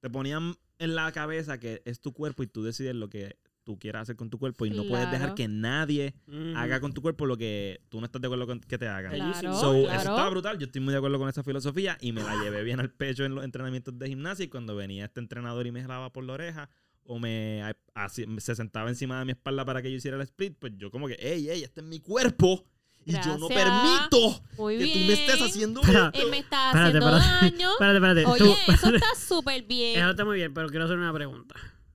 Te 0.00 0.10
ponían 0.10 0.54
en 0.78 0.94
la 0.94 1.10
cabeza 1.12 1.58
que 1.58 1.80
es 1.86 2.00
tu 2.00 2.12
cuerpo 2.12 2.42
y 2.42 2.46
tú 2.46 2.62
decides 2.62 2.94
lo 2.94 3.08
que 3.08 3.38
tú 3.66 3.76
quieras 3.80 4.02
hacer 4.02 4.14
con 4.14 4.30
tu 4.30 4.38
cuerpo 4.38 4.64
y 4.64 4.70
no 4.70 4.84
puedes 4.84 5.10
dejar 5.10 5.34
que 5.34 5.48
nadie 5.48 6.14
haga 6.54 6.78
con 6.80 6.92
tu 6.92 7.02
cuerpo 7.02 7.26
lo 7.26 7.36
que 7.36 7.80
tú 7.88 7.98
no 7.98 8.06
estás 8.06 8.22
de 8.22 8.28
acuerdo 8.28 8.46
con 8.46 8.60
que 8.60 8.78
te 8.78 8.86
hagan. 8.86 9.12
Claro, 9.12 9.54
So, 9.58 9.74
Eso 9.74 9.92
estaba 9.96 10.30
brutal. 10.30 10.56
Yo 10.58 10.66
estoy 10.66 10.80
muy 10.80 10.92
de 10.92 10.98
acuerdo 10.98 11.18
con 11.18 11.28
esa 11.28 11.42
filosofía 11.42 11.98
y 12.00 12.12
me 12.12 12.22
la 12.22 12.40
llevé 12.44 12.62
bien 12.62 12.78
al 12.78 12.90
pecho 12.92 13.24
en 13.24 13.34
los 13.34 13.44
entrenamientos 13.44 13.98
de 13.98 14.06
gimnasia. 14.08 14.44
Y 14.44 14.48
cuando 14.48 14.76
venía 14.76 15.04
este 15.06 15.18
entrenador 15.18 15.66
y 15.66 15.72
me 15.72 15.82
jalaba 15.82 16.12
por 16.12 16.22
la 16.22 16.34
oreja 16.34 16.70
o 17.02 17.18
me 17.18 17.62
así- 17.94 18.24
se 18.38 18.54
sentaba 18.54 18.88
encima 18.88 19.18
de 19.18 19.24
mi 19.24 19.32
espalda 19.32 19.64
para 19.64 19.82
que 19.82 19.90
yo 19.90 19.96
hiciera 19.96 20.16
el 20.16 20.22
split, 20.22 20.56
pues 20.60 20.72
yo 20.76 20.92
como 20.92 21.08
que, 21.08 21.16
hey, 21.18 21.48
hey, 21.50 21.64
este 21.64 21.80
es 21.80 21.86
mi 21.88 21.98
cuerpo. 21.98 22.64
Y 23.04 23.12
yo 23.12 23.36
no 23.38 23.48
permito 23.48 24.42
Muy 24.58 24.78
que 24.78 24.84
bien. 24.84 24.98
tú 24.98 25.04
me 25.06 25.12
estés 25.12 25.40
haciendo 25.42 25.80
esto. 25.80 26.10
Él 26.12 26.30
me 26.30 26.38
está 26.38 26.68
Espérate, 26.70 26.98
haciendo 26.98 27.16
espérate. 27.18 27.56
daño. 27.56 27.70
Espérate, 27.80 27.96
espérate. 27.96 28.24
Oye, 28.26 28.38
Tú- 28.66 28.72
eso 28.72 28.94
está 28.94 29.14
súper 29.16 29.62
bien. 29.64 29.98
Eso 30.00 30.10
está 30.10 30.24
muy 30.24 30.36
bien, 30.36 30.52
pero 30.54 30.68
quiero 30.68 30.84
hacer 30.86 30.96
una 30.98 31.12
pregunta. 31.12 31.54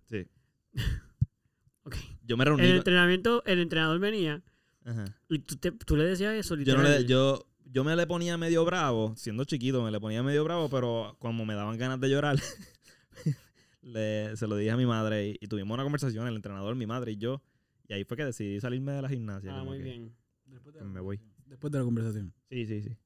Sí. 0.09 0.25
Yo 2.23 2.37
me 2.37 2.43
En 2.43 2.47
reuní. 2.49 2.63
el 2.69 2.77
entrenamiento, 2.77 3.43
el 3.45 3.59
entrenador 3.59 3.99
venía 3.99 4.41
Ajá. 4.85 5.05
y 5.29 5.39
tú, 5.39 5.55
te- 5.57 5.71
tú 5.71 5.95
le 5.95 6.03
decías 6.05 6.33
eso. 6.35 6.55
Yo, 6.55 6.75
no 6.77 6.83
le- 6.83 7.05
yo, 7.05 7.45
yo 7.65 7.83
me 7.83 7.95
le 7.95 8.05
ponía 8.07 8.37
medio 8.37 8.63
bravo, 8.65 9.13
siendo 9.17 9.43
chiquito 9.45 9.83
me 9.83 9.91
le 9.91 9.99
ponía 9.99 10.21
medio 10.23 10.43
bravo, 10.43 10.69
pero 10.69 11.15
como 11.19 11.45
me 11.45 11.55
daban 11.55 11.77
ganas 11.77 11.99
de 11.99 12.09
llorar, 12.09 12.35
le- 13.81 14.35
se 14.37 14.47
lo 14.47 14.55
dije 14.55 14.71
a 14.71 14.77
mi 14.77 14.85
madre 14.85 15.29
y, 15.29 15.37
y 15.41 15.47
tuvimos 15.47 15.73
una 15.75 15.83
conversación, 15.83 16.27
el 16.27 16.35
entrenador, 16.35 16.75
mi 16.75 16.85
madre 16.85 17.13
y 17.13 17.17
yo, 17.17 17.41
y 17.87 17.93
ahí 17.93 18.03
fue 18.03 18.17
que 18.17 18.25
decidí 18.25 18.59
salirme 18.59 18.91
de 18.93 19.01
la 19.01 19.09
gimnasia. 19.09 19.57
Ah, 19.59 19.63
muy 19.63 19.77
que- 19.79 19.83
bien. 19.83 20.15
Después 20.45 20.75
Me 20.83 20.99
voy. 20.99 21.19
Después 21.45 21.71
de 21.71 21.79
la 21.79 21.85
conversación. 21.85 22.33
Sí, 22.49 22.65
sí, 22.65 22.81
sí. 22.81 22.97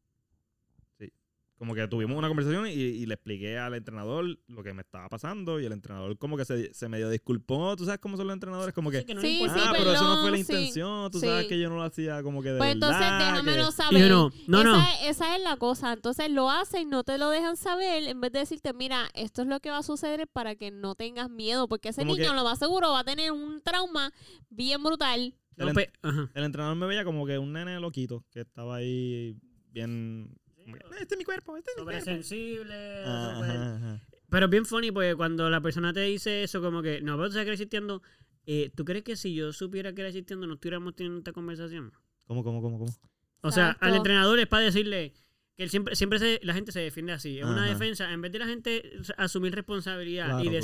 Como 1.58 1.74
que 1.74 1.88
tuvimos 1.88 2.18
una 2.18 2.28
conversación 2.28 2.68
y, 2.68 2.72
y 2.72 3.06
le 3.06 3.14
expliqué 3.14 3.58
al 3.58 3.74
entrenador 3.76 4.26
lo 4.48 4.62
que 4.62 4.74
me 4.74 4.82
estaba 4.82 5.08
pasando 5.08 5.58
y 5.62 5.66
el 5.66 5.72
entrenador 5.72 6.18
como 6.18 6.36
que 6.36 6.44
se, 6.44 6.74
se 6.74 6.90
medio 6.90 7.10
disculpó, 7.10 7.78
tú 7.78 7.86
sabes 7.86 8.02
cómo 8.02 8.18
son 8.18 8.28
los 8.28 8.34
entrenadores, 8.34 8.74
como 8.76 8.92
que... 8.92 9.00
Sí, 9.00 9.06
que 9.06 9.14
no 9.16 9.22
Sí, 9.22 9.42
ah, 9.50 9.74
pero 9.78 9.94
eso 9.94 10.04
no 10.04 10.22
fue 10.22 10.32
la 10.32 10.38
intención, 10.38 11.10
tú 11.12 11.22
sí. 11.22 11.28
sabes 11.28 11.48
que 11.48 11.58
yo 11.58 11.70
no 11.70 11.76
lo 11.78 11.84
hacía 11.84 12.22
como 12.24 12.42
que 12.44 12.50
de 12.52 12.58
Pues 12.58 12.74
entonces 12.74 13.00
verdad, 13.00 13.20
que- 13.20 13.26
déjamelo 13.32 13.70
Y 13.70 13.72
saber. 13.72 14.10
no, 14.12 14.32
no. 14.48 14.62
Esa, 14.76 15.08
esa 15.10 15.36
es 15.38 15.44
la 15.44 15.56
cosa. 15.56 15.94
Entonces 15.94 16.30
lo 16.30 16.52
hacen, 16.52 16.90
no 16.90 17.06
te 17.06 17.18
lo 17.18 17.30
dejan 17.30 17.56
saber, 17.56 18.04
en 18.04 18.20
vez 18.20 18.34
de 18.34 18.40
decirte, 18.40 18.74
mira, 18.74 19.08
esto 19.14 19.42
es 19.44 19.48
lo 19.48 19.62
que 19.62 19.70
va 19.70 19.78
a 19.78 19.84
suceder 19.84 20.28
para 20.28 20.56
que 20.56 20.72
no 20.72 20.94
tengas 20.96 21.30
miedo, 21.30 21.70
porque 21.70 21.88
ese 21.90 22.02
Como 22.02 22.16
niño 22.18 22.32
que- 22.32 22.36
lo 22.36 22.44
más 22.44 22.60
seguro 22.60 22.92
va 22.92 23.00
a 23.00 23.04
tener 23.06 23.32
un 23.32 23.62
trauma 23.62 24.12
bien 24.50 24.84
brutal. 24.84 25.34
El. 25.56 25.70
El 26.34 26.44
entrenador 26.44 26.76
me 26.76 26.86
veía 26.86 27.06
como 27.06 27.26
que 27.26 27.38
un 27.38 27.54
nene 27.54 27.80
loquito 27.80 28.26
que 28.30 28.42
estaba 28.42 28.76
ahí 28.76 29.38
bien. 29.72 30.36
Este 31.00 31.16
es 31.16 31.18
mi 31.18 31.24
cuerpo, 31.24 31.58
este 31.58 31.72
es 31.72 31.78
mi 31.78 31.84
cuerpo. 31.84 32.04
sensible. 32.06 33.04
Ajá, 33.06 33.76
ajá. 33.76 34.02
Pero 34.30 34.46
es 34.46 34.52
bien 34.52 34.66
funny 34.66 34.92
porque 34.92 35.16
cuando 35.16 35.50
la 35.50 35.62
persona 35.62 35.94
te 35.94 36.02
dice 36.02 36.44
eso, 36.44 36.62
como 36.62 36.82
que, 36.82 37.02
no, 37.02 37.16
pero 37.16 37.28
tú 37.28 37.34
sabes 37.34 37.46
que 37.46 37.50
eres 37.50 37.60
existiendo. 37.62 38.02
eh, 38.48 38.72
¿Tú 38.76 38.84
crees 38.86 39.04
que 39.04 39.16
si 39.16 39.34
yo 39.34 39.54
supiera 39.54 39.94
que 39.94 40.02
era 40.02 40.10
existiendo 40.10 40.48
no 40.48 40.56
estuviéramos 40.56 40.96
teniendo 40.96 41.20
esta 41.20 41.32
conversación? 41.32 41.92
¿Cómo, 42.26 42.44
cómo, 42.44 42.62
cómo, 42.62 42.80
cómo? 42.80 42.92
O 43.42 43.52
sea, 43.52 43.68
Exacto. 43.68 43.86
al 43.86 43.96
entrenador 43.96 44.40
es 44.40 44.48
para 44.48 44.66
decirle 44.66 45.14
que 45.56 45.64
él 45.64 45.70
siempre, 45.70 45.96
siempre 45.96 46.18
se, 46.20 46.40
la 46.44 46.54
gente 46.54 46.72
se 46.72 46.80
defiende 46.80 47.14
así. 47.14 47.38
Es 47.40 47.46
una 47.46 47.66
defensa. 47.68 48.12
En 48.12 48.22
vez 48.22 48.32
de 48.32 48.40
la 48.40 48.48
gente 48.48 48.92
asumir 49.18 49.54
responsabilidad 49.54 50.26
Claro, 50.26 50.44
y 50.44 50.50
claro. 50.50 50.58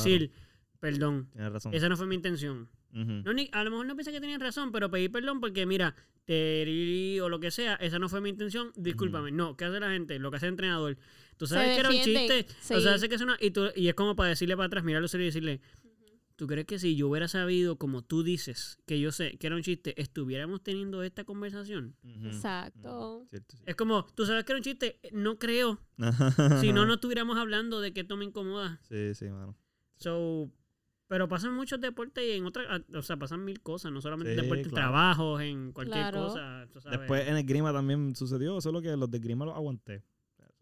Perdón, 0.81 1.29
Tienes 1.31 1.53
razón. 1.53 1.73
esa 1.73 1.87
no 1.87 1.95
fue 1.95 2.07
mi 2.07 2.15
intención. 2.15 2.67
No, 2.91 3.31
ni- 3.33 3.49
a 3.53 3.63
lo 3.63 3.71
mejor 3.71 3.85
no 3.85 3.95
pensé 3.95 4.11
que 4.11 4.19
tenían 4.19 4.41
razón, 4.41 4.73
pero 4.73 4.91
pedir 4.91 5.09
perdón 5.09 5.39
porque, 5.39 5.65
mira, 5.65 5.95
te 6.25 6.61
herí 6.63 7.21
o 7.21 7.29
lo 7.29 7.39
que 7.39 7.49
sea, 7.49 7.75
esa 7.75 7.99
no 7.99 8.09
fue 8.09 8.19
mi 8.19 8.29
intención, 8.29 8.73
discúlpame. 8.75 9.31
No, 9.31 9.55
¿qué 9.55 9.63
hace 9.63 9.79
la 9.79 9.91
gente? 9.91 10.19
Lo 10.19 10.29
que 10.29 10.35
hace 10.37 10.47
el 10.47 10.51
entrenador. 10.53 10.97
Tú 11.37 11.47
Se 11.47 11.53
sabes 11.55 11.73
que 11.75 11.79
era 11.79 11.89
un 11.89 11.95
chiste, 11.95 12.45
sí. 12.59 12.73
o 12.73 12.81
sea, 12.81 12.97
sé 12.97 13.07
que 13.07 13.15
es 13.15 13.21
una, 13.21 13.37
y, 13.39 13.51
tú- 13.51 13.71
y 13.77 13.87
es 13.87 13.93
como 13.95 14.15
para 14.17 14.29
decirle 14.29 14.57
para 14.57 14.67
atrás, 14.67 14.83
mirarlo 14.83 15.07
serio 15.07 15.23
y 15.23 15.29
decirle, 15.29 15.61
¿tú 16.35 16.47
crees 16.47 16.65
que 16.67 16.79
si 16.79 16.95
yo 16.97 17.07
hubiera 17.07 17.27
sabido, 17.29 17.77
como 17.77 18.01
tú 18.03 18.23
dices, 18.23 18.77
que 18.85 18.99
yo 18.99 19.11
sé 19.13 19.37
que 19.37 19.47
era 19.47 19.55
un 19.55 19.61
chiste, 19.63 19.99
estuviéramos 20.01 20.61
teniendo 20.61 21.01
esta 21.01 21.23
conversación? 21.23 21.95
Exacto. 22.25 23.17
Ujú. 23.19 23.27
Cierto, 23.29 23.55
sí. 23.57 23.63
Es 23.65 23.75
como, 23.75 24.05
tú 24.15 24.25
sabes 24.25 24.43
que 24.43 24.51
era 24.51 24.57
un 24.57 24.63
chiste, 24.63 24.99
no 25.13 25.39
creo. 25.39 25.79
Si 26.61 26.73
no, 26.73 26.85
no 26.85 26.95
estuviéramos 26.95 27.37
hablando 27.37 27.79
de 27.79 27.93
que 27.93 28.01
esto 28.01 28.17
me 28.17 28.25
incomoda. 28.25 28.79
Sí, 28.89 29.13
sí, 29.15 29.25
mano. 29.29 29.55
So, 29.95 30.51
pero 31.11 31.27
pasan 31.27 31.53
muchos 31.53 31.81
deportes 31.81 32.23
y 32.23 32.37
en 32.37 32.45
otras, 32.45 32.67
ah, 32.69 32.79
o 32.97 33.01
sea, 33.01 33.17
pasan 33.17 33.43
mil 33.43 33.59
cosas, 33.59 33.91
no 33.91 33.99
solamente 33.99 34.33
Sí, 34.33 34.39
en 34.39 34.45
deportes, 34.45 34.69
claro. 34.69 34.87
trabajos, 34.87 35.41
en 35.41 35.73
cualquier 35.73 35.99
Claro. 36.03 36.27
cosa. 36.27 36.67
tú 36.71 36.79
sabes. 36.79 36.99
Después 36.99 37.27
en 37.27 37.35
el 37.35 37.43
Grima 37.43 37.73
también 37.73 38.15
sucedió, 38.15 38.61
solo 38.61 38.81
que 38.81 38.95
los 38.95 39.11
de 39.11 39.19
Grima 39.19 39.43
los 39.43 39.53
aguanté. 39.53 40.05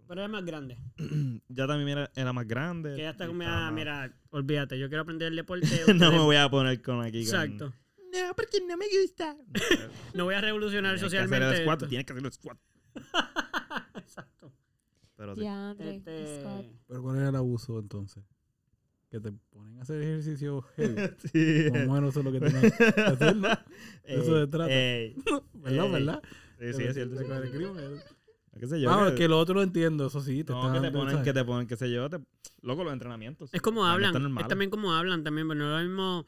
Pero 0.08 0.22
era 0.22 0.28
más 0.28 0.44
grande. 0.44 0.76
ya 1.50 1.68
también 1.68 1.90
era, 1.90 2.12
era 2.16 2.34
más 2.34 2.48
grande. 2.48 2.96
Que 2.96 3.04
ya 3.04 3.12
está 3.12 3.26
y 3.26 3.28
como, 3.28 3.44
estaba 3.44 3.68
ah, 3.68 3.72
mira, 3.72 4.12
olvídate, 4.32 4.80
yo 4.80 4.88
quiero 4.88 5.04
aprender 5.04 5.28
el 5.28 5.36
deporte. 5.36 5.68
no 5.96 6.12
me 6.12 6.18
voy 6.18 6.38
a 6.38 6.50
poner 6.50 6.82
con 6.82 7.00
aquí 7.06 7.28
con... 7.28 7.42
Exacto. 7.42 7.66
No, 8.12 8.34
porque 8.36 8.58
no 8.68 8.76
me 8.76 8.86
gusta. 9.04 9.38
No 10.16 10.24
voy 10.24 10.34
a 10.34 10.42
revolucionar 10.42 10.96
Tienes 10.96 11.12
que 11.12 11.18
hacer 11.20 11.30
socialmente. 11.30 11.58
el 11.58 11.64
squat, 11.64 11.88
tienes 11.90 12.06
que 12.08 12.14
hacer 12.14 12.26
el 12.26 12.32
squat. 12.34 12.58
Exacto. 13.98 14.52
Pero 15.16 15.36
sí. 15.36 15.42
Diantre, 15.42 15.96
Este. 15.98 16.72
Pero 16.88 17.04
¿cuál 17.04 17.18
es 17.18 17.30
el 17.30 17.36
abuso 17.36 17.78
entonces? 17.78 18.24
Que 19.10 19.20
te 19.20 19.32
ponen 19.50 19.80
a 19.80 19.82
hacer 19.82 20.02
ejercicio 20.02 20.62
heavy. 20.76 20.96
Sí. 21.34 21.70
Más 21.72 21.88
o 21.88 21.94
menos 21.94 22.10
eso 22.12 22.20
es 22.20 22.26
lo 22.26 22.32
que 22.32 22.40
tienen 22.40 22.72
que 22.72 23.02
hacer, 23.02 23.36
¿no? 23.36 23.48
Eso 24.04 24.40
se 24.40 24.48
trata. 24.48 24.72
Ey, 24.72 25.16
¿Verdad? 25.54 25.86
Ey. 25.86 25.92
¿Verdad? 25.92 26.22
Sí, 26.60 26.74
sí, 26.74 26.84
es 26.84 26.94
cierto. 26.94 27.16
Es 27.20 27.30
el 27.30 27.52
crimen. 27.52 28.00
¿Qué 28.60 28.68
sé 28.68 28.82
yo? 28.82 28.90
Vamos, 28.90 29.12
que- 29.12 29.16
que 29.16 29.28
lo 29.28 29.40
otro 29.40 29.56
lo 29.56 29.64
entiendo, 29.64 30.08
eso 30.08 30.22
sí. 30.22 30.44
Te 30.44 30.52
no, 30.54 30.60
están 30.60 30.74
que 30.82 30.88
te 30.88 30.92
ponen, 30.92 31.24
que 31.24 31.34
te 31.34 31.46
ponen, 31.46 31.68
qué 31.68 31.78
sé 31.78 31.92
yo, 31.92 32.10
te, 32.10 32.20
loco, 32.62 32.84
los 32.84 32.92
entrenamientos. 32.94 33.50
Es 33.54 33.62
como 33.62 33.86
hablan. 33.86 34.16
Es 34.38 34.48
también 34.48 34.70
como 34.70 34.94
hablan 34.94 35.24
también, 35.24 35.48
pero 35.48 35.60
no 35.60 35.78
es 35.80 35.84
lo 35.84 35.90
mismo. 35.90 36.26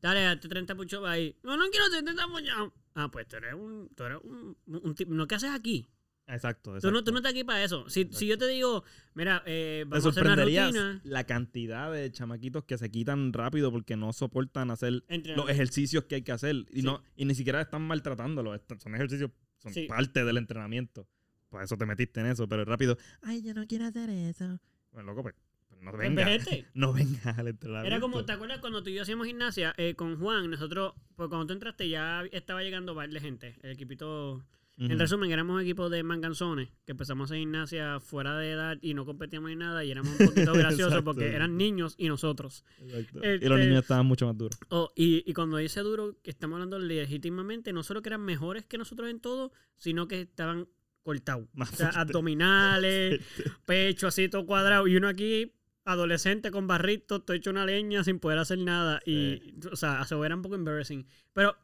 Dale, 0.00 0.26
hazte 0.26 0.48
30 0.48 0.74
push-ups 0.74 1.06
ahí. 1.06 1.36
No, 1.42 1.56
no 1.56 1.64
quiero 1.70 1.86
hacer 1.86 2.02
30 2.04 2.26
push-ups. 2.28 2.72
Ah, 2.94 3.08
pues 3.10 3.26
tú 3.28 3.36
eres 3.36 3.54
un, 3.54 3.88
tú 3.94 4.04
eres 4.04 4.18
un, 4.22 4.56
un 4.66 4.94
tipo. 4.94 5.12
¿No 5.14 5.26
qué 5.26 5.34
haces 5.36 5.50
aquí? 5.50 5.88
Exacto, 6.28 6.70
Tú 6.70 6.76
exacto. 6.76 6.90
no, 6.92 7.04
tú 7.04 7.10
no 7.12 7.18
estás 7.18 7.32
aquí 7.32 7.44
para 7.44 7.62
eso. 7.64 7.88
Si, 7.90 8.08
si 8.12 8.26
yo 8.26 8.38
te 8.38 8.46
digo, 8.48 8.84
mira, 9.14 9.42
eh, 9.44 9.84
vamos 9.86 10.06
a 10.06 10.08
hacer 10.10 10.22
una 10.22 10.30
sorprenderías 10.36 10.66
rutina. 10.68 11.00
la 11.04 11.24
cantidad 11.24 11.92
de 11.92 12.10
chamaquitos 12.12 12.64
que 12.64 12.78
se 12.78 12.90
quitan 12.90 13.32
rápido 13.32 13.70
porque 13.72 13.96
no 13.96 14.12
soportan 14.12 14.70
hacer 14.70 15.02
los 15.36 15.50
ejercicios 15.50 16.04
que 16.04 16.16
hay 16.16 16.22
que 16.22 16.32
hacer. 16.32 16.54
Y, 16.70 16.80
Sí. 16.80 16.82
no, 16.82 17.02
y 17.16 17.24
ni 17.24 17.34
siquiera 17.34 17.60
están 17.60 17.82
maltratándolos. 17.82 18.60
Son 18.78 18.94
ejercicios, 18.94 19.30
son 19.58 19.72
Sí. 19.74 19.86
parte 19.86 20.24
del 20.24 20.36
entrenamiento. 20.38 21.06
Por 21.50 21.62
eso 21.62 21.76
te 21.76 21.84
metiste 21.84 22.20
en 22.20 22.26
eso, 22.26 22.48
pero 22.48 22.64
rápido. 22.64 22.96
Ay, 23.20 23.42
yo 23.42 23.52
no 23.52 23.66
quiero 23.66 23.84
hacer 23.86 24.08
eso. 24.08 24.58
Bueno, 24.92 25.10
loco, 25.10 25.22
pues, 25.24 25.34
pues 25.68 25.82
no 25.82 25.90
Pues 25.90 26.00
venga. 26.08 26.24
No 26.74 26.92
venga 26.94 27.30
al 27.36 27.48
entrenamiento. 27.48 27.86
Era 27.88 28.00
como, 28.00 28.24
¿te 28.24 28.32
acuerdas 28.32 28.60
cuando 28.60 28.82
tú 28.82 28.88
y 28.90 28.94
yo 28.94 29.02
hacíamos 29.02 29.26
gimnasia 29.26 29.74
eh, 29.76 29.94
con 29.94 30.18
Juan? 30.18 30.48
Nosotros, 30.50 30.94
pues 31.16 31.28
cuando 31.28 31.46
tú 31.48 31.52
entraste 31.52 31.88
ya 31.90 32.22
estaba 32.32 32.62
llegando 32.62 32.94
de 32.94 33.20
gente. 33.20 33.56
El 33.62 33.72
equipito, 33.72 34.42
En 34.78 34.98
resumen, 34.98 35.30
éramos 35.30 35.54
un 35.54 35.60
equipo 35.60 35.88
de 35.90 36.02
manganzones 36.02 36.70
que 36.84 36.92
empezamos 36.92 37.22
a 37.22 37.24
hacer 37.26 37.38
gimnasia 37.38 38.00
fuera 38.00 38.36
de 38.38 38.50
edad 38.52 38.78
y 38.80 38.94
no 38.94 39.04
competíamos 39.04 39.50
en 39.52 39.58
nada 39.58 39.84
y 39.84 39.90
éramos 39.90 40.18
un 40.18 40.26
poquito 40.28 40.52
graciosos 40.54 41.02
porque 41.02 41.28
eran 41.34 41.56
niños 41.56 41.94
y 41.98 42.08
nosotros. 42.08 42.64
Exacto. 42.80 43.22
este- 43.22 43.46
Y 43.46 43.48
los 43.48 43.58
niños 43.60 43.82
estaban 43.82 44.06
mucho 44.06 44.26
más 44.26 44.36
duros. 44.36 44.58
Oh, 44.70 44.90
y, 44.96 45.22
y 45.30 45.34
cuando 45.34 45.58
dice 45.58 45.80
duro, 45.80 46.16
que 46.22 46.30
estamos 46.30 46.54
hablando 46.56 46.78
legítimamente, 46.78 47.72
no 47.72 47.82
solo 47.82 48.02
que 48.02 48.08
eran 48.08 48.22
mejores 48.22 48.64
que 48.64 48.78
nosotros 48.78 49.08
en 49.10 49.20
todo, 49.20 49.52
sino 49.76 50.08
que 50.08 50.22
estaban 50.22 50.66
cortados. 51.04 51.48
O 51.60 51.64
sea, 51.66 51.90
abdominales, 51.90 53.20
pecho 53.66 54.06
así 54.06 54.28
todo 54.28 54.46
cuadrado. 54.46 54.86
Y 54.88 54.96
uno 54.96 55.06
aquí, 55.08 55.52
adolescente 55.84 56.50
con 56.50 56.66
barrito, 56.66 57.20
todo 57.22 57.36
hecho 57.36 57.50
una 57.50 57.66
leña 57.66 58.02
sin 58.04 58.18
poder 58.18 58.38
hacer 58.38 58.58
nada. 58.58 59.00
Y, 59.04 59.54
o 59.70 59.76
sea, 59.76 60.02
eso 60.02 60.24
era 60.24 60.34
un 60.34 60.42
poco 60.42 60.54
embarrassing. 60.54 61.06
Pero 61.32 61.56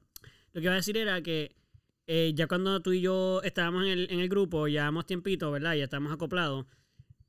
lo 0.53 0.61
que 0.61 0.65
iba 0.67 0.73
a 0.73 0.77
decir 0.77 0.97
era 0.97 1.21
que 1.23 1.55
eh, 2.09 2.33
ya 2.35 2.49
cuando 2.49 2.81
tú 2.83 2.93
y 2.93 3.01
yo 3.03 3.41
estábamos 3.45 3.85
en 3.85 3.91
el, 3.91 4.09
en 4.11 4.19
el 4.21 4.29
grupo, 4.29 4.67
llevamos 4.67 5.07
tiempito, 5.07 5.53
¿verdad? 5.53 5.75
Ya 5.77 5.85
estábamos 5.85 6.13
acoplados. 6.13 6.67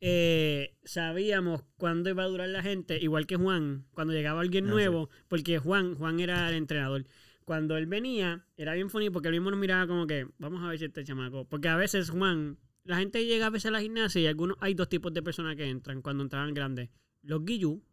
eh, 0.01 0.77
sabíamos 0.83 1.63
cuándo 1.77 2.09
iba 2.09 2.23
a 2.23 2.27
durar 2.27 2.49
la 2.49 2.63
gente, 2.63 2.97
igual 3.01 3.27
que 3.27 3.35
Juan, 3.35 3.85
cuando 3.91 4.13
llegaba 4.13 4.41
alguien 4.41 4.65
Ah, 4.65 4.67
sí. 4.67 4.73
nuevo, 4.73 5.09
porque 5.27 5.59
Juan, 5.59 5.95
Juan 5.95 6.19
era 6.21 6.49
el 6.49 6.55
entrenador. 6.55 7.05
Cuando 7.45 7.77
él 7.77 7.85
venía, 7.87 8.45
era 8.57 8.73
bien 8.75 8.89
funny 8.89 9.09
porque 9.09 9.27
él 9.29 9.33
mismo 9.35 9.51
nos 9.51 9.59
miraba 9.59 9.87
como 9.87 10.07
que, 10.07 10.27
vamos 10.37 10.63
a 10.63 10.67
ver 10.69 10.79
si 10.79 10.85
este 10.85 11.03
chamaco. 11.03 11.45
Porque 11.45 11.67
a 11.67 11.75
veces, 11.75 12.09
Juan, 12.11 12.57
la 12.85 12.97
gente 12.97 13.25
llega 13.25 13.47
a 13.47 13.49
veces 13.49 13.67
a 13.67 13.71
la 13.71 13.81
gimnasia 13.81 14.21
y 14.21 14.27
algunos, 14.27 14.55
hay 14.61 14.73
dos 14.75 14.87
tipos 14.89 15.13
de 15.13 15.21
personas 15.23 15.55
que 15.57 15.67
entran 15.67 16.01
cuando 16.01 16.23
entraban 16.23 16.53
grandes. 16.53 16.89
Los 17.23 17.43
guillú, 17.43 17.83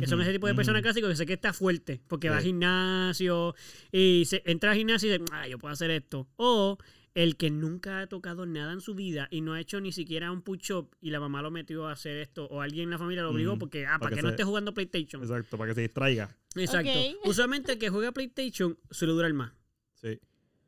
Que 0.00 0.06
son 0.06 0.20
ese 0.22 0.32
tipo 0.32 0.46
de 0.46 0.54
personas 0.54 0.80
ujú. 0.80 0.84
clásicos 0.84 1.10
que 1.10 1.16
sé 1.16 1.26
que 1.26 1.34
está 1.34 1.52
fuerte, 1.52 2.00
porque 2.08 2.30
va 2.30 2.38
al 2.38 2.42
gimnasio 2.42 3.54
y 3.90 4.24
se, 4.26 4.42
entra 4.46 4.70
al 4.70 4.76
gimnasio 4.78 5.08
y 5.14 5.18
dice, 5.18 5.24
ah, 5.32 5.46
yo 5.46 5.58
puedo 5.58 5.72
hacer 5.72 5.90
esto. 5.90 6.28
O 6.36 6.78
el 7.14 7.36
que 7.36 7.50
nunca 7.50 8.00
ha 8.00 8.06
tocado 8.06 8.46
nada 8.46 8.72
en 8.72 8.80
su 8.80 8.94
vida 8.94 9.28
y 9.30 9.42
no 9.42 9.52
ha 9.52 9.60
hecho 9.60 9.80
ni 9.82 9.92
siquiera 9.92 10.32
un 10.32 10.40
push-up 10.40 10.96
y 11.02 11.10
la 11.10 11.20
mamá 11.20 11.42
lo 11.42 11.50
metió 11.50 11.86
a 11.86 11.92
hacer 11.92 12.16
esto, 12.16 12.46
o 12.46 12.62
alguien 12.62 12.84
en 12.84 12.90
la 12.90 12.98
familia 12.98 13.22
lo 13.22 13.30
obligó 13.30 13.58
porque, 13.58 13.84
ah, 13.84 13.90
Para 13.90 13.98
para 13.98 14.10
que 14.10 14.16
que 14.16 14.22
no 14.22 14.28
esté 14.30 14.44
jugando 14.44 14.72
PlayStation. 14.72 15.20
Exacto, 15.22 15.58
para 15.58 15.70
que 15.70 15.74
se 15.74 15.80
distraiga. 15.82 16.34
Exacto. 16.56 16.90
Usualmente 17.24 17.72
el 17.72 17.78
que 17.78 17.90
juega 17.90 18.12
PlayStation 18.12 18.78
suele 18.90 19.12
durar 19.12 19.32
más. 19.34 19.52
Sí. 19.94 20.18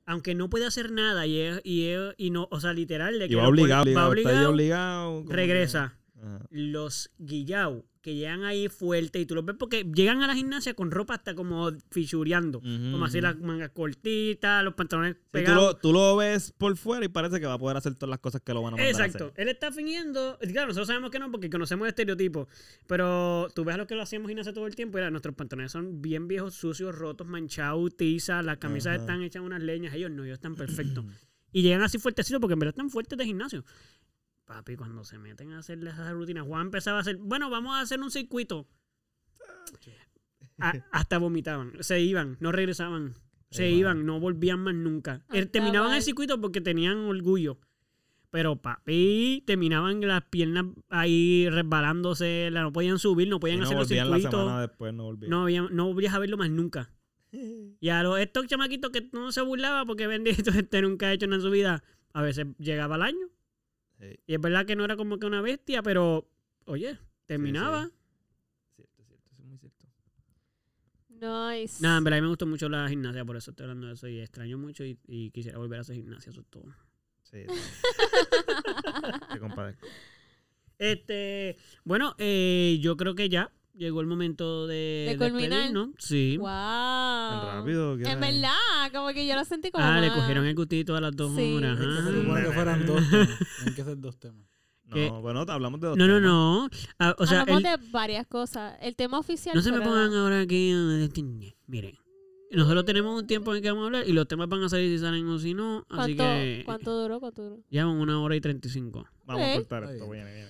Aunque 0.05 0.35
no 0.35 0.51
puede 0.51 0.67
hacer 0.67 0.91
nada 0.93 1.27
y, 1.27 1.39
es- 1.39 1.63
y, 1.65 1.87
es- 1.87 2.15
y 2.19 2.29
no, 2.29 2.47
o 2.51 2.61
sea, 2.61 2.75
literal, 2.75 3.19
de 3.19 3.25
Y 3.25 3.35
va 3.35 3.49
obligado, 3.49 3.91
va 3.95 4.09
obligado, 4.11 5.25
regresa. 5.29 5.97
Ajá. 6.25 6.47
Los 6.51 7.11
guillau, 7.19 7.85
que 8.01 8.15
llegan 8.15 8.45
ahí 8.45 8.69
fuerte 8.69 9.19
y 9.21 9.25
tú 9.27 9.35
los 9.35 9.45
ves 9.47 9.57
porque 9.59 9.85
llegan 9.95 10.23
a 10.23 10.27
la 10.27 10.35
gimnasia 10.35 10.75
con 10.75 10.91
ropa 10.91 11.15
hasta 11.15 11.35
como 11.35 11.71
fichureando. 11.91 12.59
Ujú, 12.59 12.93
Como 12.93 13.05
así 13.07 13.19
ujú. 13.19 13.23
las 13.27 13.39
mangas 13.39 13.71
cortitas, 13.71 14.63
los 14.63 14.75
pantalones 14.75 15.15
Sí, 15.15 15.21
tú, 15.23 15.31
pegados. 15.31 15.63
lo, 15.63 15.77
tú 15.77 15.93
lo 15.93 16.17
ves 16.17 16.53
por 16.59 16.77
fuera 16.77 17.05
y 17.05 17.09
parece 17.09 17.41
que 17.41 17.47
va 17.47 17.55
a 17.55 17.59
poder 17.59 17.77
hacer 17.79 17.95
todas 17.95 18.11
las 18.11 18.19
cosas 18.19 18.43
que 18.43 18.53
lo 18.53 18.61
van 18.63 18.75
a 18.75 18.77
mandar 18.77 18.87
a 18.87 18.91
Exacto. 19.07 19.27
hacer. 19.29 19.41
Él 19.41 19.49
está 19.49 19.73
fingiendo. 19.73 20.39
y 20.43 20.49
Claro, 20.49 20.69
nosotros 20.69 20.89
sabemos 20.89 21.11
que 21.11 21.19
no 21.19 21.31
porque 21.31 21.49
conocemos 21.49 21.87
el 21.87 21.91
estereotipo. 21.91 22.47
Pero 22.87 23.49
tú 23.55 23.65
ves 23.65 23.75
a 23.75 23.79
los 23.79 23.87
que 23.87 23.95
lo 23.95 24.03
hacíamos 24.03 24.29
gimnasia 24.29 24.53
todo 24.53 24.67
el 24.67 24.75
tiempo. 24.77 24.99
Era, 24.99 25.11
nuestros 25.11 25.35
pantalones 25.35 25.73
son 25.73 26.03
bien 26.03 26.29
viejos, 26.29 26.55
sucios, 26.55 26.95
rotos, 26.95 27.27
manchados, 27.27 27.97
tizas. 27.97 28.45
Las 28.45 28.59
camisas 28.59 28.95
Ajá. 28.95 29.01
están 29.03 29.23
hechas 29.23 29.43
unas 29.43 29.63
leñas. 29.63 29.95
Ellos 29.95 30.11
no, 30.11 30.25
ellos 30.25 30.35
están 30.35 30.55
perfectos. 30.57 31.05
y 31.53 31.63
llegan 31.63 31.83
así 31.83 31.99
fuertecitos 31.99 32.41
porque 32.41 32.53
en 32.55 32.59
verdad 32.59 32.75
están 32.75 32.91
fuertes 32.91 33.17
de 33.17 33.25
gimnasio. 33.25 33.65
Papi, 34.45 34.77
cuando 34.77 35.05
se 35.05 35.19
meten 35.19 35.53
a 35.53 35.59
hacer 35.61 35.79
esas 35.87 36.13
rutinas, 36.13 36.47
Juan 36.47 36.67
empezaba 36.67 36.99
a 36.99 37.01
hacer, 37.01 37.17
bueno, 37.17 37.49
vamos 37.51 37.75
a 37.77 37.81
hacer 37.81 38.01
un 38.01 38.11
circuito. 38.11 38.67
A- 40.59 40.75
hasta 40.93 41.19
vomitaban, 41.19 41.73
se 41.81 42.01
iban, 42.01 42.37
no 42.41 42.53
regresaban, 42.53 43.15
se 43.51 43.65
Ay, 43.65 43.75
iban, 43.77 44.07
no 44.07 44.21
volvían 44.21 44.61
más 44.61 44.75
nunca. 44.75 45.25
Anda, 45.29 45.47
terminaban 45.47 45.95
el 45.95 46.03
circuito 46.03 46.41
porque 46.41 46.61
tenían 46.61 46.99
orgullo. 46.99 47.59
Pero 48.31 48.57
papi, 48.61 49.43
terminaban 49.47 50.01
las 50.07 50.23
piernas 50.25 50.67
ahí 50.91 51.49
resbalándose, 51.51 52.51
la- 52.53 52.63
no 52.63 52.73
podían 52.73 52.99
subir, 52.99 53.29
no 53.29 53.37
Y 53.37 53.41
podían 53.41 53.59
no 53.61 53.65
hacer 53.65 53.77
los 53.79 53.91
la 53.91 54.03
circuitos. 54.05 54.31
semana 54.31 54.61
después, 54.61 54.93
no 54.95 55.05
volvían. 55.05 55.31
No, 55.31 55.43
había, 55.43 55.63
no 55.63 55.87
volvías 55.87 56.15
a 56.15 56.19
verlo 56.19 56.37
más 56.37 56.51
nunca. 56.51 56.91
Y 57.81 57.89
a 57.89 58.03
los, 58.03 58.19
estos 58.19 58.47
chamaquitos 58.47 58.91
que 58.93 59.09
no 59.13 59.31
se 59.33 59.41
burlaba 59.43 59.85
porque 59.85 60.07
bendito 60.07 60.51
este 60.67 60.83
nunca 60.83 61.07
ha 61.09 61.13
hecho 61.13 61.27
nada 61.27 61.37
en 61.37 61.43
su 61.43 61.51
vida, 61.51 61.83
a 62.13 62.23
veces 62.23 62.47
llegaba 62.59 62.95
al 62.95 63.03
año. 63.03 63.27
Sí. 63.99 64.19
Y 64.27 64.35
es 64.35 64.41
verdad 64.41 64.67
que 64.67 64.77
no 64.77 64.85
era 64.85 64.97
como 64.97 65.19
que 65.19 65.27
una 65.27 65.41
bestia, 65.41 65.83
pero 65.83 66.29
oye, 66.67 66.99
terminaba. 67.27 67.91
Cierto, 68.75 69.03
cierto, 69.05 69.31
eso 69.31 69.43
es 69.43 69.47
muy 69.47 69.59
cierto. 69.59 69.87
Nice. 71.09 71.83
Nada, 71.83 71.99
en 71.99 72.05
verdad 72.05 72.19
a 72.19 72.21
mí 72.21 72.25
me 72.27 72.31
gustó 72.31 72.47
mucho 72.47 72.69
la 72.69 72.89
gimnasia, 72.89 73.25
por 73.25 73.37
eso 73.37 73.51
estoy 73.51 73.65
hablando 73.65 73.87
de 73.87 73.95
eso 73.95 74.09
y 74.09 74.21
extraño 74.21 74.59
mucho 74.59 74.85
y, 74.85 74.99
y 75.07 75.31
quisiera 75.31 75.59
volver 75.59 75.79
a 75.79 75.83
hacer 75.83 75.97
gimnasia, 75.97 76.31
eso 76.31 76.41
es 76.41 76.47
todo. 76.49 76.75
Sí, 77.23 77.45
sí. 77.49 77.55
Te 79.33 79.39
compadezco. 79.39 79.87
Este, 80.79 81.57
bueno, 81.85 82.15
eh, 82.19 82.79
yo 82.81 82.97
creo 82.97 83.15
que 83.15 83.29
ya 83.29 83.53
llegó 83.75 84.01
el 84.01 84.07
momento 84.07 84.67
de, 84.67 85.07
De 85.11 85.17
culminar. 85.19 85.51
despedirnos. 85.51 85.89
Sí. 85.99 86.37
Wow. 86.39 86.49
Tan 86.49 87.47
rápido. 87.59 87.97
¿qué 87.97 88.03
En 88.05 88.09
era? 88.11 88.21
verdad, 88.21 88.93
como 88.93 89.09
que 89.13 89.27
yo 89.27 89.35
lo 89.35 89.45
sentí 89.45 89.71
como. 89.71 89.85
Ah, 89.85 90.01
le 90.01 90.13
cogieron 90.13 90.45
el 90.47 90.55
gustito 90.55 90.97
a 90.97 91.01
las 91.01 91.15
dos 91.15 91.35
Sí. 91.37 91.55
horas. 91.55 91.79
Que 91.79 91.85
ah. 91.87 92.03
se 92.07 92.23
supone 92.23 92.43
que 92.45 92.53
fueran 92.53 92.87
dos 92.87 92.97
temas. 93.11 93.29
Tienen 93.57 93.75
que 93.75 93.85
ser 93.85 94.01
dos 94.01 94.19
temas. 94.19 94.47
No, 94.87 95.23
bueno, 95.23 95.45
te 95.45 95.51
hablamos 95.53 95.81
de 95.81 95.89
dos 95.89 95.97
No, 95.97 96.07
no, 96.07 96.15
temas. 96.15 96.31
no. 96.31 96.69
Ah, 96.99 97.17
o 97.19 97.27
sea, 97.27 97.41
Hablamos 97.41 97.65
el- 97.65 97.81
de 97.81 97.91
varias 97.91 98.27
cosas. 98.27 98.77
El 98.81 98.95
tema 98.95 99.19
oficial. 99.19 99.55
no 99.55 99.63
se 99.63 99.73
me 99.73 99.81
pongan 99.81 100.15
ahora 100.15 100.41
aquí. 100.41 100.73
Miren, 101.67 101.97
nosotros 102.53 102.85
tenemos 102.85 103.21
un 103.21 103.27
tiempo 103.27 103.51
en 103.51 103.57
el 103.57 103.63
que 103.63 103.71
vamos 103.71 103.83
a 103.83 103.87
hablar 103.87 104.05
y 104.09 104.13
los 104.13 104.29
temas 104.29 104.49
van 104.49 104.63
a 104.63 104.69
salir 104.69 104.97
si 104.97 105.03
salen 105.03 105.27
o 105.27 105.39
si 105.39 105.55
no. 105.55 105.79
Así 105.89 106.15
¿Cuánto, 106.15 106.23
que 106.23 106.63
¿Cuánto 106.65 107.01
duró? 107.03 107.19
¿Cuánto 107.19 107.43
duró? 107.43 107.63
llevan 107.71 107.97
una 107.97 108.21
hora 108.21 108.37
y 108.37 108.41
treinta 108.41 108.69
y 108.69 108.71
cinco. 108.71 109.05
Vamos 109.25 109.43
a 109.43 109.55
cortar 109.57 109.85
esto, 109.85 110.09
viene, 110.11 110.33
viene. 110.33 110.49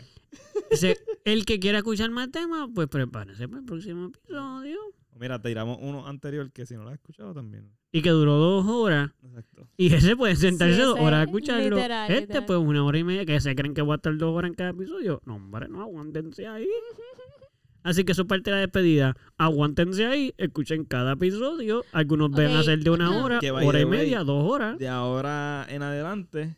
Dice, 0.70 0.98
el 1.24 1.44
que 1.44 1.58
quiera 1.60 1.78
escuchar 1.78 2.10
más 2.10 2.30
temas, 2.30 2.68
pues 2.74 2.88
prepárese 2.88 3.48
para 3.48 3.60
el 3.60 3.66
próximo 3.66 4.06
episodio. 4.06 4.78
Mira, 5.18 5.40
te 5.40 5.48
tiramos 5.50 5.78
uno 5.80 6.06
anterior 6.06 6.50
que 6.52 6.66
si 6.66 6.74
no 6.74 6.82
lo 6.82 6.88
has 6.88 6.94
escuchado 6.96 7.32
también. 7.32 7.70
Y 7.92 8.02
que 8.02 8.10
duró 8.10 8.34
dos 8.34 8.66
horas. 8.66 9.10
Exacto. 9.22 9.68
Y 9.76 9.94
ese 9.94 10.16
puede 10.16 10.34
sentarse 10.34 10.74
Sí, 10.74 10.82
dos 10.82 10.98
horas 10.98 11.20
a 11.20 11.22
escucharlo. 11.24 11.76
literal, 11.76 12.10
este, 12.10 12.20
literal. 12.22 12.46
pues, 12.46 12.58
una 12.58 12.84
hora 12.84 12.98
y 12.98 13.04
media. 13.04 13.24
Que 13.24 13.40
se 13.40 13.54
creen 13.54 13.74
que 13.74 13.82
voy 13.82 13.92
a 13.92 13.96
estar 13.96 14.16
dos 14.16 14.34
horas 14.36 14.48
en 14.48 14.54
cada 14.54 14.70
episodio. 14.70 15.22
No, 15.24 15.36
hombre, 15.36 15.68
no, 15.68 15.80
aguántense 15.82 16.48
ahí. 16.48 16.66
Así 17.84 18.02
que 18.04 18.12
eso 18.12 18.22
es 18.22 18.28
parte 18.28 18.50
de 18.50 18.56
la 18.56 18.60
despedida. 18.62 19.14
Aguántense 19.36 20.06
ahí, 20.06 20.34
escuchen 20.38 20.84
cada 20.86 21.12
episodio. 21.12 21.84
Algunos 21.92 22.30
ven 22.32 22.50
a 22.52 22.60
Ok. 22.60 22.64
ser 22.64 22.78
de 22.80 22.90
una 22.90 23.22
hora, 23.22 23.38
hora 23.62 23.80
y 23.80 23.84
media, 23.86 24.24
dos 24.24 24.50
horas. 24.50 24.78
De 24.78 24.88
ahora 24.88 25.66
en 25.68 25.82
adelante 25.82 26.56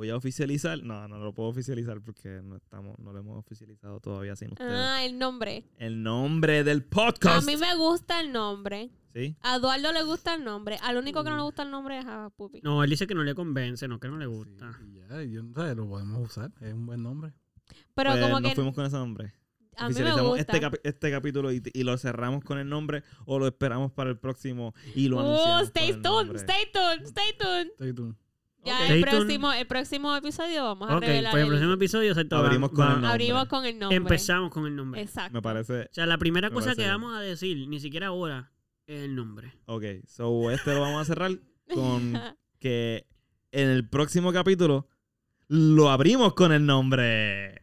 voy 0.00 0.08
a 0.10 0.16
oficializar. 0.16 0.82
No, 0.82 1.06
no 1.08 1.18
lo 1.18 1.34
puedo 1.34 1.50
oficializar 1.50 2.00
porque 2.00 2.40
no 2.42 2.56
estamos, 2.56 2.98
no 2.98 3.12
lo 3.12 3.18
hemos 3.20 3.38
oficializado 3.38 4.00
todavía 4.00 4.34
sin 4.34 4.52
ustedes. 4.52 4.72
Ah, 4.74 5.04
el 5.04 5.18
nombre. 5.18 5.64
El 5.76 6.02
nombre 6.02 6.64
del 6.64 6.78
A 6.86 6.90
podcast. 6.90 7.46
mí 7.46 7.56
me 7.58 7.76
gusta 7.76 8.20
el 8.20 8.32
nombre. 8.32 8.90
¿Sí? 9.12 9.36
A 9.42 9.56
Eduardo 9.56 9.92
le 9.92 10.02
gusta 10.04 10.34
el 10.34 10.42
nombre. 10.44 10.78
Al 10.82 10.96
único 10.96 11.22
que 11.22 11.28
no 11.30 11.36
le 11.36 11.42
gusta 11.42 11.64
el 11.64 11.70
nombre 11.70 11.98
es 11.98 12.06
a 12.06 12.30
Pupi. 12.30 12.60
No, 12.62 12.82
él 12.82 12.88
dice 12.88 13.06
que 13.06 13.14
no 13.14 13.22
le 13.24 13.34
convence, 13.34 13.86
no, 13.88 14.00
que 14.00 14.08
no 14.08 14.16
le 14.16 14.26
gusta. 14.26 14.72
Sí, 14.80 15.00
ya, 15.10 15.22
y 15.22 15.32
yo 15.32 15.42
no 15.42 15.52
sé, 15.62 15.74
lo 15.74 15.86
podemos 15.86 16.28
usar. 16.30 16.50
Es 16.62 16.72
un 16.72 16.86
buen 16.86 17.02
nombre. 17.02 17.32
Pero 17.94 18.10
Pues 18.12 18.22
como 18.22 18.40
nos 18.40 18.48
que 18.50 18.54
fuimos 18.54 18.74
con 18.74 18.86
ese 18.86 18.96
nombre. 18.96 19.34
a 19.76 19.88
mí 19.88 19.94
me 19.94 20.00
Oficializamos 20.00 20.36
gusta. 20.38 20.40
este, 20.56 20.66
capi- 20.66 20.80
este 20.84 21.10
capítulo 21.10 21.52
y, 21.52 21.62
y 21.74 21.82
lo 21.82 21.98
cerramos 21.98 22.42
con 22.44 22.58
el 22.58 22.68
nombre 22.68 23.02
o 23.26 23.38
lo 23.38 23.46
esperamos 23.46 23.92
para 23.92 24.10
el 24.10 24.18
próximo 24.18 24.74
y 24.94 25.08
lo 25.08 25.16
Uh, 25.16 25.20
anunciamos. 25.20 25.62
stay 25.68 25.92
tuned, 26.00 26.36
stay 26.36 26.64
tuned, 26.72 27.06
stay 27.06 27.32
tuned. 27.38 27.70
Stay 27.74 27.92
tuned. 27.92 28.14
Ya 28.64 28.86
el 28.88 29.00
próximo, 29.02 29.52
el 29.52 29.66
próximo 29.66 30.14
episodio 30.14 30.64
vamos 30.64 30.90
a 30.90 30.96
Ok, 30.96 31.02
revelar 31.02 31.30
pues 31.32 31.40
el 31.40 31.46
el- 31.46 31.48
próximo 31.52 31.72
episodio 31.74 32.14
va- 32.14 32.38
Abrimos 32.46 32.70
con 32.70 32.86
va- 32.88 32.98
el. 32.98 33.04
Abrimos 33.06 33.46
con 33.46 33.64
el 33.64 33.78
nombre. 33.78 33.96
Empezamos 33.96 34.50
con 34.50 34.66
el 34.66 34.76
nombre. 34.76 35.00
Exacto. 35.00 35.32
Me 35.32 35.40
parece. 35.42 35.82
O 35.82 35.88
sea, 35.92 36.06
la 36.06 36.18
primera 36.18 36.48
Me 36.50 36.54
cosa 36.54 36.70
que 36.74 36.82
bien. 36.82 36.90
vamos 36.90 37.16
a 37.16 37.20
decir, 37.20 37.66
ni 37.68 37.80
siquiera 37.80 38.08
ahora, 38.08 38.52
es 38.86 39.02
el 39.02 39.14
nombre. 39.14 39.52
Ok, 39.66 39.84
so 40.06 40.50
este 40.50 40.74
lo 40.74 40.82
vamos 40.82 41.00
a 41.02 41.04
cerrar 41.06 41.30
con 41.72 42.12
que 42.60 43.06
en 43.52 43.68
el 43.68 43.88
próximo 43.88 44.32
capítulo 44.32 44.88
lo 45.48 45.88
abrimos 45.90 46.34
con 46.34 46.52
el 46.52 46.66
nombre. 46.66 47.62